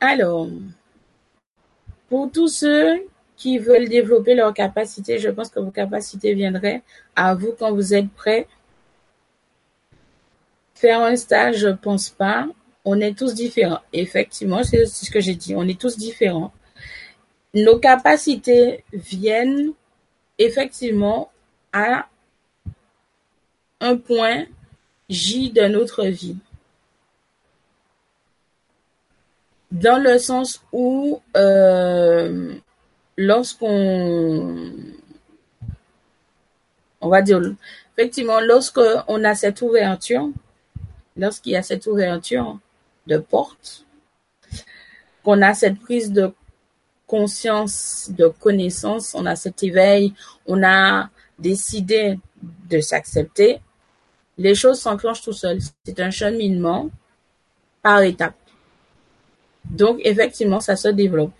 Alors, 0.00 0.48
pour 2.08 2.30
tous 2.30 2.48
ceux 2.48 3.06
qui 3.36 3.58
veulent 3.58 3.88
développer 3.88 4.34
leurs 4.34 4.54
capacités, 4.54 5.18
je 5.18 5.28
pense 5.28 5.48
que 5.48 5.60
vos 5.60 5.70
capacités 5.70 6.34
viendraient 6.34 6.82
à 7.14 7.34
vous 7.34 7.54
quand 7.58 7.72
vous 7.72 7.94
êtes 7.94 8.10
prêts. 8.10 8.48
Faire 10.74 11.02
un 11.02 11.16
stage, 11.16 11.58
je 11.58 11.68
pense 11.68 12.08
pas. 12.08 12.48
On 12.84 13.00
est 13.00 13.16
tous 13.16 13.34
différents. 13.34 13.80
Effectivement, 13.92 14.62
c'est 14.64 14.86
ce 14.86 15.10
que 15.10 15.20
j'ai 15.20 15.34
dit. 15.34 15.54
On 15.54 15.66
est 15.68 15.80
tous 15.80 15.96
différents. 15.96 16.52
Nos 17.54 17.78
capacités 17.78 18.84
viennent 18.92 19.72
effectivement 20.38 21.30
à 21.72 22.08
un 23.80 23.96
point 23.96 24.44
J 25.08 25.50
de 25.50 25.62
notre 25.62 26.04
vie. 26.04 26.36
Dans 29.70 30.02
le 30.02 30.18
sens 30.18 30.62
où 30.72 31.20
euh, 31.36 32.54
lorsqu'on, 33.16 34.72
on 37.00 37.08
va 37.08 37.22
dire, 37.22 37.40
effectivement, 37.96 38.40
lorsqu'on 38.40 39.24
a 39.24 39.34
cette 39.34 39.60
ouverture, 39.62 40.30
lorsqu'il 41.16 41.52
y 41.52 41.56
a 41.56 41.62
cette 41.62 41.86
ouverture 41.86 42.58
de 43.06 43.18
porte, 43.18 43.84
qu'on 45.22 45.42
a 45.42 45.52
cette 45.54 45.78
prise 45.80 46.12
de 46.12 46.32
conscience, 47.06 48.10
de 48.10 48.28
connaissance, 48.28 49.14
on 49.14 49.26
a 49.26 49.34
cet 49.34 49.62
éveil, 49.62 50.14
on 50.46 50.62
a 50.62 51.10
décidé 51.38 52.18
de 52.70 52.80
s'accepter, 52.80 53.60
les 54.36 54.54
choses 54.54 54.78
s'enclenchent 54.78 55.22
tout 55.22 55.32
seul. 55.32 55.58
C'est 55.84 55.98
un 56.00 56.10
cheminement 56.10 56.90
par 57.82 58.02
étapes. 58.02 58.37
Donc, 59.70 60.00
effectivement, 60.04 60.60
ça 60.60 60.76
se 60.76 60.88
développe. 60.88 61.32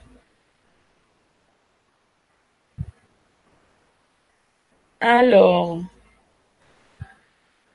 Alors, 5.01 5.81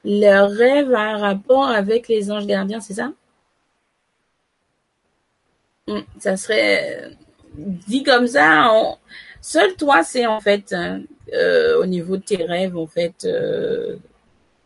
le 0.03 0.45
rêve 0.45 0.93
a 0.93 1.01
un 1.01 1.17
rapport 1.17 1.67
avec 1.69 2.07
les 2.07 2.31
anges 2.31 2.45
gardiens, 2.45 2.81
c'est 2.81 2.95
ça? 2.95 3.13
Hmm, 5.87 6.01
ça 6.19 6.37
serait 6.37 7.11
dit 7.55 8.03
comme 8.03 8.27
ça. 8.27 8.69
Seul 9.41 9.75
toi, 9.75 10.03
c'est 10.03 10.25
en 10.25 10.39
fait 10.39 10.73
hein, 10.73 11.01
euh, 11.33 11.81
au 11.81 11.85
niveau 11.85 12.17
de 12.17 12.23
tes 12.23 12.43
rêves, 12.45 12.77
en 12.77 12.87
fait, 12.87 13.25
euh, 13.25 13.97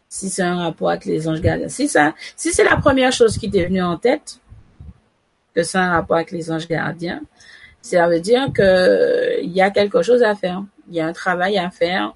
si 0.10 0.30
c'est 0.30 0.44
un 0.44 0.58
rapport 0.58 0.90
avec 0.90 1.06
les 1.06 1.28
anges 1.28 1.42
gardiens. 1.42 1.70
Si 1.70 1.88
ça, 1.88 2.16
si 2.36 2.52
c'est 2.54 2.64
la 2.64 2.78
première 2.78 3.12
chose 3.12 3.38
qui 3.38 3.50
t'est 3.50 3.66
venue 3.66 3.82
en 3.82 3.98
tête, 3.98 4.40
que 5.58 5.64
c'est 5.64 5.80
un 5.80 5.90
rapport 5.90 6.18
avec 6.18 6.30
les 6.30 6.52
anges 6.52 6.68
gardiens, 6.68 7.22
ça 7.82 8.08
veut 8.08 8.20
dire 8.20 8.54
que 8.54 9.42
il 9.42 9.52
y 9.52 9.62
a 9.62 9.72
quelque 9.72 10.04
chose 10.04 10.22
à 10.22 10.36
faire, 10.36 10.64
il 10.88 10.96
y 10.96 11.00
a 11.00 11.08
un 11.08 11.14
travail 11.14 11.58
à 11.58 11.72
faire. 11.72 12.14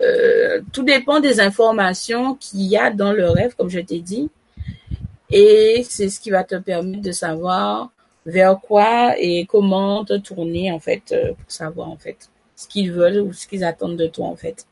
Euh, 0.00 0.60
tout 0.72 0.82
dépend 0.82 1.20
des 1.20 1.38
informations 1.38 2.34
qu'il 2.34 2.62
y 2.62 2.76
a 2.76 2.90
dans 2.90 3.12
le 3.12 3.30
rêve, 3.30 3.54
comme 3.56 3.70
je 3.70 3.78
t'ai 3.78 4.00
dit, 4.00 4.30
et 5.30 5.86
c'est 5.88 6.08
ce 6.08 6.18
qui 6.18 6.30
va 6.30 6.42
te 6.42 6.56
permettre 6.56 7.02
de 7.02 7.12
savoir 7.12 7.92
vers 8.26 8.58
quoi 8.60 9.14
et 9.16 9.46
comment 9.46 10.04
te 10.04 10.16
tourner 10.18 10.72
en 10.72 10.80
fait 10.80 11.12
euh, 11.12 11.34
pour 11.34 11.52
savoir 11.52 11.88
en 11.88 11.96
fait 11.96 12.30
ce 12.56 12.66
qu'ils 12.66 12.90
veulent 12.90 13.20
ou 13.20 13.32
ce 13.32 13.46
qu'ils 13.46 13.62
attendent 13.62 13.96
de 13.96 14.08
toi 14.08 14.26
en 14.26 14.36
fait. 14.36 14.66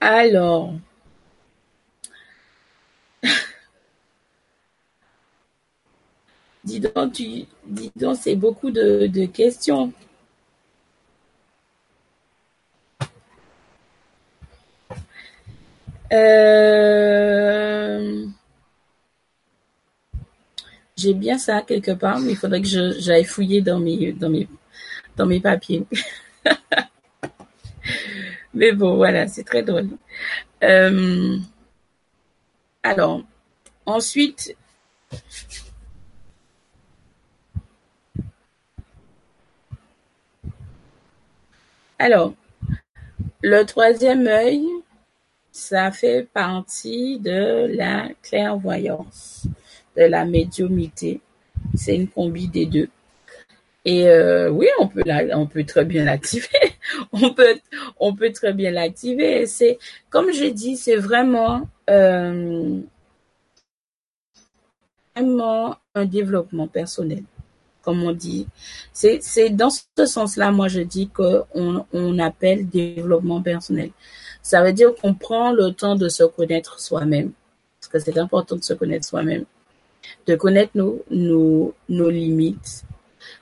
Alors, 0.00 0.74
dis 6.64 6.80
donc, 6.80 7.12
tu, 7.12 7.44
dis 7.66 7.90
donc, 7.96 8.16
c'est 8.20 8.36
beaucoup 8.36 8.70
de, 8.70 9.26
questions. 9.26 9.92
Euh, 16.12 18.26
j'ai 20.96 21.14
bien 21.14 21.38
ça 21.38 21.62
quelque 21.62 21.92
part, 21.92 22.18
mais 22.20 22.32
il 22.32 22.36
faudrait 22.36 22.60
que 22.62 22.68
j'aille 22.98 23.24
fouiller 23.24 23.60
dans 23.60 23.78
mes, 23.78 24.12
dans 24.12 24.28
mes, 24.30 24.48
dans 25.16 25.26
mes 25.26 25.40
papiers. 25.40 25.84
Mais 28.54 28.72
bon, 28.72 28.96
voilà, 28.96 29.28
c'est 29.28 29.44
très 29.44 29.62
drôle. 29.62 29.88
Euh, 30.62 31.38
alors, 32.82 33.22
ensuite, 33.86 34.56
alors, 41.98 42.34
le 43.42 43.64
troisième 43.64 44.26
œil, 44.26 44.66
ça 45.52 45.90
fait 45.92 46.26
partie 46.32 47.18
de 47.18 47.66
la 47.76 48.08
clairvoyance, 48.22 49.46
de 49.96 50.02
la 50.04 50.24
médiumité. 50.24 51.20
C'est 51.74 51.94
une 51.96 52.08
combi 52.08 52.48
des 52.48 52.66
deux. 52.66 52.88
Et 53.84 54.08
euh, 54.08 54.50
oui, 54.50 54.66
on 54.80 54.88
peut 54.88 55.02
on 55.34 55.46
peut 55.46 55.64
très 55.64 55.84
bien 55.84 56.04
l'activer. 56.04 56.48
on 57.12 57.32
peut, 57.32 57.58
on 57.98 58.14
peut 58.14 58.32
très 58.32 58.52
bien 58.52 58.70
l'activer. 58.70 59.46
C'est 59.46 59.78
comme 60.08 60.32
je 60.32 60.46
dis, 60.46 60.76
c'est 60.76 60.96
vraiment, 60.96 61.68
euh, 61.88 62.80
vraiment 65.14 65.76
un 65.94 66.04
développement 66.04 66.68
personnel, 66.68 67.24
comme 67.82 68.02
on 68.02 68.12
dit. 68.12 68.46
C'est, 68.92 69.18
c'est 69.22 69.50
dans 69.50 69.70
ce 69.70 70.06
sens-là, 70.06 70.50
moi 70.50 70.68
je 70.68 70.80
dis 70.80 71.08
que 71.08 71.42
on, 71.54 71.84
on 71.92 72.18
appelle 72.18 72.68
développement 72.68 73.42
personnel. 73.42 73.90
Ça 74.42 74.62
veut 74.62 74.72
dire 74.72 74.94
qu'on 74.94 75.14
prend 75.14 75.52
le 75.52 75.72
temps 75.72 75.96
de 75.96 76.08
se 76.08 76.24
connaître 76.24 76.80
soi-même, 76.80 77.32
parce 77.80 77.92
que 77.92 77.98
c'est 77.98 78.18
important 78.18 78.56
de 78.56 78.64
se 78.64 78.72
connaître 78.72 79.04
soi-même, 79.04 79.44
de 80.26 80.34
connaître 80.34 80.72
nos, 80.74 81.04
nos, 81.10 81.74
nos 81.88 82.10
limites 82.10 82.84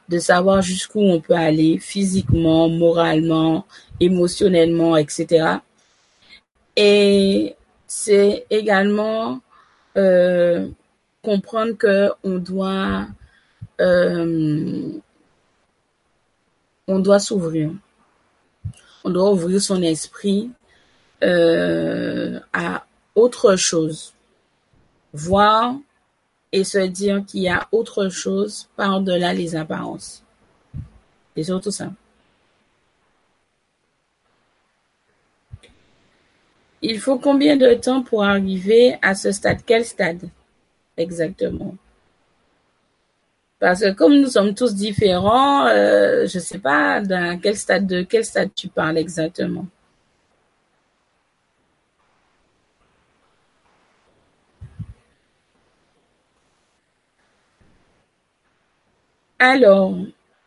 de 0.08 0.18
savoir 0.18 0.62
jusqu'où 0.62 1.00
on 1.00 1.20
peut 1.20 1.34
aller 1.34 1.78
physiquement, 1.78 2.68
moralement, 2.68 3.66
émotionnellement, 4.00 4.96
etc. 4.96 5.58
Et 6.76 7.56
c'est 7.86 8.46
également 8.50 9.40
euh, 9.96 10.68
comprendre 11.22 11.72
que 11.72 12.10
on 12.24 12.38
doit 12.38 13.06
euh, 13.80 14.92
on 16.86 16.98
doit 17.00 17.18
s'ouvrir. 17.18 17.70
On 19.04 19.10
doit 19.10 19.30
ouvrir 19.30 19.60
son 19.60 19.82
esprit 19.82 20.50
euh, 21.22 22.40
à 22.52 22.84
autre 23.14 23.56
chose. 23.56 24.14
Voir 25.12 25.76
et 26.52 26.64
se 26.64 26.78
dire 26.78 27.24
qu'il 27.26 27.42
y 27.42 27.48
a 27.48 27.68
autre 27.72 28.08
chose 28.08 28.68
par-delà 28.76 29.34
les 29.34 29.54
apparences. 29.56 30.22
C'est 31.36 31.44
surtout 31.44 31.70
ça. 31.70 31.92
Il 36.80 37.00
faut 37.00 37.18
combien 37.18 37.56
de 37.56 37.74
temps 37.74 38.02
pour 38.02 38.24
arriver 38.24 38.98
à 39.02 39.14
ce 39.14 39.32
stade? 39.32 39.58
Quel 39.66 39.84
stade? 39.84 40.28
Exactement 40.96 41.74
Parce 43.58 43.80
que 43.80 43.92
comme 43.92 44.14
nous 44.20 44.28
sommes 44.28 44.54
tous 44.54 44.74
différents, 44.74 45.66
euh, 45.66 46.26
je 46.26 46.38
ne 46.38 46.42
sais 46.42 46.58
pas 46.58 47.00
dans 47.00 47.38
quel 47.40 47.56
stade 47.56 47.86
de 47.86 48.02
quel 48.02 48.24
stade 48.24 48.50
tu 48.54 48.68
parles 48.68 48.98
exactement. 48.98 49.66
Alors, 59.38 59.94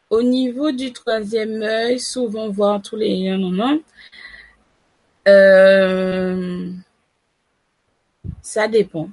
au 0.10 0.22
niveau 0.22 0.72
du 0.72 0.92
troisième 0.92 1.62
œil, 1.62 2.00
souvent 2.00 2.50
voir 2.50 2.82
tous 2.82 2.98
les 2.98 3.38
moments, 3.38 3.78
euh, 5.28 6.72
ça 8.42 8.68
dépend. 8.68 9.10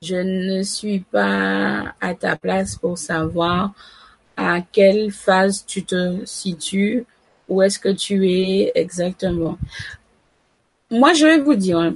Je 0.00 0.16
ne 0.16 0.62
suis 0.62 1.00
pas 1.00 1.94
à 2.00 2.14
ta 2.14 2.36
place 2.36 2.76
pour 2.76 2.96
savoir 2.96 3.74
à 4.36 4.60
quelle 4.60 5.12
phase 5.12 5.64
tu 5.66 5.84
te 5.84 6.24
situes, 6.24 7.04
où 7.48 7.60
est-ce 7.60 7.78
que 7.78 7.90
tu 7.90 8.30
es 8.30 8.72
exactement. 8.74 9.58
Moi, 10.90 11.12
je 11.12 11.26
vais 11.26 11.38
vous 11.38 11.54
dire 11.54 11.92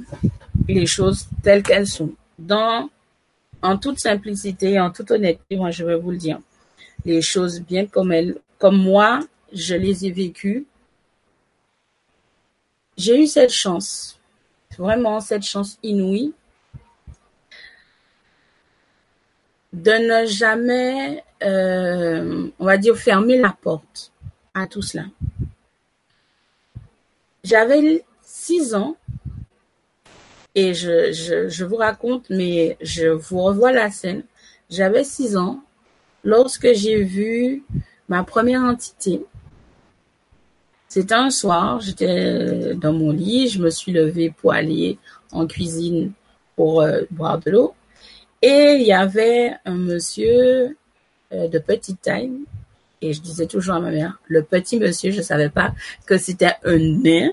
les 0.68 0.86
choses 0.86 1.26
telles 1.42 1.62
qu'elles 1.62 1.86
sont. 1.86 2.10
Dans 2.38 2.90
en 3.62 3.76
toute 3.76 3.98
simplicité, 3.98 4.78
en 4.78 4.90
toute 4.90 5.10
honnêteté, 5.10 5.56
moi, 5.56 5.70
je 5.70 5.84
vais 5.84 5.96
vous 5.96 6.10
le 6.10 6.16
dire. 6.16 6.38
Les 7.04 7.22
choses 7.22 7.60
bien 7.60 7.86
comme 7.86 8.12
elles, 8.12 8.36
comme 8.58 8.76
moi, 8.76 9.20
je 9.52 9.74
les 9.74 10.06
ai 10.06 10.10
vécues. 10.10 10.66
J'ai 12.96 13.20
eu 13.20 13.26
cette 13.26 13.52
chance, 13.52 14.18
vraiment 14.76 15.20
cette 15.20 15.44
chance 15.44 15.78
inouïe, 15.82 16.32
de 19.72 19.92
ne 19.92 20.26
jamais, 20.26 21.22
euh, 21.42 22.48
on 22.58 22.64
va 22.64 22.76
dire, 22.76 22.96
fermer 22.96 23.38
la 23.38 23.52
porte 23.52 24.12
à 24.54 24.66
tout 24.66 24.82
cela. 24.82 25.04
J'avais 27.44 28.04
six 28.22 28.74
ans 28.74 28.96
et 30.58 30.74
je, 30.74 31.64
vous 31.64 31.76
raconte, 31.76 32.28
mais 32.30 32.76
je 32.80 33.06
vous 33.06 33.40
revois 33.42 33.70
la 33.70 33.92
scène. 33.92 34.24
J'avais 34.68 35.04
six 35.04 35.36
ans 35.36 35.62
lorsque 36.24 36.72
j'ai 36.72 37.04
vu 37.04 37.62
ma 38.08 38.24
première 38.24 38.62
entité 38.62 39.24
C'était 40.88 41.14
un 41.14 41.30
soir, 41.30 41.80
j'étais 41.80 42.74
dans 42.74 42.92
mon 42.92 43.12
lit, 43.12 43.48
je 43.48 43.60
me 43.60 43.70
suis 43.70 43.92
levée 43.92 44.34
pour 44.36 44.52
aller 44.52 44.98
en 45.30 45.46
cuisine 45.46 46.10
pour 46.56 46.82
euh, 46.82 47.02
boire 47.12 47.38
de 47.38 47.52
l'eau. 47.52 47.74
Et 48.42 48.78
il 48.80 48.86
y 48.86 48.92
avait 48.92 49.52
un 49.64 49.76
monsieur 49.76 50.76
euh, 51.32 51.46
de 51.46 51.58
petite 51.60 52.02
taille. 52.02 52.32
Et 53.00 53.12
je 53.12 53.20
disais 53.20 53.46
toujours 53.46 53.76
à 53.76 53.80
ma 53.80 53.92
mère, 53.92 54.20
le 54.26 54.42
petit 54.42 54.76
monsieur, 54.80 55.12
je 55.12 55.22
savais 55.22 55.50
pas 55.50 55.72
que 56.04 56.18
c'était 56.18 56.54
un 56.64 56.78
nain. 56.78 57.30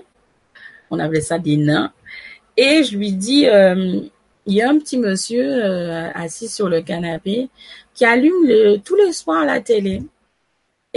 On 0.90 1.00
appelait 1.00 1.20
ça 1.20 1.40
des 1.40 1.56
nains. 1.56 1.92
Et 2.56 2.84
je 2.84 2.96
lui 2.96 3.12
dis, 3.12 3.46
euh, 3.48 4.00
il 4.46 4.54
y 4.54 4.62
a 4.62 4.70
un 4.70 4.78
petit 4.78 4.98
monsieur 4.98 5.44
euh, 5.44 6.10
assis 6.14 6.48
sur 6.48 6.68
le 6.68 6.82
canapé 6.82 7.48
qui 7.94 8.04
allume 8.04 8.80
tous 8.84 8.96
les 8.96 9.12
soirs 9.12 9.44
la 9.44 9.60
télé. 9.60 10.02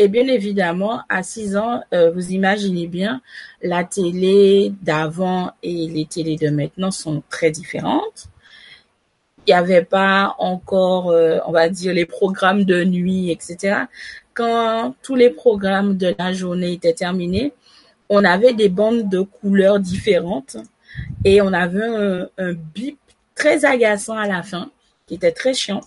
Et 0.01 0.07
bien 0.07 0.27
évidemment, 0.27 1.01
à 1.09 1.23
6 1.23 1.57
ans, 1.57 1.81
euh, 1.93 2.09
vous 2.11 2.31
imaginez 2.31 2.87
bien, 2.87 3.21
la 3.61 3.83
télé 3.83 4.71
d'avant 4.81 5.51
et 5.61 5.87
les 5.87 6.05
télés 6.05 6.37
de 6.37 6.47
maintenant 6.49 6.89
sont 6.89 7.21
très 7.29 7.51
différentes. 7.51 8.27
Il 9.45 9.51
n'y 9.51 9.53
avait 9.59 9.83
pas 9.83 10.35
encore, 10.39 11.09
euh, 11.11 11.39
on 11.47 11.51
va 11.51 11.67
dire, 11.67 11.93
les 11.93 12.05
programmes 12.05 12.63
de 12.63 12.85
nuit, 12.85 13.29
etc. 13.29 13.87
Quand 14.33 14.95
tous 15.03 15.15
les 15.15 15.31
programmes 15.31 15.97
de 15.97 16.15
la 16.17 16.31
journée 16.31 16.71
étaient 16.71 16.93
terminés, 16.93 17.51
on 18.07 18.23
avait 18.23 18.53
des 18.53 18.69
bandes 18.69 19.09
de 19.09 19.19
couleurs 19.19 19.81
différentes 19.81 20.55
et 21.23 21.41
on 21.41 21.53
avait 21.53 22.27
un, 22.37 22.53
bip 22.53 22.97
très 23.35 23.65
agaçant 23.65 24.17
à 24.17 24.27
la 24.27 24.43
fin, 24.43 24.71
qui 25.07 25.15
était 25.15 25.31
très 25.31 25.53
chiant. 25.53 25.81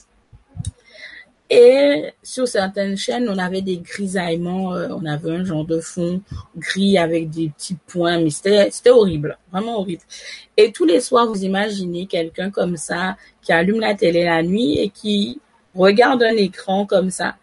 Et 1.55 2.15
sur 2.23 2.49
certaines 2.49 2.97
chaînes, 2.97 3.29
on 3.29 3.37
avait 3.37 3.61
des 3.61 3.77
grisaillements, 3.77 4.75
euh, 4.75 4.89
on 4.91 5.05
avait 5.05 5.33
un 5.33 5.45
genre 5.45 5.67
de 5.67 5.81
fond 5.81 6.23
gris 6.57 6.97
avec 6.97 7.29
des 7.29 7.51
petits 7.51 7.77
points, 7.87 8.19
mais 8.19 8.31
c'était, 8.31 8.71
horrible, 8.89 9.37
vraiment 9.51 9.79
horrible. 9.79 10.01
Et 10.57 10.73
tous 10.73 10.87
les 10.87 11.01
soirs, 11.01 11.27
vous 11.27 11.45
imaginez 11.45 12.07
quelqu'un 12.07 12.51
comme 12.51 12.79
ça, 12.79 13.19
qui 13.43 13.53
allume 13.53 13.81
la 13.81 13.95
télé 13.95 14.25
la 14.25 14.43
nuit 14.43 14.79
et 14.79 14.89
qui 14.89 15.41
regarde 15.75 16.23
un 16.23 16.37
écran 16.37 16.87
comme 16.87 17.11
ça. 17.11 17.37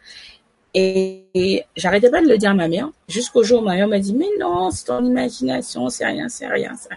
Et, 0.73 1.26
et 1.36 1.65
j'arrêtais 1.76 2.10
pas 2.10 2.22
de 2.22 2.27
le 2.27 2.38
dire 2.40 2.49
à 2.49 2.56
ma 2.56 2.68
mère, 2.68 2.90
jusqu'au 3.07 3.44
jour 3.44 3.61
où 3.61 3.65
ma 3.65 3.76
mère 3.76 3.88
m'a 3.88 3.99
dit, 3.99 4.15
mais 4.15 4.30
non, 4.40 4.72
c'est 4.72 4.86
ton 4.86 5.06
imagination, 5.06 5.88
c'est 5.90 6.06
rien, 6.06 6.30
c'est 6.30 6.48
rien, 6.48 6.76
ça. 6.76 6.95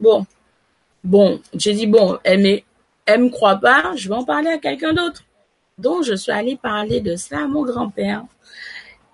Bon, 0.00 0.26
Bon, 1.04 1.38
j'ai 1.54 1.74
dit, 1.74 1.86
bon, 1.86 2.18
elle 2.24 2.62
elle 3.04 3.20
me 3.24 3.28
croit 3.28 3.56
pas, 3.56 3.92
je 3.94 4.08
vais 4.08 4.14
en 4.14 4.24
parler 4.24 4.48
à 4.48 4.58
quelqu'un 4.58 4.94
d'autre. 4.94 5.22
Donc, 5.78 6.04
je 6.04 6.14
suis 6.14 6.32
allée 6.32 6.56
parler 6.56 7.00
de 7.00 7.14
cela 7.16 7.42
à 7.44 7.46
mon 7.46 7.62
grand-père. 7.62 8.24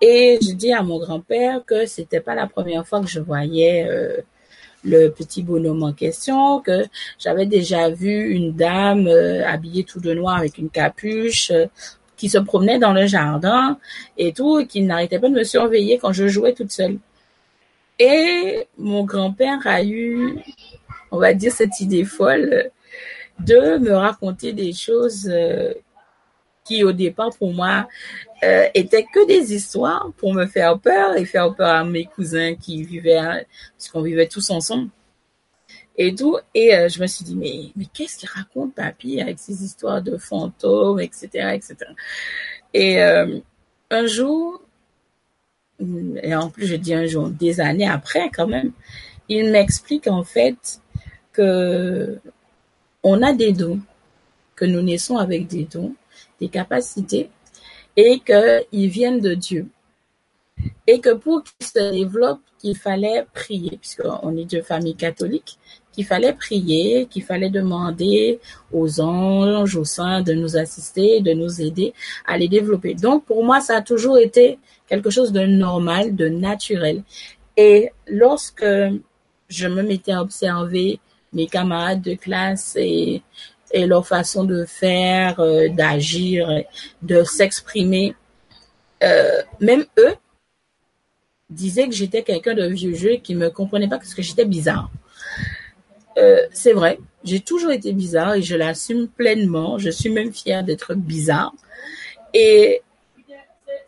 Et 0.00 0.38
je 0.40 0.52
dis 0.52 0.72
à 0.72 0.82
mon 0.84 0.98
grand-père 1.00 1.64
que 1.66 1.86
c'était 1.86 2.20
pas 2.20 2.36
la 2.36 2.46
première 2.46 2.86
fois 2.86 3.00
que 3.00 3.08
je 3.08 3.18
voyais 3.18 3.88
euh, 3.90 4.18
le 4.84 5.08
petit 5.08 5.42
bonhomme 5.42 5.82
en 5.82 5.92
question, 5.92 6.60
que 6.60 6.84
j'avais 7.18 7.46
déjà 7.46 7.90
vu 7.90 8.30
une 8.30 8.52
dame 8.52 9.08
euh, 9.08 9.44
habillée 9.46 9.82
tout 9.82 10.00
de 10.00 10.14
noir 10.14 10.36
avec 10.36 10.58
une 10.58 10.70
capuche 10.70 11.50
euh, 11.50 11.66
qui 12.16 12.28
se 12.28 12.38
promenait 12.38 12.78
dans 12.78 12.92
le 12.92 13.06
jardin 13.06 13.78
et 14.16 14.32
tout, 14.32 14.60
et 14.60 14.66
qui 14.66 14.82
n'arrêtait 14.82 15.18
pas 15.18 15.28
de 15.28 15.34
me 15.34 15.44
surveiller 15.44 15.98
quand 15.98 16.12
je 16.12 16.28
jouais 16.28 16.54
toute 16.54 16.70
seule. 16.70 16.98
Et 18.00 18.66
mon 18.76 19.04
grand-père 19.04 19.60
a 19.66 19.84
eu 19.84 20.42
on 21.10 21.18
va 21.18 21.34
dire, 21.34 21.52
cette 21.52 21.80
idée 21.80 22.04
folle 22.04 22.70
de 23.38 23.78
me 23.78 23.92
raconter 23.92 24.52
des 24.52 24.72
choses 24.72 25.28
euh, 25.30 25.72
qui, 26.64 26.84
au 26.84 26.92
départ, 26.92 27.30
pour 27.36 27.52
moi, 27.52 27.88
euh, 28.42 28.66
étaient 28.74 29.04
que 29.04 29.26
des 29.26 29.54
histoires 29.54 30.10
pour 30.16 30.34
me 30.34 30.46
faire 30.46 30.78
peur 30.78 31.16
et 31.16 31.24
faire 31.24 31.54
peur 31.54 31.74
à 31.74 31.84
mes 31.84 32.04
cousins 32.04 32.54
qui 32.54 32.82
vivaient, 32.82 33.46
puisqu'on 33.76 34.02
vivait 34.02 34.28
tous 34.28 34.50
ensemble 34.50 34.90
et 35.96 36.14
tout. 36.14 36.38
Et 36.54 36.74
euh, 36.74 36.88
je 36.88 37.00
me 37.00 37.06
suis 37.06 37.24
dit, 37.24 37.36
mais, 37.36 37.72
mais 37.76 37.86
qu'est-ce 37.92 38.18
qu'il 38.18 38.28
raconte, 38.28 38.74
papy, 38.74 39.20
avec 39.20 39.38
ces 39.38 39.64
histoires 39.64 40.02
de 40.02 40.16
fantômes, 40.16 41.00
etc., 41.00 41.28
etc. 41.54 41.76
Et 42.72 43.02
un 43.02 44.06
jour, 44.06 44.62
et 46.22 46.34
en 46.34 46.50
plus 46.50 46.66
je 46.66 46.76
dis 46.76 46.94
un 46.94 47.06
jour, 47.06 47.28
des 47.28 47.60
années 47.60 47.88
après 47.88 48.30
quand 48.30 48.46
même, 48.46 48.72
il 49.28 49.50
m'explique 49.50 50.06
en 50.06 50.24
fait 50.24 50.80
que 51.32 52.18
on 53.02 53.22
a 53.22 53.32
des 53.32 53.52
dons, 53.52 53.80
que 54.56 54.64
nous 54.64 54.82
naissons 54.82 55.16
avec 55.16 55.46
des 55.46 55.64
dons, 55.64 55.94
des 56.40 56.48
capacités, 56.48 57.30
et 57.96 58.20
qu'ils 58.20 58.88
viennent 58.88 59.20
de 59.20 59.34
Dieu. 59.34 59.68
Et 60.86 61.00
que 61.00 61.14
pour 61.14 61.42
qu'ils 61.42 61.66
se 61.66 61.92
développent, 61.92 62.42
qu'il 62.58 62.76
fallait 62.76 63.26
prier, 63.32 63.78
puisqu'on 63.78 64.36
est 64.36 64.50
de 64.50 64.60
famille 64.60 64.96
catholique, 64.96 65.58
qu'il 65.92 66.04
fallait 66.04 66.32
prier, 66.32 67.06
qu'il 67.06 67.22
fallait 67.22 67.50
demander 67.50 68.40
aux 68.72 69.00
anges, 69.00 69.76
aux 69.76 69.84
saints 69.84 70.22
de 70.22 70.32
nous 70.32 70.56
assister, 70.56 71.20
de 71.20 71.32
nous 71.32 71.60
aider 71.60 71.92
à 72.26 72.38
les 72.38 72.48
développer. 72.48 72.94
Donc 72.94 73.24
pour 73.24 73.44
moi, 73.44 73.60
ça 73.60 73.76
a 73.76 73.82
toujours 73.82 74.18
été 74.18 74.58
quelque 74.88 75.10
chose 75.10 75.32
de 75.32 75.40
normal, 75.40 76.14
de 76.14 76.28
naturel. 76.28 77.02
Et 77.56 77.90
lorsque 78.06 78.64
je 79.50 79.66
me 79.66 79.82
mettais 79.82 80.12
à 80.12 80.22
observer 80.22 81.00
mes 81.32 81.46
camarades 81.46 82.02
de 82.02 82.14
classe 82.14 82.76
et, 82.76 83.22
leur 83.72 84.04
façon 84.04 84.42
de 84.42 84.64
faire, 84.64 85.38
euh, 85.38 85.68
d'agir, 85.68 86.48
de 87.02 87.22
s'exprimer. 87.22 88.16
Euh, 89.04 89.42
même 89.60 89.84
eux 89.96 90.14
disaient 91.48 91.86
que 91.86 91.94
j'étais 91.94 92.22
quelqu'un 92.22 92.54
de 92.54 92.66
vieux 92.66 92.94
jeu 92.94 93.16
qui 93.22 93.36
me 93.36 93.48
comprenait 93.48 93.88
pas 93.88 93.98
parce 93.98 94.14
que 94.14 94.22
j'étais 94.22 94.44
bizarre. 94.44 94.90
Euh, 96.20 96.46
c'est 96.52 96.72
vrai, 96.72 96.98
j'ai 97.24 97.40
toujours 97.40 97.70
été 97.72 97.92
bizarre 97.92 98.34
et 98.34 98.42
je 98.42 98.56
l'assume 98.56 99.08
pleinement. 99.08 99.78
Je 99.78 99.90
suis 99.90 100.10
même 100.10 100.32
fière 100.32 100.62
d'être 100.62 100.94
bizarre. 100.94 101.54
Et 102.34 102.82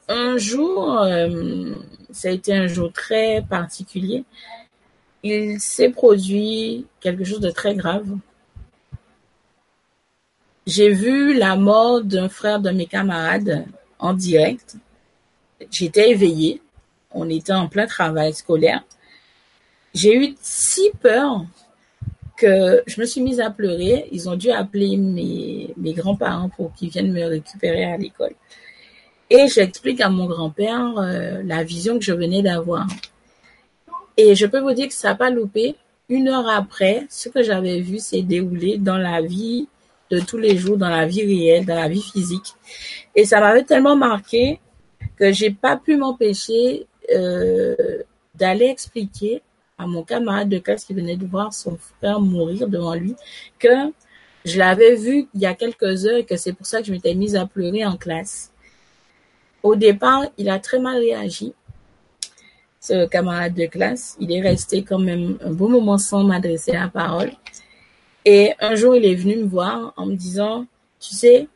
un 0.09 0.37
jour, 0.39 1.01
euh, 1.03 1.75
ça 2.11 2.29
a 2.29 2.31
été 2.33 2.55
un 2.55 2.67
jour 2.67 2.93
très 2.93 3.45
particulier 3.49 4.25
il 5.23 5.61
s'est 5.61 5.91
produit 5.91 6.87
quelque 7.01 7.25
chose 7.25 7.41
de 7.41 7.51
très 7.51 7.75
grave. 7.75 8.09
J'ai 10.67 10.91
vu 10.91 11.35
la 11.35 11.57
mort 11.57 12.03
d'un 12.03 12.29
frère 12.29 12.61
de 12.61 12.71
mes 12.71 12.87
camarades 12.87 13.65
en 13.99 14.15
direct. 14.15 14.77
J'étais 15.71 16.11
éveillée. 16.11 16.61
On 17.13 17.29
était 17.29 17.53
en 17.53 17.69
plein 17.69 17.87
travail 17.87 18.33
scolaire. 18.33 18.83
J'ai 19.95 20.17
eu 20.17 20.35
si 20.41 20.91
peur 21.01 21.45
je 22.43 23.01
me 23.01 23.07
suis 23.07 23.21
mise 23.21 23.41
à 23.41 23.51
pleurer. 23.51 24.07
Ils 24.13 24.29
ont 24.29 24.37
dû 24.37 24.51
appeler 24.51 24.97
mes, 24.97 25.73
mes 25.77 25.93
grands-parents 25.93 26.49
pour 26.51 26.73
qu'ils 26.75 26.91
viennent 26.91 27.13
me 27.13 27.25
récupérer 27.25 27.85
à 27.85 27.97
l'école. 27.97 28.35
Et 29.31 29.49
j'explique 29.49 30.03
à 30.03 30.11
mon 30.11 30.27
grand-père 30.27 30.99
euh, 30.99 31.43
la 31.43 31.65
vision 31.65 31.99
que 31.99 32.05
je 32.05 32.13
venais 32.13 32.43
d'avoir. 32.43 32.87
Et 34.19 34.35
je 34.35 34.45
peux 34.45 34.61
vous 34.61 34.75
dire 34.75 34.89
que 34.89 34.95
ça 34.95 35.09
n'a 35.09 35.15
pas 35.15 35.31
loupé. 35.31 35.75
Une 36.11 36.29
heure 36.29 36.47
après, 36.49 37.07
ce 37.09 37.31
que 37.31 37.43
j'avais 37.43 37.81
vu 37.81 37.99
s'est 37.99 38.21
déroulé 38.21 38.77
dans 38.77 38.99
la 38.99 39.23
vie 39.23 39.69
de 40.11 40.21
tous 40.21 40.37
les 40.37 40.59
jours, 40.59 40.77
dans 40.77 40.91
la 40.91 41.07
vie 41.07 41.25
réelle, 41.25 41.65
dans 41.65 41.77
la 41.77 41.89
vie 41.89 42.03
physique. 42.03 42.55
Et 43.15 43.25
ça 43.25 43.41
m'avait 43.41 43.65
tellement 43.65 43.97
marqué 43.97 44.61
que 45.17 45.33
j'ai 45.33 45.51
pas 45.51 45.79
pu 45.79 45.97
m'empêcher 45.97 46.87
euh, 47.15 48.03
d'aller 48.35 48.67
expliquer 48.67 49.41
mon 49.87 50.03
camarade 50.03 50.49
de 50.49 50.59
classe 50.59 50.85
qui 50.85 50.95
venait 50.95 51.17
de 51.17 51.27
voir 51.27 51.53
son 51.53 51.77
frère 51.77 52.21
mourir 52.21 52.69
devant 52.69 52.95
lui 52.95 53.15
que 53.59 53.93
je 54.45 54.59
l'avais 54.59 54.97
vu 54.97 55.29
il 55.35 55.41
y 55.41 55.47
a 55.47 55.55
quelques 55.55 56.07
heures 56.07 56.19
et 56.19 56.25
que 56.25 56.37
c'est 56.37 56.53
pour 56.53 56.67
ça 56.67 56.81
que 56.81 56.87
je 56.87 56.93
m'étais 56.93 57.15
mise 57.15 57.37
à 57.37 57.47
pleurer 57.47 57.85
en 57.85 57.97
classe. 57.97 58.51
Au 59.63 59.77
départ, 59.77 60.25
il 60.37 60.49
a 60.49 60.59
très 60.59 60.81
mal 60.81 60.99
réagi 60.99 61.55
ce 62.81 63.07
camarade 63.07 63.55
de 63.55 63.67
classe. 63.67 64.17
Il 64.19 64.33
est 64.33 64.41
resté 64.41 64.83
quand 64.83 64.99
même 64.99 65.39
un 65.41 65.53
bon 65.53 65.69
moment 65.69 65.99
sans 65.99 66.25
m'adresser 66.25 66.73
la 66.73 66.89
parole. 66.89 67.31
Et 68.25 68.53
un 68.61 68.75
jour, 68.75 68.97
il 68.97 69.05
est 69.05 69.15
venu 69.15 69.37
me 69.37 69.47
voir 69.47 69.95
en 69.97 70.07
me 70.07 70.15
disant, 70.17 70.67
tu 71.01 71.15
sais, 71.15 71.49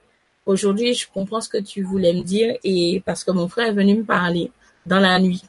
aujourd'hui, 0.47 0.95
je 0.95 1.07
comprends 1.13 1.41
ce 1.41 1.49
que 1.49 1.59
tu 1.59 1.83
voulais 1.83 2.13
me 2.13 2.23
dire 2.23 2.57
et 2.63 3.03
parce 3.05 3.25
que 3.25 3.33
mon 3.33 3.49
frère 3.49 3.69
est 3.69 3.73
venu 3.73 3.97
me 3.97 4.05
parler 4.05 4.53
dans 4.87 5.01
la 5.01 5.19
nuit. 5.19 5.43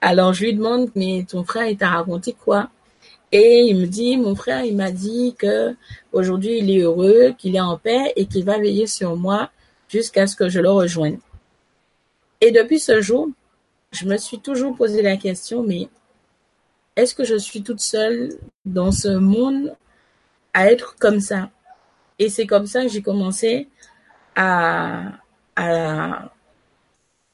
Alors, 0.00 0.32
je 0.32 0.44
lui 0.44 0.54
demande, 0.54 0.90
mais 0.94 1.24
ton 1.28 1.44
frère, 1.44 1.66
il 1.68 1.76
t'a 1.76 1.90
raconté 1.90 2.32
quoi? 2.32 2.70
Et 3.32 3.66
il 3.68 3.78
me 3.78 3.86
dit, 3.86 4.16
mon 4.16 4.34
frère, 4.34 4.64
il 4.64 4.76
m'a 4.76 4.90
dit 4.90 5.34
que 5.38 5.76
aujourd'hui, 6.12 6.58
il 6.58 6.70
est 6.70 6.80
heureux, 6.80 7.34
qu'il 7.38 7.54
est 7.54 7.60
en 7.60 7.78
paix 7.78 8.12
et 8.16 8.26
qu'il 8.26 8.44
va 8.44 8.58
veiller 8.58 8.86
sur 8.86 9.16
moi 9.16 9.50
jusqu'à 9.88 10.26
ce 10.26 10.36
que 10.36 10.48
je 10.48 10.60
le 10.60 10.70
rejoigne. 10.70 11.18
Et 12.40 12.50
depuis 12.50 12.80
ce 12.80 13.00
jour, 13.00 13.28
je 13.92 14.06
me 14.06 14.16
suis 14.16 14.40
toujours 14.40 14.76
posé 14.76 15.02
la 15.02 15.16
question, 15.16 15.62
mais 15.62 15.88
est-ce 16.96 17.14
que 17.14 17.24
je 17.24 17.36
suis 17.36 17.62
toute 17.62 17.80
seule 17.80 18.30
dans 18.64 18.92
ce 18.92 19.08
monde 19.08 19.74
à 20.54 20.70
être 20.70 20.96
comme 20.98 21.20
ça? 21.20 21.50
Et 22.18 22.28
c'est 22.28 22.46
comme 22.46 22.66
ça 22.66 22.82
que 22.82 22.88
j'ai 22.88 23.02
commencé 23.02 23.68
à, 24.36 25.12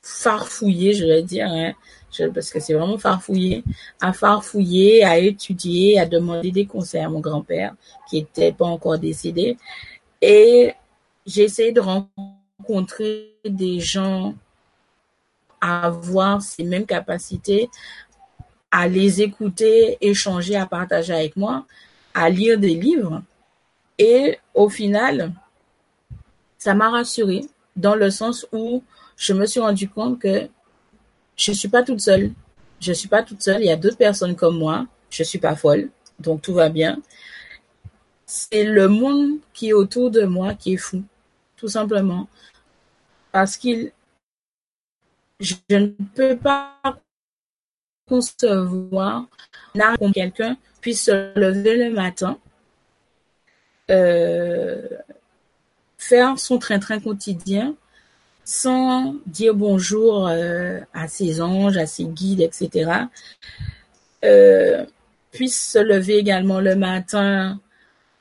farfouiller, 0.03 0.93
je 0.93 1.05
vais 1.05 1.23
dire, 1.23 1.49
hein, 1.49 1.73
parce 2.35 2.51
que 2.51 2.61
c'est 2.61 2.75
vraiment 2.75 2.99
farfouiller, 2.99 3.65
à 4.01 4.13
farfouiller, 4.13 5.05
à 5.05 5.19
étudier, 5.19 5.99
à 5.99 6.07
demander 6.07 6.51
des 6.51 6.67
conseils 6.67 7.03
à 7.03 7.09
mon 7.09 7.21
grand-père, 7.21 7.75
qui 8.09 8.19
était 8.19 8.53
pas 8.53 8.67
encore 8.67 8.99
décédé. 8.99 9.57
Et 10.21 10.73
j'ai 11.27 11.45
essayé 11.45 11.73
de 11.73 11.81
rencontrer 11.81 13.33
des 13.45 13.81
gens 13.81 14.35
à 15.61 15.87
avoir 15.87 16.43
ces 16.43 16.65
mêmes 16.65 16.87
capacités, 16.87 17.69
à 18.71 18.89
les 18.89 19.23
écouter, 19.23 19.97
échanger, 20.01 20.57
à 20.57 20.67
partager 20.67 21.13
avec 21.13 21.37
moi, 21.37 21.65
à 22.15 22.29
lire 22.29 22.59
des 22.59 22.75
livres. 22.75 23.23
Et 23.99 24.39
au 24.55 24.69
final, 24.69 25.33
ça 26.59 26.75
m'a 26.75 26.91
rassurée 26.91 27.43
dans 27.75 27.95
le 27.95 28.11
sens 28.11 28.47
où 28.53 28.83
je 29.17 29.33
me 29.33 29.47
suis 29.47 29.61
rendu 29.61 29.89
compte 29.89 30.19
que 30.19 30.49
je 31.37 31.53
suis 31.53 31.69
pas 31.69 31.83
toute 31.83 32.01
seule. 32.01 32.33
Je 32.81 32.93
suis 32.93 33.09
pas 33.09 33.23
toute 33.23 33.43
seule. 33.43 33.63
Il 33.63 33.67
y 33.67 33.71
a 33.71 33.77
d'autres 33.77 33.97
personnes 33.97 34.37
comme 34.37 34.59
moi. 34.59 34.87
Je 35.11 35.23
suis 35.23 35.39
pas 35.39 35.57
folle. 35.57 35.91
Donc 36.19 36.43
tout 36.43 36.55
va 36.55 36.69
bien. 36.69 37.01
C'est 38.27 38.65
le 38.65 38.89
monde 38.89 39.39
qui 39.53 39.69
est 39.69 39.73
autour 39.73 40.11
de 40.11 40.23
moi 40.23 40.55
qui 40.55 40.75
est 40.75 40.79
fou. 40.79 41.05
Tout 41.57 41.69
simplement. 41.69 42.29
Parce 43.33 43.57
qu'il, 43.57 43.93
je 45.41 45.55
ne 45.71 45.89
peux 46.15 46.37
pas 46.37 46.81
concevoir 48.09 49.27
que 49.75 50.13
quelqu'un 50.13 50.57
puisse 50.81 51.05
se 51.05 51.39
lever 51.39 51.77
le 51.77 51.93
matin, 51.93 52.39
euh, 53.91 54.89
faire 55.99 56.39
son 56.39 56.59
train-train 56.59 57.01
quotidien 57.01 57.75
sans 58.47 59.17
dire 59.27 59.55
bonjour 59.55 60.29
euh, 60.29 60.79
à 60.95 61.09
ses 61.09 61.43
anges, 61.43 61.77
à 61.77 61.87
ses 61.87 62.05
guides, 62.05 62.41
etc., 62.41 62.93
euh, 64.25 64.87
puisse 65.33 65.73
se 65.73 65.81
lever 65.81 66.17
également 66.17 66.61
le 66.61 66.77
matin 66.77 67.61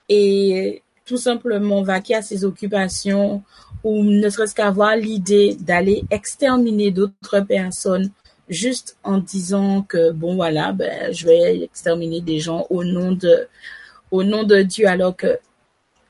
et 0.09 0.81
tout 1.05 1.17
simplement 1.17 1.83
vaquer 1.83 2.15
à 2.15 2.21
ses 2.23 2.43
occupations 2.43 3.43
ou 3.83 4.03
ne 4.03 4.27
serait-ce 4.29 4.55
qu'avoir 4.55 4.95
l'idée 4.95 5.55
d'aller 5.59 6.03
exterminer 6.09 6.89
d'autres 6.89 7.41
personnes 7.41 8.09
juste 8.49 8.97
en 9.03 9.19
disant 9.19 9.83
que 9.83 10.11
bon 10.11 10.35
voilà 10.35 10.71
ben 10.71 11.13
je 11.13 11.25
vais 11.27 11.61
exterminer 11.63 12.21
des 12.21 12.39
gens 12.39 12.65
au 12.71 12.83
nom 12.83 13.13
de 13.13 14.61
Dieu 14.63 14.87
alors 14.87 15.15
que 15.15 15.37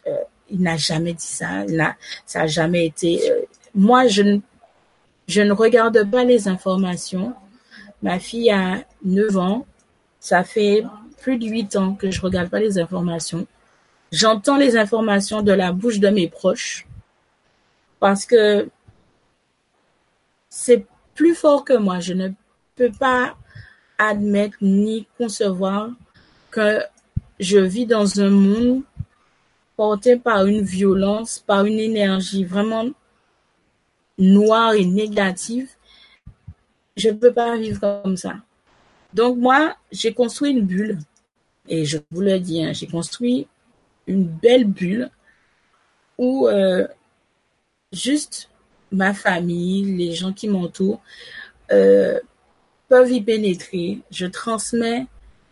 euh, 0.07 0.17
il 0.49 0.61
n'a 0.61 0.77
jamais 0.77 1.13
dit 1.13 1.25
ça, 1.25 1.65
n'a 1.65 1.95
ça 2.25 2.41
a 2.41 2.47
jamais 2.47 2.85
été 2.85 3.21
moi, 3.75 4.07
je 4.07 4.21
ne, 5.41 5.51
regarde 5.51 6.09
pas 6.09 6.23
les 6.23 6.47
informations. 6.47 7.33
Ma 8.01 8.19
fille 8.19 8.49
a 8.49 8.85
9 9.03 9.37
ans. 9.37 9.65
Ça 10.19 10.43
fait 10.43 10.83
plus 11.21 11.37
de 11.37 11.45
8 11.45 11.75
ans 11.75 11.93
que 11.93 12.09
je 12.09 12.21
regarde 12.21 12.49
pas 12.49 12.59
les 12.59 12.79
informations. 12.79 13.45
J'entends 14.11 14.57
les 14.57 14.77
informations 14.77 15.41
de 15.41 15.51
la 15.51 15.71
bouche 15.71 15.99
de 15.99 16.09
mes 16.09 16.29
proches 16.29 16.87
parce 17.99 18.25
que 18.25 18.69
c'est 20.49 20.85
plus 21.15 21.35
fort 21.35 21.65
que 21.65 21.73
moi. 21.73 21.99
Je 21.99 22.13
ne 22.13 22.29
peux 22.75 22.91
pas 22.91 23.35
admettre 23.97 24.57
ni 24.61 25.07
concevoir 25.17 25.89
que 26.51 26.81
je 27.39 27.57
vis 27.59 27.85
dans 27.85 28.21
un 28.21 28.29
monde 28.29 28.83
porté 29.75 30.17
par 30.17 30.45
une 30.45 30.61
violence, 30.61 31.39
par 31.39 31.65
une 31.65 31.79
énergie 31.79 32.45
vraiment 32.45 32.85
noire 34.17 34.73
et 34.73 34.85
négative, 34.85 35.69
je 36.97 37.09
ne 37.09 37.13
peux 37.13 37.33
pas 37.33 37.57
vivre 37.57 37.79
comme 37.79 38.17
ça. 38.17 38.35
Donc 39.13 39.37
moi, 39.37 39.75
j'ai 39.91 40.13
construit 40.13 40.51
une 40.51 40.65
bulle, 40.65 40.99
et 41.67 41.85
je 41.85 41.97
vous 42.11 42.21
le 42.21 42.39
dis, 42.39 42.63
hein, 42.63 42.73
j'ai 42.73 42.87
construit 42.87 43.47
une 44.07 44.23
belle 44.23 44.65
bulle 44.65 45.09
où 46.17 46.47
euh, 46.47 46.87
juste 47.91 48.49
ma 48.91 49.13
famille, 49.13 49.97
les 49.97 50.13
gens 50.13 50.31
qui 50.31 50.47
m'entourent, 50.47 51.01
euh, 51.71 52.19
peuvent 52.87 53.11
y 53.11 53.21
pénétrer. 53.21 53.99
Je 54.11 54.25
transmets 54.25 55.07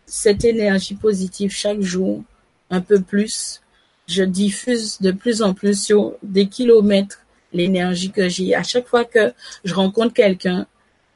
cette 0.06 0.44
énergie 0.44 0.94
positive 0.94 1.50
chaque 1.50 1.80
jour, 1.80 2.22
un 2.70 2.80
peu 2.80 3.00
plus. 3.00 3.60
Je 4.06 4.22
diffuse 4.22 5.00
de 5.00 5.10
plus 5.10 5.42
en 5.42 5.54
plus 5.54 5.82
sur 5.82 6.14
des 6.22 6.48
kilomètres 6.48 7.23
l'énergie 7.54 8.10
que 8.10 8.28
j'ai. 8.28 8.54
À 8.54 8.62
chaque 8.62 8.86
fois 8.86 9.04
que 9.04 9.32
je 9.64 9.74
rencontre 9.74 10.12
quelqu'un, 10.12 10.66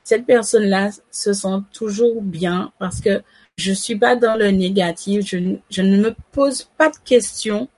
cette 0.05 0.25
personne-là 0.25 0.91
se 1.11 1.35
sent 1.35 1.59
toujours 1.73 2.23
bien 2.23 2.73
parce 2.79 3.03
que 3.03 3.23
je 3.59 3.73
suis 3.73 3.97
pas 3.97 4.17
dans 4.17 4.37
le 4.37 4.51
négatif. 4.51 5.27
Je, 5.27 5.83
ne 5.83 5.97
me 5.99 6.15
pose 6.33 6.69
pas 6.79 6.89
de 6.89 6.97
questions 7.05 7.69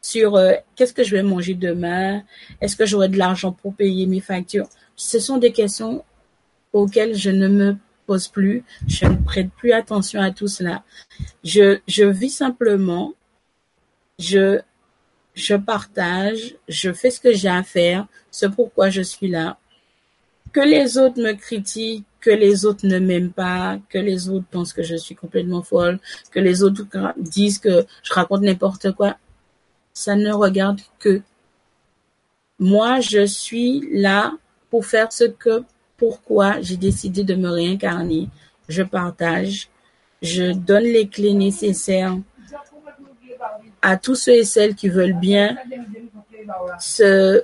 sur 0.00 0.36
euh, 0.36 0.52
qu'est-ce 0.76 0.94
que 0.94 1.04
je 1.04 1.14
vais 1.14 1.22
manger 1.22 1.54
demain, 1.54 2.22
est-ce 2.60 2.76
que 2.76 2.86
j'aurai 2.86 3.08
de 3.08 3.18
l'argent 3.18 3.52
pour 3.52 3.74
payer 3.74 4.06
mes 4.06 4.20
factures? 4.20 4.68
Ce 4.96 5.18
sont 5.18 5.36
des 5.36 5.52
questions 5.52 6.04
auxquelles 6.72 7.16
je 7.16 7.30
ne 7.30 7.48
me 7.48 7.76
pose 8.06 8.28
plus. 8.28 8.64
Je 8.86 9.04
ne 9.04 9.16
prête 9.16 9.50
plus 9.50 9.72
attention 9.72 10.20
à 10.22 10.30
tout 10.30 10.48
cela. 10.48 10.84
Je, 11.44 11.80
je 11.86 12.04
vis 12.04 12.30
simplement. 12.30 13.12
Je 14.18 14.60
je 15.38 15.54
partage, 15.54 16.56
je 16.68 16.92
fais 16.92 17.10
ce 17.10 17.20
que 17.20 17.32
j'ai 17.32 17.48
à 17.48 17.62
faire, 17.62 18.06
c'est 18.30 18.50
pourquoi 18.50 18.90
je 18.90 19.02
suis 19.02 19.28
là. 19.28 19.56
Que 20.52 20.60
les 20.60 20.98
autres 20.98 21.20
me 21.22 21.32
critiquent, 21.34 22.06
que 22.20 22.30
les 22.30 22.66
autres 22.66 22.86
ne 22.86 22.98
m'aiment 22.98 23.30
pas, 23.30 23.78
que 23.88 23.98
les 23.98 24.28
autres 24.28 24.46
pensent 24.50 24.72
que 24.72 24.82
je 24.82 24.96
suis 24.96 25.14
complètement 25.14 25.62
folle, 25.62 26.00
que 26.32 26.40
les 26.40 26.64
autres 26.64 26.84
disent 27.18 27.60
que 27.60 27.86
je 28.02 28.12
raconte 28.12 28.42
n'importe 28.42 28.92
quoi, 28.92 29.16
ça 29.92 30.16
ne 30.16 30.32
regarde 30.32 30.80
que 30.98 31.22
moi, 32.58 32.98
je 32.98 33.24
suis 33.24 33.88
là 33.92 34.32
pour 34.70 34.86
faire 34.86 35.12
ce 35.12 35.24
que, 35.24 35.62
pourquoi 35.96 36.60
j'ai 36.60 36.76
décidé 36.76 37.22
de 37.22 37.36
me 37.36 37.48
réincarner. 37.48 38.28
Je 38.68 38.82
partage, 38.82 39.68
je 40.20 40.52
donne 40.52 40.82
les 40.82 41.06
clés 41.06 41.34
nécessaires 41.34 42.18
à 43.82 43.96
tous 43.96 44.14
ceux 44.14 44.32
et 44.32 44.44
celles 44.44 44.74
qui 44.74 44.88
veulent 44.88 45.18
bien 45.18 45.56
se, 46.80 47.42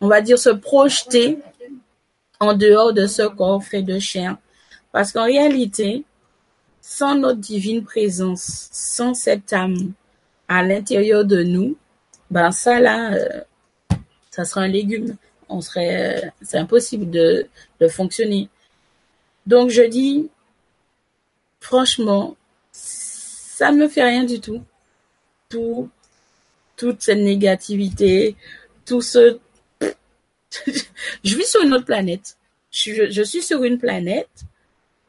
on 0.00 0.08
va 0.08 0.20
dire, 0.20 0.38
se 0.38 0.50
projeter 0.50 1.38
en 2.38 2.54
dehors 2.54 2.92
de 2.92 3.06
ce 3.06 3.22
corps 3.22 3.62
fait 3.62 3.82
de 3.82 3.98
chair. 3.98 4.36
Parce 4.92 5.12
qu'en 5.12 5.24
réalité, 5.24 6.04
sans 6.80 7.14
notre 7.14 7.38
divine 7.38 7.84
présence, 7.84 8.68
sans 8.72 9.14
cette 9.14 9.52
âme 9.52 9.92
à 10.48 10.62
l'intérieur 10.62 11.24
de 11.24 11.42
nous, 11.42 11.76
ben 12.30 12.50
ça 12.50 12.80
là, 12.80 13.12
euh, 13.12 13.40
ça 14.30 14.44
sera 14.44 14.62
un 14.62 14.68
légume. 14.68 15.16
On 15.48 15.60
serait, 15.60 16.24
euh, 16.24 16.28
c'est 16.42 16.58
impossible 16.58 17.10
de, 17.10 17.46
de 17.80 17.88
fonctionner. 17.88 18.48
Donc 19.46 19.70
je 19.70 19.82
dis, 19.82 20.28
franchement, 21.60 22.36
ça 22.72 23.70
ne 23.72 23.78
me 23.78 23.88
fait 23.88 24.02
rien 24.02 24.24
du 24.24 24.40
tout 24.40 24.62
tout, 25.50 25.90
toute 26.76 27.02
cette 27.02 27.18
négativité, 27.18 28.36
tout 28.86 29.02
ce... 29.02 29.38
je 31.22 31.36
vis 31.36 31.50
sur 31.50 31.62
une 31.62 31.74
autre 31.74 31.84
planète. 31.84 32.38
Je, 32.70 33.22
suis 33.22 33.42
sur 33.42 33.64
une 33.64 33.78
planète 33.78 34.30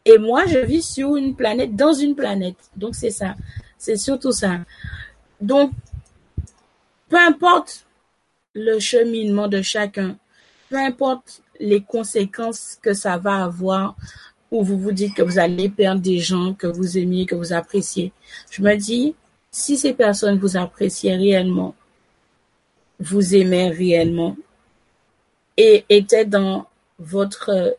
et 0.03 0.17
moi, 0.17 0.45
je 0.47 0.57
vis 0.57 0.81
sur 0.81 1.15
une 1.15 1.35
planète 1.35 1.75
dans 1.75 1.93
une 1.93 2.15
planète. 2.15 2.57
Donc, 2.75 2.95
c'est 2.95 3.11
ça. 3.11 3.35
C'est 3.77 3.97
surtout 3.97 4.31
ça. 4.31 4.59
Donc, 5.39 5.71
peu 7.07 7.17
importe 7.17 7.85
le 8.53 8.79
cheminement 8.79 9.47
de 9.47 9.61
chacun, 9.61 10.17
peu 10.69 10.77
importe 10.77 11.41
les 11.59 11.81
conséquences 11.81 12.77
que 12.81 12.93
ça 12.93 13.17
va 13.17 13.43
avoir, 13.43 13.95
ou 14.49 14.63
vous 14.63 14.77
vous 14.77 14.91
dites 14.91 15.13
que 15.15 15.21
vous 15.21 15.39
allez 15.39 15.69
perdre 15.69 16.01
des 16.01 16.19
gens 16.19 16.53
que 16.53 16.67
vous 16.67 16.97
aimiez, 16.97 17.25
que 17.25 17.35
vous 17.35 17.53
appréciez. 17.53 18.11
Je 18.49 18.61
me 18.61 18.75
dis, 18.75 19.15
si 19.51 19.77
ces 19.77 19.93
personnes 19.93 20.39
vous 20.39 20.55
appréciaient 20.55 21.17
réellement, 21.17 21.75
vous 22.99 23.35
aimaient 23.35 23.69
réellement 23.69 24.37
et 25.57 25.85
étaient 25.89 26.25
dans 26.25 26.67
votre 26.99 27.49
euh, 27.49 27.71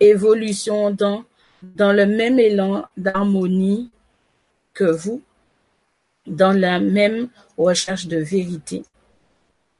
évolution, 0.00 0.90
dans, 0.90 1.24
dans 1.62 1.92
le 1.92 2.04
même 2.04 2.38
élan 2.38 2.84
d'harmonie 2.96 3.90
que 4.74 4.84
vous, 4.84 5.22
dans 6.26 6.52
la 6.52 6.78
même 6.78 7.28
recherche 7.56 8.06
de 8.06 8.18
vérité, 8.18 8.84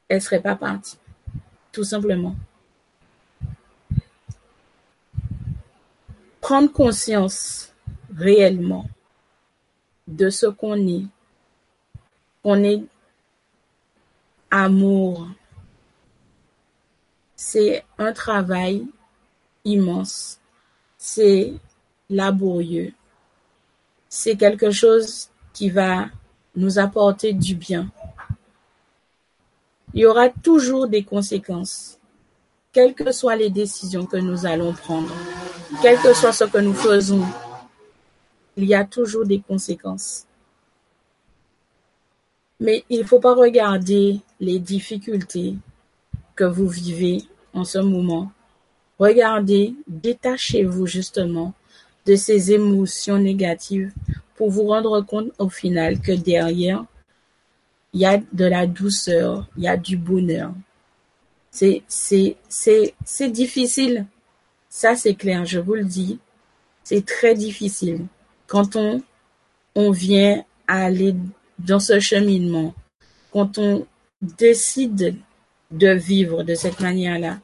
elle 0.07 0.17
ne 0.17 0.21
serait 0.21 0.41
pas 0.41 0.55
partie. 0.55 0.97
Tout 1.71 1.83
simplement. 1.83 2.35
Prendre 6.41 6.71
conscience 6.71 7.73
réellement 8.15 8.87
de 10.15 10.29
ce 10.29 10.45
qu'on 10.45 10.87
est. 10.87 11.05
On 12.43 12.63
est 12.63 12.83
amour. 14.51 15.27
c'est 17.35 17.83
un 17.97 18.13
travail 18.13 18.85
immense. 19.65 20.39
C'est 20.97 21.53
laborieux. 22.09 22.93
C'est 24.07 24.37
quelque 24.37 24.71
chose 24.71 25.29
qui 25.53 25.69
va 25.69 26.07
nous 26.55 26.79
apporter 26.79 27.33
du 27.33 27.55
bien. 27.55 27.89
Il 29.93 30.01
y 30.01 30.05
aura 30.05 30.29
toujours 30.29 30.87
des 30.87 31.03
conséquences, 31.03 31.99
quelles 32.71 32.93
que 32.93 33.11
soient 33.11 33.35
les 33.35 33.49
décisions 33.49 34.05
que 34.05 34.17
nous 34.17 34.45
allons 34.45 34.73
prendre, 34.73 35.13
quel 35.81 35.99
que 35.99 36.13
soit 36.13 36.33
ce 36.33 36.45
que 36.45 36.59
nous 36.59 36.73
faisons. 36.73 37.25
Il 38.55 38.65
y 38.65 38.75
a 38.75 38.85
toujours 38.85 39.25
des 39.25 39.39
conséquences. 39.39 40.25
Mais 42.59 42.83
il 42.89 42.99
ne 42.99 43.05
faut 43.05 43.19
pas 43.19 43.35
regarder 43.35 44.19
les 44.39 44.59
difficultés 44.59 45.55
que 46.35 46.43
vous 46.43 46.67
vivez 46.67 47.23
en 47.53 47.63
ce 47.63 47.79
moment. 47.79 48.31
Regardez, 48.99 49.75
détachez-vous 49.87 50.87
justement 50.87 51.53
de 52.05 52.15
ces 52.15 52.51
émotions 52.51 53.17
négatives 53.17 53.91
pour 54.35 54.49
vous 54.49 54.63
rendre 54.63 55.01
compte 55.01 55.31
au 55.39 55.49
final 55.49 55.99
que 55.99 56.11
derrière, 56.11 56.85
il 57.93 58.01
y 58.01 58.05
a 58.05 58.17
de 58.17 58.45
la 58.45 58.65
douceur, 58.65 59.47
il 59.57 59.63
y 59.63 59.67
a 59.67 59.77
du 59.77 59.97
bonheur. 59.97 60.53
C'est, 61.51 61.83
c'est, 61.87 62.37
c'est, 62.49 62.95
c'est 63.05 63.29
difficile. 63.29 64.05
Ça, 64.69 64.95
c'est 64.95 65.13
clair, 65.13 65.45
je 65.45 65.59
vous 65.59 65.75
le 65.75 65.85
dis. 65.85 66.19
C'est 66.83 67.05
très 67.05 67.35
difficile. 67.35 68.07
Quand 68.53 68.75
on, 68.75 69.01
on 69.73 69.89
vient 69.89 70.45
aller 70.67 71.15
dans 71.57 71.79
ce 71.79 71.99
cheminement, 71.99 72.75
quand 73.31 73.57
on 73.57 73.87
décide 74.21 75.15
de 75.71 75.87
vivre 75.87 76.43
de 76.43 76.53
cette 76.53 76.79
manière-là, 76.79 77.39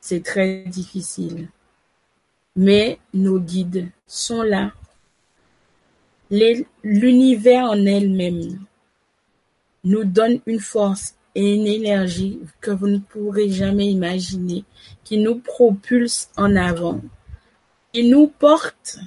c'est 0.00 0.24
très 0.24 0.62
difficile. 0.62 1.48
Mais 2.56 2.98
nos 3.12 3.40
guides 3.40 3.90
sont 4.06 4.40
là. 4.40 4.72
L'univers 6.30 7.66
en 7.66 7.84
elle-même 7.84 8.58
nous 9.84 10.04
donne 10.04 10.40
une 10.46 10.60
force 10.60 11.14
et 11.34 11.56
une 11.56 11.66
énergie 11.66 12.40
que 12.62 12.70
vous 12.70 12.88
ne 12.88 13.00
pourrez 13.00 13.50
jamais 13.50 13.88
imaginer, 13.88 14.64
qui 15.04 15.18
nous 15.18 15.40
propulse 15.40 16.30
en 16.38 16.56
avant. 16.56 17.02
Il 17.92 18.08
nous 18.08 18.28
porte, 18.28 18.98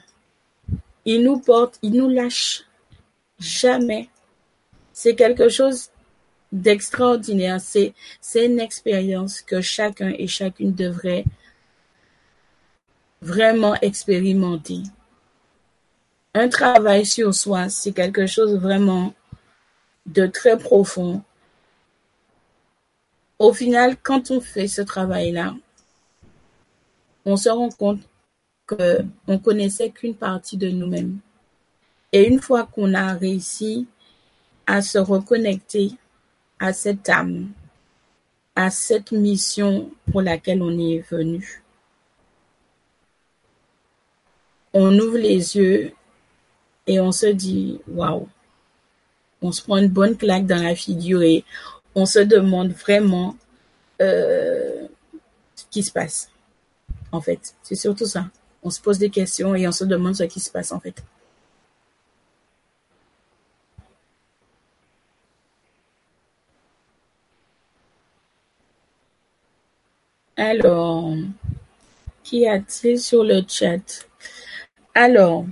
il 1.05 1.23
nous 1.23 1.39
porte, 1.39 1.77
il 1.81 1.93
nous 1.93 2.09
lâche 2.09 2.63
jamais. 3.39 4.09
C'est 4.91 5.15
quelque 5.15 5.49
chose 5.49 5.89
d'extraordinaire. 6.51 7.59
C'est, 7.61 7.93
une 8.35 8.59
expérience 8.59 9.41
que 9.41 9.61
chacun 9.61 10.13
et 10.17 10.27
chacune 10.27 10.73
devrait 10.73 11.25
vraiment 13.21 13.75
expérimenter. 13.81 14.79
Un 16.33 16.49
travail 16.49 17.05
sur 17.05 17.33
soi, 17.33 17.69
c'est 17.69 17.93
quelque 17.93 18.25
chose 18.25 18.55
vraiment 18.55 19.13
de 20.05 20.25
très 20.27 20.57
profond. 20.57 21.23
Au 23.39 23.53
final, 23.53 23.97
quand 24.01 24.31
on 24.31 24.41
fait 24.41 24.67
ce 24.67 24.81
travail-là, 24.81 25.55
on 27.25 27.37
se 27.37 27.49
rend 27.49 27.69
compte 27.69 28.01
que 28.67 29.03
on 29.27 29.39
connaissait 29.39 29.89
qu'une 29.89 30.15
partie 30.15 30.57
de 30.57 30.69
nous-mêmes. 30.69 31.19
Et 32.11 32.27
une 32.27 32.41
fois 32.41 32.65
qu'on 32.65 32.93
a 32.93 33.13
réussi 33.13 33.87
à 34.65 34.81
se 34.81 34.97
reconnecter 34.97 35.91
à 36.59 36.73
cette 36.73 37.09
âme, 37.09 37.49
à 38.55 38.69
cette 38.69 39.11
mission 39.11 39.91
pour 40.11 40.21
laquelle 40.21 40.61
on 40.61 40.77
est 40.77 40.99
venu, 41.09 41.63
on 44.73 44.97
ouvre 44.97 45.17
les 45.17 45.55
yeux 45.57 45.91
et 46.87 46.99
on 46.99 47.11
se 47.11 47.27
dit 47.27 47.79
waouh, 47.87 48.27
on 49.41 49.51
se 49.51 49.61
prend 49.61 49.77
une 49.77 49.89
bonne 49.89 50.17
claque 50.17 50.45
dans 50.45 50.61
la 50.61 50.75
figure 50.75 51.21
et 51.23 51.43
on 51.95 52.05
se 52.05 52.19
demande 52.19 52.71
vraiment 52.71 53.35
euh, 54.01 54.87
ce 55.55 55.65
qui 55.69 55.83
se 55.83 55.91
passe. 55.91 56.29
En 57.11 57.21
fait, 57.21 57.55
c'est 57.63 57.75
surtout 57.75 58.05
ça. 58.05 58.25
On 58.65 58.71
se 58.71 58.81
pose 58.81 58.97
des 58.97 59.11
questions 59.11 59.53
et 59.53 59.67
on 59.67 59.71
se 59.71 59.85
demande 59.85 60.15
ce 60.15 60.23
qui 60.23 60.39
se 60.39 60.49
passe 60.51 60.71
en 60.71 60.79
fait. 60.79 61.03
Alors, 70.35 71.13
qu'y 72.23 72.47
a-t-il 72.47 72.99
sur 72.99 73.23
le 73.23 73.43
chat? 73.47 74.07
Alors, 74.95 75.45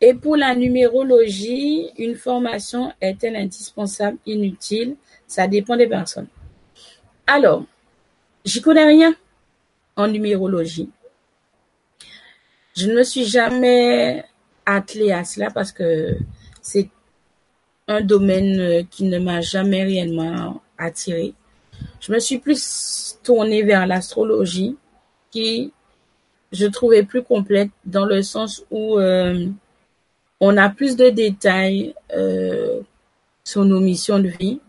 et 0.00 0.14
pour 0.14 0.36
la 0.36 0.54
numérologie, 0.54 1.90
une 1.98 2.14
formation 2.14 2.92
est-elle 3.00 3.34
indispensable, 3.34 4.16
inutile? 4.26 4.96
Ça 5.26 5.48
dépend 5.48 5.76
des 5.76 5.88
personnes. 5.88 6.28
Alors, 7.26 7.64
j'y 8.44 8.62
connais 8.62 8.86
rien 8.86 9.12
en 9.96 10.06
numérologie. 10.06 10.88
Je 12.78 12.86
ne 12.86 12.94
me 12.94 13.02
suis 13.02 13.24
jamais 13.24 14.24
attelée 14.64 15.10
à 15.10 15.24
cela 15.24 15.50
parce 15.50 15.72
que 15.72 16.16
c'est 16.62 16.88
un 17.88 18.02
domaine 18.02 18.86
qui 18.86 19.02
ne 19.02 19.18
m'a 19.18 19.40
jamais 19.40 19.82
réellement 19.82 20.62
attiré. 20.78 21.34
Je 21.98 22.12
me 22.12 22.20
suis 22.20 22.38
plus 22.38 23.18
tournée 23.24 23.64
vers 23.64 23.84
l'astrologie 23.84 24.76
qui 25.32 25.72
je 26.52 26.66
trouvais 26.66 27.02
plus 27.02 27.24
complète 27.24 27.70
dans 27.84 28.04
le 28.04 28.22
sens 28.22 28.64
où 28.70 28.96
euh, 29.00 29.48
on 30.38 30.56
a 30.56 30.68
plus 30.68 30.94
de 30.94 31.08
détails 31.08 31.96
euh, 32.14 32.82
sur 33.42 33.64
nos 33.64 33.80
missions 33.80 34.20
de 34.20 34.28
vie 34.28 34.60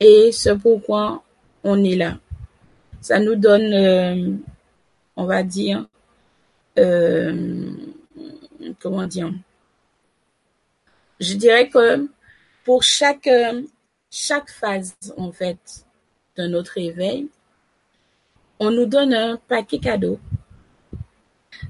et 0.00 0.32
ce 0.32 0.48
pourquoi 0.48 1.22
on 1.64 1.84
est 1.84 1.96
là. 1.96 2.16
Ça 3.02 3.20
nous 3.20 3.36
donne, 3.36 3.74
euh, 3.74 4.32
on 5.16 5.26
va 5.26 5.42
dire, 5.42 5.86
comment 8.80 9.06
dire, 9.06 9.32
je 11.20 11.34
dirais 11.34 11.68
que 11.68 12.08
pour 12.64 12.82
chaque 12.82 13.28
chaque 14.10 14.50
phase 14.50 14.96
en 15.16 15.32
fait 15.32 15.84
de 16.36 16.46
notre 16.46 16.78
éveil, 16.78 17.28
on 18.58 18.70
nous 18.70 18.86
donne 18.86 19.12
un 19.14 19.36
paquet 19.48 19.78
cadeau. 19.78 20.18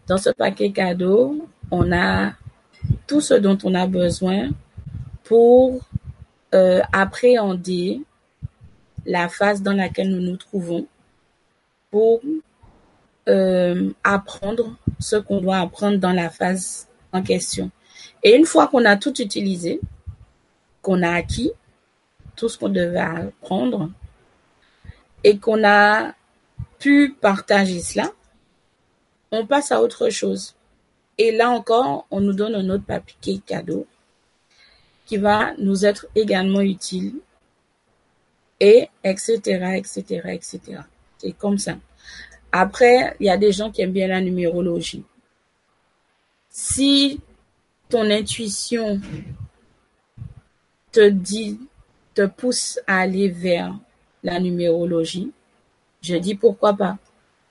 Dans 0.07 0.19
ce 0.19 0.31
paquet 0.31 0.71
cadeau, 0.71 1.49
on 1.71 1.93
a 1.93 2.33
tout 3.07 3.21
ce 3.21 3.35
dont 3.35 3.59
on 3.65 3.75
a 3.75 3.87
besoin 3.87 4.51
pour 5.25 5.81
euh, 6.55 6.81
appréhender 6.93 8.03
la 9.05 9.29
phase 9.29 9.63
dans 9.63 9.73
laquelle 9.73 10.11
nous 10.11 10.21
nous 10.21 10.37
trouvons, 10.37 10.87
pour 11.91 12.21
euh, 12.25 12.41
apprendre 14.05 14.77
ce 14.99 15.17
qu'on 15.17 15.41
doit 15.41 15.59
apprendre 15.59 15.99
dans 15.99 16.13
la 16.13 16.31
phase 16.31 16.89
en 17.13 17.23
question. 17.23 17.71
Et 18.23 18.35
une 18.35 18.47
fois 18.47 18.69
qu'on 18.69 18.85
a 18.85 18.97
tout 18.97 19.21
utilisé, 19.21 19.81
qu'on 20.83 21.03
a 21.03 21.11
acquis 21.11 21.53
tout 22.37 22.49
ce 22.49 22.59
qu'on 22.59 22.69
devait 22.69 22.99
apprendre, 22.99 23.91
et 25.25 25.39
qu'on 25.39 25.65
a 25.65 26.15
pu 26.79 27.17
partager 27.21 27.81
cela, 27.81 28.13
on 29.33 29.47
passe 29.47 29.73
à 29.73 29.83
autre 29.83 30.09
chose. 30.09 30.55
Et 31.19 31.33
là 31.33 31.51
encore, 31.51 32.07
on 32.11 32.21
nous 32.21 32.33
donne 32.33 32.55
un 32.55 32.69
autre 32.71 32.85
papier 32.85 33.41
cadeau 33.45 33.87
qui 35.07 35.17
va 35.17 35.55
nous 35.59 35.85
être 35.85 36.07
également 36.15 36.61
utile 36.61 37.15
et 38.61 38.89
etc 39.03 39.77
etc 39.77 40.01
etc. 40.27 40.61
C'est 41.19 41.33
comme 41.33 41.59
ça. 41.59 41.77
Après, 42.59 43.15
il 43.21 43.27
y 43.27 43.29
a 43.29 43.37
des 43.37 43.53
gens 43.53 43.71
qui 43.71 43.83
aiment 43.83 43.93
bien 43.93 44.09
la 44.09 44.23
numérologie. 44.23 45.05
Si 46.49 47.21
ton 47.91 48.11
intuition 48.11 48.99
te 50.91 51.07
dit, 51.11 51.61
te 52.15 52.25
pousse 52.25 52.81
à 52.87 53.01
aller 53.01 53.29
vers 53.29 53.75
la 54.23 54.41
numérologie, 54.41 55.33
je 56.01 56.17
dis 56.17 56.35
pourquoi 56.35 56.73
pas. 56.73 56.97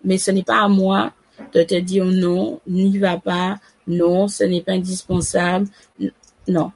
Mais 0.04 0.18
ce 0.18 0.32
n'est 0.32 0.42
pas 0.42 0.64
à 0.64 0.68
moi 0.68 1.14
de 1.54 1.62
te 1.62 1.76
dire 1.76 2.06
non, 2.06 2.60
n'y 2.66 2.98
va 2.98 3.20
pas, 3.20 3.60
non, 3.86 4.28
ce 4.28 4.44
n'est 4.44 4.64
pas 4.64 4.72
indispensable. 4.72 5.68
Non, 6.48 6.72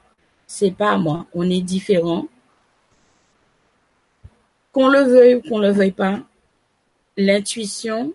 c'est 0.46 0.70
pas 0.70 0.92
à 0.92 0.98
moi. 0.98 1.26
On 1.34 1.50
est 1.50 1.62
différents. 1.62 2.28
Qu'on 4.70 4.86
le 4.86 5.00
veuille 5.00 5.34
ou 5.34 5.42
qu'on 5.42 5.58
le 5.58 5.72
veuille 5.72 5.90
pas, 5.90 6.20
l'intuition 7.16 8.14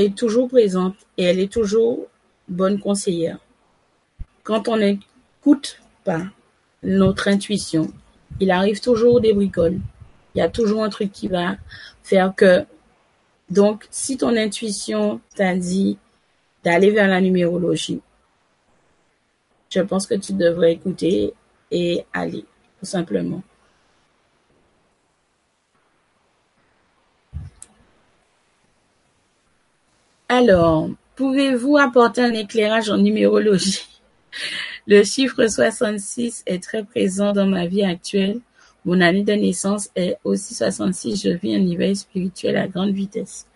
est 0.00 0.16
toujours 0.16 0.48
présente 0.48 0.96
et 1.16 1.24
elle 1.24 1.38
est 1.38 1.52
toujours 1.52 2.06
bonne 2.48 2.78
conseillère. 2.78 3.38
Quand 4.42 4.68
on 4.68 4.76
n'écoute 4.76 5.80
pas 6.04 6.22
notre 6.82 7.28
intuition, 7.28 7.92
il 8.40 8.50
arrive 8.50 8.80
toujours 8.80 9.20
des 9.20 9.32
bricoles. 9.32 9.78
Il 10.34 10.38
y 10.38 10.42
a 10.42 10.48
toujours 10.48 10.82
un 10.82 10.90
truc 10.90 11.12
qui 11.12 11.28
va 11.28 11.56
faire 12.02 12.34
que... 12.34 12.64
Donc, 13.48 13.86
si 13.90 14.16
ton 14.16 14.36
intuition 14.36 15.20
t'a 15.34 15.56
dit 15.56 15.98
d'aller 16.62 16.90
vers 16.90 17.08
la 17.08 17.20
numérologie, 17.20 18.00
je 19.70 19.80
pense 19.80 20.06
que 20.06 20.14
tu 20.14 20.32
devrais 20.32 20.72
écouter 20.72 21.34
et 21.70 22.04
aller, 22.12 22.44
tout 22.78 22.86
simplement. 22.86 23.42
Alors, 30.32 30.88
pouvez-vous 31.16 31.76
apporter 31.76 32.20
un 32.20 32.32
éclairage 32.32 32.88
en 32.88 32.98
numérologie? 32.98 34.00
Le 34.86 35.02
chiffre 35.02 35.48
66 35.48 36.44
est 36.46 36.62
très 36.62 36.84
présent 36.84 37.32
dans 37.32 37.46
ma 37.46 37.66
vie 37.66 37.82
actuelle. 37.82 38.38
Mon 38.84 39.00
année 39.00 39.24
de 39.24 39.32
naissance 39.32 39.90
est 39.96 40.18
aussi 40.22 40.54
66. 40.54 41.20
Je 41.20 41.30
vis 41.30 41.56
un 41.56 41.58
niveau 41.58 41.92
spirituel 41.96 42.58
à 42.58 42.68
grande 42.68 42.92
vitesse. 42.92 43.48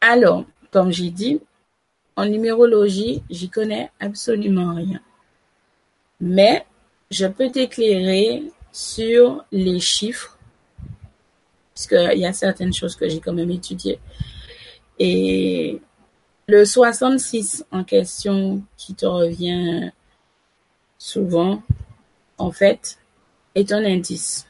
Alors, 0.00 0.44
comme 0.72 0.90
j'ai 0.90 1.10
dit, 1.10 1.40
en 2.16 2.26
numérologie, 2.26 3.22
j'y 3.30 3.50
connais 3.50 3.92
absolument 4.00 4.74
rien. 4.74 5.00
Mais 6.20 6.66
je 7.12 7.26
peux 7.26 7.52
t'éclairer 7.52 8.42
sur 8.72 9.44
les 9.52 9.78
chiffres, 9.78 10.36
parce 11.72 11.86
qu'il 11.86 12.18
y 12.18 12.26
a 12.26 12.32
certaines 12.32 12.74
choses 12.74 12.96
que 12.96 13.08
j'ai 13.08 13.20
quand 13.20 13.32
même 13.32 13.52
étudiées. 13.52 14.00
Et 15.02 15.80
le 16.46 16.64
66 16.66 17.64
en 17.72 17.84
question 17.84 18.62
qui 18.76 18.94
te 18.94 19.06
revient 19.06 19.92
souvent, 20.98 21.62
en 22.36 22.52
fait, 22.52 22.98
est 23.54 23.72
un 23.72 23.82
indice. 23.82 24.46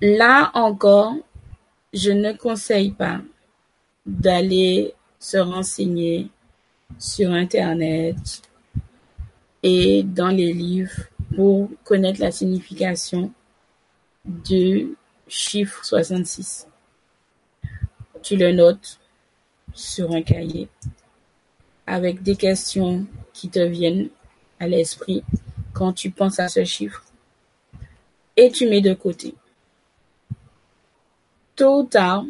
Là 0.00 0.50
encore, 0.54 1.16
je 1.92 2.10
ne 2.12 2.32
conseille 2.32 2.92
pas 2.92 3.20
d'aller 4.06 4.94
se 5.18 5.36
renseigner 5.36 6.30
sur 6.98 7.30
Internet 7.32 8.42
et 9.62 10.02
dans 10.02 10.28
les 10.28 10.54
livres 10.54 11.02
pour 11.34 11.68
connaître 11.84 12.20
la 12.20 12.30
signification 12.30 13.32
du 14.24 14.96
chiffre 15.28 15.84
66. 15.84 16.66
Tu 18.22 18.36
le 18.36 18.52
notes 18.52 18.98
sur 19.74 20.12
un 20.12 20.22
cahier 20.22 20.68
avec 21.86 22.22
des 22.22 22.36
questions 22.36 23.06
qui 23.32 23.48
te 23.48 23.60
viennent 23.60 24.08
à 24.58 24.66
l'esprit 24.66 25.22
quand 25.72 25.92
tu 25.92 26.10
penses 26.10 26.40
à 26.40 26.48
ce 26.48 26.64
chiffre 26.64 27.04
et 28.36 28.50
tu 28.50 28.68
mets 28.68 28.80
de 28.80 28.94
côté. 28.94 29.34
Tôt 31.54 31.80
ou 31.80 31.84
tard, 31.84 32.24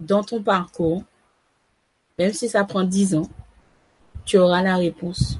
dans 0.00 0.22
ton 0.22 0.42
parcours, 0.42 1.04
même 2.18 2.32
si 2.32 2.48
ça 2.48 2.64
prend 2.64 2.84
dix 2.84 3.14
ans, 3.14 3.28
tu 4.24 4.38
auras 4.38 4.62
la 4.62 4.76
réponse 4.76 5.38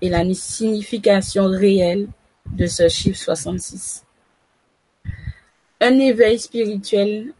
et 0.00 0.08
la 0.08 0.22
signification 0.34 1.46
réelle 1.46 2.08
de 2.52 2.66
ce 2.66 2.88
chiffre 2.88 3.18
66. 3.18 4.04
Un 5.80 5.98
éveil 5.98 6.38
spirituel 6.38 7.32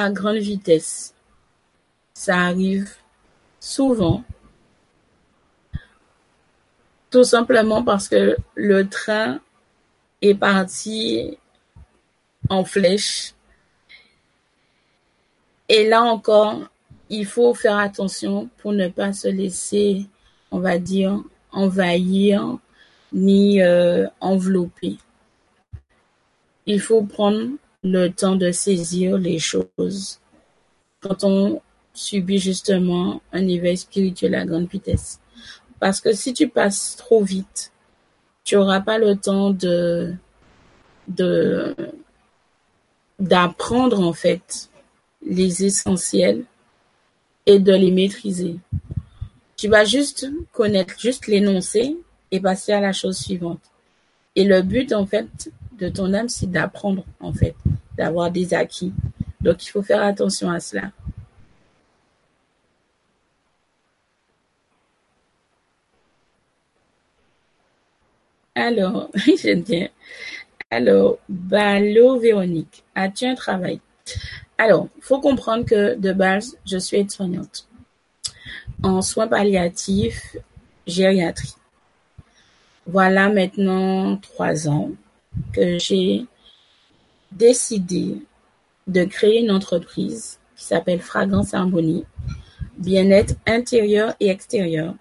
à 0.00 0.10
grande 0.10 0.38
vitesse, 0.38 1.14
ça 2.14 2.38
arrive 2.38 2.90
souvent, 3.58 4.24
tout 7.10 7.24
simplement 7.24 7.82
parce 7.82 8.08
que 8.08 8.36
le 8.54 8.88
train 8.88 9.40
est 10.22 10.34
parti 10.34 11.38
en 12.48 12.64
flèche. 12.64 13.34
Et 15.68 15.88
là 15.88 16.02
encore, 16.02 16.62
il 17.08 17.26
faut 17.26 17.54
faire 17.54 17.78
attention 17.78 18.48
pour 18.58 18.72
ne 18.72 18.88
pas 18.88 19.12
se 19.12 19.28
laisser, 19.28 20.06
on 20.50 20.60
va 20.60 20.78
dire, 20.78 21.22
envahir 21.52 22.58
ni 23.12 23.60
euh, 23.60 24.06
envelopper. 24.20 24.96
Il 26.66 26.80
faut 26.80 27.02
prendre 27.02 27.50
le 27.82 28.08
temps 28.08 28.36
de 28.36 28.50
saisir 28.50 29.16
les 29.18 29.38
choses 29.38 30.20
quand 31.00 31.24
on 31.24 31.62
subit 31.94 32.38
justement 32.38 33.22
un 33.32 33.46
éveil 33.48 33.76
spirituel 33.76 34.34
à 34.34 34.44
grande 34.44 34.68
vitesse. 34.68 35.20
Parce 35.78 36.00
que 36.00 36.12
si 36.12 36.34
tu 36.34 36.48
passes 36.48 36.96
trop 36.96 37.22
vite, 37.22 37.72
tu 38.44 38.54
n'auras 38.54 38.80
pas 38.80 38.98
le 38.98 39.16
temps 39.16 39.50
de 39.50 40.14
d'apprendre 43.18 44.00
en 44.00 44.12
fait 44.12 44.70
les 45.26 45.64
essentiels 45.64 46.44
et 47.46 47.58
de 47.58 47.72
les 47.72 47.90
maîtriser. 47.90 48.56
Tu 49.56 49.68
vas 49.68 49.84
juste 49.84 50.30
connaître 50.52 50.98
juste 50.98 51.26
l'énoncé 51.26 51.96
et 52.30 52.40
passer 52.40 52.72
à 52.72 52.80
la 52.80 52.92
chose 52.92 53.18
suivante. 53.18 53.60
Et 54.36 54.44
le 54.44 54.62
but, 54.62 54.92
en 54.92 55.04
fait, 55.04 55.50
de 55.80 55.88
ton 55.88 56.12
âme, 56.14 56.28
c'est 56.28 56.50
d'apprendre, 56.50 57.04
en 57.20 57.32
fait, 57.32 57.54
d'avoir 57.96 58.30
des 58.30 58.54
acquis. 58.54 58.92
Donc, 59.40 59.64
il 59.66 59.70
faut 59.70 59.82
faire 59.82 60.02
attention 60.02 60.50
à 60.50 60.60
cela. 60.60 60.92
Alors, 68.54 69.10
j'aime 69.42 69.62
bien. 69.62 69.88
Alors, 70.70 71.18
Balo 71.28 72.18
Véronique, 72.20 72.84
as-tu 72.94 73.26
un 73.26 73.34
travail? 73.34 73.80
Alors, 74.58 74.88
faut 75.00 75.20
comprendre 75.20 75.64
que 75.64 75.94
de 75.96 76.12
base, 76.12 76.56
je 76.66 76.78
suis 76.78 76.98
aide-soignante 76.98 77.66
en 78.82 79.02
soins 79.02 79.28
palliatifs, 79.28 80.36
gériatrie. 80.86 81.54
Voilà 82.86 83.28
maintenant 83.28 84.16
trois 84.16 84.68
ans 84.68 84.90
que 85.52 85.78
j'ai 85.78 86.26
décidé 87.32 88.16
de 88.86 89.04
créer 89.04 89.40
une 89.40 89.50
entreprise 89.50 90.38
qui 90.56 90.64
s'appelle 90.64 91.00
Fragrance 91.00 91.54
Harmonie, 91.54 92.04
bien-être 92.78 93.34
intérieur 93.46 94.14
et 94.20 94.28
extérieur. 94.28 94.94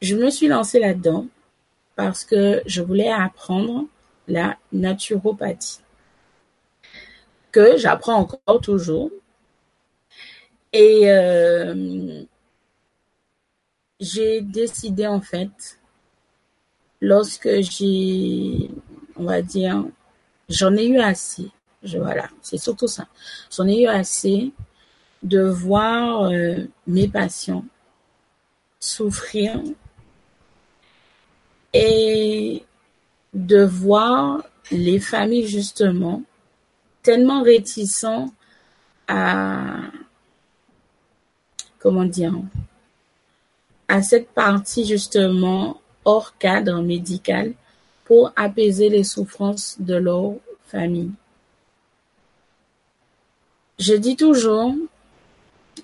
Je 0.00 0.14
me 0.14 0.30
suis 0.30 0.48
lancée 0.48 0.78
là-dedans 0.78 1.26
parce 1.96 2.24
que 2.24 2.62
je 2.66 2.82
voulais 2.82 3.10
apprendre 3.10 3.86
la 4.28 4.56
naturopathie 4.72 5.80
que 7.56 7.78
j'apprends 7.78 8.16
encore 8.16 8.60
toujours. 8.60 9.10
Et 10.74 11.10
euh, 11.10 12.22
j'ai 13.98 14.42
décidé 14.42 15.06
en 15.06 15.22
fait, 15.22 15.78
lorsque 17.06 17.48
j'ai, 17.60 18.68
on 19.14 19.24
va 19.24 19.40
dire, 19.40 19.84
j'en 20.48 20.74
ai 20.74 20.88
eu 20.88 20.98
assez. 20.98 21.48
Voilà, 21.82 22.28
c'est 22.42 22.58
surtout 22.58 22.88
ça. 22.88 23.06
J'en 23.56 23.68
ai 23.68 23.82
eu 23.82 23.86
assez 23.86 24.52
de 25.22 25.42
voir 25.42 26.24
euh, 26.24 26.64
mes 26.88 27.06
patients 27.06 27.64
souffrir 28.80 29.60
et 31.72 32.64
de 33.34 33.62
voir 33.62 34.42
les 34.72 34.98
familles 34.98 35.46
justement 35.46 36.22
tellement 37.04 37.42
réticents 37.42 38.32
à 39.06 39.76
comment 41.78 42.04
dire 42.04 42.34
à 43.86 44.02
cette 44.02 44.30
partie 44.30 44.84
justement 44.84 45.80
hors 46.06 46.38
cadre 46.38 46.80
médical 46.80 47.52
pour 48.04 48.32
apaiser 48.36 48.88
les 48.88 49.04
souffrances 49.04 49.76
de 49.80 49.96
leur 49.96 50.34
famille. 50.66 51.10
Je 53.78 53.94
dis 53.94 54.16
toujours 54.16 54.74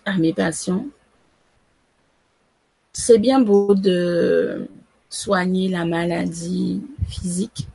à 0.06 0.16
mes 0.16 0.32
patients, 0.32 0.86
c'est 2.92 3.18
bien 3.18 3.40
beau 3.40 3.74
de 3.74 4.68
soigner 5.10 5.68
la 5.68 5.84
maladie 5.84 6.82
physique, 7.08 7.66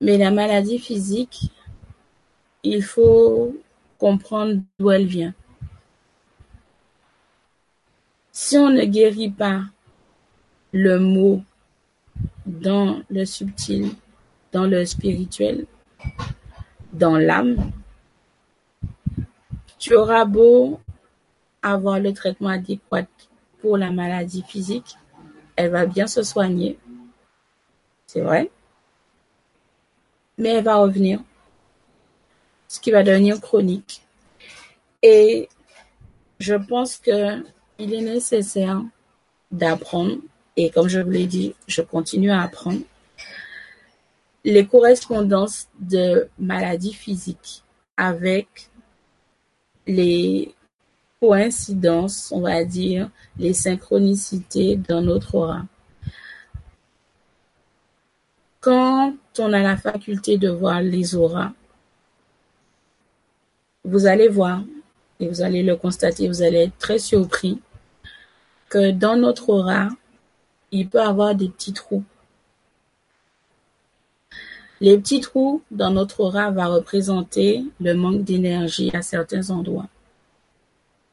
mais 0.00 0.18
la 0.18 0.30
maladie 0.30 0.78
physique, 0.78 1.50
il 2.62 2.82
faut 2.82 3.56
comprendre 3.98 4.60
d'où 4.78 4.90
elle 4.90 5.06
vient. 5.06 5.34
Si 8.30 8.58
on 8.58 8.70
ne 8.70 8.84
guérit 8.84 9.30
pas 9.30 9.62
le 10.72 10.98
mot 10.98 11.42
dans 12.46 13.00
le 13.10 13.24
subtil, 13.24 13.90
dans 14.52 14.66
le 14.66 14.84
spirituel, 14.84 15.66
dans 16.92 17.16
l'âme, 17.16 17.72
tu 19.78 19.94
auras 19.94 20.24
beau 20.24 20.80
avoir 21.62 22.00
le 22.00 22.12
traitement 22.12 22.48
adéquat 22.50 23.06
pour 23.60 23.76
la 23.76 23.90
maladie 23.90 24.42
physique, 24.42 24.96
elle 25.56 25.70
va 25.70 25.86
bien 25.86 26.06
se 26.06 26.22
soigner. 26.22 26.78
C'est 28.06 28.22
vrai. 28.22 28.50
Mais 30.38 30.50
elle 30.50 30.64
va 30.64 30.76
revenir. 30.76 31.20
Ce 32.68 32.80
qui 32.80 32.90
va 32.90 33.02
devenir 33.02 33.40
chronique. 33.40 34.02
Et 35.02 35.48
je 36.38 36.54
pense 36.54 36.96
que 36.96 37.42
il 37.78 37.94
est 37.94 38.02
nécessaire 38.02 38.82
d'apprendre, 39.50 40.18
et 40.64 40.70
comme 40.70 40.88
je 40.88 41.00
vous 41.00 41.10
l'ai 41.10 41.26
dit, 41.26 41.54
je 41.66 41.82
continue 41.82 42.30
à 42.30 42.42
apprendre, 42.42 42.80
les 44.44 44.66
correspondances 44.66 45.68
de 45.78 46.28
maladies 46.38 46.94
physiques 46.94 47.62
avec 47.96 48.70
les 49.86 50.54
coïncidences, 51.20 52.32
on 52.32 52.40
va 52.40 52.64
dire, 52.64 53.10
les 53.38 53.52
synchronicités 53.52 54.76
dans 54.76 55.02
notre 55.02 55.34
aura. 55.34 55.66
Quand 58.60 59.14
on 59.38 59.52
a 59.52 59.60
la 59.60 59.76
faculté 59.76 60.38
de 60.38 60.50
voir 60.50 60.82
les 60.82 61.14
auras, 61.14 61.52
vous 63.84 64.06
allez 64.06 64.28
voir, 64.28 64.62
et 65.18 65.28
vous 65.28 65.42
allez 65.42 65.62
le 65.62 65.76
constater, 65.76 66.28
vous 66.28 66.42
allez 66.42 66.64
être 66.64 66.78
très 66.78 66.98
surpris 66.98 67.60
que 68.68 68.90
dans 68.90 69.16
notre 69.16 69.50
aura, 69.50 69.88
il 70.72 70.88
peut 70.88 71.00
avoir 71.00 71.34
des 71.34 71.48
petits 71.48 71.72
trous. 71.72 72.04
Les 74.80 74.96
petits 74.96 75.20
trous 75.20 75.62
dans 75.70 75.90
notre 75.90 76.20
aura 76.20 76.50
vont 76.50 76.74
représenter 76.74 77.64
le 77.80 77.94
manque 77.94 78.24
d'énergie 78.24 78.90
à 78.94 79.02
certains 79.02 79.50
endroits. 79.50 79.88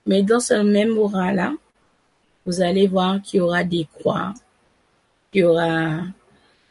Mais 0.06 0.24
dans 0.24 0.40
ce 0.40 0.54
même 0.54 0.98
aura-là, 0.98 1.54
vous 2.46 2.62
allez 2.62 2.88
voir 2.88 3.22
qu'il 3.22 3.40
y 3.40 3.42
aura 3.42 3.66
des 3.66 3.88
croix, 3.94 4.34
qu'il 5.32 5.42
y 5.42 5.44
aura 5.44 6.00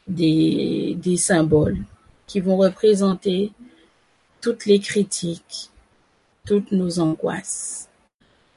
des, 0.09 0.97
des 0.99 1.19
symboles 1.19 1.79
qui 2.27 2.41
vont 2.41 2.57
représenter 2.57 3.53
toutes 4.41 4.65
les 4.65 4.81
critiques, 4.81 5.71
toutes 6.47 6.73
nos 6.73 6.99
angoisses. 6.99 7.89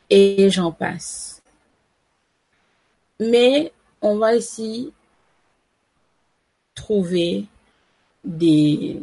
Et 0.10 0.50
j'en 0.50 0.72
passe. 0.72 1.42
Mais 3.20 3.74
on 4.02 4.18
va 4.18 4.36
ici 4.36 4.94
trouver 6.76 7.46
des 8.24 9.02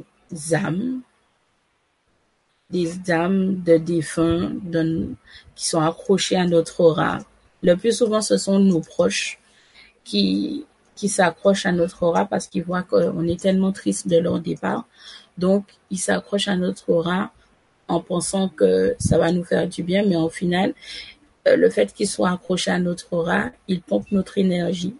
âmes, 0.52 1.00
des 2.70 3.10
âmes 3.10 3.62
de 3.62 3.76
défunts 3.76 4.52
qui 5.54 5.66
sont 5.68 5.80
accrochées 5.80 6.36
à 6.36 6.46
notre 6.46 6.80
aura. 6.80 7.18
Le 7.62 7.76
plus 7.76 7.96
souvent, 7.96 8.20
ce 8.20 8.36
sont 8.36 8.58
nos 8.58 8.80
proches 8.80 9.38
qui, 10.04 10.64
qui 10.94 11.08
s'accrochent 11.08 11.66
à 11.66 11.72
notre 11.72 12.02
aura 12.02 12.24
parce 12.24 12.46
qu'ils 12.46 12.64
voient 12.64 12.82
qu'on 12.82 13.26
est 13.26 13.40
tellement 13.40 13.72
triste 13.72 14.08
de 14.08 14.18
leur 14.18 14.40
départ. 14.40 14.86
Donc, 15.38 15.66
ils 15.90 15.98
s'accrochent 15.98 16.48
à 16.48 16.56
notre 16.56 16.88
aura 16.88 17.30
en 17.88 18.00
pensant 18.00 18.48
que 18.48 18.96
ça 18.98 19.18
va 19.18 19.30
nous 19.30 19.44
faire 19.44 19.68
du 19.68 19.82
bien, 19.82 20.04
mais 20.04 20.16
au 20.16 20.28
final, 20.28 20.74
le 21.54 21.70
fait 21.70 21.92
qu'ils 21.92 22.08
soient 22.08 22.30
accrochés 22.30 22.70
à 22.70 22.78
notre 22.78 23.12
aura, 23.12 23.50
ils 23.68 23.82
pompent 23.82 24.10
notre 24.10 24.38
énergie. 24.38 24.96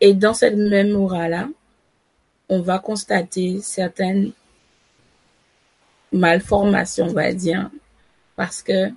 Et 0.00 0.14
dans 0.14 0.34
cette 0.34 0.56
même 0.56 0.96
aura-là, 0.96 1.48
on 2.48 2.60
va 2.60 2.78
constater 2.78 3.60
certaines 3.60 4.32
malformations, 6.12 7.06
on 7.06 7.12
va 7.12 7.32
dire, 7.32 7.70
parce 8.36 8.62
que 8.62 8.90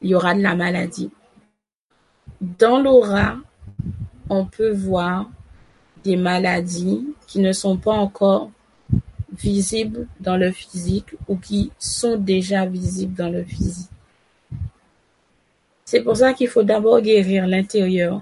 il 0.00 0.10
y 0.10 0.14
aura 0.14 0.34
de 0.34 0.42
la 0.42 0.54
maladie. 0.54 1.10
Dans 2.40 2.80
l'aura, 2.80 3.36
on 4.30 4.46
peut 4.46 4.70
voir 4.70 5.28
des 6.04 6.16
maladies 6.16 7.04
qui 7.26 7.40
ne 7.40 7.52
sont 7.52 7.76
pas 7.76 7.94
encore 7.94 8.50
visibles 9.32 10.06
dans 10.20 10.36
le 10.36 10.52
physique 10.52 11.16
ou 11.26 11.36
qui 11.36 11.72
sont 11.78 12.16
déjà 12.16 12.64
visibles 12.66 13.14
dans 13.14 13.28
le 13.28 13.44
physique. 13.44 13.90
C'est 15.90 16.02
pour 16.02 16.18
ça 16.18 16.34
qu'il 16.34 16.48
faut 16.48 16.64
d'abord 16.64 17.00
guérir 17.00 17.46
l'intérieur 17.46 18.20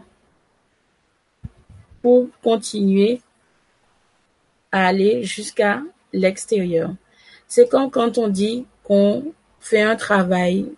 pour 2.01 2.29
continuer 2.41 3.21
à 4.71 4.87
aller 4.87 5.25
jusqu'à 5.25 5.83
l'extérieur. 6.13 6.95
C'est 7.49 7.69
comme 7.69 7.91
quand 7.91 8.19
on 8.19 8.29
dit 8.29 8.67
qu'on 8.85 9.33
fait 9.59 9.83
un 9.83 9.97
travail 9.97 10.71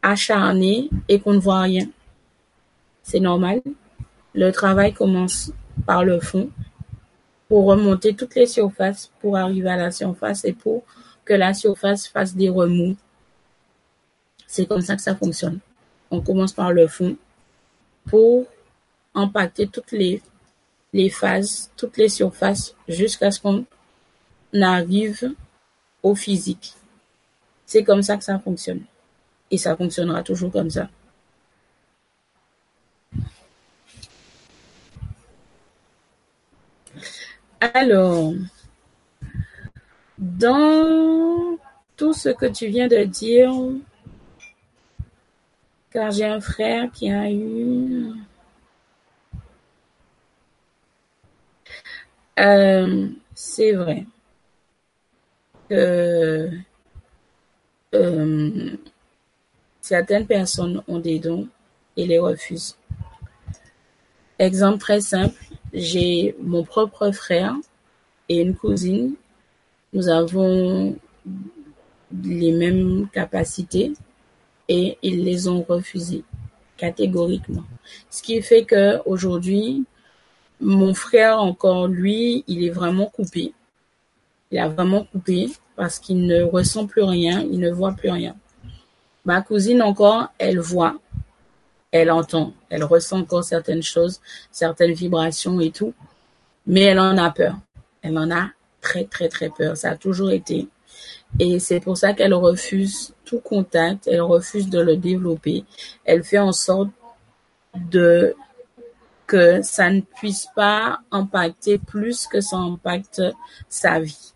acharné 0.00 0.88
et 1.10 1.20
qu'on 1.20 1.34
ne 1.34 1.40
voit 1.40 1.60
rien. 1.60 1.86
C'est 3.02 3.20
normal. 3.20 3.60
Le 4.32 4.52
travail 4.52 4.94
commence 4.94 5.52
par 5.84 6.04
le 6.04 6.20
fond 6.20 6.48
pour 7.50 7.66
remonter 7.66 8.16
toutes 8.16 8.34
les 8.34 8.46
surfaces 8.46 9.12
pour 9.20 9.36
arriver 9.36 9.68
à 9.68 9.76
la 9.76 9.90
surface 9.90 10.42
et 10.46 10.54
pour 10.54 10.84
que 11.26 11.34
la 11.34 11.52
surface 11.52 12.08
fasse 12.08 12.34
des 12.34 12.48
remous. 12.48 12.96
C'est 14.46 14.64
comme 14.64 14.80
ça 14.80 14.96
que 14.96 15.02
ça 15.02 15.14
fonctionne. 15.14 15.60
On 16.10 16.20
commence 16.20 16.52
par 16.52 16.72
le 16.72 16.86
fond 16.86 17.16
pour 18.06 18.46
impacter 19.14 19.66
toutes 19.66 19.92
les, 19.92 20.22
les 20.92 21.10
phases, 21.10 21.70
toutes 21.76 21.96
les 21.96 22.08
surfaces 22.08 22.74
jusqu'à 22.88 23.30
ce 23.30 23.40
qu'on 23.40 23.64
arrive 24.62 25.32
au 26.02 26.14
physique. 26.14 26.74
C'est 27.64 27.82
comme 27.82 28.02
ça 28.02 28.16
que 28.16 28.24
ça 28.24 28.38
fonctionne. 28.38 28.82
Et 29.50 29.58
ça 29.58 29.76
fonctionnera 29.76 30.22
toujours 30.22 30.52
comme 30.52 30.70
ça. 30.70 30.88
Alors, 37.60 38.34
dans 40.18 41.58
tout 41.96 42.12
ce 42.12 42.28
que 42.28 42.46
tu 42.46 42.66
viens 42.68 42.88
de 42.88 43.02
dire, 43.04 43.52
car 45.96 46.10
j'ai 46.10 46.26
un 46.26 46.42
frère 46.42 46.92
qui 46.92 47.10
a 47.10 47.30
eu... 47.30 48.12
Euh, 52.38 53.08
c'est 53.34 53.72
vrai 53.72 54.04
que 55.70 56.50
euh, 57.94 58.76
certaines 59.80 60.26
personnes 60.26 60.82
ont 60.86 60.98
des 60.98 61.18
dons 61.18 61.48
et 61.96 62.06
les 62.06 62.18
refusent. 62.18 62.76
Exemple 64.38 64.80
très 64.80 65.00
simple, 65.00 65.42
j'ai 65.72 66.36
mon 66.42 66.62
propre 66.62 67.10
frère 67.10 67.54
et 68.28 68.42
une 68.42 68.54
cousine. 68.54 69.14
Nous 69.94 70.10
avons 70.10 70.94
les 72.22 72.52
mêmes 72.52 73.08
capacités 73.14 73.94
et 74.68 74.98
ils 75.02 75.24
les 75.24 75.48
ont 75.48 75.62
refusées 75.62 76.24
catégoriquement. 76.76 77.64
Ce 78.10 78.22
qui 78.22 78.42
fait 78.42 78.64
que 78.64 79.00
aujourd'hui, 79.06 79.84
mon 80.60 80.94
frère 80.94 81.40
encore 81.40 81.88
lui, 81.88 82.44
il 82.46 82.64
est 82.64 82.70
vraiment 82.70 83.06
coupé. 83.06 83.52
Il 84.50 84.58
a 84.58 84.68
vraiment 84.68 85.04
coupé 85.04 85.50
parce 85.74 85.98
qu'il 85.98 86.26
ne 86.26 86.42
ressent 86.42 86.86
plus 86.86 87.02
rien, 87.02 87.42
il 87.50 87.60
ne 87.60 87.70
voit 87.70 87.92
plus 87.92 88.10
rien. 88.10 88.36
Ma 89.24 89.42
cousine 89.42 89.82
encore, 89.82 90.28
elle 90.38 90.60
voit, 90.60 90.98
elle 91.90 92.10
entend, 92.10 92.54
elle 92.70 92.84
ressent 92.84 93.20
encore 93.20 93.44
certaines 93.44 93.82
choses, 93.82 94.20
certaines 94.52 94.92
vibrations 94.92 95.60
et 95.60 95.70
tout, 95.70 95.94
mais 96.66 96.82
elle 96.82 97.00
en 97.00 97.16
a 97.18 97.30
peur. 97.30 97.56
Elle 98.02 98.18
en 98.18 98.30
a 98.30 98.50
très 98.80 99.04
très 99.04 99.28
très 99.28 99.50
peur. 99.50 99.76
Ça 99.76 99.90
a 99.90 99.96
toujours 99.96 100.30
été. 100.30 100.68
Et 101.40 101.58
c'est 101.58 101.80
pour 101.80 101.98
ça 101.98 102.12
qu'elle 102.12 102.34
refuse 102.34 103.12
tout 103.26 103.40
contact, 103.40 104.06
elle 104.06 104.22
refuse 104.22 104.70
de 104.70 104.80
le 104.80 104.96
développer. 104.96 105.64
Elle 106.06 106.24
fait 106.24 106.38
en 106.38 106.52
sorte 106.52 106.88
de 107.74 108.34
que 109.26 109.60
ça 109.60 109.90
ne 109.90 110.00
puisse 110.00 110.46
pas 110.54 111.00
impacter 111.10 111.78
plus 111.78 112.26
que 112.26 112.40
ça 112.40 112.56
impacte 112.56 113.20
sa 113.68 113.98
vie. 113.98 114.32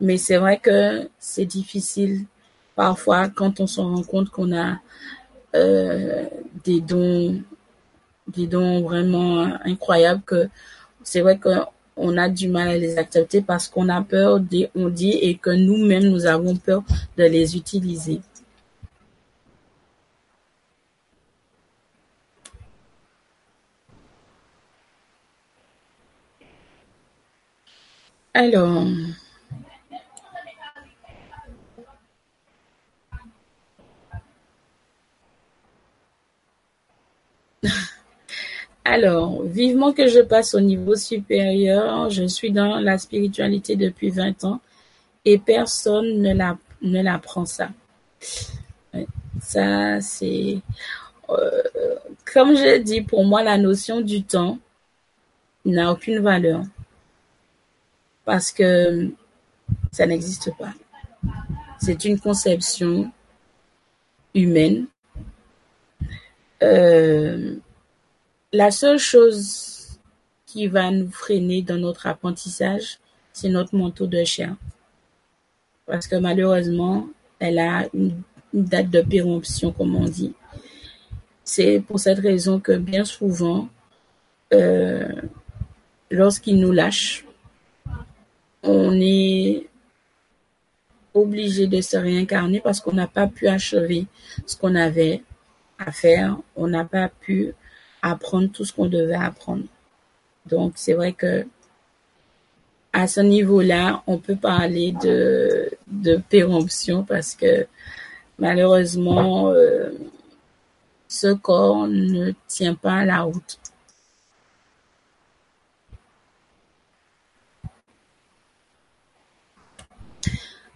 Mais 0.00 0.16
c'est 0.16 0.38
vrai 0.38 0.58
que 0.58 1.08
c'est 1.18 1.46
difficile 1.46 2.26
parfois 2.74 3.28
quand 3.28 3.60
on 3.60 3.66
se 3.66 3.80
rend 3.80 4.02
compte 4.02 4.30
qu'on 4.30 4.56
a 4.56 4.78
euh, 5.54 6.26
des 6.64 6.80
dons, 6.80 7.40
des 8.26 8.46
dons 8.46 8.82
vraiment 8.82 9.44
incroyables 9.64 10.22
que 10.22 10.48
c'est 11.02 11.20
vrai 11.20 11.38
qu'on 11.38 11.66
a 12.16 12.28
du 12.28 12.48
mal 12.48 12.68
à 12.68 12.76
les 12.76 12.96
accepter 12.98 13.42
parce 13.42 13.68
qu'on 13.68 13.88
a 13.88 14.02
peur 14.02 14.40
des 14.40 14.70
on 14.74 14.88
dit 14.88 15.18
et 15.20 15.36
que 15.36 15.50
nous-mêmes 15.50 16.08
nous 16.08 16.26
avons 16.26 16.56
peur 16.56 16.82
de 17.16 17.24
les 17.24 17.56
utiliser. 17.56 18.20
Alors, 28.34 28.86
Alors, 38.90 39.42
vivement 39.42 39.92
que 39.92 40.06
je 40.06 40.20
passe 40.20 40.54
au 40.54 40.60
niveau 40.60 40.96
supérieur, 40.96 42.08
je 42.08 42.24
suis 42.24 42.50
dans 42.50 42.80
la 42.80 42.96
spiritualité 42.96 43.76
depuis 43.76 44.08
20 44.08 44.44
ans 44.44 44.60
et 45.26 45.36
personne 45.36 46.22
ne 46.22 46.32
la 46.32 46.56
ne 46.80 47.02
l'apprend 47.02 47.44
ça. 47.44 47.68
Ça, 49.42 50.00
c'est... 50.00 50.60
Euh, 51.28 51.62
comme 52.32 52.56
je 52.56 52.78
dis, 52.78 53.02
pour 53.02 53.26
moi, 53.26 53.42
la 53.42 53.58
notion 53.58 54.00
du 54.00 54.22
temps 54.22 54.58
n'a 55.66 55.92
aucune 55.92 56.20
valeur. 56.20 56.62
Parce 58.24 58.52
que 58.52 59.10
ça 59.92 60.06
n'existe 60.06 60.50
pas. 60.56 60.72
C'est 61.78 62.06
une 62.06 62.18
conception 62.18 63.12
humaine. 64.34 64.86
Euh, 66.62 67.56
la 68.52 68.70
seule 68.70 68.98
chose 68.98 69.98
qui 70.46 70.66
va 70.66 70.90
nous 70.90 71.10
freiner 71.10 71.62
dans 71.62 71.76
notre 71.76 72.06
apprentissage, 72.06 72.98
c'est 73.32 73.48
notre 73.48 73.76
manteau 73.76 74.06
de 74.06 74.24
chien. 74.24 74.56
Parce 75.86 76.06
que 76.06 76.16
malheureusement, 76.16 77.08
elle 77.38 77.58
a 77.58 77.86
une, 77.94 78.22
date 78.52 78.88
de 78.88 79.02
péremption, 79.02 79.72
comme 79.72 79.94
on 79.94 80.06
dit. 80.06 80.34
C'est 81.44 81.80
pour 81.86 82.00
cette 82.00 82.18
raison 82.18 82.58
que 82.60 82.72
bien 82.72 83.04
souvent, 83.04 83.68
euh, 84.54 85.12
lorsqu'il 86.10 86.58
nous 86.58 86.72
lâche, 86.72 87.26
on 88.62 88.98
est 88.98 89.66
obligé 91.12 91.66
de 91.66 91.80
se 91.82 91.98
réincarner 91.98 92.60
parce 92.60 92.80
qu'on 92.80 92.94
n'a 92.94 93.06
pas 93.06 93.26
pu 93.26 93.48
achever 93.48 94.06
ce 94.46 94.56
qu'on 94.56 94.74
avait 94.74 95.22
à 95.78 95.92
faire. 95.92 96.38
On 96.56 96.68
n'a 96.68 96.84
pas 96.84 97.08
pu 97.08 97.54
apprendre 98.02 98.50
tout 98.50 98.64
ce 98.64 98.72
qu'on 98.72 98.86
devait 98.86 99.14
apprendre. 99.14 99.64
Donc, 100.46 100.72
c'est 100.76 100.94
vrai 100.94 101.12
que 101.12 101.46
à 102.92 103.06
ce 103.06 103.20
niveau-là, 103.20 104.02
on 104.06 104.18
peut 104.18 104.36
parler 104.36 104.92
de, 104.92 105.70
de 105.86 106.16
péremption 106.16 107.04
parce 107.04 107.34
que 107.34 107.66
malheureusement, 108.38 109.50
euh, 109.50 109.90
ce 111.06 111.32
corps 111.32 111.86
ne 111.86 112.32
tient 112.46 112.74
pas 112.74 113.04
la 113.04 113.22
route. 113.22 113.58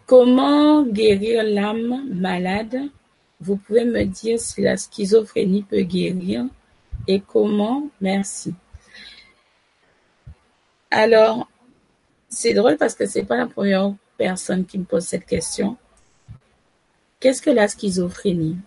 Comment 0.06 0.82
guérir 0.82 1.42
l'âme 1.42 2.06
malade? 2.12 2.76
Vous 3.40 3.56
pouvez 3.56 3.84
me 3.84 4.04
dire 4.04 4.38
si 4.38 4.60
la 4.60 4.76
schizophrénie 4.76 5.62
peut 5.62 5.82
guérir 5.82 6.46
et 7.06 7.20
comment? 7.20 7.88
Merci. 8.00 8.54
Alors, 10.90 11.48
c'est 12.28 12.54
drôle 12.54 12.76
parce 12.76 12.94
que 12.94 13.06
c'est 13.06 13.24
pas 13.24 13.36
la 13.36 13.46
première 13.46 13.94
personne 14.16 14.64
qui 14.64 14.78
me 14.78 14.84
pose 14.84 15.04
cette 15.04 15.26
question. 15.26 15.76
Qu'est-ce 17.20 17.42
que 17.42 17.50
la 17.50 17.68
schizophrénie? 17.68 18.58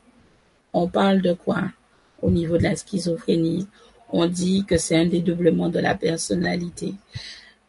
On 0.73 0.87
parle 0.87 1.21
de 1.21 1.33
quoi 1.33 1.63
au 2.21 2.31
niveau 2.31 2.57
de 2.57 2.63
la 2.63 2.75
schizophrénie? 2.75 3.67
On 4.09 4.27
dit 4.27 4.65
que 4.65 4.77
c'est 4.77 4.97
un 4.97 5.05
dédoublement 5.05 5.69
de 5.69 5.79
la 5.79 5.95
personnalité. 5.95 6.93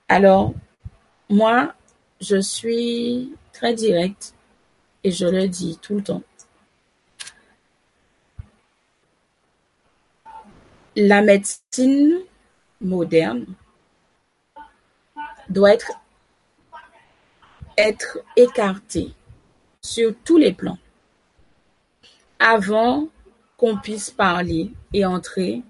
Alors, 0.09 0.55
moi, 1.29 1.75
je 2.21 2.41
suis 2.41 3.33
très 3.53 3.75
direct 3.75 4.35
et 5.03 5.11
je 5.11 5.27
le 5.27 5.49
dis 5.49 5.79
tout 5.83 5.97
le 5.97 6.03
temps. 6.03 6.23
La 10.99 11.21
médecine 11.21 12.21
moderne 12.81 13.45
doit 15.51 15.75
être, 17.77 18.19
écartée 18.37 19.13
sur 19.83 20.15
tous 20.25 20.39
les 20.39 20.55
plans 20.55 20.79
avant 22.39 23.09
qu'on 23.59 23.77
puisse 23.77 24.11
parler 24.11 24.71
et 24.95 25.05
entrer 25.05 25.63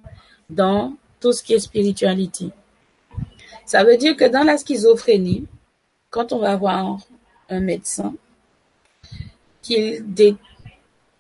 dans 0.49 0.95
tout 1.19 1.33
ce 1.33 1.43
qui 1.43 1.55
est 1.55 1.59
spiritualité. 1.59 2.51
Ça 3.65 3.83
veut 3.83 3.97
dire 3.97 4.17
que 4.17 4.25
dans 4.25 4.45
la 4.45 4.57
schizophrénie, 4.57 5.49
quand 6.11 6.33
on 6.33 6.39
va 6.39 6.55
voir 6.55 6.99
un 7.49 7.61
médecin 7.61 8.15
qu'il 9.61 10.05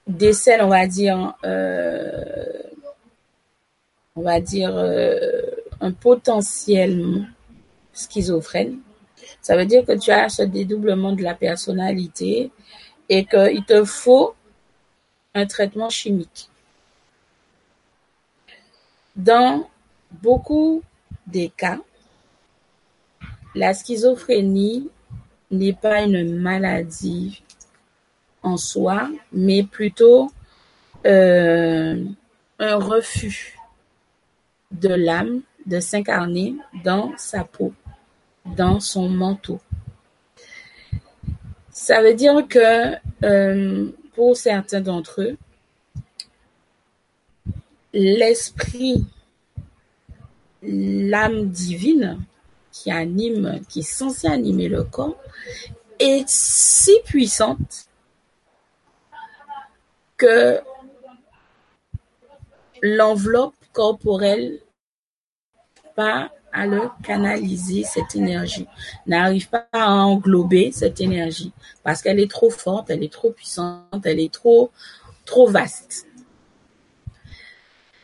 décèle, 0.06 0.62
on 0.62 0.68
va 0.68 0.86
dire, 0.86 1.34
euh, 1.44 2.62
on 4.16 4.22
va 4.22 4.40
dire 4.40 4.72
euh, 4.74 5.42
un 5.80 5.92
potentiel 5.92 7.28
schizophrène. 7.92 8.78
Ça 9.42 9.56
veut 9.56 9.66
dire 9.66 9.84
que 9.84 9.92
tu 9.92 10.10
as 10.10 10.28
ce 10.28 10.42
dédoublement 10.42 11.12
de 11.12 11.22
la 11.22 11.34
personnalité 11.34 12.50
et 13.08 13.24
qu'il 13.24 13.64
te 13.64 13.84
faut 13.84 14.34
un 15.34 15.46
traitement 15.46 15.90
chimique. 15.90 16.48
Dans 19.14 19.68
beaucoup 20.22 20.82
des 21.26 21.50
cas, 21.50 21.78
la 23.54 23.74
schizophrénie 23.74 24.90
n'est 25.50 25.72
pas 25.72 26.02
une 26.02 26.36
maladie 26.36 27.42
en 28.42 28.56
soi, 28.56 29.10
mais 29.32 29.62
plutôt 29.62 30.30
euh, 31.06 32.04
un 32.58 32.76
refus 32.76 33.55
de 34.80 34.88
l'âme 34.88 35.42
de 35.66 35.80
s'incarner 35.80 36.56
dans 36.84 37.12
sa 37.16 37.44
peau, 37.44 37.72
dans 38.44 38.80
son 38.80 39.08
manteau. 39.08 39.60
Ça 41.70 42.00
veut 42.02 42.14
dire 42.14 42.46
que 42.48 42.94
euh, 43.24 43.90
pour 44.14 44.36
certains 44.36 44.80
d'entre 44.80 45.22
eux, 45.22 45.36
l'esprit, 47.92 49.04
l'âme 50.62 51.48
divine 51.48 52.18
qui 52.72 52.90
anime, 52.90 53.60
qui 53.68 53.80
est 53.80 53.82
censée 53.82 54.26
animer 54.26 54.68
le 54.68 54.84
corps, 54.84 55.16
est 55.98 56.28
si 56.28 56.92
puissante 57.04 57.88
que 60.16 60.60
l'enveloppe 62.82 63.54
corporelle 63.72 64.60
à 65.98 66.66
le 66.66 66.88
canaliser 67.02 67.84
cette 67.84 68.14
énergie, 68.14 68.66
n'arrive 69.06 69.48
pas 69.48 69.66
à 69.72 69.90
englober 69.90 70.72
cette 70.72 71.00
énergie. 71.00 71.52
Parce 71.82 72.02
qu'elle 72.02 72.20
est 72.20 72.30
trop 72.30 72.50
forte, 72.50 72.90
elle 72.90 73.02
est 73.02 73.12
trop 73.12 73.30
puissante, 73.30 74.04
elle 74.04 74.20
est 74.20 74.32
trop 74.32 74.70
trop 75.24 75.48
vaste. 75.48 76.06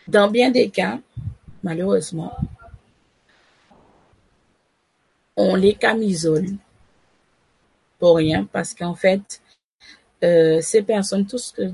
Dans 0.08 0.30
bien 0.30 0.50
des 0.50 0.68
cas, 0.68 0.98
malheureusement, 1.62 2.36
on 5.36 5.54
les 5.54 5.74
camisole 5.74 6.48
pour 7.98 8.16
rien. 8.16 8.46
Parce 8.52 8.74
qu'en 8.74 8.94
fait, 8.94 9.40
euh, 10.24 10.60
ces 10.60 10.82
personnes, 10.82 11.26
tout 11.26 11.38
ce 11.38 11.72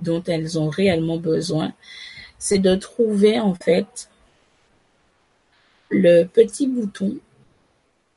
dont 0.00 0.22
elles 0.24 0.58
ont 0.58 0.68
réellement 0.68 1.16
besoin, 1.16 1.72
c'est 2.38 2.58
de 2.58 2.74
trouver 2.74 3.40
en 3.40 3.54
fait 3.54 4.09
le 5.90 6.24
petit 6.24 6.66
bouton 6.66 7.16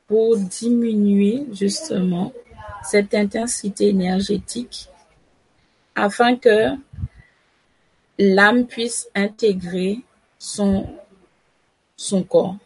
pour 0.07 0.37
diminuer 0.37 1.45
justement 1.51 2.31
cette 2.83 3.13
intensité 3.13 3.89
énergétique 3.89 4.89
afin 5.95 6.35
que 6.35 6.69
l'âme 8.19 8.67
puisse 8.67 9.09
intégrer 9.15 9.99
son, 10.37 10.87
corps. 12.29 12.57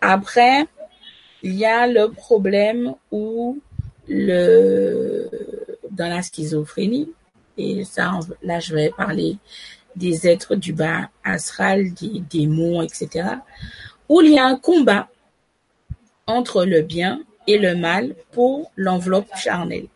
Après, 0.00 0.66
il 1.42 1.54
y 1.54 1.64
a 1.64 1.86
le 1.86 2.10
problème 2.10 2.94
où 3.10 3.58
le, 4.08 5.28
dans 5.90 6.08
la 6.08 6.22
schizophrénie, 6.22 7.12
et 7.58 7.84
ça, 7.84 8.18
là, 8.42 8.60
je 8.60 8.74
vais 8.74 8.90
parler 8.90 9.36
des 9.96 10.28
êtres 10.28 10.54
du 10.54 10.72
bas 10.72 11.08
astral, 11.24 11.92
des 11.94 12.20
démons, 12.30 12.82
etc., 12.82 13.28
où 14.08 14.20
il 14.20 14.32
y 14.32 14.38
a 14.38 14.44
un 14.44 14.56
combat 14.56 15.08
entre 16.26 16.64
le 16.64 16.82
bien 16.82 17.20
et 17.46 17.58
le 17.58 17.74
mal 17.74 18.14
pour 18.32 18.70
l'enveloppe 18.76 19.34
charnelle. 19.36 19.88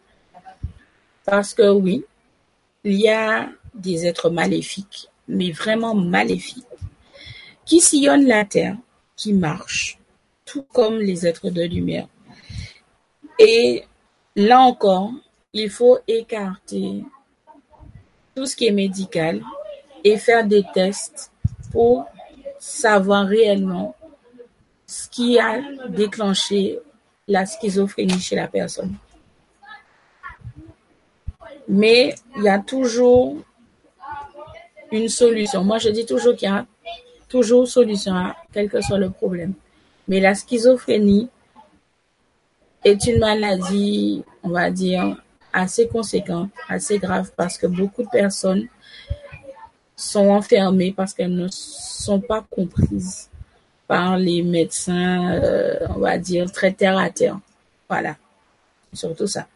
Parce 1.24 1.54
que 1.54 1.70
oui, 1.70 2.04
il 2.84 2.94
y 2.94 3.08
a 3.08 3.48
des 3.74 4.06
êtres 4.06 4.30
maléfiques, 4.30 5.08
mais 5.28 5.52
vraiment 5.52 5.94
maléfiques, 5.94 6.64
qui 7.64 7.80
sillonnent 7.80 8.26
la 8.26 8.44
terre, 8.44 8.76
qui 9.16 9.32
marchent, 9.32 9.98
tout 10.44 10.62
comme 10.72 10.98
les 10.98 11.26
êtres 11.26 11.50
de 11.50 11.62
lumière. 11.62 12.08
Et 13.38 13.84
là 14.34 14.60
encore, 14.60 15.12
il 15.52 15.70
faut 15.70 15.98
écarter 16.08 17.04
tout 18.34 18.46
ce 18.46 18.56
qui 18.56 18.66
est 18.66 18.72
médical 18.72 19.42
et 20.04 20.16
faire 20.18 20.46
des 20.46 20.64
tests 20.74 21.30
pour 21.72 22.06
savoir 22.58 23.26
réellement 23.26 23.94
ce 24.86 25.08
qui 25.08 25.38
a 25.38 25.60
déclenché 25.88 26.78
la 27.28 27.46
schizophrénie 27.46 28.18
chez 28.18 28.36
la 28.36 28.48
personne. 28.48 28.94
Mais 31.68 32.14
il 32.36 32.42
y 32.42 32.48
a 32.48 32.58
toujours 32.58 33.36
une 34.90 35.08
solution. 35.08 35.62
Moi, 35.62 35.78
je 35.78 35.90
dis 35.90 36.04
toujours 36.04 36.34
qu'il 36.34 36.48
y 36.48 36.52
a 36.52 36.66
toujours 37.28 37.68
solution 37.68 38.14
quel 38.52 38.68
que 38.68 38.80
soit 38.80 38.98
le 38.98 39.10
problème. 39.10 39.54
Mais 40.08 40.18
la 40.18 40.34
schizophrénie 40.34 41.28
est 42.84 43.06
une 43.06 43.20
maladie, 43.20 44.24
on 44.42 44.48
va 44.48 44.70
dire, 44.70 45.22
assez 45.52 45.86
conséquente, 45.86 46.50
assez 46.68 46.98
grave, 46.98 47.30
parce 47.36 47.56
que 47.56 47.68
beaucoup 47.68 48.02
de 48.02 48.08
personnes 48.08 48.66
sont 50.00 50.30
enfermées 50.30 50.92
parce 50.96 51.12
qu'elles 51.12 51.34
ne 51.34 51.48
sont 51.50 52.20
pas 52.20 52.44
comprises 52.50 53.28
par 53.86 54.16
les 54.16 54.42
médecins, 54.42 55.32
euh, 55.34 55.86
on 55.94 55.98
va 55.98 56.16
dire, 56.16 56.50
très 56.50 56.72
terre 56.72 56.96
à 56.96 57.10
terre. 57.10 57.38
Voilà, 57.88 58.16
surtout 58.94 59.26
ça. 59.26 59.46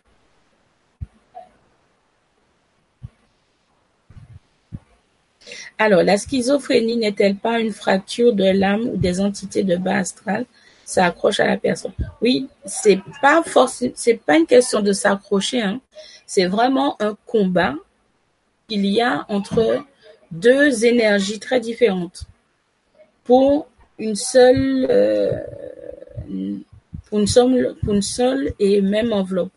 Alors, 5.79 6.03
la 6.03 6.17
schizophrénie 6.19 6.97
n'est-elle 6.97 7.37
pas 7.37 7.59
une 7.59 7.73
fracture 7.73 8.33
de 8.33 8.45
l'âme 8.45 8.83
ou 8.83 8.97
des 8.97 9.21
entités 9.21 9.65
de 9.65 9.77
bas 9.77 9.99
astral? 9.99 10.47
S'accrochent 10.85 11.41
à 11.41 11.47
la 11.47 11.57
personne 11.57 11.93
Oui, 12.21 12.49
c'est 12.67 13.01
pas 13.23 13.43
forcément, 13.43 13.93
c'est 13.97 14.21
pas 14.21 14.37
une 14.37 14.47
question 14.47 14.83
de 14.83 14.93
s'accrocher. 14.93 15.63
Hein. 15.63 15.81
C'est 16.27 16.47
vraiment 16.47 17.01
un 17.01 17.17
combat 17.25 17.75
qu'il 18.69 18.85
y 18.85 19.01
a 19.01 19.25
entre 19.29 19.85
deux 20.35 20.85
énergies 20.85 21.39
très 21.39 21.61
différentes 21.61 22.25
pour 23.23 23.69
une 23.99 24.17
seule, 24.17 24.87
euh, 24.91 25.33
pour 27.09 27.21
une 27.21 28.03
seule, 28.03 28.53
et 28.59 28.81
même 28.81 29.13
enveloppe. 29.13 29.53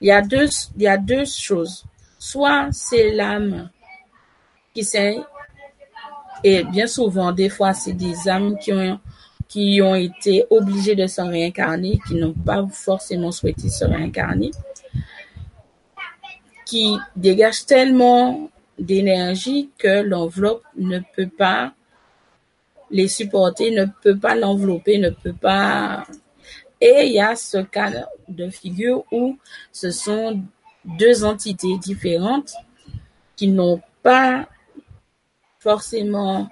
Il 0.00 0.08
y 0.08 0.12
a 0.12 0.20
deux, 0.20 0.48
il 0.76 0.82
y 0.82 0.86
a 0.86 0.98
deux 0.98 1.24
choses. 1.24 1.84
Soit 2.18 2.68
c'est 2.72 3.12
l'âme 3.12 3.70
qui 4.74 4.84
s'est, 4.84 5.16
et 6.44 6.62
bien 6.64 6.86
souvent, 6.86 7.32
des 7.32 7.48
fois, 7.48 7.72
c'est 7.72 7.94
des 7.94 8.28
âmes 8.28 8.58
qui 8.58 8.72
ont, 8.72 9.00
qui 9.48 9.80
ont 9.82 9.94
été 9.94 10.44
obligées 10.50 10.94
de 10.94 11.06
se 11.06 11.22
réincarner, 11.22 11.98
qui 12.06 12.14
n'ont 12.14 12.34
pas 12.34 12.66
forcément 12.70 13.32
souhaité 13.32 13.70
se 13.70 13.86
réincarner, 13.86 14.50
qui 16.66 16.98
dégagent 17.14 17.64
tellement 17.64 18.50
d'énergie 18.78 19.70
que 19.78 20.02
l'enveloppe 20.02 20.62
ne 20.76 21.00
peut 21.14 21.28
pas 21.28 21.72
les 22.90 23.08
supporter, 23.08 23.70
ne 23.70 23.86
peut 24.02 24.16
pas 24.16 24.34
l'envelopper, 24.34 24.98
ne 24.98 25.10
peut 25.10 25.32
pas. 25.32 26.06
Et 26.80 27.06
il 27.06 27.12
y 27.12 27.20
a 27.20 27.34
ce 27.34 27.58
cas 27.58 27.90
de 28.28 28.48
figure 28.48 29.04
où 29.10 29.38
ce 29.72 29.90
sont 29.90 30.42
deux 30.84 31.24
entités 31.24 31.78
différentes 31.78 32.52
qui 33.34 33.48
n'ont 33.48 33.80
pas 34.02 34.48
forcément 35.58 36.48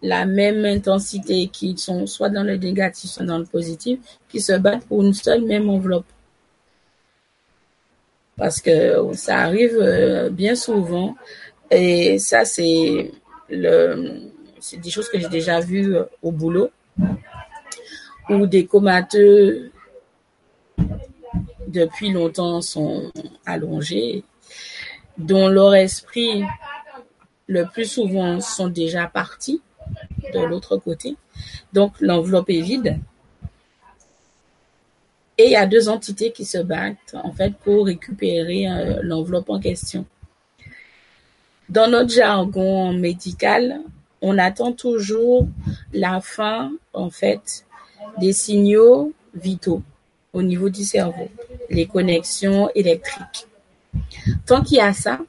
la 0.00 0.26
même 0.26 0.64
intensité, 0.64 1.48
qui 1.48 1.76
sont 1.76 2.06
soit 2.06 2.30
dans 2.30 2.44
le 2.44 2.56
négatif, 2.56 3.10
soit 3.10 3.26
dans 3.26 3.38
le 3.38 3.44
positif, 3.44 3.98
qui 4.28 4.40
se 4.40 4.52
battent 4.52 4.86
pour 4.86 5.02
une 5.02 5.14
seule 5.14 5.44
même 5.44 5.68
enveloppe. 5.68 6.06
Parce 8.38 8.60
que 8.60 9.12
ça 9.14 9.38
arrive 9.38 9.76
euh, 9.80 10.30
bien 10.30 10.54
souvent, 10.54 11.16
et 11.70 12.18
ça 12.20 12.44
c'est 12.44 13.10
des 13.50 14.90
choses 14.90 15.08
que 15.08 15.18
j'ai 15.18 15.28
déjà 15.28 15.60
vues 15.60 15.96
euh, 15.96 16.04
au 16.22 16.30
boulot, 16.30 16.70
où 18.30 18.46
des 18.46 18.64
comateux 18.64 19.72
depuis 21.66 22.10
longtemps 22.10 22.60
sont 22.62 23.10
allongés, 23.44 24.22
dont 25.18 25.48
leur 25.48 25.74
esprit 25.74 26.44
le 27.48 27.66
plus 27.66 27.90
souvent 27.90 28.40
sont 28.40 28.68
déjà 28.68 29.06
partis 29.08 29.60
de 30.32 30.40
l'autre 30.40 30.76
côté. 30.76 31.16
Donc 31.72 31.94
l'enveloppe 32.00 32.50
est 32.50 32.60
vide. 32.60 32.98
Et 35.40 35.44
il 35.44 35.50
y 35.52 35.56
a 35.56 35.66
deux 35.66 35.88
entités 35.88 36.32
qui 36.32 36.44
se 36.44 36.58
battent 36.58 37.14
en 37.14 37.32
fait 37.32 37.54
pour 37.54 37.86
récupérer 37.86 38.68
euh, 38.68 39.00
l'enveloppe 39.02 39.50
en 39.50 39.60
question. 39.60 40.04
Dans 41.68 41.88
notre 41.88 42.10
jargon 42.10 42.92
médical, 42.92 43.80
on 44.20 44.36
attend 44.36 44.72
toujours 44.72 45.46
la 45.92 46.20
fin 46.20 46.72
en 46.92 47.08
fait 47.10 47.64
des 48.18 48.32
signaux 48.32 49.12
vitaux 49.34 49.82
au 50.32 50.42
niveau 50.42 50.70
du 50.70 50.82
cerveau, 50.82 51.28
les 51.70 51.86
connexions 51.86 52.68
électriques. 52.74 53.46
Tant 54.44 54.62
qu'il 54.62 54.78
y 54.78 54.80
a 54.80 54.92
ça, 54.92 55.20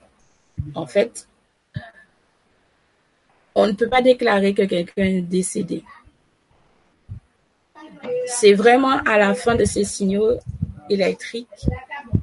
en 0.75 0.87
fait, 0.87 1.27
on 3.55 3.67
ne 3.67 3.73
peut 3.73 3.89
pas 3.89 4.01
déclarer 4.01 4.53
que 4.53 4.63
quelqu'un 4.63 5.03
est 5.03 5.21
décédé. 5.21 5.83
C'est 8.27 8.53
vraiment 8.53 8.97
à 9.05 9.17
la 9.17 9.33
fin 9.33 9.55
de 9.55 9.65
ces 9.65 9.83
signaux 9.83 10.39
électriques 10.89 11.47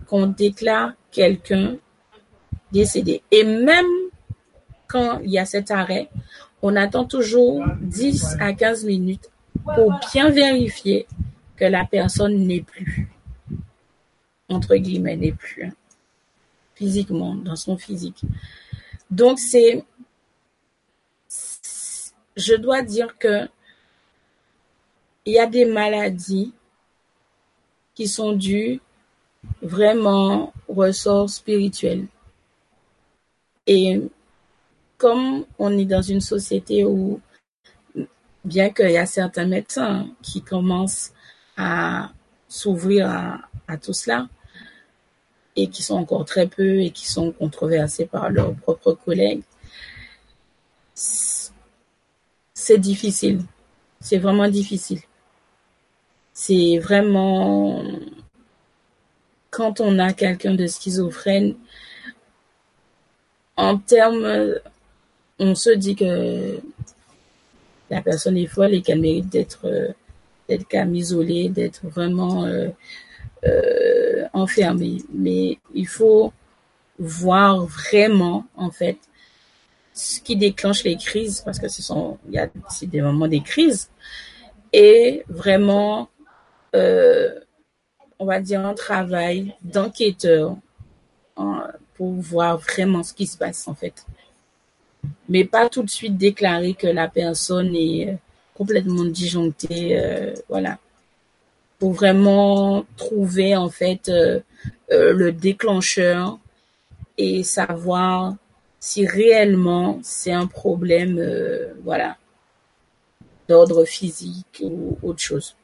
qu'on 0.07 0.27
déclare 0.27 0.93
quelqu'un 1.11 1.77
décédé. 2.73 3.23
Et 3.31 3.45
même 3.45 3.87
quand 4.89 5.21
il 5.21 5.31
y 5.31 5.39
a 5.39 5.47
cet 5.47 5.71
arrêt, 5.71 6.09
on 6.63 6.77
attend 6.77 7.05
toujours 7.05 7.65
10 7.81 8.37
à 8.41 8.53
15 8.53 8.85
minutes 8.85 9.31
pour 9.75 9.93
bien 10.13 10.31
vérifier 10.31 11.07
que 11.57 11.65
la 11.65 11.85
personne 11.85 12.47
n'est 12.47 12.63
plus, 12.63 13.09
entre 14.49 14.77
guillemets, 14.77 15.17
n'est 15.17 15.33
plus, 15.33 15.65
hein, 15.65 15.73
physiquement, 16.75 17.35
dans 17.35 17.57
son 17.57 17.77
physique. 17.77 18.23
Donc 19.11 19.39
c'est 19.39 19.85
je 22.37 22.55
dois 22.55 22.83
dire 22.83 23.17
que 23.19 23.49
il 25.27 25.33
y 25.33 25.39
a 25.41 25.47
des 25.47 25.65
maladies 25.65 26.53
qui 27.95 28.07
sont 28.07 28.33
dues 28.33 28.81
vraiment 29.61 30.53
au 30.69 30.75
ressort 30.75 31.29
spirituel. 31.29 32.07
Et 33.67 34.01
comme 34.97 35.45
on 35.59 35.77
est 35.77 35.85
dans 35.85 36.03
une 36.03 36.21
société 36.21 36.85
où, 36.85 37.21
bien 38.45 38.71
qu'il 38.71 38.91
y 38.91 38.97
a 38.97 39.07
certains 39.07 39.47
médecins 39.47 40.09
qui 40.23 40.43
commencent 40.43 41.13
à 41.57 42.13
s'ouvrir 42.49 43.11
à, 43.11 43.41
à, 43.67 43.77
tout 43.77 43.93
cela, 43.93 44.29
et 45.57 45.69
qui 45.69 45.83
sont 45.83 45.97
encore 45.97 46.25
très 46.25 46.47
peu 46.47 46.81
et 46.81 46.91
qui 46.91 47.07
sont 47.07 47.33
controversés 47.33 48.07
par 48.07 48.31
leurs 48.31 48.55
propres 48.55 48.93
collègues, 48.93 49.43
c'est 50.95 52.79
difficile. 52.79 53.43
C'est 54.01 54.19
vraiment 54.19 54.49
difficile. 54.49 55.01
C'est 56.39 56.79
vraiment 56.79 57.83
quand 59.49 59.81
on 59.81 59.99
a 59.99 60.13
quelqu'un 60.13 60.55
de 60.55 60.67
schizophrène, 60.67 61.55
en 63.57 63.79
termes, 63.79 64.61
on 65.39 65.55
se 65.55 65.71
dit 65.71 65.97
que 65.97 66.61
la 67.89 68.03
personne 68.03 68.37
est 68.37 68.49
folle 68.49 68.75
et 68.75 68.83
qu'elle 68.83 69.01
mérite 69.01 69.31
d'être 69.31 69.95
d'être 70.47 70.67
isolée, 70.93 71.49
d'être 71.49 71.87
vraiment 71.87 72.45
euh, 72.45 72.69
euh, 73.47 74.27
enfermée. 74.35 74.99
Mais 75.15 75.59
il 75.75 75.89
faut 75.89 76.35
voir 76.99 77.65
vraiment, 77.65 78.45
en 78.57 78.71
fait, 78.71 78.99
ce 79.95 80.21
qui 80.21 80.37
déclenche 80.37 80.85
les 80.85 80.99
crises, 80.99 81.41
parce 81.41 81.59
que 81.59 81.69
ce 81.69 81.81
sont, 81.81 82.19
il 82.29 82.35
y 82.35 82.39
a 82.39 82.51
des 82.83 83.01
moments 83.01 83.27
des 83.27 83.41
crises, 83.41 83.89
et 84.75 85.25
vraiment, 85.31 86.11
on 86.75 88.25
va 88.25 88.41
dire 88.41 88.65
un 88.65 88.75
travail 88.75 89.55
d'enquêteur 89.63 90.57
pour 91.97 92.13
voir 92.13 92.59
vraiment 92.59 93.03
ce 93.03 93.15
qui 93.15 93.27
se 93.27 93.37
passe 93.37 93.67
en 93.69 93.75
fait. 93.75 94.05
Mais 95.29 95.45
pas 95.45 95.69
tout 95.69 95.83
de 95.83 95.91
suite 95.91 96.17
déclarer 96.17 96.75
que 96.75 96.87
la 96.87 97.09
personne 97.09 97.75
est 97.75 98.11
euh, 98.11 98.15
complètement 98.55 99.05
disjonctée, 99.05 99.99
euh, 99.99 100.35
voilà. 100.49 100.79
Pour 101.79 101.93
vraiment 101.93 102.85
trouver 102.97 103.57
en 103.57 103.69
fait 103.69 104.09
euh, 104.09 104.41
euh, 104.93 105.13
le 105.13 105.33
déclencheur 105.33 106.39
et 107.19 107.43
savoir 107.43 108.35
si 108.81 109.07
réellement 109.07 109.99
c'est 110.03 110.33
un 110.33 110.47
problème, 110.47 111.19
euh, 111.19 111.73
voilà, 111.85 112.17
d'ordre 113.49 113.85
physique 113.85 114.63
ou 114.63 114.99
autre 115.03 115.21
chose. 115.21 115.55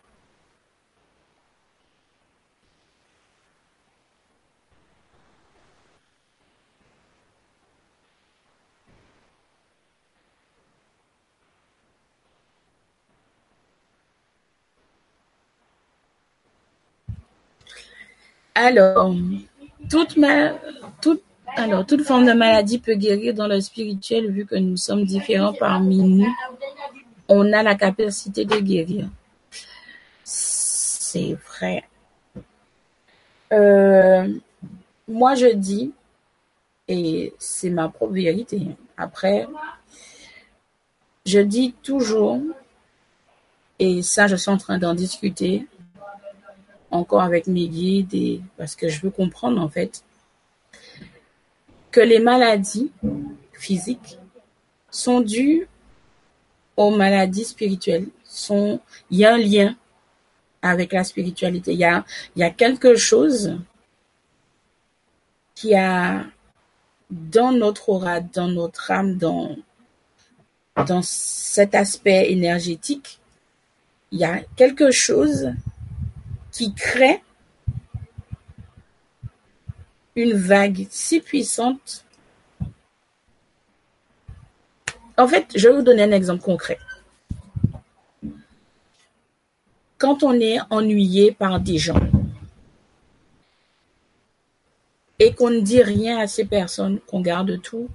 Alors, 18.55 19.15
toute, 19.91 20.17
ma, 20.17 20.53
toute, 21.01 21.23
alors, 21.57 21.87
toute 21.87 22.03
forme 22.03 22.27
de 22.27 22.33
maladie 22.33 22.79
peut 22.79 22.95
guérir 22.95 23.35
dans 23.35 23.47
le 23.47 23.61
spirituel 23.61 24.31
vu 24.31 24.45
que 24.45 24.57
nous 24.57 24.77
sommes 24.77 25.05
différents 25.05 25.55
parmi 25.55 25.99
nous. 25.99 26.29
On 27.29 27.53
a 27.53 27.63
la 27.63 27.75
capacité 27.75 28.45
de 28.45 28.59
guérir. 28.59 29.09
C'est 30.25 31.37
vrai. 31.47 31.85
Euh, 33.53 34.29
moi, 35.09 35.35
je 35.35 35.47
dis, 35.47 35.93
et 36.89 37.33
c'est 37.39 37.71
ma 37.71 37.89
propre 37.89 38.13
vérité. 38.13 38.61
Après, 38.97 39.47
je 41.27 41.39
dis 41.41 41.75
toujours, 41.83 42.41
et 43.79 44.03
ça, 44.03 44.27
je 44.27 44.37
suis 44.37 44.51
en 44.51 44.59
train 44.59 44.79
d'en 44.79 44.95
discuter 44.95 45.67
encore 46.93 47.23
avec 47.23 47.47
mes 47.47 47.69
guides, 47.69 48.43
parce 48.57 48.77
que 48.77 48.89
je 48.89 49.01
veux 49.01 49.11
comprendre 49.11 49.61
en 49.61 49.69
fait 49.69 50.05
que 51.91 52.01
les 52.01 52.21
maladies 52.21 52.93
physiques 53.53 54.19
sont 54.91 55.21
dues 55.21 55.67
aux 56.77 56.91
maladies 56.91 57.45
spirituelles. 57.45 58.07
Sont, 58.25 58.81
il 59.11 59.19
y 59.19 59.25
a 59.25 59.35
un 59.35 59.39
lien 59.39 59.77
avec 60.63 60.93
la 60.93 61.05
spiritualité. 61.05 61.73
Il 61.73 61.79
y 61.79 61.85
a, 61.85 62.05
il 62.37 62.41
y 62.41 62.45
a 62.45 62.51
quelque 62.51 62.95
chose 62.95 63.59
qui 65.55 65.75
a 65.75 66.25
dans 67.11 67.53
notre 67.53 67.91
aura, 67.91 68.21
dans 68.21 68.49
notre 68.49 68.91
âme, 68.91 69.19
dans, 69.19 69.55
dans 70.87 71.03
cet 71.03 71.75
aspect 71.75 72.33
énergétique, 72.33 73.21
il 74.11 74.19
y 74.19 74.25
a 74.25 74.41
quelque 74.57 74.91
chose 74.91 75.53
qui 76.53 76.75
crée 76.75 77.23
une 80.15 80.35
vague 80.35 80.87
si 80.91 81.21
puissante. 81.21 82.05
En 85.17 85.27
fait, 85.27 85.47
je 85.55 85.69
vais 85.69 85.75
vous 85.75 85.83
donner 85.83 86.03
un 86.03 86.13
exemple 86.13 86.43
concret. 86.43 86.79
Quand 89.99 90.23
on 90.23 90.33
est 90.35 90.59
ennuyé 90.71 91.33
par 91.33 91.61
des 91.61 91.79
gens 91.79 92.01
et 95.19 95.33
qu'on 95.33 95.51
ne 95.51 95.61
dit 95.61 95.83
rien 95.83 96.19
à 96.19 96.27
ces 96.27 96.45
personnes, 96.45 97.01
qu'on 97.01 97.21
garde 97.21 97.61
tout 97.63 97.89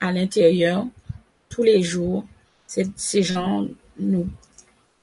à 0.00 0.12
l'intérieur 0.12 0.86
tous 1.48 1.62
les 1.62 1.82
jours, 1.82 2.24
ces 2.66 3.22
gens 3.22 3.66
nous, 3.98 4.28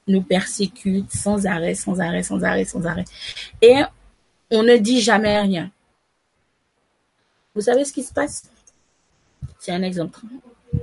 nous 0.06 0.22
persécutent 0.22 1.12
sans 1.12 1.46
arrêt, 1.46 1.74
sans 1.74 2.00
arrêt, 2.00 2.22
sans 2.22 2.42
arrêt, 2.42 2.64
sans 2.64 2.86
arrêt. 2.86 3.04
Et 3.60 3.82
on 4.50 4.62
ne 4.62 4.76
dit 4.76 5.00
jamais 5.00 5.40
rien. 5.40 5.70
Vous 7.54 7.62
savez 7.62 7.84
ce 7.84 7.92
qui 7.92 8.02
se 8.02 8.12
passe? 8.12 8.50
C'est 9.58 9.72
un 9.72 9.82
exemple 9.82 10.20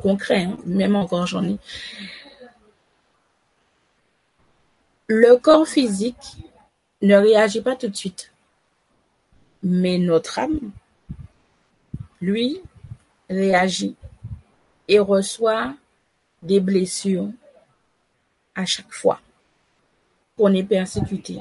concret, 0.01 0.43
hein. 0.43 0.57
même 0.65 0.95
encore 0.95 1.27
j'en 1.27 1.43
ai. 1.43 1.57
Le 5.07 5.37
corps 5.37 5.67
physique 5.67 6.37
ne 7.01 7.15
réagit 7.15 7.61
pas 7.61 7.75
tout 7.75 7.89
de 7.89 7.95
suite. 7.95 8.31
Mais 9.61 9.97
notre 9.97 10.39
âme, 10.39 10.71
lui, 12.19 12.59
réagit 13.29 13.95
et 14.87 14.99
reçoit 14.99 15.75
des 16.41 16.59
blessures 16.59 17.29
à 18.55 18.65
chaque 18.65 18.91
fois 18.93 19.19
qu'on 20.37 20.53
est 20.53 20.63
persécuté. 20.63 21.39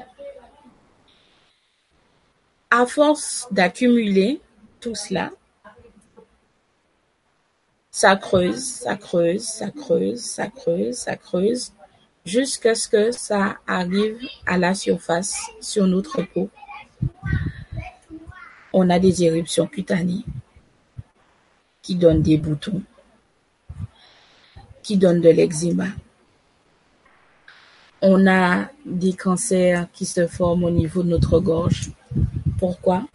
À 2.69 2.85
force 2.85 3.47
d'accumuler 3.51 4.41
tout 4.79 4.95
cela, 4.95 5.31
ça 7.91 8.15
creuse, 8.15 8.63
ça 8.63 8.95
creuse, 8.95 9.43
ça 9.43 9.69
creuse, 9.69 10.19
ça 10.19 10.47
creuse, 10.47 10.95
ça 10.95 11.15
creuse, 11.15 11.71
jusqu'à 12.25 12.73
ce 12.73 12.87
que 12.87 13.11
ça 13.11 13.57
arrive 13.67 14.19
à 14.45 14.57
la 14.57 14.73
surface 14.73 15.37
sur 15.61 15.85
notre 15.85 16.23
peau. 16.23 16.49
On 18.73 18.89
a 18.89 18.97
des 18.97 19.23
éruptions 19.23 19.67
cutanées 19.67 20.25
qui 21.83 21.95
donnent 21.95 22.23
des 22.23 22.37
boutons, 22.37 22.81
qui 24.81 24.97
donnent 24.97 25.21
de 25.21 25.29
l'eczéma. 25.29 25.87
On 28.05 28.27
a 28.27 28.67
des 28.85 29.13
cancers 29.13 29.87
qui 29.93 30.05
se 30.05 30.27
forment 30.27 30.65
au 30.65 30.69
niveau 30.69 31.03
de 31.03 31.07
notre 31.07 31.39
gorge. 31.39 31.89
Pourquoi? 32.59 33.07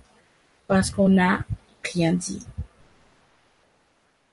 Parce 0.67 0.91
qu'on 0.91 1.11
n'a 1.11 1.45
rien 1.93 2.15
dit. 2.15 2.43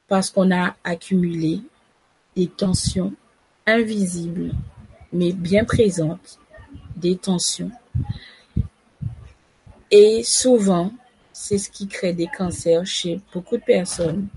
Parce 0.07 0.29
qu'on 0.29 0.51
a 0.51 0.77
accumulé 0.85 1.59
des 2.37 2.47
tensions 2.47 3.13
invisibles, 3.67 4.53
mais 5.11 5.33
bien 5.33 5.65
présentes, 5.65 6.39
des 6.95 7.17
tensions. 7.17 7.71
Et 9.91 10.23
souvent, 10.23 10.93
c'est 11.33 11.57
ce 11.57 11.69
qui 11.69 11.89
crée 11.89 12.13
des 12.13 12.27
cancers 12.27 12.85
chez 12.85 13.19
beaucoup 13.33 13.57
de 13.57 13.63
personnes. 13.63 14.29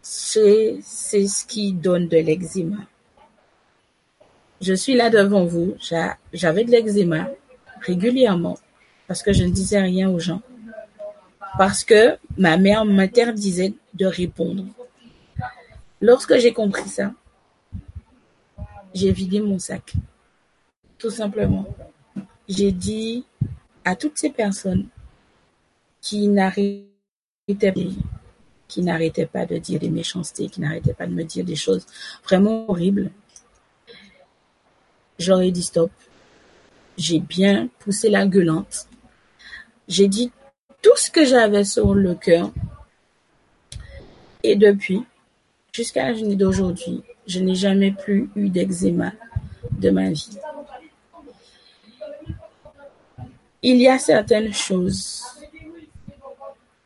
C'est 0.00 0.80
ce 0.80 1.44
qui 1.44 1.74
donne 1.74 2.08
de 2.08 2.16
l'eczéma. 2.16 2.78
Je 4.60 4.74
suis 4.74 4.94
là 4.94 5.10
devant 5.10 5.44
vous, 5.46 5.74
j'avais 6.32 6.64
de 6.64 6.70
l'eczéma 6.70 7.28
régulièrement 7.80 8.58
parce 9.06 9.22
que 9.22 9.32
je 9.32 9.44
ne 9.44 9.50
disais 9.50 9.80
rien 9.80 10.10
aux 10.10 10.18
gens. 10.18 10.42
Parce 11.58 11.82
que 11.82 12.16
ma 12.36 12.56
mère 12.56 12.84
m'interdisait 12.84 13.74
de 13.94 14.06
répondre. 14.06 14.66
Lorsque 16.00 16.38
j'ai 16.38 16.52
compris 16.52 16.88
ça, 16.88 17.12
j'ai 18.94 19.12
vidé 19.12 19.40
mon 19.40 19.58
sac. 19.58 19.94
Tout 20.98 21.10
simplement. 21.10 21.66
J'ai 22.48 22.72
dit 22.72 23.24
à 23.84 23.96
toutes 23.96 24.18
ces 24.18 24.30
personnes 24.30 24.86
qui 26.00 26.28
n'arrêtaient 26.28 26.86
qui 28.68 28.82
n'arrêtaient 28.82 29.26
pas 29.26 29.46
de 29.46 29.58
dire 29.58 29.80
des 29.80 29.90
méchancetés, 29.90 30.48
qui 30.48 30.60
n'arrêtaient 30.60 30.94
pas 30.94 31.06
de 31.06 31.12
me 31.12 31.24
dire 31.24 31.44
des 31.44 31.56
choses 31.56 31.86
vraiment 32.24 32.70
horribles. 32.70 33.10
J'aurais 35.20 35.50
dit 35.50 35.62
stop. 35.62 35.90
J'ai 36.96 37.18
bien 37.18 37.68
poussé 37.80 38.08
la 38.08 38.26
gueulante. 38.26 38.88
J'ai 39.86 40.08
dit 40.08 40.32
tout 40.80 40.96
ce 40.96 41.10
que 41.10 41.26
j'avais 41.26 41.64
sur 41.64 41.94
le 41.94 42.14
cœur. 42.14 42.50
Et 44.42 44.56
depuis, 44.56 45.04
jusqu'à 45.74 46.08
la 46.08 46.14
journée 46.14 46.36
d'aujourd'hui, 46.36 47.02
je 47.26 47.40
n'ai 47.40 47.54
jamais 47.54 47.90
plus 47.90 48.30
eu 48.34 48.48
d'eczéma 48.48 49.12
de 49.72 49.90
ma 49.90 50.08
vie. 50.08 50.38
Il 53.60 53.76
y 53.76 53.88
a 53.88 53.98
certaines 53.98 54.54
choses 54.54 55.22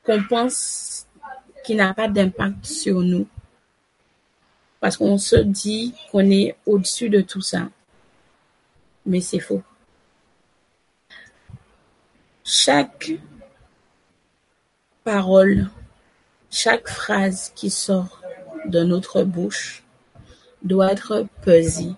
qu'on 0.02 0.24
pense 0.24 1.06
qui 1.64 1.76
n'a 1.76 1.94
pas 1.94 2.08
d'impact 2.08 2.66
sur 2.66 3.00
nous 3.00 3.28
parce 4.80 4.96
qu'on 4.96 5.18
se 5.18 5.36
dit 5.36 5.94
qu'on 6.10 6.28
est 6.32 6.56
au-dessus 6.66 7.08
de 7.08 7.20
tout 7.20 7.40
ça. 7.40 7.68
Mais 9.06 9.20
c'est 9.20 9.40
faux. 9.40 9.62
Chaque 12.44 13.12
parole, 15.02 15.68
chaque 16.50 16.88
phrase 16.88 17.52
qui 17.54 17.70
sort 17.70 18.20
de 18.66 18.82
notre 18.82 19.22
bouche 19.22 19.84
doit 20.62 20.92
être 20.92 21.26
pesée. 21.42 21.92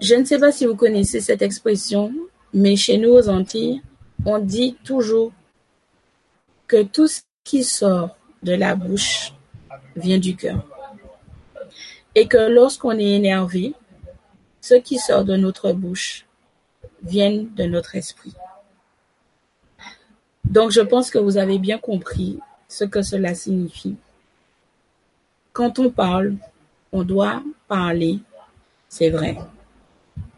Je 0.00 0.14
ne 0.14 0.24
sais 0.24 0.38
pas 0.38 0.52
si 0.52 0.64
vous 0.64 0.76
connaissez 0.76 1.20
cette 1.20 1.42
expression, 1.42 2.12
mais 2.54 2.76
chez 2.76 2.98
nous 2.98 3.10
aux 3.10 3.28
Antilles, 3.28 3.82
on 4.24 4.38
dit 4.38 4.76
toujours 4.84 5.32
que 6.66 6.82
tout 6.82 7.08
ce 7.08 7.22
qui 7.44 7.64
sort 7.64 8.16
de 8.42 8.52
la 8.52 8.74
bouche 8.74 9.32
vient 9.96 10.18
du 10.18 10.36
cœur. 10.36 10.77
Et 12.18 12.26
que 12.26 12.50
lorsqu'on 12.50 12.98
est 12.98 13.12
énervé, 13.12 13.74
ce 14.60 14.74
qui 14.74 14.98
sort 14.98 15.24
de 15.24 15.36
notre 15.36 15.70
bouche 15.70 16.26
vient 17.00 17.44
de 17.54 17.62
notre 17.62 17.94
esprit. 17.94 18.34
Donc 20.42 20.72
je 20.72 20.80
pense 20.80 21.12
que 21.12 21.18
vous 21.18 21.36
avez 21.36 21.60
bien 21.60 21.78
compris 21.78 22.40
ce 22.66 22.82
que 22.82 23.02
cela 23.02 23.36
signifie. 23.36 23.94
Quand 25.52 25.78
on 25.78 25.90
parle, 25.90 26.34
on 26.90 27.04
doit 27.04 27.40
parler, 27.68 28.18
c'est 28.88 29.10
vrai, 29.10 29.38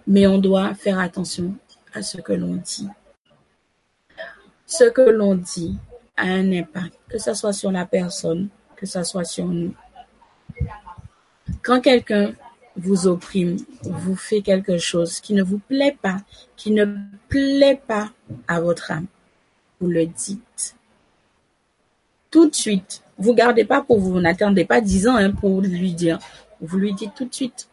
mais 0.06 0.26
on 0.26 0.36
doit 0.36 0.74
faire 0.74 0.98
attention 0.98 1.54
à 1.94 2.02
ce 2.02 2.18
que 2.18 2.34
l'on 2.34 2.56
dit. 2.56 2.88
Ce 4.66 4.84
que 4.84 5.00
l'on 5.00 5.34
dit 5.34 5.78
a 6.18 6.24
un 6.24 6.52
impact, 6.52 6.98
que 7.08 7.16
ce 7.16 7.32
soit 7.32 7.54
sur 7.54 7.72
la 7.72 7.86
personne, 7.86 8.50
que 8.76 8.84
ce 8.84 9.02
soit 9.02 9.24
sur 9.24 9.46
nous. 9.46 9.74
Quand 11.62 11.80
quelqu'un 11.80 12.32
vous 12.76 13.06
opprime, 13.06 13.56
vous 13.82 14.16
fait 14.16 14.40
quelque 14.40 14.78
chose 14.78 15.20
qui 15.20 15.34
ne 15.34 15.42
vous 15.42 15.58
plaît 15.58 15.96
pas, 16.00 16.18
qui 16.56 16.70
ne 16.70 16.86
plaît 17.28 17.80
pas 17.86 18.10
à 18.48 18.60
votre 18.60 18.90
âme, 18.90 19.06
vous 19.80 19.88
le 19.88 20.06
dites. 20.06 20.76
Tout 22.30 22.48
de 22.48 22.54
suite. 22.54 23.02
Vous 23.18 23.34
gardez 23.34 23.64
pas 23.64 23.82
pour 23.82 23.98
vous, 23.98 24.12
vous 24.12 24.20
n'attendez 24.20 24.64
pas 24.64 24.80
dix 24.80 25.06
ans 25.06 25.16
hein, 25.16 25.32
pour 25.32 25.60
lui 25.60 25.92
dire. 25.92 26.18
Vous 26.60 26.78
lui 26.78 26.94
dites 26.94 27.14
tout 27.14 27.26
de 27.26 27.34
suite. 27.34 27.68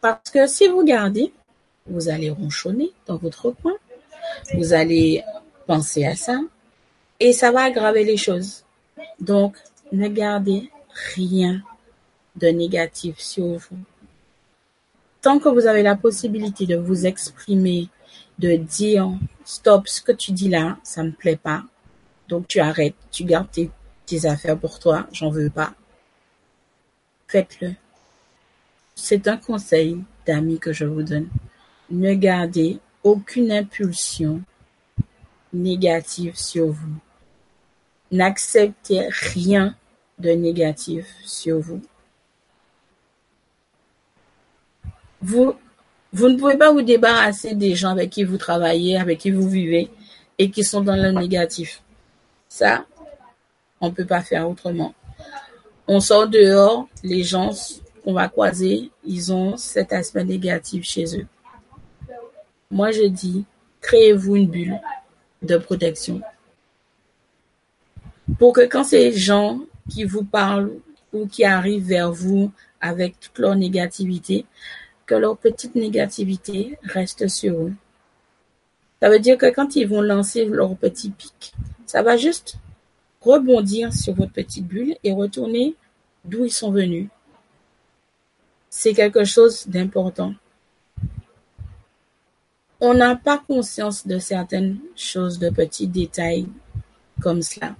Parce 0.00 0.30
que 0.30 0.46
si 0.46 0.68
vous 0.68 0.84
gardez, 0.84 1.32
vous 1.86 2.08
allez 2.08 2.30
ronchonner 2.30 2.92
dans 3.06 3.16
votre 3.16 3.50
coin, 3.50 3.74
vous 4.54 4.72
allez 4.72 5.22
penser 5.66 6.04
à 6.04 6.16
ça, 6.16 6.40
et 7.20 7.32
ça 7.32 7.50
va 7.50 7.64
aggraver 7.64 8.04
les 8.04 8.16
choses. 8.16 8.64
Donc, 9.20 9.56
ne 9.92 10.08
gardez 10.08 10.70
rien 11.14 11.62
de 12.36 12.48
négatif 12.48 13.18
sur 13.18 13.46
vous. 13.46 13.78
Tant 15.22 15.38
que 15.38 15.48
vous 15.48 15.66
avez 15.66 15.82
la 15.82 15.96
possibilité 15.96 16.66
de 16.66 16.76
vous 16.76 17.06
exprimer, 17.06 17.88
de 18.38 18.56
dire 18.56 19.10
stop, 19.44 19.88
ce 19.88 20.02
que 20.02 20.12
tu 20.12 20.32
dis 20.32 20.48
là, 20.48 20.78
ça 20.82 21.02
me 21.02 21.10
plaît 21.10 21.36
pas. 21.36 21.64
Donc 22.28 22.48
tu 22.48 22.60
arrêtes, 22.60 22.94
tu 23.10 23.24
gardes 23.24 23.48
tes, 23.50 24.26
affaires 24.26 24.58
pour 24.58 24.78
toi, 24.78 25.06
j'en 25.12 25.30
veux 25.30 25.50
pas. 25.50 25.74
Faites-le. 27.28 27.74
C'est 28.94 29.26
un 29.28 29.36
conseil 29.36 29.98
d'amis 30.26 30.58
que 30.58 30.72
je 30.72 30.84
vous 30.84 31.02
donne. 31.02 31.28
Ne 31.90 32.14
gardez 32.14 32.78
aucune 33.02 33.52
impulsion 33.52 34.42
négative 35.52 36.36
sur 36.36 36.68
vous. 36.68 36.96
N'acceptez 38.12 39.08
rien 39.08 39.74
de 40.18 40.30
négatif 40.30 41.06
sur 41.24 41.58
vous. 41.58 41.82
Vous, 45.26 45.54
vous 46.12 46.28
ne 46.28 46.38
pouvez 46.38 46.56
pas 46.56 46.70
vous 46.72 46.82
débarrasser 46.82 47.56
des 47.56 47.74
gens 47.74 47.90
avec 47.90 48.10
qui 48.10 48.22
vous 48.22 48.36
travaillez, 48.36 48.96
avec 48.96 49.18
qui 49.18 49.32
vous 49.32 49.48
vivez 49.48 49.90
et 50.38 50.52
qui 50.52 50.62
sont 50.62 50.82
dans 50.82 50.94
le 50.94 51.10
négatif. 51.10 51.82
Ça, 52.48 52.86
on 53.80 53.90
peut 53.90 54.04
pas 54.04 54.22
faire 54.22 54.48
autrement. 54.48 54.94
On 55.88 55.98
sort 55.98 56.28
dehors, 56.28 56.88
les 57.02 57.24
gens 57.24 57.50
qu'on 58.04 58.12
va 58.12 58.28
croiser, 58.28 58.92
ils 59.04 59.32
ont 59.32 59.56
cet 59.56 59.92
aspect 59.92 60.22
négatif 60.22 60.84
chez 60.84 61.18
eux. 61.18 61.26
Moi, 62.70 62.92
je 62.92 63.06
dis, 63.08 63.44
créez-vous 63.80 64.36
une 64.36 64.46
bulle 64.46 64.80
de 65.42 65.56
protection 65.56 66.20
pour 68.38 68.52
que 68.52 68.64
quand 68.64 68.84
ces 68.84 69.12
gens 69.12 69.58
qui 69.90 70.04
vous 70.04 70.22
parlent 70.22 70.70
ou 71.12 71.26
qui 71.26 71.44
arrivent 71.44 71.88
vers 71.88 72.12
vous 72.12 72.52
avec 72.80 73.18
toute 73.18 73.38
leur 73.40 73.56
négativité, 73.56 74.46
que 75.06 75.14
leur 75.14 75.38
petite 75.38 75.74
négativité 75.74 76.78
reste 76.82 77.28
sur 77.28 77.54
eux. 77.54 77.72
Ça 79.00 79.08
veut 79.08 79.20
dire 79.20 79.38
que 79.38 79.52
quand 79.52 79.76
ils 79.76 79.86
vont 79.86 80.02
lancer 80.02 80.44
leur 80.46 80.76
petit 80.76 81.10
pic, 81.10 81.54
ça 81.86 82.02
va 82.02 82.16
juste 82.16 82.56
rebondir 83.20 83.92
sur 83.92 84.14
votre 84.14 84.32
petite 84.32 84.66
bulle 84.66 84.96
et 85.04 85.12
retourner 85.12 85.74
d'où 86.24 86.44
ils 86.44 86.52
sont 86.52 86.70
venus. 86.70 87.08
C'est 88.70 88.94
quelque 88.94 89.24
chose 89.24 89.66
d'important. 89.68 90.34
On 92.80 92.94
n'a 92.94 93.16
pas 93.16 93.38
conscience 93.38 94.06
de 94.06 94.18
certaines 94.18 94.78
choses, 94.96 95.38
de 95.38 95.50
petits 95.50 95.88
détails 95.88 96.48
comme 97.20 97.42
cela. 97.42 97.74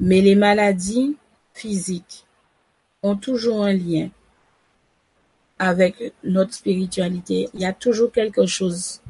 Mais 0.00 0.20
les 0.20 0.34
maladies 0.34 1.16
physiques 1.54 2.26
ont 3.02 3.16
toujours 3.16 3.64
un 3.64 3.72
lien 3.72 4.10
avec 5.58 6.12
notre 6.24 6.54
spiritualité. 6.54 7.48
Il 7.54 7.60
y 7.60 7.66
a 7.66 7.72
toujours 7.72 8.12
quelque 8.12 8.46
chose. 8.46 9.00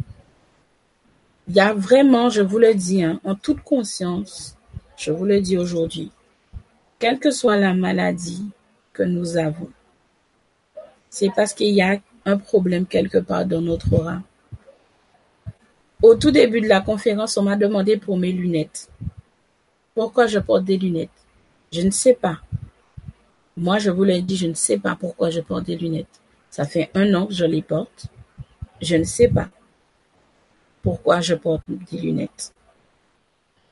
Il 1.49 1.55
y 1.55 1.61
a 1.61 1.73
vraiment, 1.73 2.29
je 2.29 2.43
vous 2.43 2.59
le 2.59 2.75
dis, 2.75 3.03
hein, 3.03 3.21
en 3.25 3.35
toute 3.35 3.63
conscience, 3.63 4.57
je 4.97 5.13
vous 5.13 5.25
le 5.25 5.41
dis 5.41 5.57
aujourd'hui, 5.57 6.11
quelle 6.99 7.19
que 7.19 7.31
soit 7.31 7.57
la 7.57 7.75
maladie 7.75 8.45
que 8.93 9.03
nous 9.03 9.37
avons, 9.37 9.71
c'est 11.09 11.31
parce 11.35 11.55
qu'il 11.55 11.75
y 11.75 11.83
a 11.83 12.01
un 12.25 12.37
problème 12.37 12.87
quelque 12.87 13.19
part 13.19 13.47
dans 13.47 13.63
notre 13.63 13.93
aura. 13.95 14.23
Au 16.03 16.15
tout 16.15 16.31
début 16.31 16.61
de 16.61 16.69
la 16.69 16.81
conférence, 16.81 17.37
on 17.37 17.43
m'a 17.43 17.57
demandé 17.57 17.97
pour 17.97 18.17
mes 18.19 18.33
lunettes. 18.33 18.89
Pourquoi 19.95 20.27
je 20.27 20.39
porte 20.39 20.65
des 20.65 20.77
lunettes? 20.77 21.11
Je 21.73 21.81
ne 21.83 21.91
sais 21.91 22.15
pas. 22.15 22.39
Moi, 23.57 23.79
je 23.79 23.91
vous 23.91 24.05
l'ai 24.05 24.23
dit, 24.23 24.37
je 24.37 24.47
ne 24.47 24.55
sais 24.55 24.79
pas 24.79 24.95
pourquoi 24.95 25.31
je 25.31 25.41
porte 25.41 25.65
des 25.65 25.77
lunettes. 25.77 26.21
Ça 26.51 26.65
fait 26.65 26.91
un 26.95 27.15
an 27.15 27.27
que 27.27 27.35
je 27.35 27.45
les 27.45 27.63
porte. 27.63 28.07
Je 28.81 28.97
ne 28.97 29.05
sais 29.05 29.29
pas 29.29 29.49
pourquoi 30.83 31.21
je 31.21 31.35
porte 31.35 31.63
des 31.69 31.99
lunettes. 31.99 32.53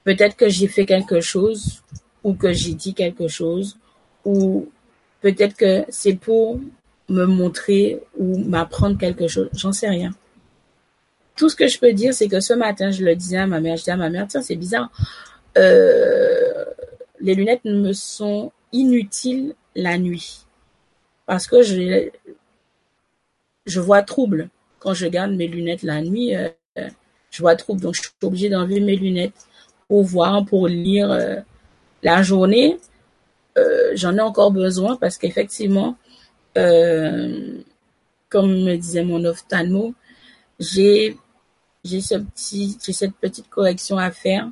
Peut-être 0.05 0.37
que 0.37 0.49
j'ai 0.49 0.69
fait 0.69 0.87
quelque 0.87 1.21
chose 1.21 1.83
ou 2.23 2.35
que 2.35 2.53
j'ai 2.53 2.75
dit 2.75 2.95
quelque 2.95 3.29
chose 3.29 3.77
ou 4.25 4.69
peut-être 5.21 5.57
que 5.57 5.85
c'est 5.89 6.15
pour 6.15 6.61
me 7.09 7.25
montrer 7.25 8.03
ou 8.19 8.39
m'apprendre 8.39 8.99
quelque 8.99 9.29
chose. 9.29 9.49
J'en 9.53 9.73
sais 9.73 9.89
rien. 9.89 10.13
Tout 11.37 11.49
ce 11.49 11.57
que 11.57 11.69
je 11.69 11.79
peux 11.79 11.93
dire, 11.93 12.15
c'est 12.15 12.29
que 12.29 12.41
ce 12.41 12.55
matin, 12.55 12.91
je 12.91 13.05
le 13.05 13.15
disais 13.15 13.37
à 13.37 13.47
ma 13.47 13.61
mère, 13.61 13.77
je 13.77 13.83
disais 13.83 13.93
à 13.93 13.97
ma 13.97 14.11
mère, 14.11 14.27
tiens, 14.29 14.43
c'est 14.43 14.57
bizarre. 14.57 14.91
Euh, 15.59 16.65
les 17.21 17.35
lunettes 17.35 17.65
me 17.65 17.93
sont 17.93 18.53
inutiles 18.73 19.55
la 19.75 19.99
nuit 19.99 20.47
parce 21.27 21.47
que 21.47 21.63
je, 21.63 22.11
je 23.67 23.81
vois 23.81 24.03
trouble. 24.03 24.49
Quand 24.79 24.95
je 24.95 25.07
garde 25.07 25.33
mes 25.33 25.47
lunettes 25.49 25.83
la 25.83 26.01
nuit, 26.03 26.35
euh, 26.37 26.49
je 27.31 27.43
vois 27.43 27.57
trouble. 27.57 27.81
Donc, 27.81 27.95
je 27.95 28.03
suis 28.03 28.11
obligée 28.23 28.49
d'enlever 28.49 28.81
mes 28.81 28.97
lunettes 28.97 29.47
pour 29.89 30.05
voir, 30.05 30.45
pour 30.45 30.69
lire 30.69 31.11
euh, 31.11 31.37
la 32.03 32.23
journée. 32.23 32.79
Euh, 33.59 33.93
j'en 33.95 34.17
ai 34.17 34.21
encore 34.21 34.53
besoin 34.53 34.97
parce 34.97 35.19
qu'effectivement, 35.19 35.97
comme 36.55 38.51
me 38.65 38.77
disait 38.77 39.05
mon 39.05 39.25
ophtalmo, 39.25 39.95
j'ai 40.59 41.17
j'ai 41.85 42.01
ce 42.01 42.15
petit 42.15 42.79
j'ai 42.85 42.93
cette 42.93 43.15
petite 43.15 43.49
correction 43.49 43.99
à 43.99 44.11
faire 44.11 44.51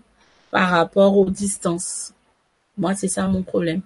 par 0.51 0.71
rapport 0.71 1.17
aux 1.17 1.31
distances. 1.31 2.13
Moi, 2.77 2.95
c'est 2.95 3.09
ça 3.09 3.27
mon 3.27 3.43
problème 3.43 3.81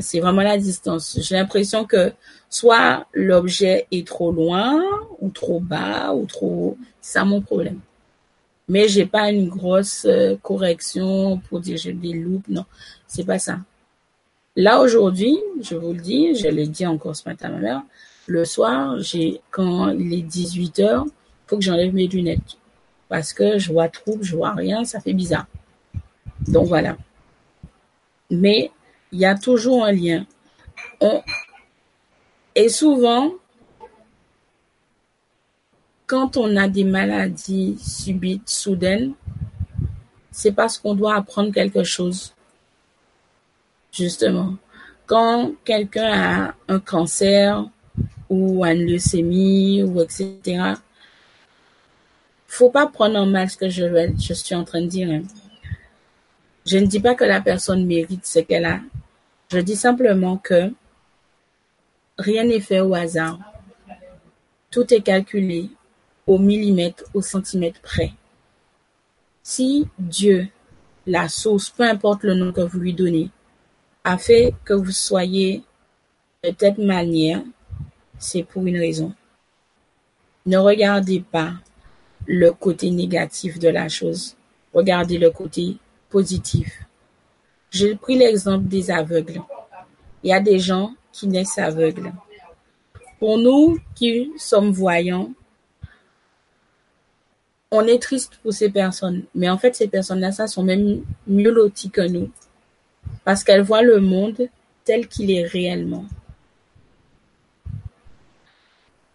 c'est 0.00 0.20
vraiment 0.20 0.42
la 0.42 0.58
distance. 0.58 1.18
J'ai 1.20 1.36
l'impression 1.36 1.84
que 1.84 2.12
soit 2.50 3.06
l'objet 3.12 3.86
est 3.90 4.06
trop 4.06 4.32
loin 4.32 4.82
ou 5.20 5.30
trop 5.30 5.60
bas 5.60 6.12
ou 6.12 6.26
trop 6.26 6.76
c'est 7.00 7.18
ça 7.18 7.24
mon 7.24 7.40
problème. 7.40 7.80
Mais 8.68 8.88
j'ai 8.88 9.06
pas 9.06 9.30
une 9.30 9.48
grosse 9.48 10.04
euh, 10.06 10.36
correction 10.42 11.38
pour 11.48 11.60
dire 11.60 11.76
j'ai 11.76 11.92
des 11.92 12.12
loupes, 12.12 12.48
non, 12.48 12.64
c'est 13.06 13.24
pas 13.24 13.38
ça. 13.38 13.58
Là 14.56 14.80
aujourd'hui, 14.80 15.36
je 15.60 15.74
vous 15.74 15.92
le 15.92 16.00
dis, 16.00 16.34
je 16.36 16.48
l'ai 16.48 16.66
dit 16.66 16.86
encore 16.86 17.16
ce 17.16 17.28
matin 17.28 17.48
à 17.48 17.52
ma 17.52 17.58
mère, 17.58 17.82
le 18.26 18.44
soir, 18.44 18.98
j'ai 19.00 19.40
quand 19.50 19.90
il 19.90 20.12
est 20.14 20.22
18 20.22 20.78
heures, 20.80 21.06
faut 21.46 21.56
que 21.56 21.64
j'enlève 21.64 21.92
mes 21.92 22.06
lunettes 22.06 22.56
parce 23.08 23.32
que 23.32 23.58
je 23.58 23.72
vois 23.72 23.88
trop, 23.88 24.16
je 24.22 24.36
vois 24.36 24.52
rien, 24.52 24.84
ça 24.84 25.00
fait 25.00 25.12
bizarre. 25.12 25.46
Donc 26.48 26.66
voilà. 26.66 26.96
Mais 28.30 28.70
il 29.12 29.18
y 29.20 29.26
a 29.26 29.36
toujours 29.36 29.84
un 29.84 29.92
lien. 29.92 30.26
Et 32.54 32.68
souvent, 32.68 33.32
quand 36.06 36.36
on 36.36 36.56
a 36.56 36.68
des 36.68 36.84
maladies 36.84 37.78
subites, 37.78 38.48
soudaines, 38.48 39.14
c'est 40.30 40.52
parce 40.52 40.78
qu'on 40.78 40.94
doit 40.94 41.16
apprendre 41.16 41.52
quelque 41.52 41.84
chose. 41.84 42.34
Justement, 43.92 44.56
quand 45.06 45.52
quelqu'un 45.64 46.12
a 46.12 46.54
un 46.68 46.80
cancer 46.80 47.68
ou 48.30 48.64
une 48.64 48.90
leucémie 48.90 49.82
ou 49.82 50.00
etc., 50.00 50.74
faut 52.46 52.70
pas 52.70 52.86
prendre 52.86 53.18
en 53.18 53.26
mal 53.26 53.48
ce 53.48 53.56
que 53.56 53.68
je, 53.68 53.84
je 54.18 54.34
suis 54.34 54.54
en 54.54 54.64
train 54.64 54.82
de 54.82 54.86
dire. 54.86 55.10
Hein. 55.10 55.22
Je 56.66 56.78
ne 56.78 56.86
dis 56.86 57.00
pas 57.00 57.14
que 57.14 57.24
la 57.24 57.40
personne 57.40 57.86
mérite 57.86 58.26
ce 58.26 58.40
qu'elle 58.40 58.66
a. 58.66 58.80
Je 59.52 59.58
dis 59.58 59.76
simplement 59.76 60.38
que 60.38 60.72
rien 62.16 62.44
n'est 62.44 62.58
fait 62.58 62.80
au 62.80 62.94
hasard. 62.94 63.38
Tout 64.70 64.94
est 64.94 65.02
calculé 65.02 65.68
au 66.26 66.38
millimètre, 66.38 67.04
au 67.12 67.20
centimètre 67.20 67.82
près. 67.82 68.12
Si 69.42 69.86
Dieu, 69.98 70.48
la 71.06 71.28
source, 71.28 71.68
peu 71.68 71.82
importe 71.82 72.22
le 72.22 72.32
nom 72.32 72.50
que 72.50 72.62
vous 72.62 72.80
lui 72.80 72.94
donnez, 72.94 73.28
a 74.04 74.16
fait 74.16 74.54
que 74.64 74.72
vous 74.72 74.90
soyez 74.90 75.62
de 76.42 76.48
telle 76.48 76.82
manière, 76.82 77.42
c'est 78.18 78.44
pour 78.44 78.64
une 78.64 78.78
raison. 78.78 79.12
Ne 80.46 80.56
regardez 80.56 81.20
pas 81.20 81.52
le 82.26 82.52
côté 82.52 82.90
négatif 82.90 83.58
de 83.58 83.68
la 83.68 83.90
chose. 83.90 84.34
Regardez 84.72 85.18
le 85.18 85.30
côté 85.30 85.76
positif. 86.08 86.86
J'ai 87.72 87.94
pris 87.94 88.18
l'exemple 88.18 88.68
des 88.68 88.90
aveugles. 88.90 89.40
Il 90.22 90.28
y 90.28 90.32
a 90.34 90.40
des 90.40 90.58
gens 90.58 90.94
qui 91.10 91.26
naissent 91.26 91.56
aveugles. 91.56 92.12
Pour 93.18 93.38
nous 93.38 93.78
qui 93.94 94.30
sommes 94.36 94.70
voyants, 94.70 95.30
on 97.70 97.86
est 97.86 98.02
triste 98.02 98.38
pour 98.42 98.52
ces 98.52 98.68
personnes. 98.68 99.24
Mais 99.34 99.48
en 99.48 99.56
fait, 99.56 99.74
ces 99.74 99.88
personnes-là, 99.88 100.32
sont 100.46 100.62
même 100.62 101.02
mieux 101.26 101.50
loties 101.50 101.90
que 101.90 102.06
nous. 102.06 102.30
Parce 103.24 103.42
qu'elles 103.42 103.62
voient 103.62 103.82
le 103.82 104.00
monde 104.00 104.48
tel 104.84 105.08
qu'il 105.08 105.30
est 105.30 105.46
réellement. 105.46 106.04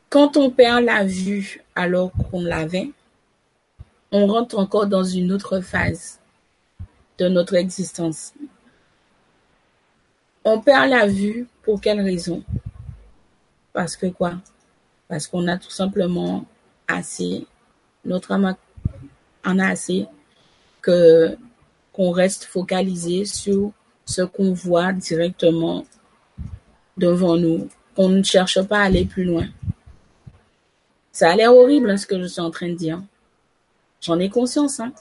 Quand 0.10 0.36
on 0.36 0.50
perd 0.50 0.84
la 0.84 1.04
vue 1.04 1.64
alors 1.76 2.12
qu'on 2.32 2.42
l'avait, 2.42 2.90
on 4.12 4.26
rentre 4.26 4.58
encore 4.58 4.88
dans 4.88 5.04
une 5.04 5.32
autre 5.32 5.60
phase 5.60 6.17
de 7.18 7.28
notre 7.28 7.56
existence. 7.56 8.34
On 10.44 10.62
perd 10.62 10.90
la 10.90 11.08
vue 11.08 11.48
pour 11.64 11.82
quelle 11.82 12.02
raison? 12.02 12.44
Parce 13.74 13.96
que 13.96 14.08
quoi? 14.08 14.36
Parce 15.08 15.28
qu'on 15.28 15.48
a 15.48 15.58
tout 15.58 15.70
simplement 15.70 16.46
assez, 16.88 17.46
notre 18.06 18.32
âme 18.32 18.56
en 19.46 19.60
a 19.60 19.68
assez 19.68 20.08
que 20.82 21.38
qu'on 21.92 22.12
reste 22.12 22.44
focalisé 22.44 23.26
sur 23.26 23.72
ce 24.06 24.22
qu'on 24.22 24.54
voit 24.54 24.94
directement 24.94 25.84
devant 26.96 27.38
nous, 27.38 27.68
qu'on 27.96 28.10
ne 28.10 28.24
cherche 28.24 28.62
pas 28.62 28.80
à 28.80 28.84
aller 28.84 29.06
plus 29.06 29.24
loin. 29.24 29.48
Ça 31.12 31.32
a 31.32 31.36
l'air 31.36 31.56
horrible 31.56 31.98
ce 31.98 32.06
que 32.06 32.22
je 32.22 32.28
suis 32.28 32.42
en 32.42 32.52
train 32.52 32.70
de 32.70 32.76
dire. 32.76 33.02
J'en 34.02 34.20
ai 34.20 34.30
conscience 34.30 34.80
hein, 34.80 34.94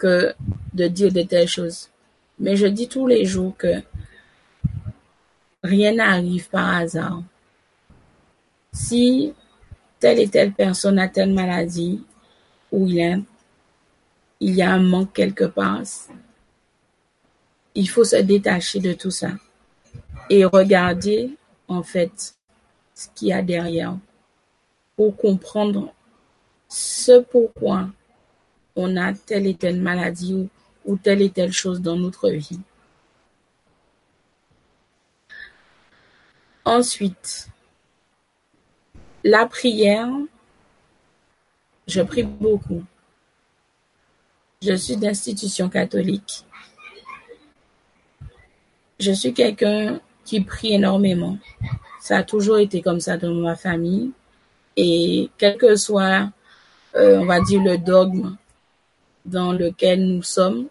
que 0.00 0.34
de 0.72 0.88
dire 0.88 1.12
de 1.12 1.22
telles 1.22 1.48
choses. 1.48 1.90
Mais 2.38 2.56
je 2.56 2.66
dis 2.66 2.88
tous 2.88 3.06
les 3.06 3.24
jours 3.26 3.54
que 3.56 3.74
rien 5.62 5.92
n'arrive 5.94 6.48
par 6.48 6.76
hasard. 6.76 7.22
Si 8.72 9.34
telle 10.00 10.20
et 10.20 10.28
telle 10.28 10.52
personne 10.52 10.98
a 10.98 11.08
telle 11.08 11.32
maladie 11.32 12.02
ou 12.72 12.86
il 12.86 13.22
il 14.42 14.54
y 14.54 14.62
a 14.62 14.72
un 14.72 14.82
manque 14.82 15.12
quelque 15.12 15.44
part, 15.44 15.82
il 17.74 17.88
faut 17.90 18.04
se 18.04 18.16
détacher 18.16 18.80
de 18.80 18.94
tout 18.94 19.10
ça 19.10 19.32
et 20.30 20.46
regarder 20.46 21.36
en 21.68 21.82
fait 21.82 22.34
ce 22.94 23.08
qu'il 23.14 23.28
y 23.28 23.32
a 23.34 23.42
derrière 23.42 23.98
pour 24.96 25.14
comprendre 25.16 25.92
ce 26.68 27.20
pourquoi 27.20 27.88
on 28.76 28.96
a 28.96 29.12
telle 29.12 29.46
et 29.46 29.54
telle 29.54 29.80
maladie 29.80 30.48
ou, 30.84 30.96
telle 30.96 31.22
et 31.22 31.30
telle 31.30 31.52
chose 31.52 31.80
dans 31.80 31.96
notre 31.96 32.30
vie. 32.30 32.60
Ensuite, 36.64 37.48
la 39.24 39.46
prière, 39.46 40.08
je 41.86 42.00
prie 42.02 42.22
beaucoup. 42.22 42.84
Je 44.62 44.74
suis 44.74 44.96
d'institution 44.96 45.68
catholique. 45.68 46.44
Je 48.98 49.12
suis 49.12 49.32
quelqu'un 49.32 50.00
qui 50.24 50.42
prie 50.42 50.74
énormément. 50.74 51.38
Ça 52.00 52.18
a 52.18 52.22
toujours 52.22 52.58
été 52.58 52.82
comme 52.82 53.00
ça 53.00 53.16
dans 53.16 53.34
ma 53.34 53.56
famille. 53.56 54.12
Et 54.76 55.30
quel 55.38 55.56
que 55.56 55.76
soit, 55.76 56.30
euh, 56.94 57.18
on 57.18 57.24
va 57.24 57.40
dire, 57.40 57.62
le 57.62 57.78
dogme 57.78 58.36
dans 59.24 59.52
lequel 59.52 60.06
nous 60.06 60.22
sommes, 60.22 60.66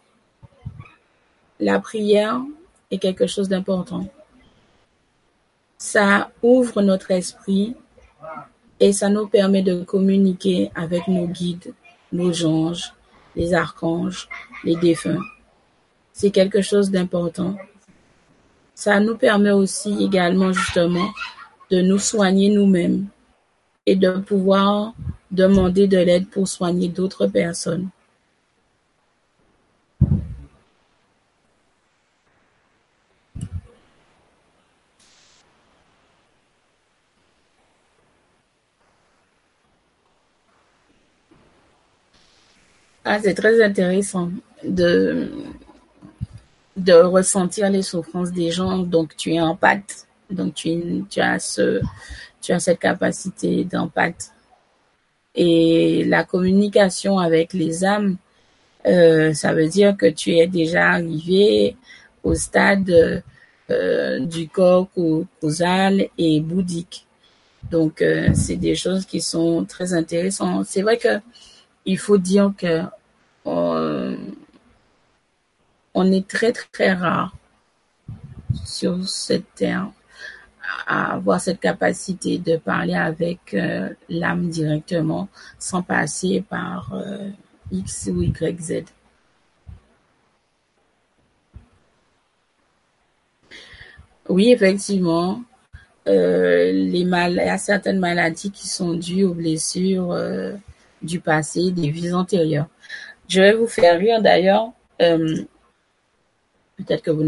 la 1.60 1.80
prière 1.80 2.42
est 2.92 2.98
quelque 2.98 3.28
chose 3.28 3.50
d'important. 3.50 4.08
Ça 5.78 6.32
ouvre 6.42 6.82
notre 6.82 7.12
esprit 7.12 7.76
et 8.80 8.94
ça 8.94 9.10
nous 9.10 9.28
permet 9.28 9.62
de 9.62 9.84
communiquer 9.84 10.72
avec 10.76 11.08
nos 11.08 11.28
guides, 11.28 11.74
nos 12.12 12.46
anges, 12.46 12.94
les 13.36 13.54
archanges, 13.54 14.28
les 14.64 14.76
défunts. 14.76 15.22
C'est 16.14 16.32
quelque 16.32 16.62
chose 16.62 16.92
d'important. 16.92 17.56
Ça 18.74 19.00
nous 19.00 19.18
permet 19.18 19.52
aussi 19.52 20.04
également 20.04 20.52
justement 20.54 21.10
de 21.70 21.82
nous 21.82 22.00
soigner 22.00 22.50
nous-mêmes 22.50 23.08
et 23.86 23.96
de 23.96 24.12
pouvoir 24.12 24.94
demander 25.32 25.88
de 25.88 25.98
l'aide 25.98 26.30
pour 26.30 26.48
soigner 26.48 26.88
d'autres 26.88 27.28
personnes. 27.28 27.90
Ah, 43.12 43.18
c'est 43.20 43.34
très 43.34 43.60
intéressant 43.64 44.30
de, 44.64 45.32
de 46.78 46.94
ressentir 46.94 47.68
les 47.72 47.82
souffrances 47.82 48.32
des 48.32 48.52
gens, 48.52 48.78
donc 48.78 49.18
tu 49.18 49.34
es 49.34 49.42
en 49.42 49.56
pâte, 49.56 50.06
donc 50.30 50.54
tu, 50.54 51.04
tu 51.10 51.20
as 51.20 51.40
ce, 51.40 51.82
tu 52.40 52.52
as 52.52 52.60
cette 52.60 52.78
capacité 52.78 53.64
d'impact. 53.64 54.32
Et 55.34 56.04
la 56.06 56.24
communication 56.24 57.18
avec 57.18 57.54
les 57.54 57.84
âmes, 57.84 58.18
euh, 58.86 59.34
ça 59.34 59.56
veut 59.56 59.70
dire 59.70 59.98
que 59.98 60.06
tu 60.06 60.38
es 60.38 60.46
déjà 60.46 60.92
arrivé 60.92 61.78
au 62.22 62.36
stade 62.36 63.24
euh, 63.72 64.20
du 64.20 64.48
corps 64.50 64.88
causal 65.42 66.10
et 66.20 66.42
bouddhique. 66.42 67.08
Donc, 67.72 68.04
euh, 68.04 68.30
c'est 68.36 68.58
des 68.58 68.76
choses 68.76 69.08
qui 69.08 69.20
sont 69.20 69.66
très 69.66 69.94
intéressantes. 69.96 70.68
C'est 70.68 70.84
vrai 70.84 71.00
que 71.00 71.20
il 71.86 71.98
faut 71.98 72.20
dire 72.20 72.54
que 72.56 72.84
on, 73.50 74.18
on 75.94 76.12
est 76.12 76.28
très 76.28 76.52
très 76.52 76.94
rare 76.94 77.36
sur 78.66 79.08
cette 79.08 79.54
terre 79.56 79.92
à 80.88 81.14
avoir 81.14 81.42
cette 81.42 81.60
capacité 81.60 82.38
de 82.38 82.58
parler 82.58 82.94
avec 82.96 83.54
euh, 83.54 83.90
l'âme 84.10 84.50
directement 84.50 85.30
sans 85.58 85.82
passer 85.82 86.44
par 86.48 86.94
euh, 86.94 87.30
X 87.72 88.10
ou 88.14 88.22
Y, 88.22 88.62
Z. 88.62 88.84
Oui, 94.28 94.52
effectivement, 94.52 95.42
euh, 96.08 96.72
il 96.72 96.96
y 96.96 97.40
a 97.40 97.58
certaines 97.58 98.00
maladies 98.00 98.52
qui 98.52 98.68
sont 98.68 98.94
dues 98.94 99.24
aux 99.24 99.34
blessures 99.34 100.16
du 101.02 101.20
passé, 101.20 101.72
des 101.72 101.90
vies 101.90 102.14
antérieures. 102.14 102.68
Je 103.30 103.42
vais 103.42 103.54
vous 103.54 103.68
faire 103.68 103.98
rire 103.98 104.22
d'ailleurs. 104.22 104.72
Peut-être 104.98 105.48
que 107.04 107.12
vous 107.12 107.26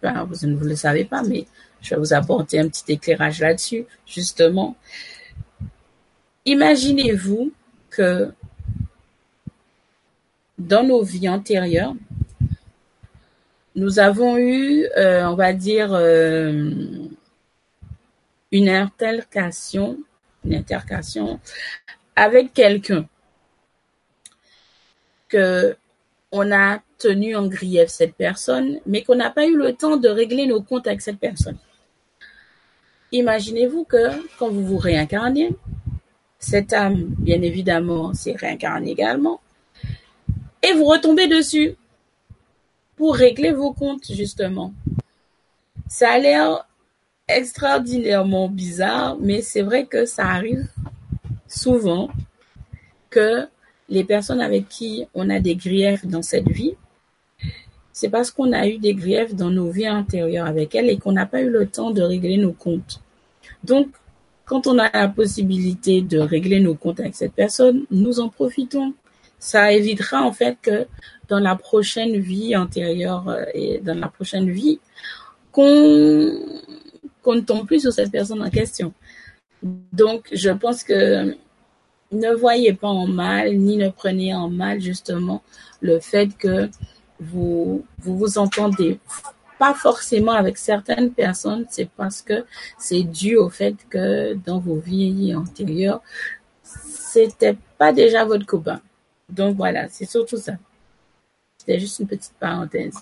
pas, 0.00 0.24
vous 0.24 0.46
ne 0.46 0.56
le 0.56 0.76
savez 0.76 1.04
pas, 1.04 1.22
mais 1.22 1.46
je 1.80 1.94
vais 1.94 2.00
vous 2.00 2.12
apporter 2.12 2.58
un 2.58 2.68
petit 2.68 2.92
éclairage 2.92 3.40
là-dessus, 3.40 3.86
justement. 4.06 4.76
Imaginez-vous 6.44 7.52
que 7.90 8.32
dans 10.58 10.82
nos 10.82 11.02
vies 11.02 11.28
antérieures, 11.28 11.94
nous 13.74 13.98
avons 13.98 14.38
eu, 14.38 14.86
euh, 14.96 15.26
on 15.26 15.34
va 15.34 15.52
dire, 15.52 15.92
euh, 15.92 16.72
une 18.50 18.68
intercation, 18.68 19.98
une 20.44 20.54
intercation 20.54 21.38
avec 22.16 22.54
quelqu'un 22.54 23.06
que 25.28 25.76
on 26.32 26.52
a 26.52 26.80
tenu 26.98 27.36
en 27.36 27.46
grief 27.46 27.88
cette 27.88 28.14
personne, 28.14 28.80
mais 28.86 29.02
qu'on 29.02 29.14
n'a 29.14 29.30
pas 29.30 29.46
eu 29.46 29.56
le 29.56 29.74
temps 29.74 29.96
de 29.96 30.08
régler 30.08 30.46
nos 30.46 30.62
comptes 30.62 30.86
avec 30.86 31.00
cette 31.00 31.18
personne. 31.18 31.56
Imaginez-vous 33.12 33.84
que 33.84 34.08
quand 34.38 34.48
vous 34.48 34.66
vous 34.66 34.78
réincarnez, 34.78 35.54
cette 36.38 36.72
âme, 36.72 37.04
bien 37.18 37.40
évidemment, 37.42 38.12
s'est 38.12 38.36
réincarnée 38.36 38.90
également, 38.90 39.40
et 40.62 40.72
vous 40.72 40.84
retombez 40.84 41.28
dessus 41.28 41.76
pour 42.96 43.14
régler 43.14 43.52
vos 43.52 43.72
comptes, 43.72 44.10
justement. 44.12 44.72
Ça 45.88 46.10
a 46.10 46.18
l'air 46.18 46.66
extraordinairement 47.28 48.48
bizarre, 48.48 49.16
mais 49.20 49.42
c'est 49.42 49.62
vrai 49.62 49.86
que 49.86 50.04
ça 50.04 50.26
arrive 50.26 50.68
souvent 51.46 52.08
que 53.10 53.46
les 53.88 54.04
personnes 54.04 54.40
avec 54.40 54.68
qui 54.68 55.06
on 55.14 55.30
a 55.30 55.40
des 55.40 55.56
griefs 55.56 56.06
dans 56.06 56.22
cette 56.22 56.48
vie, 56.48 56.74
c'est 57.92 58.10
parce 58.10 58.30
qu'on 58.30 58.52
a 58.52 58.66
eu 58.66 58.78
des 58.78 58.94
griefs 58.94 59.34
dans 59.34 59.50
nos 59.50 59.70
vies 59.70 59.88
antérieures 59.88 60.46
avec 60.46 60.74
elles 60.74 60.90
et 60.90 60.98
qu'on 60.98 61.12
n'a 61.12 61.26
pas 61.26 61.40
eu 61.40 61.48
le 61.48 61.66
temps 61.66 61.90
de 61.90 62.02
régler 62.02 62.36
nos 62.36 62.52
comptes. 62.52 63.00
Donc, 63.64 63.88
quand 64.44 64.66
on 64.66 64.78
a 64.78 64.90
la 64.92 65.08
possibilité 65.08 66.02
de 66.02 66.18
régler 66.18 66.60
nos 66.60 66.74
comptes 66.74 67.00
avec 67.00 67.14
cette 67.14 67.32
personne, 67.32 67.86
nous 67.90 68.20
en 68.20 68.28
profitons. 68.28 68.94
Ça 69.38 69.72
évitera 69.72 70.22
en 70.22 70.32
fait 70.32 70.56
que 70.62 70.86
dans 71.28 71.40
la 71.40 71.56
prochaine 71.56 72.18
vie 72.18 72.56
antérieure 72.56 73.28
euh, 73.28 73.44
et 73.54 73.78
dans 73.78 73.98
la 73.98 74.08
prochaine 74.08 74.50
vie, 74.50 74.78
qu'on 75.52 76.32
qu'on 77.22 77.34
ne 77.34 77.40
tombe 77.40 77.66
plus 77.66 77.80
sur 77.80 77.92
cette 77.92 78.12
personne 78.12 78.40
en 78.40 78.50
question. 78.50 78.92
Donc, 79.62 80.28
je 80.32 80.50
pense 80.50 80.84
que 80.84 81.34
ne 82.12 82.34
voyez 82.34 82.72
pas 82.72 82.88
en 82.88 83.06
mal, 83.06 83.56
ni 83.56 83.76
ne 83.76 83.88
prenez 83.88 84.34
en 84.34 84.48
mal 84.48 84.80
justement 84.80 85.42
le 85.80 86.00
fait 86.00 86.28
que 86.36 86.68
vous 87.20 87.84
vous, 87.98 88.18
vous 88.18 88.38
entendez 88.38 88.98
pas 89.58 89.74
forcément 89.74 90.32
avec 90.32 90.58
certaines 90.58 91.12
personnes, 91.12 91.66
c'est 91.70 91.88
parce 91.88 92.20
que 92.22 92.44
c'est 92.78 93.02
dû 93.02 93.36
au 93.36 93.48
fait 93.48 93.74
que 93.88 94.34
dans 94.34 94.58
vos 94.58 94.76
vies 94.76 95.34
antérieures, 95.34 96.02
c'était 96.62 97.56
pas 97.78 97.92
déjà 97.92 98.24
votre 98.24 98.46
copain. 98.46 98.80
Donc 99.28 99.56
voilà, 99.56 99.88
c'est 99.88 100.04
surtout 100.04 100.36
ça. 100.36 100.52
C'était 101.58 101.80
juste 101.80 101.98
une 102.00 102.06
petite 102.06 102.34
parenthèse. 102.38 102.96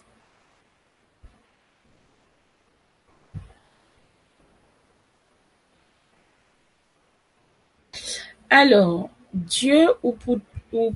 Alors, 8.50 9.10
Dieu 9.32 9.89
ou, 10.02 10.16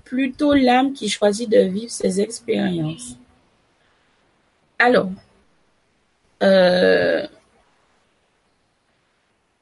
plutôt 0.04 0.54
l'âme 0.54 0.92
qui 0.92 1.08
choisit 1.08 1.50
de 1.50 1.60
vivre 1.60 1.90
ses 1.90 2.20
expériences. 2.20 3.16
Alors, 4.78 5.10
euh, 6.42 7.26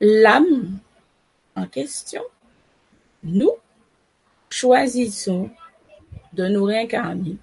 l'âme 0.00 0.78
en 1.54 1.66
question, 1.66 2.22
nous 3.22 3.52
choisissons 4.50 5.50
de 6.34 6.46
nous 6.48 6.64
réincarner. 6.64 7.36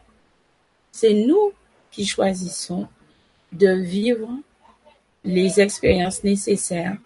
C'est 0.92 1.14
nous 1.14 1.52
qui 1.90 2.06
choisissons 2.06 2.88
de 3.52 3.70
vivre 3.70 4.30
les 5.24 5.60
expériences 5.60 6.24
nécessaires 6.24 6.98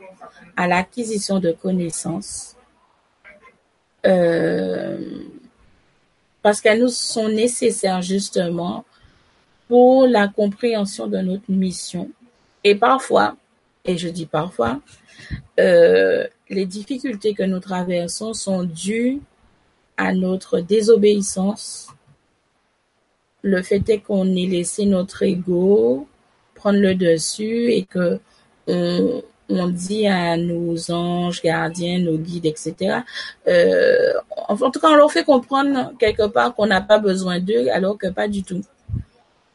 à 0.57 0.67
l'acquisition 0.67 1.40
de 1.40 1.51
connaissances 1.51 2.57
euh, 4.08 4.98
parce 6.42 6.61
qu'elles 6.61 6.80
nous 6.80 6.88
sont 6.88 7.30
nécessaires 7.30 8.02
justement 8.02 8.86
pour 9.68 10.08
la 10.08 10.27
compréhension 10.27 11.08
de 11.08 11.18
notre 11.18 11.50
mission. 11.52 12.10
Et 12.64 12.76
parfois, 12.76 13.36
et 13.86 13.98
je 13.98 14.08
dis 14.08 14.26
parfois, 14.26 14.80
euh, 15.60 16.26
les 16.50 16.66
difficultés 16.66 17.34
que 17.34 17.44
nous 17.44 17.60
traversons 17.60 18.34
sont 18.34 18.64
dues 18.64 19.19
à 19.98 20.14
notre 20.14 20.60
désobéissance. 20.60 21.90
Le 23.42 23.61
fait 23.61 23.88
est 23.90 24.00
qu'on 24.00 24.26
ait 24.36 24.45
laissé 24.45 24.86
notre 24.86 25.24
ego 25.24 26.08
prendre 26.58 26.80
le 26.80 26.95
dessus 26.95 27.72
et 27.72 27.84
que 27.84 28.19
on, 28.68 29.22
on 29.50 29.67
dit 29.69 30.08
à 30.08 30.35
nos 30.38 30.92
anges 30.92 31.42
gardiens, 31.42 32.00
nos 32.00 32.17
guides, 32.17 32.45
etc. 32.45 33.00
Euh, 33.48 34.14
en 34.50 34.72
tout 34.72 34.80
cas, 34.80 34.90
on 34.90 34.95
leur 34.95 35.11
fait 35.11 35.24
comprendre 35.24 35.93
quelque 35.98 36.27
part 36.27 36.53
qu'on 36.53 36.67
n'a 36.67 36.82
pas 36.82 37.00
besoin 37.00 37.40
d'eux, 37.40 37.69
alors 37.69 37.98
que 37.98 38.08
pas 38.08 38.27
du 38.27 38.43
tout. 38.43 38.61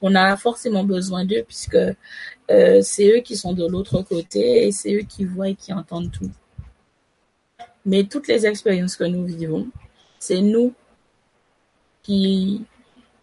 On 0.01 0.15
a 0.15 0.37
forcément 0.37 0.85
besoin 0.85 1.25
d'eux 1.25 1.45
puisque 1.47 1.77
euh, 1.77 2.81
c'est 2.83 3.19
eux 3.19 3.21
qui 3.21 3.37
sont 3.37 3.53
de 3.53 3.67
l'autre 3.67 4.03
côté 4.03 4.67
et 4.67 4.73
c'est 4.73 4.95
eux 4.95 5.05
qui 5.09 5.25
voient 5.25 5.51
et 5.51 5.55
qui 5.55 5.73
entendent 5.73 6.11
tout. 6.11 6.31
Mais 7.85 8.05
toutes 8.05 8.29
les 8.29 8.47
expériences 8.47 8.97
que 8.97 9.05
nous 9.05 9.25
vivons, 9.27 9.69
c'est 10.19 10.41
nous 10.41 10.73
qui 12.03 12.65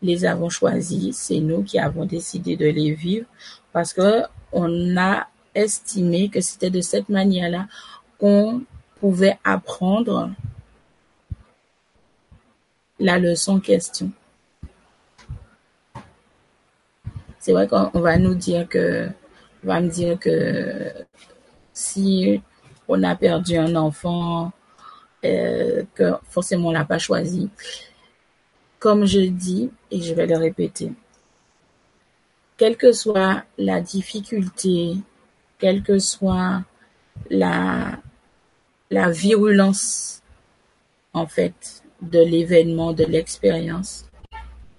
les 0.01 0.23
avons 0.25 0.49
choisies, 0.49 1.11
c'est 1.13 1.39
nous 1.39 1.63
qui 1.63 1.79
avons 1.79 2.05
décidé 2.05 2.55
de 2.55 2.65
les 2.65 2.93
vivre 2.93 3.25
parce 3.73 3.91
que 3.93 4.23
on 4.51 4.97
a 4.97 5.27
estimé 5.55 6.29
que 6.29 6.41
c'était 6.41 6.69
de 6.69 6.81
cette 6.81 7.09
manière-là 7.09 7.67
qu'on 8.17 8.63
pouvait 8.99 9.37
apprendre 9.43 10.31
la 12.99 13.17
leçon 13.17 13.59
question. 13.59 14.11
C'est 17.39 17.53
vrai 17.53 17.67
qu'on 17.67 17.99
va 17.99 18.17
nous 18.17 18.35
dire 18.35 18.67
que, 18.67 19.07
on 19.63 19.67
va 19.67 19.79
me 19.79 19.89
dire 19.89 20.19
que 20.19 20.91
si 21.73 22.41
on 22.87 23.01
a 23.03 23.15
perdu 23.15 23.55
un 23.55 23.75
enfant, 23.75 24.51
euh, 25.25 25.83
que 25.95 26.13
forcément 26.29 26.69
on 26.69 26.71
l'a 26.71 26.85
pas 26.85 26.97
choisi. 26.97 27.49
Comme 28.79 29.05
je 29.05 29.19
dis, 29.19 29.69
et 29.91 30.01
je 30.01 30.13
vais 30.13 30.27
le 30.27 30.37
répéter, 30.37 30.93
quelle 32.57 32.77
que 32.77 32.91
soit 32.91 33.43
la 33.57 33.81
difficulté, 33.81 34.95
quelle 35.59 35.83
que 35.83 35.99
soit 35.99 36.63
la, 37.29 37.99
la 38.89 39.11
virulence, 39.11 40.23
en 41.13 41.27
fait, 41.27 41.83
de 42.01 42.19
l'événement, 42.19 42.93
de 42.93 43.03
l'expérience, 43.03 44.05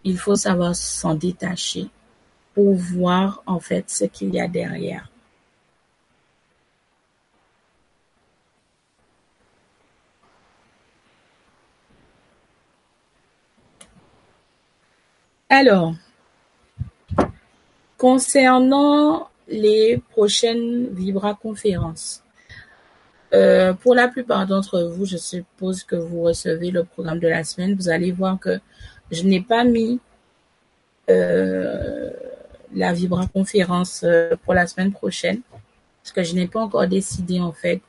il 0.04 0.18
faut 0.18 0.36
savoir 0.36 0.74
s'en 0.74 1.14
détacher 1.14 1.88
pour 2.54 2.74
voir, 2.74 3.42
en 3.46 3.60
fait, 3.60 3.90
ce 3.90 4.04
qu'il 4.04 4.34
y 4.34 4.40
a 4.40 4.48
derrière. 4.48 5.10
Alors, 15.50 15.94
concernant 17.98 19.29
les 19.50 20.00
prochaines 20.10 20.88
Vibra 20.94 21.34
conférences. 21.34 22.22
Euh, 23.32 23.74
pour 23.74 23.94
la 23.94 24.08
plupart 24.08 24.46
d'entre 24.46 24.82
vous, 24.82 25.04
je 25.04 25.16
suppose 25.16 25.84
que 25.84 25.96
vous 25.96 26.22
recevez 26.22 26.70
le 26.70 26.84
programme 26.84 27.18
de 27.18 27.28
la 27.28 27.44
semaine. 27.44 27.74
Vous 27.74 27.88
allez 27.88 28.12
voir 28.12 28.38
que 28.38 28.58
je 29.10 29.24
n'ai 29.24 29.40
pas 29.40 29.64
mis 29.64 30.00
euh, 31.10 32.10
la 32.74 32.92
Vibra 32.92 33.26
conférence 33.26 34.02
euh, 34.04 34.34
pour 34.44 34.54
la 34.54 34.66
semaine 34.66 34.92
prochaine 34.92 35.40
parce 36.02 36.12
que 36.12 36.22
je 36.22 36.34
n'ai 36.34 36.46
pas 36.46 36.60
encore 36.60 36.86
décidé 36.86 37.40
en 37.40 37.52
fait 37.52 37.82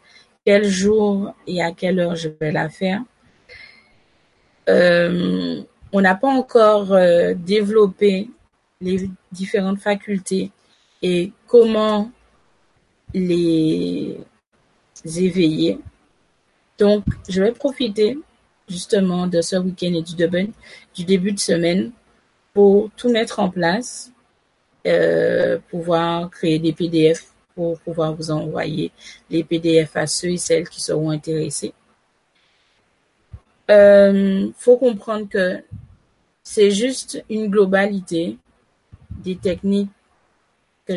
quel 0.45 0.65
jour 0.67 1.33
et 1.47 1.61
à 1.61 1.71
quelle 1.71 1.99
heure 1.99 2.15
je 2.15 2.29
vais 2.29 2.51
la 2.51 2.67
faire. 2.67 3.01
on 4.67 6.01
n'a 6.01 6.15
pas 6.15 6.27
encore 6.27 6.97
développé 7.35 8.29
les 8.81 9.09
différentes 9.31 9.79
facultés 9.79 10.51
et 11.01 11.31
comment 11.47 12.11
les 13.13 14.17
éveiller. 15.05 15.79
Donc, 16.77 17.03
je 17.27 17.41
vais 17.41 17.51
profiter 17.51 18.17
justement 18.67 19.27
de 19.27 19.41
ce 19.41 19.55
week-end 19.57 19.93
et 19.93 20.01
du 20.01 20.15
debut, 20.15 20.51
du 20.95 21.03
début 21.03 21.33
de 21.33 21.39
semaine 21.39 21.91
pour 22.53 22.89
tout 22.95 23.09
mettre 23.09 23.39
en 23.39 23.49
place, 23.49 24.11
euh, 24.87 25.59
pouvoir 25.69 26.29
créer 26.29 26.59
des 26.59 26.73
PDF 26.73 27.27
pour 27.53 27.79
pouvoir 27.79 28.15
vous 28.15 28.31
envoyer 28.31 28.91
les 29.29 29.43
PDF 29.43 29.95
à 29.95 30.07
ceux 30.07 30.29
et 30.29 30.37
celles 30.37 30.69
qui 30.69 30.81
seront 30.81 31.09
intéressés. 31.09 31.73
Euh, 33.69 34.49
faut 34.57 34.77
comprendre 34.77 35.29
que 35.29 35.61
c'est 36.43 36.71
juste 36.71 37.23
une 37.29 37.47
globalité 37.49 38.37
des 39.23 39.35
techniques 39.35 39.89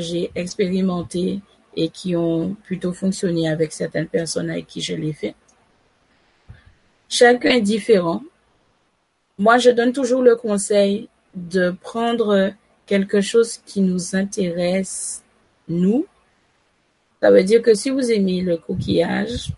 j'ai 0.00 0.31
expérimenté 0.34 1.40
et 1.76 1.89
qui 1.89 2.14
ont 2.16 2.55
plutôt 2.64 2.92
fonctionné 2.92 3.48
avec 3.48 3.73
certaines 3.73 4.08
personnes 4.08 4.50
avec 4.50 4.66
qui 4.66 4.81
je 4.81 4.94
l'ai 4.94 5.12
fait. 5.12 5.34
Chacun 7.08 7.50
est 7.50 7.60
différent. 7.60 8.23
Moi, 9.39 9.58
je 9.58 9.70
donne 9.70 9.92
toujours 9.92 10.23
le 10.23 10.36
conseil 10.36 11.08
de 11.34 11.70
prendre 11.70 12.52
quelque 12.86 13.20
chose 13.20 13.58
qui 13.66 13.81
nous 13.81 14.14
intéresse, 14.14 15.23
nous. 15.68 16.06
Ça 17.20 17.31
veut 17.31 17.42
dire 17.42 17.62
que 17.62 17.74
si 17.74 17.90
vous 17.90 18.10
aimez 18.10 18.40
le 18.40 18.56
coquillage, 18.56 19.52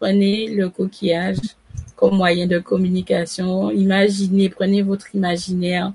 prenez 0.00 0.48
le 0.48 0.68
coquillage 0.70 1.38
comme 1.96 2.16
moyen 2.16 2.46
de 2.46 2.58
communication. 2.58 3.70
Imaginez, 3.70 4.48
prenez 4.48 4.82
votre 4.82 5.14
imaginaire 5.14 5.92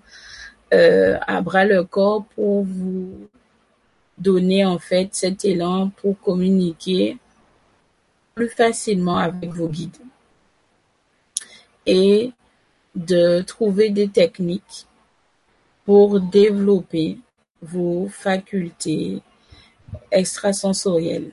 euh, 0.74 1.17
à 1.27 1.41
bras 1.41 1.66
le 1.66 1.83
corps 1.83 2.25
pour 2.35 2.64
vous 2.64 3.27
donner 4.18 4.66
en 4.66 4.80
fait 4.80 5.10
cet 5.12 5.46
élan 5.46 5.90
pour 5.90 6.20
communiquer 6.20 7.18
plus 8.36 8.50
facilement 8.50 9.18
avec 9.18 9.50
vos 9.52 9.68
guides 9.68 9.98
et 11.86 12.32
de 12.96 13.42
trouver 13.42 13.90
des 13.90 14.10
techniques 14.10 14.86
pour 15.86 16.20
développer 16.20 17.18
vos 17.62 18.08
facultés 18.10 19.22
extrasensorielles. 20.12 21.32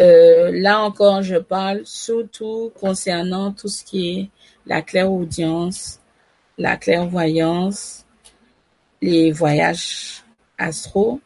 Euh, 0.00 0.52
là 0.52 0.80
encore, 0.80 1.22
je 1.22 1.36
parle 1.36 1.82
surtout 1.84 2.70
concernant 2.80 3.52
tout 3.52 3.68
ce 3.68 3.84
qui 3.84 4.10
est 4.10 4.30
la 4.64 4.80
clairaudience, 4.80 6.00
la 6.56 6.76
clairvoyance, 6.76 8.06
les 9.02 9.32
voyages 9.32 10.22
astro, 10.58 11.20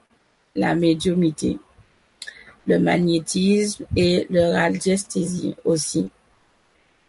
la 0.55 0.75
médiumité. 0.75 1.59
le 2.67 2.79
magnétisme 2.79 3.85
et 3.97 4.27
le 4.31 4.53
radiesthésie 4.53 5.57
aussi. 5.65 6.11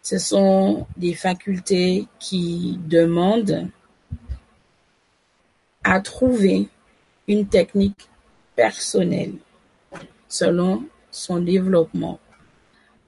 Ce 0.02 0.18
sont 0.18 0.86
des 0.96 1.14
facultés 1.14 2.06
qui 2.18 2.78
demandent 2.86 3.68
à 5.82 6.00
trouver 6.00 6.68
une 7.28 7.46
technique 7.46 8.08
personnelle 8.56 9.34
selon 10.28 10.84
son 11.10 11.40
développement. 11.40 12.18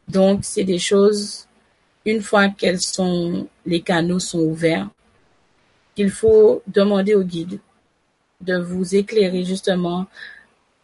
Donc, 0.09 0.41
c'est 0.43 0.65
des 0.65 0.78
choses, 0.78 1.49
une 2.05 2.23
fois 2.23 2.49
qu'elles 2.49 2.81
sont, 2.81 3.49
les 3.67 3.81
canaux 3.81 4.20
sont 4.20 4.39
ouverts, 4.39 4.89
qu'il 5.95 6.11
faut 6.11 6.62
demander 6.67 7.15
au 7.15 7.25
guide 7.25 7.59
de 8.40 8.56
vous 8.58 8.94
éclairer 8.94 9.44
justement 9.44 10.06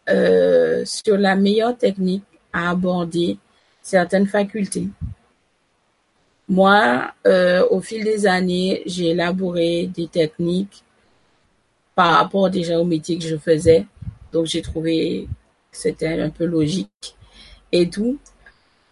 euh, 0.09 0.83
sur 0.85 1.17
la 1.17 1.35
meilleure 1.35 1.77
technique 1.77 2.23
à 2.51 2.69
aborder 2.71 3.37
certaines 3.81 4.27
facultés. 4.27 4.87
Moi, 6.49 7.11
euh, 7.25 7.65
au 7.69 7.79
fil 7.79 8.03
des 8.03 8.27
années, 8.27 8.83
j'ai 8.85 9.11
élaboré 9.11 9.87
des 9.87 10.07
techniques 10.07 10.83
par 11.95 12.15
rapport 12.15 12.49
déjà 12.49 12.79
au 12.79 12.83
métier 12.83 13.17
que 13.17 13.23
je 13.23 13.37
faisais. 13.37 13.85
Donc, 14.31 14.45
j'ai 14.47 14.61
trouvé 14.61 15.27
que 15.71 15.77
c'était 15.77 16.21
un 16.21 16.29
peu 16.29 16.45
logique 16.45 17.15
et 17.71 17.89
tout. 17.89 18.17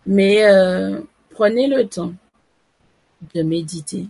Mais 0.06 0.44
euh, 0.44 1.02
prenez 1.30 1.68
le 1.68 1.88
temps 1.88 2.14
de 3.34 3.44
méditer. 3.44 4.08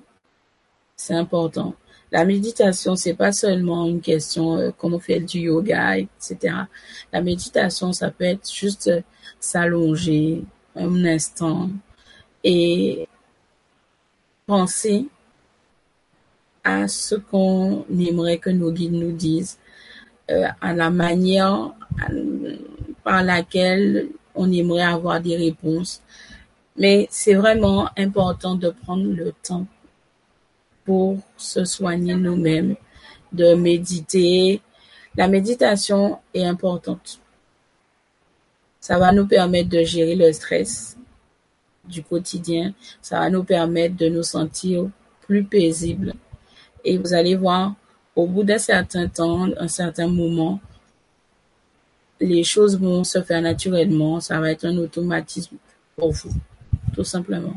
C'est 0.96 1.16
important. 1.16 1.74
La 2.12 2.26
méditation, 2.26 2.98
c'est 2.98 3.14
pas 3.14 3.32
seulement 3.32 3.86
une 3.86 4.02
question 4.02 4.58
euh, 4.58 4.72
comme 4.78 4.94
on 4.96 5.00
fait 5.00 5.22
du 5.22 5.40
yoga, 5.40 5.98
etc. 5.98 6.56
La 7.14 7.22
méditation, 7.22 7.94
ça 7.94 8.12
peut 8.12 8.26
être 8.26 8.52
juste 8.54 8.88
euh, 8.90 9.02
s'allonger 9.40 10.44
un 10.76 11.06
instant 11.06 11.70
et 12.44 13.08
penser 14.46 15.08
à 16.66 16.90
ce 16.90 17.16
qu'on 17.16 17.86
aimerait 17.90 18.40
que 18.40 18.50
nos 18.50 18.72
guides 18.74 18.92
nous 18.92 19.14
disent, 19.14 19.58
euh, 20.30 20.48
à 20.60 20.74
la 20.74 20.90
manière 20.90 21.72
par 23.06 23.24
laquelle 23.24 24.10
on 24.36 24.52
aimerait 24.52 24.84
avoir 24.84 25.22
des 25.22 25.38
réponses. 25.38 26.02
Mais 26.76 27.08
c'est 27.10 27.36
vraiment 27.36 27.90
important 27.98 28.56
de 28.56 28.70
prendre 28.70 29.06
le 29.06 29.34
temps 29.44 29.66
pour 30.86 31.18
se 31.38 31.66
soigner 31.66 32.16
nous-mêmes, 32.16 32.76
de 33.32 33.54
méditer. 33.54 34.62
La 35.16 35.28
méditation 35.28 36.20
est 36.34 36.46
importante. 36.46 37.20
Ça 38.80 38.98
va 38.98 39.12
nous 39.12 39.28
permettre 39.28 39.70
de 39.70 39.84
gérer 39.84 40.16
le 40.16 40.32
stress 40.32 40.98
du 41.86 42.04
quotidien. 42.04 42.74
Ça 43.02 43.20
va 43.20 43.30
nous 43.30 43.44
permettre 43.44 43.96
de 43.96 44.08
nous 44.10 44.24
sentir 44.24 44.90
plus 45.22 45.44
paisibles. 45.44 46.14
Et 46.84 46.98
vous 46.98 47.14
allez 47.14 47.36
voir, 47.36 47.76
au 48.16 48.26
bout 48.28 48.44
d'un 48.44 48.58
certain 48.58 49.08
temps, 49.08 49.48
un 49.58 49.68
certain 49.68 50.08
moment, 50.08 50.60
les 52.20 52.44
choses 52.44 52.80
vont 52.80 53.04
se 53.04 53.22
faire 53.22 53.42
naturellement. 53.42 54.20
Ça 54.20 54.40
va 54.40 54.52
être 54.52 54.66
un 54.66 54.78
automatisme 54.78 55.58
pour 55.96 56.12
vous, 56.12 56.32
tout 56.96 57.04
simplement. 57.04 57.54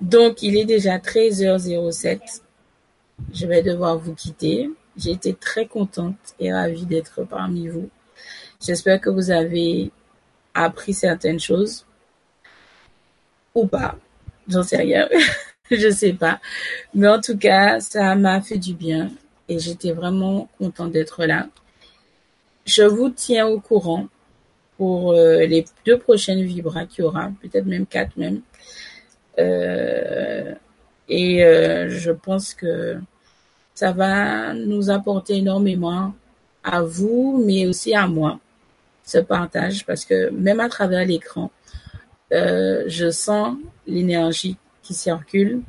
Donc, 0.00 0.42
il 0.42 0.56
est 0.56 0.64
déjà 0.64 0.98
13h07. 0.98 2.42
Je 3.32 3.46
vais 3.46 3.62
devoir 3.62 3.98
vous 3.98 4.14
quitter. 4.14 4.70
J'ai 4.96 5.12
été 5.12 5.34
très 5.34 5.66
contente 5.66 6.16
et 6.38 6.52
ravie 6.52 6.86
d'être 6.86 7.24
parmi 7.24 7.68
vous. 7.68 7.88
J'espère 8.64 9.00
que 9.00 9.10
vous 9.10 9.30
avez 9.30 9.90
appris 10.54 10.94
certaines 10.94 11.40
choses. 11.40 11.84
Ou 13.54 13.66
pas. 13.66 13.96
J'en 14.48 14.62
sais 14.62 14.76
rien. 14.76 15.08
je 15.70 15.90
sais 15.90 16.12
pas. 16.12 16.40
Mais 16.94 17.08
en 17.08 17.20
tout 17.20 17.36
cas, 17.36 17.80
ça 17.80 18.14
m'a 18.14 18.40
fait 18.40 18.58
du 18.58 18.74
bien 18.74 19.10
et 19.48 19.58
j'étais 19.58 19.92
vraiment 19.92 20.48
contente 20.58 20.92
d'être 20.92 21.24
là. 21.24 21.48
Je 22.64 22.82
vous 22.82 23.10
tiens 23.10 23.46
au 23.46 23.60
courant 23.60 24.08
pour 24.76 25.12
euh, 25.12 25.46
les 25.46 25.64
deux 25.84 25.98
prochaines 25.98 26.42
vibras 26.42 26.86
qu'il 26.86 27.04
y 27.04 27.06
aura, 27.06 27.30
peut-être 27.40 27.66
même 27.66 27.86
quatre 27.86 28.16
même. 28.16 28.42
Euh, 29.38 30.54
et 31.08 31.44
euh, 31.44 31.88
je 31.88 32.10
pense 32.10 32.54
que 32.54 32.98
ça 33.74 33.92
va 33.92 34.54
nous 34.54 34.90
apporter 34.90 35.36
énormément 35.36 36.14
à 36.64 36.82
vous, 36.82 37.42
mais 37.44 37.66
aussi 37.66 37.94
à 37.94 38.06
moi, 38.06 38.40
ce 39.04 39.18
partage, 39.18 39.84
parce 39.86 40.04
que 40.04 40.30
même 40.30 40.60
à 40.60 40.68
travers 40.68 41.04
l'écran, 41.06 41.50
euh, 42.32 42.84
je 42.86 43.10
sens 43.10 43.56
l'énergie 43.86 44.56
qui 44.82 44.94
circule, 44.94 45.62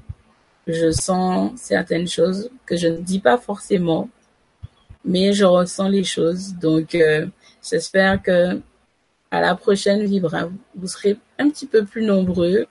je 0.65 0.91
sens 0.91 1.51
certaines 1.55 2.07
choses 2.07 2.49
que 2.65 2.75
je 2.75 2.87
ne 2.87 2.97
dis 2.97 3.19
pas 3.19 3.37
forcément, 3.37 4.09
mais 5.05 5.33
je 5.33 5.45
ressens 5.45 5.89
les 5.89 6.03
choses. 6.03 6.55
Donc, 6.55 6.97
j'espère 7.61 8.21
que 8.21 8.59
à 9.31 9.41
la 9.41 9.55
prochaine 9.55 10.03
Vibra, 10.05 10.49
vous 10.75 10.87
serez 10.87 11.17
un 11.37 11.49
petit 11.49 11.65
peu 11.67 11.85
plus 11.85 12.03
nombreux 12.03 12.65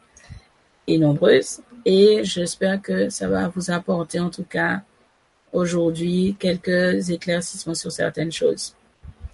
et 0.86 0.98
nombreuses. 0.98 1.60
Et 1.84 2.24
j'espère 2.24 2.82
que 2.82 3.08
ça 3.10 3.28
va 3.28 3.48
vous 3.48 3.70
apporter 3.70 4.18
en 4.18 4.30
tout 4.30 4.44
cas 4.44 4.82
aujourd'hui 5.52 6.36
quelques 6.38 7.10
éclaircissements 7.10 7.74
sur 7.74 7.92
certaines 7.92 8.32
choses. 8.32 8.74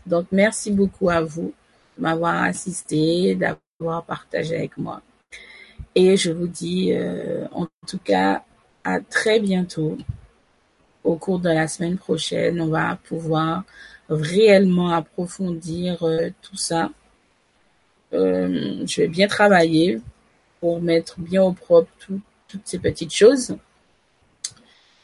Donc 0.06 0.26
merci 0.32 0.70
beaucoup 0.70 1.10
à 1.10 1.20
vous 1.20 1.52
de 1.96 2.02
m'avoir 2.02 2.42
assisté, 2.42 3.34
d'avoir 3.34 4.04
partagé 4.04 4.56
avec 4.56 4.76
moi. 4.76 5.02
Et 5.94 6.16
je 6.16 6.30
vous 6.32 6.46
dis 6.46 6.92
euh, 6.92 7.46
en 7.52 7.66
tout 7.86 7.98
cas 7.98 8.44
à 8.84 9.00
très 9.00 9.40
bientôt. 9.40 9.96
Au 11.04 11.16
cours 11.16 11.40
de 11.40 11.48
la 11.48 11.66
semaine 11.66 11.98
prochaine, 11.98 12.60
on 12.60 12.68
va 12.68 12.96
pouvoir 13.02 13.64
réellement 14.08 14.90
approfondir 14.90 16.02
euh, 16.04 16.30
tout 16.42 16.56
ça. 16.56 16.90
Euh, 18.12 18.84
je 18.86 19.00
vais 19.00 19.08
bien 19.08 19.26
travailler 19.26 20.00
pour 20.62 20.80
mettre 20.80 21.18
bien 21.18 21.42
au 21.42 21.50
propre 21.50 21.90
toutes 22.46 22.62
ces 22.62 22.78
petites 22.78 23.12
choses. 23.12 23.56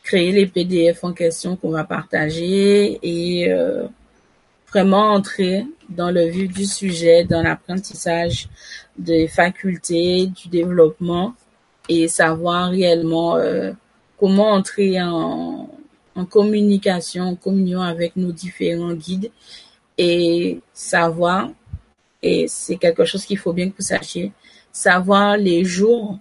Créer 0.05 0.31
les 0.31 0.47
PDF 0.47 1.03
en 1.03 1.12
question 1.12 1.57
qu'on 1.57 1.70
va 1.70 1.83
partager 1.83 3.01
et 3.03 3.53
euh, 3.53 3.89
vraiment 4.69 5.11
entrer 5.15 5.67
dans 5.89 6.12
le 6.12 6.27
vif 6.28 6.53
du 6.53 6.65
sujet, 6.65 7.25
dans 7.25 7.43
l'apprentissage 7.43 8.49
des 8.97 9.27
facultés, 9.27 10.28
du 10.28 10.47
développement 10.47 11.35
et 11.89 12.07
savoir 12.07 12.70
réellement 12.70 13.35
euh, 13.35 13.73
comment 14.17 14.53
entrer 14.53 15.03
en, 15.03 15.69
en 16.15 16.25
communication, 16.25 17.25
en 17.25 17.35
communion 17.35 17.81
avec 17.81 18.15
nos 18.15 18.31
différents 18.31 18.95
guides 18.95 19.33
et 19.99 20.61
savoir, 20.73 21.51
et 22.23 22.47
c'est 22.47 22.77
quelque 22.77 23.05
chose 23.05 23.25
qu'il 23.25 23.39
faut 23.39 23.53
bien 23.53 23.69
que 23.69 23.77
vous 23.77 23.85
sachiez, 23.85 24.31
savoir 24.73 25.37
les 25.37 25.65
jours 25.65 26.19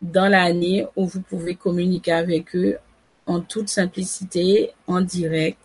dans 0.00 0.28
l'année 0.28 0.86
où 0.96 1.06
vous 1.06 1.20
pouvez 1.20 1.54
communiquer 1.54 2.12
avec 2.12 2.54
eux 2.54 2.78
en 3.26 3.40
toute 3.40 3.68
simplicité, 3.68 4.70
en 4.86 5.00
direct, 5.00 5.58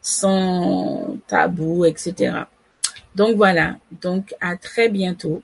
sans 0.00 1.16
tabou, 1.26 1.84
etc. 1.84 2.44
Donc 3.14 3.36
voilà, 3.36 3.76
donc 4.00 4.34
à 4.40 4.56
très 4.56 4.88
bientôt 4.88 5.42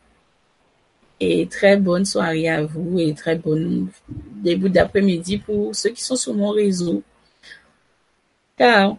et 1.19 1.47
très 1.49 1.77
bonne 1.77 2.05
soirée 2.05 2.49
à 2.49 2.63
vous 2.63 2.99
et 2.99 3.15
très 3.15 3.37
bon 3.37 3.89
début 4.43 4.71
d'après-midi 4.71 5.39
pour 5.39 5.75
ceux 5.75 5.91
qui 5.91 6.03
sont 6.03 6.17
sur 6.17 6.35
mon 6.35 6.51
réseau. 6.51 7.03
Ciao 8.59 8.99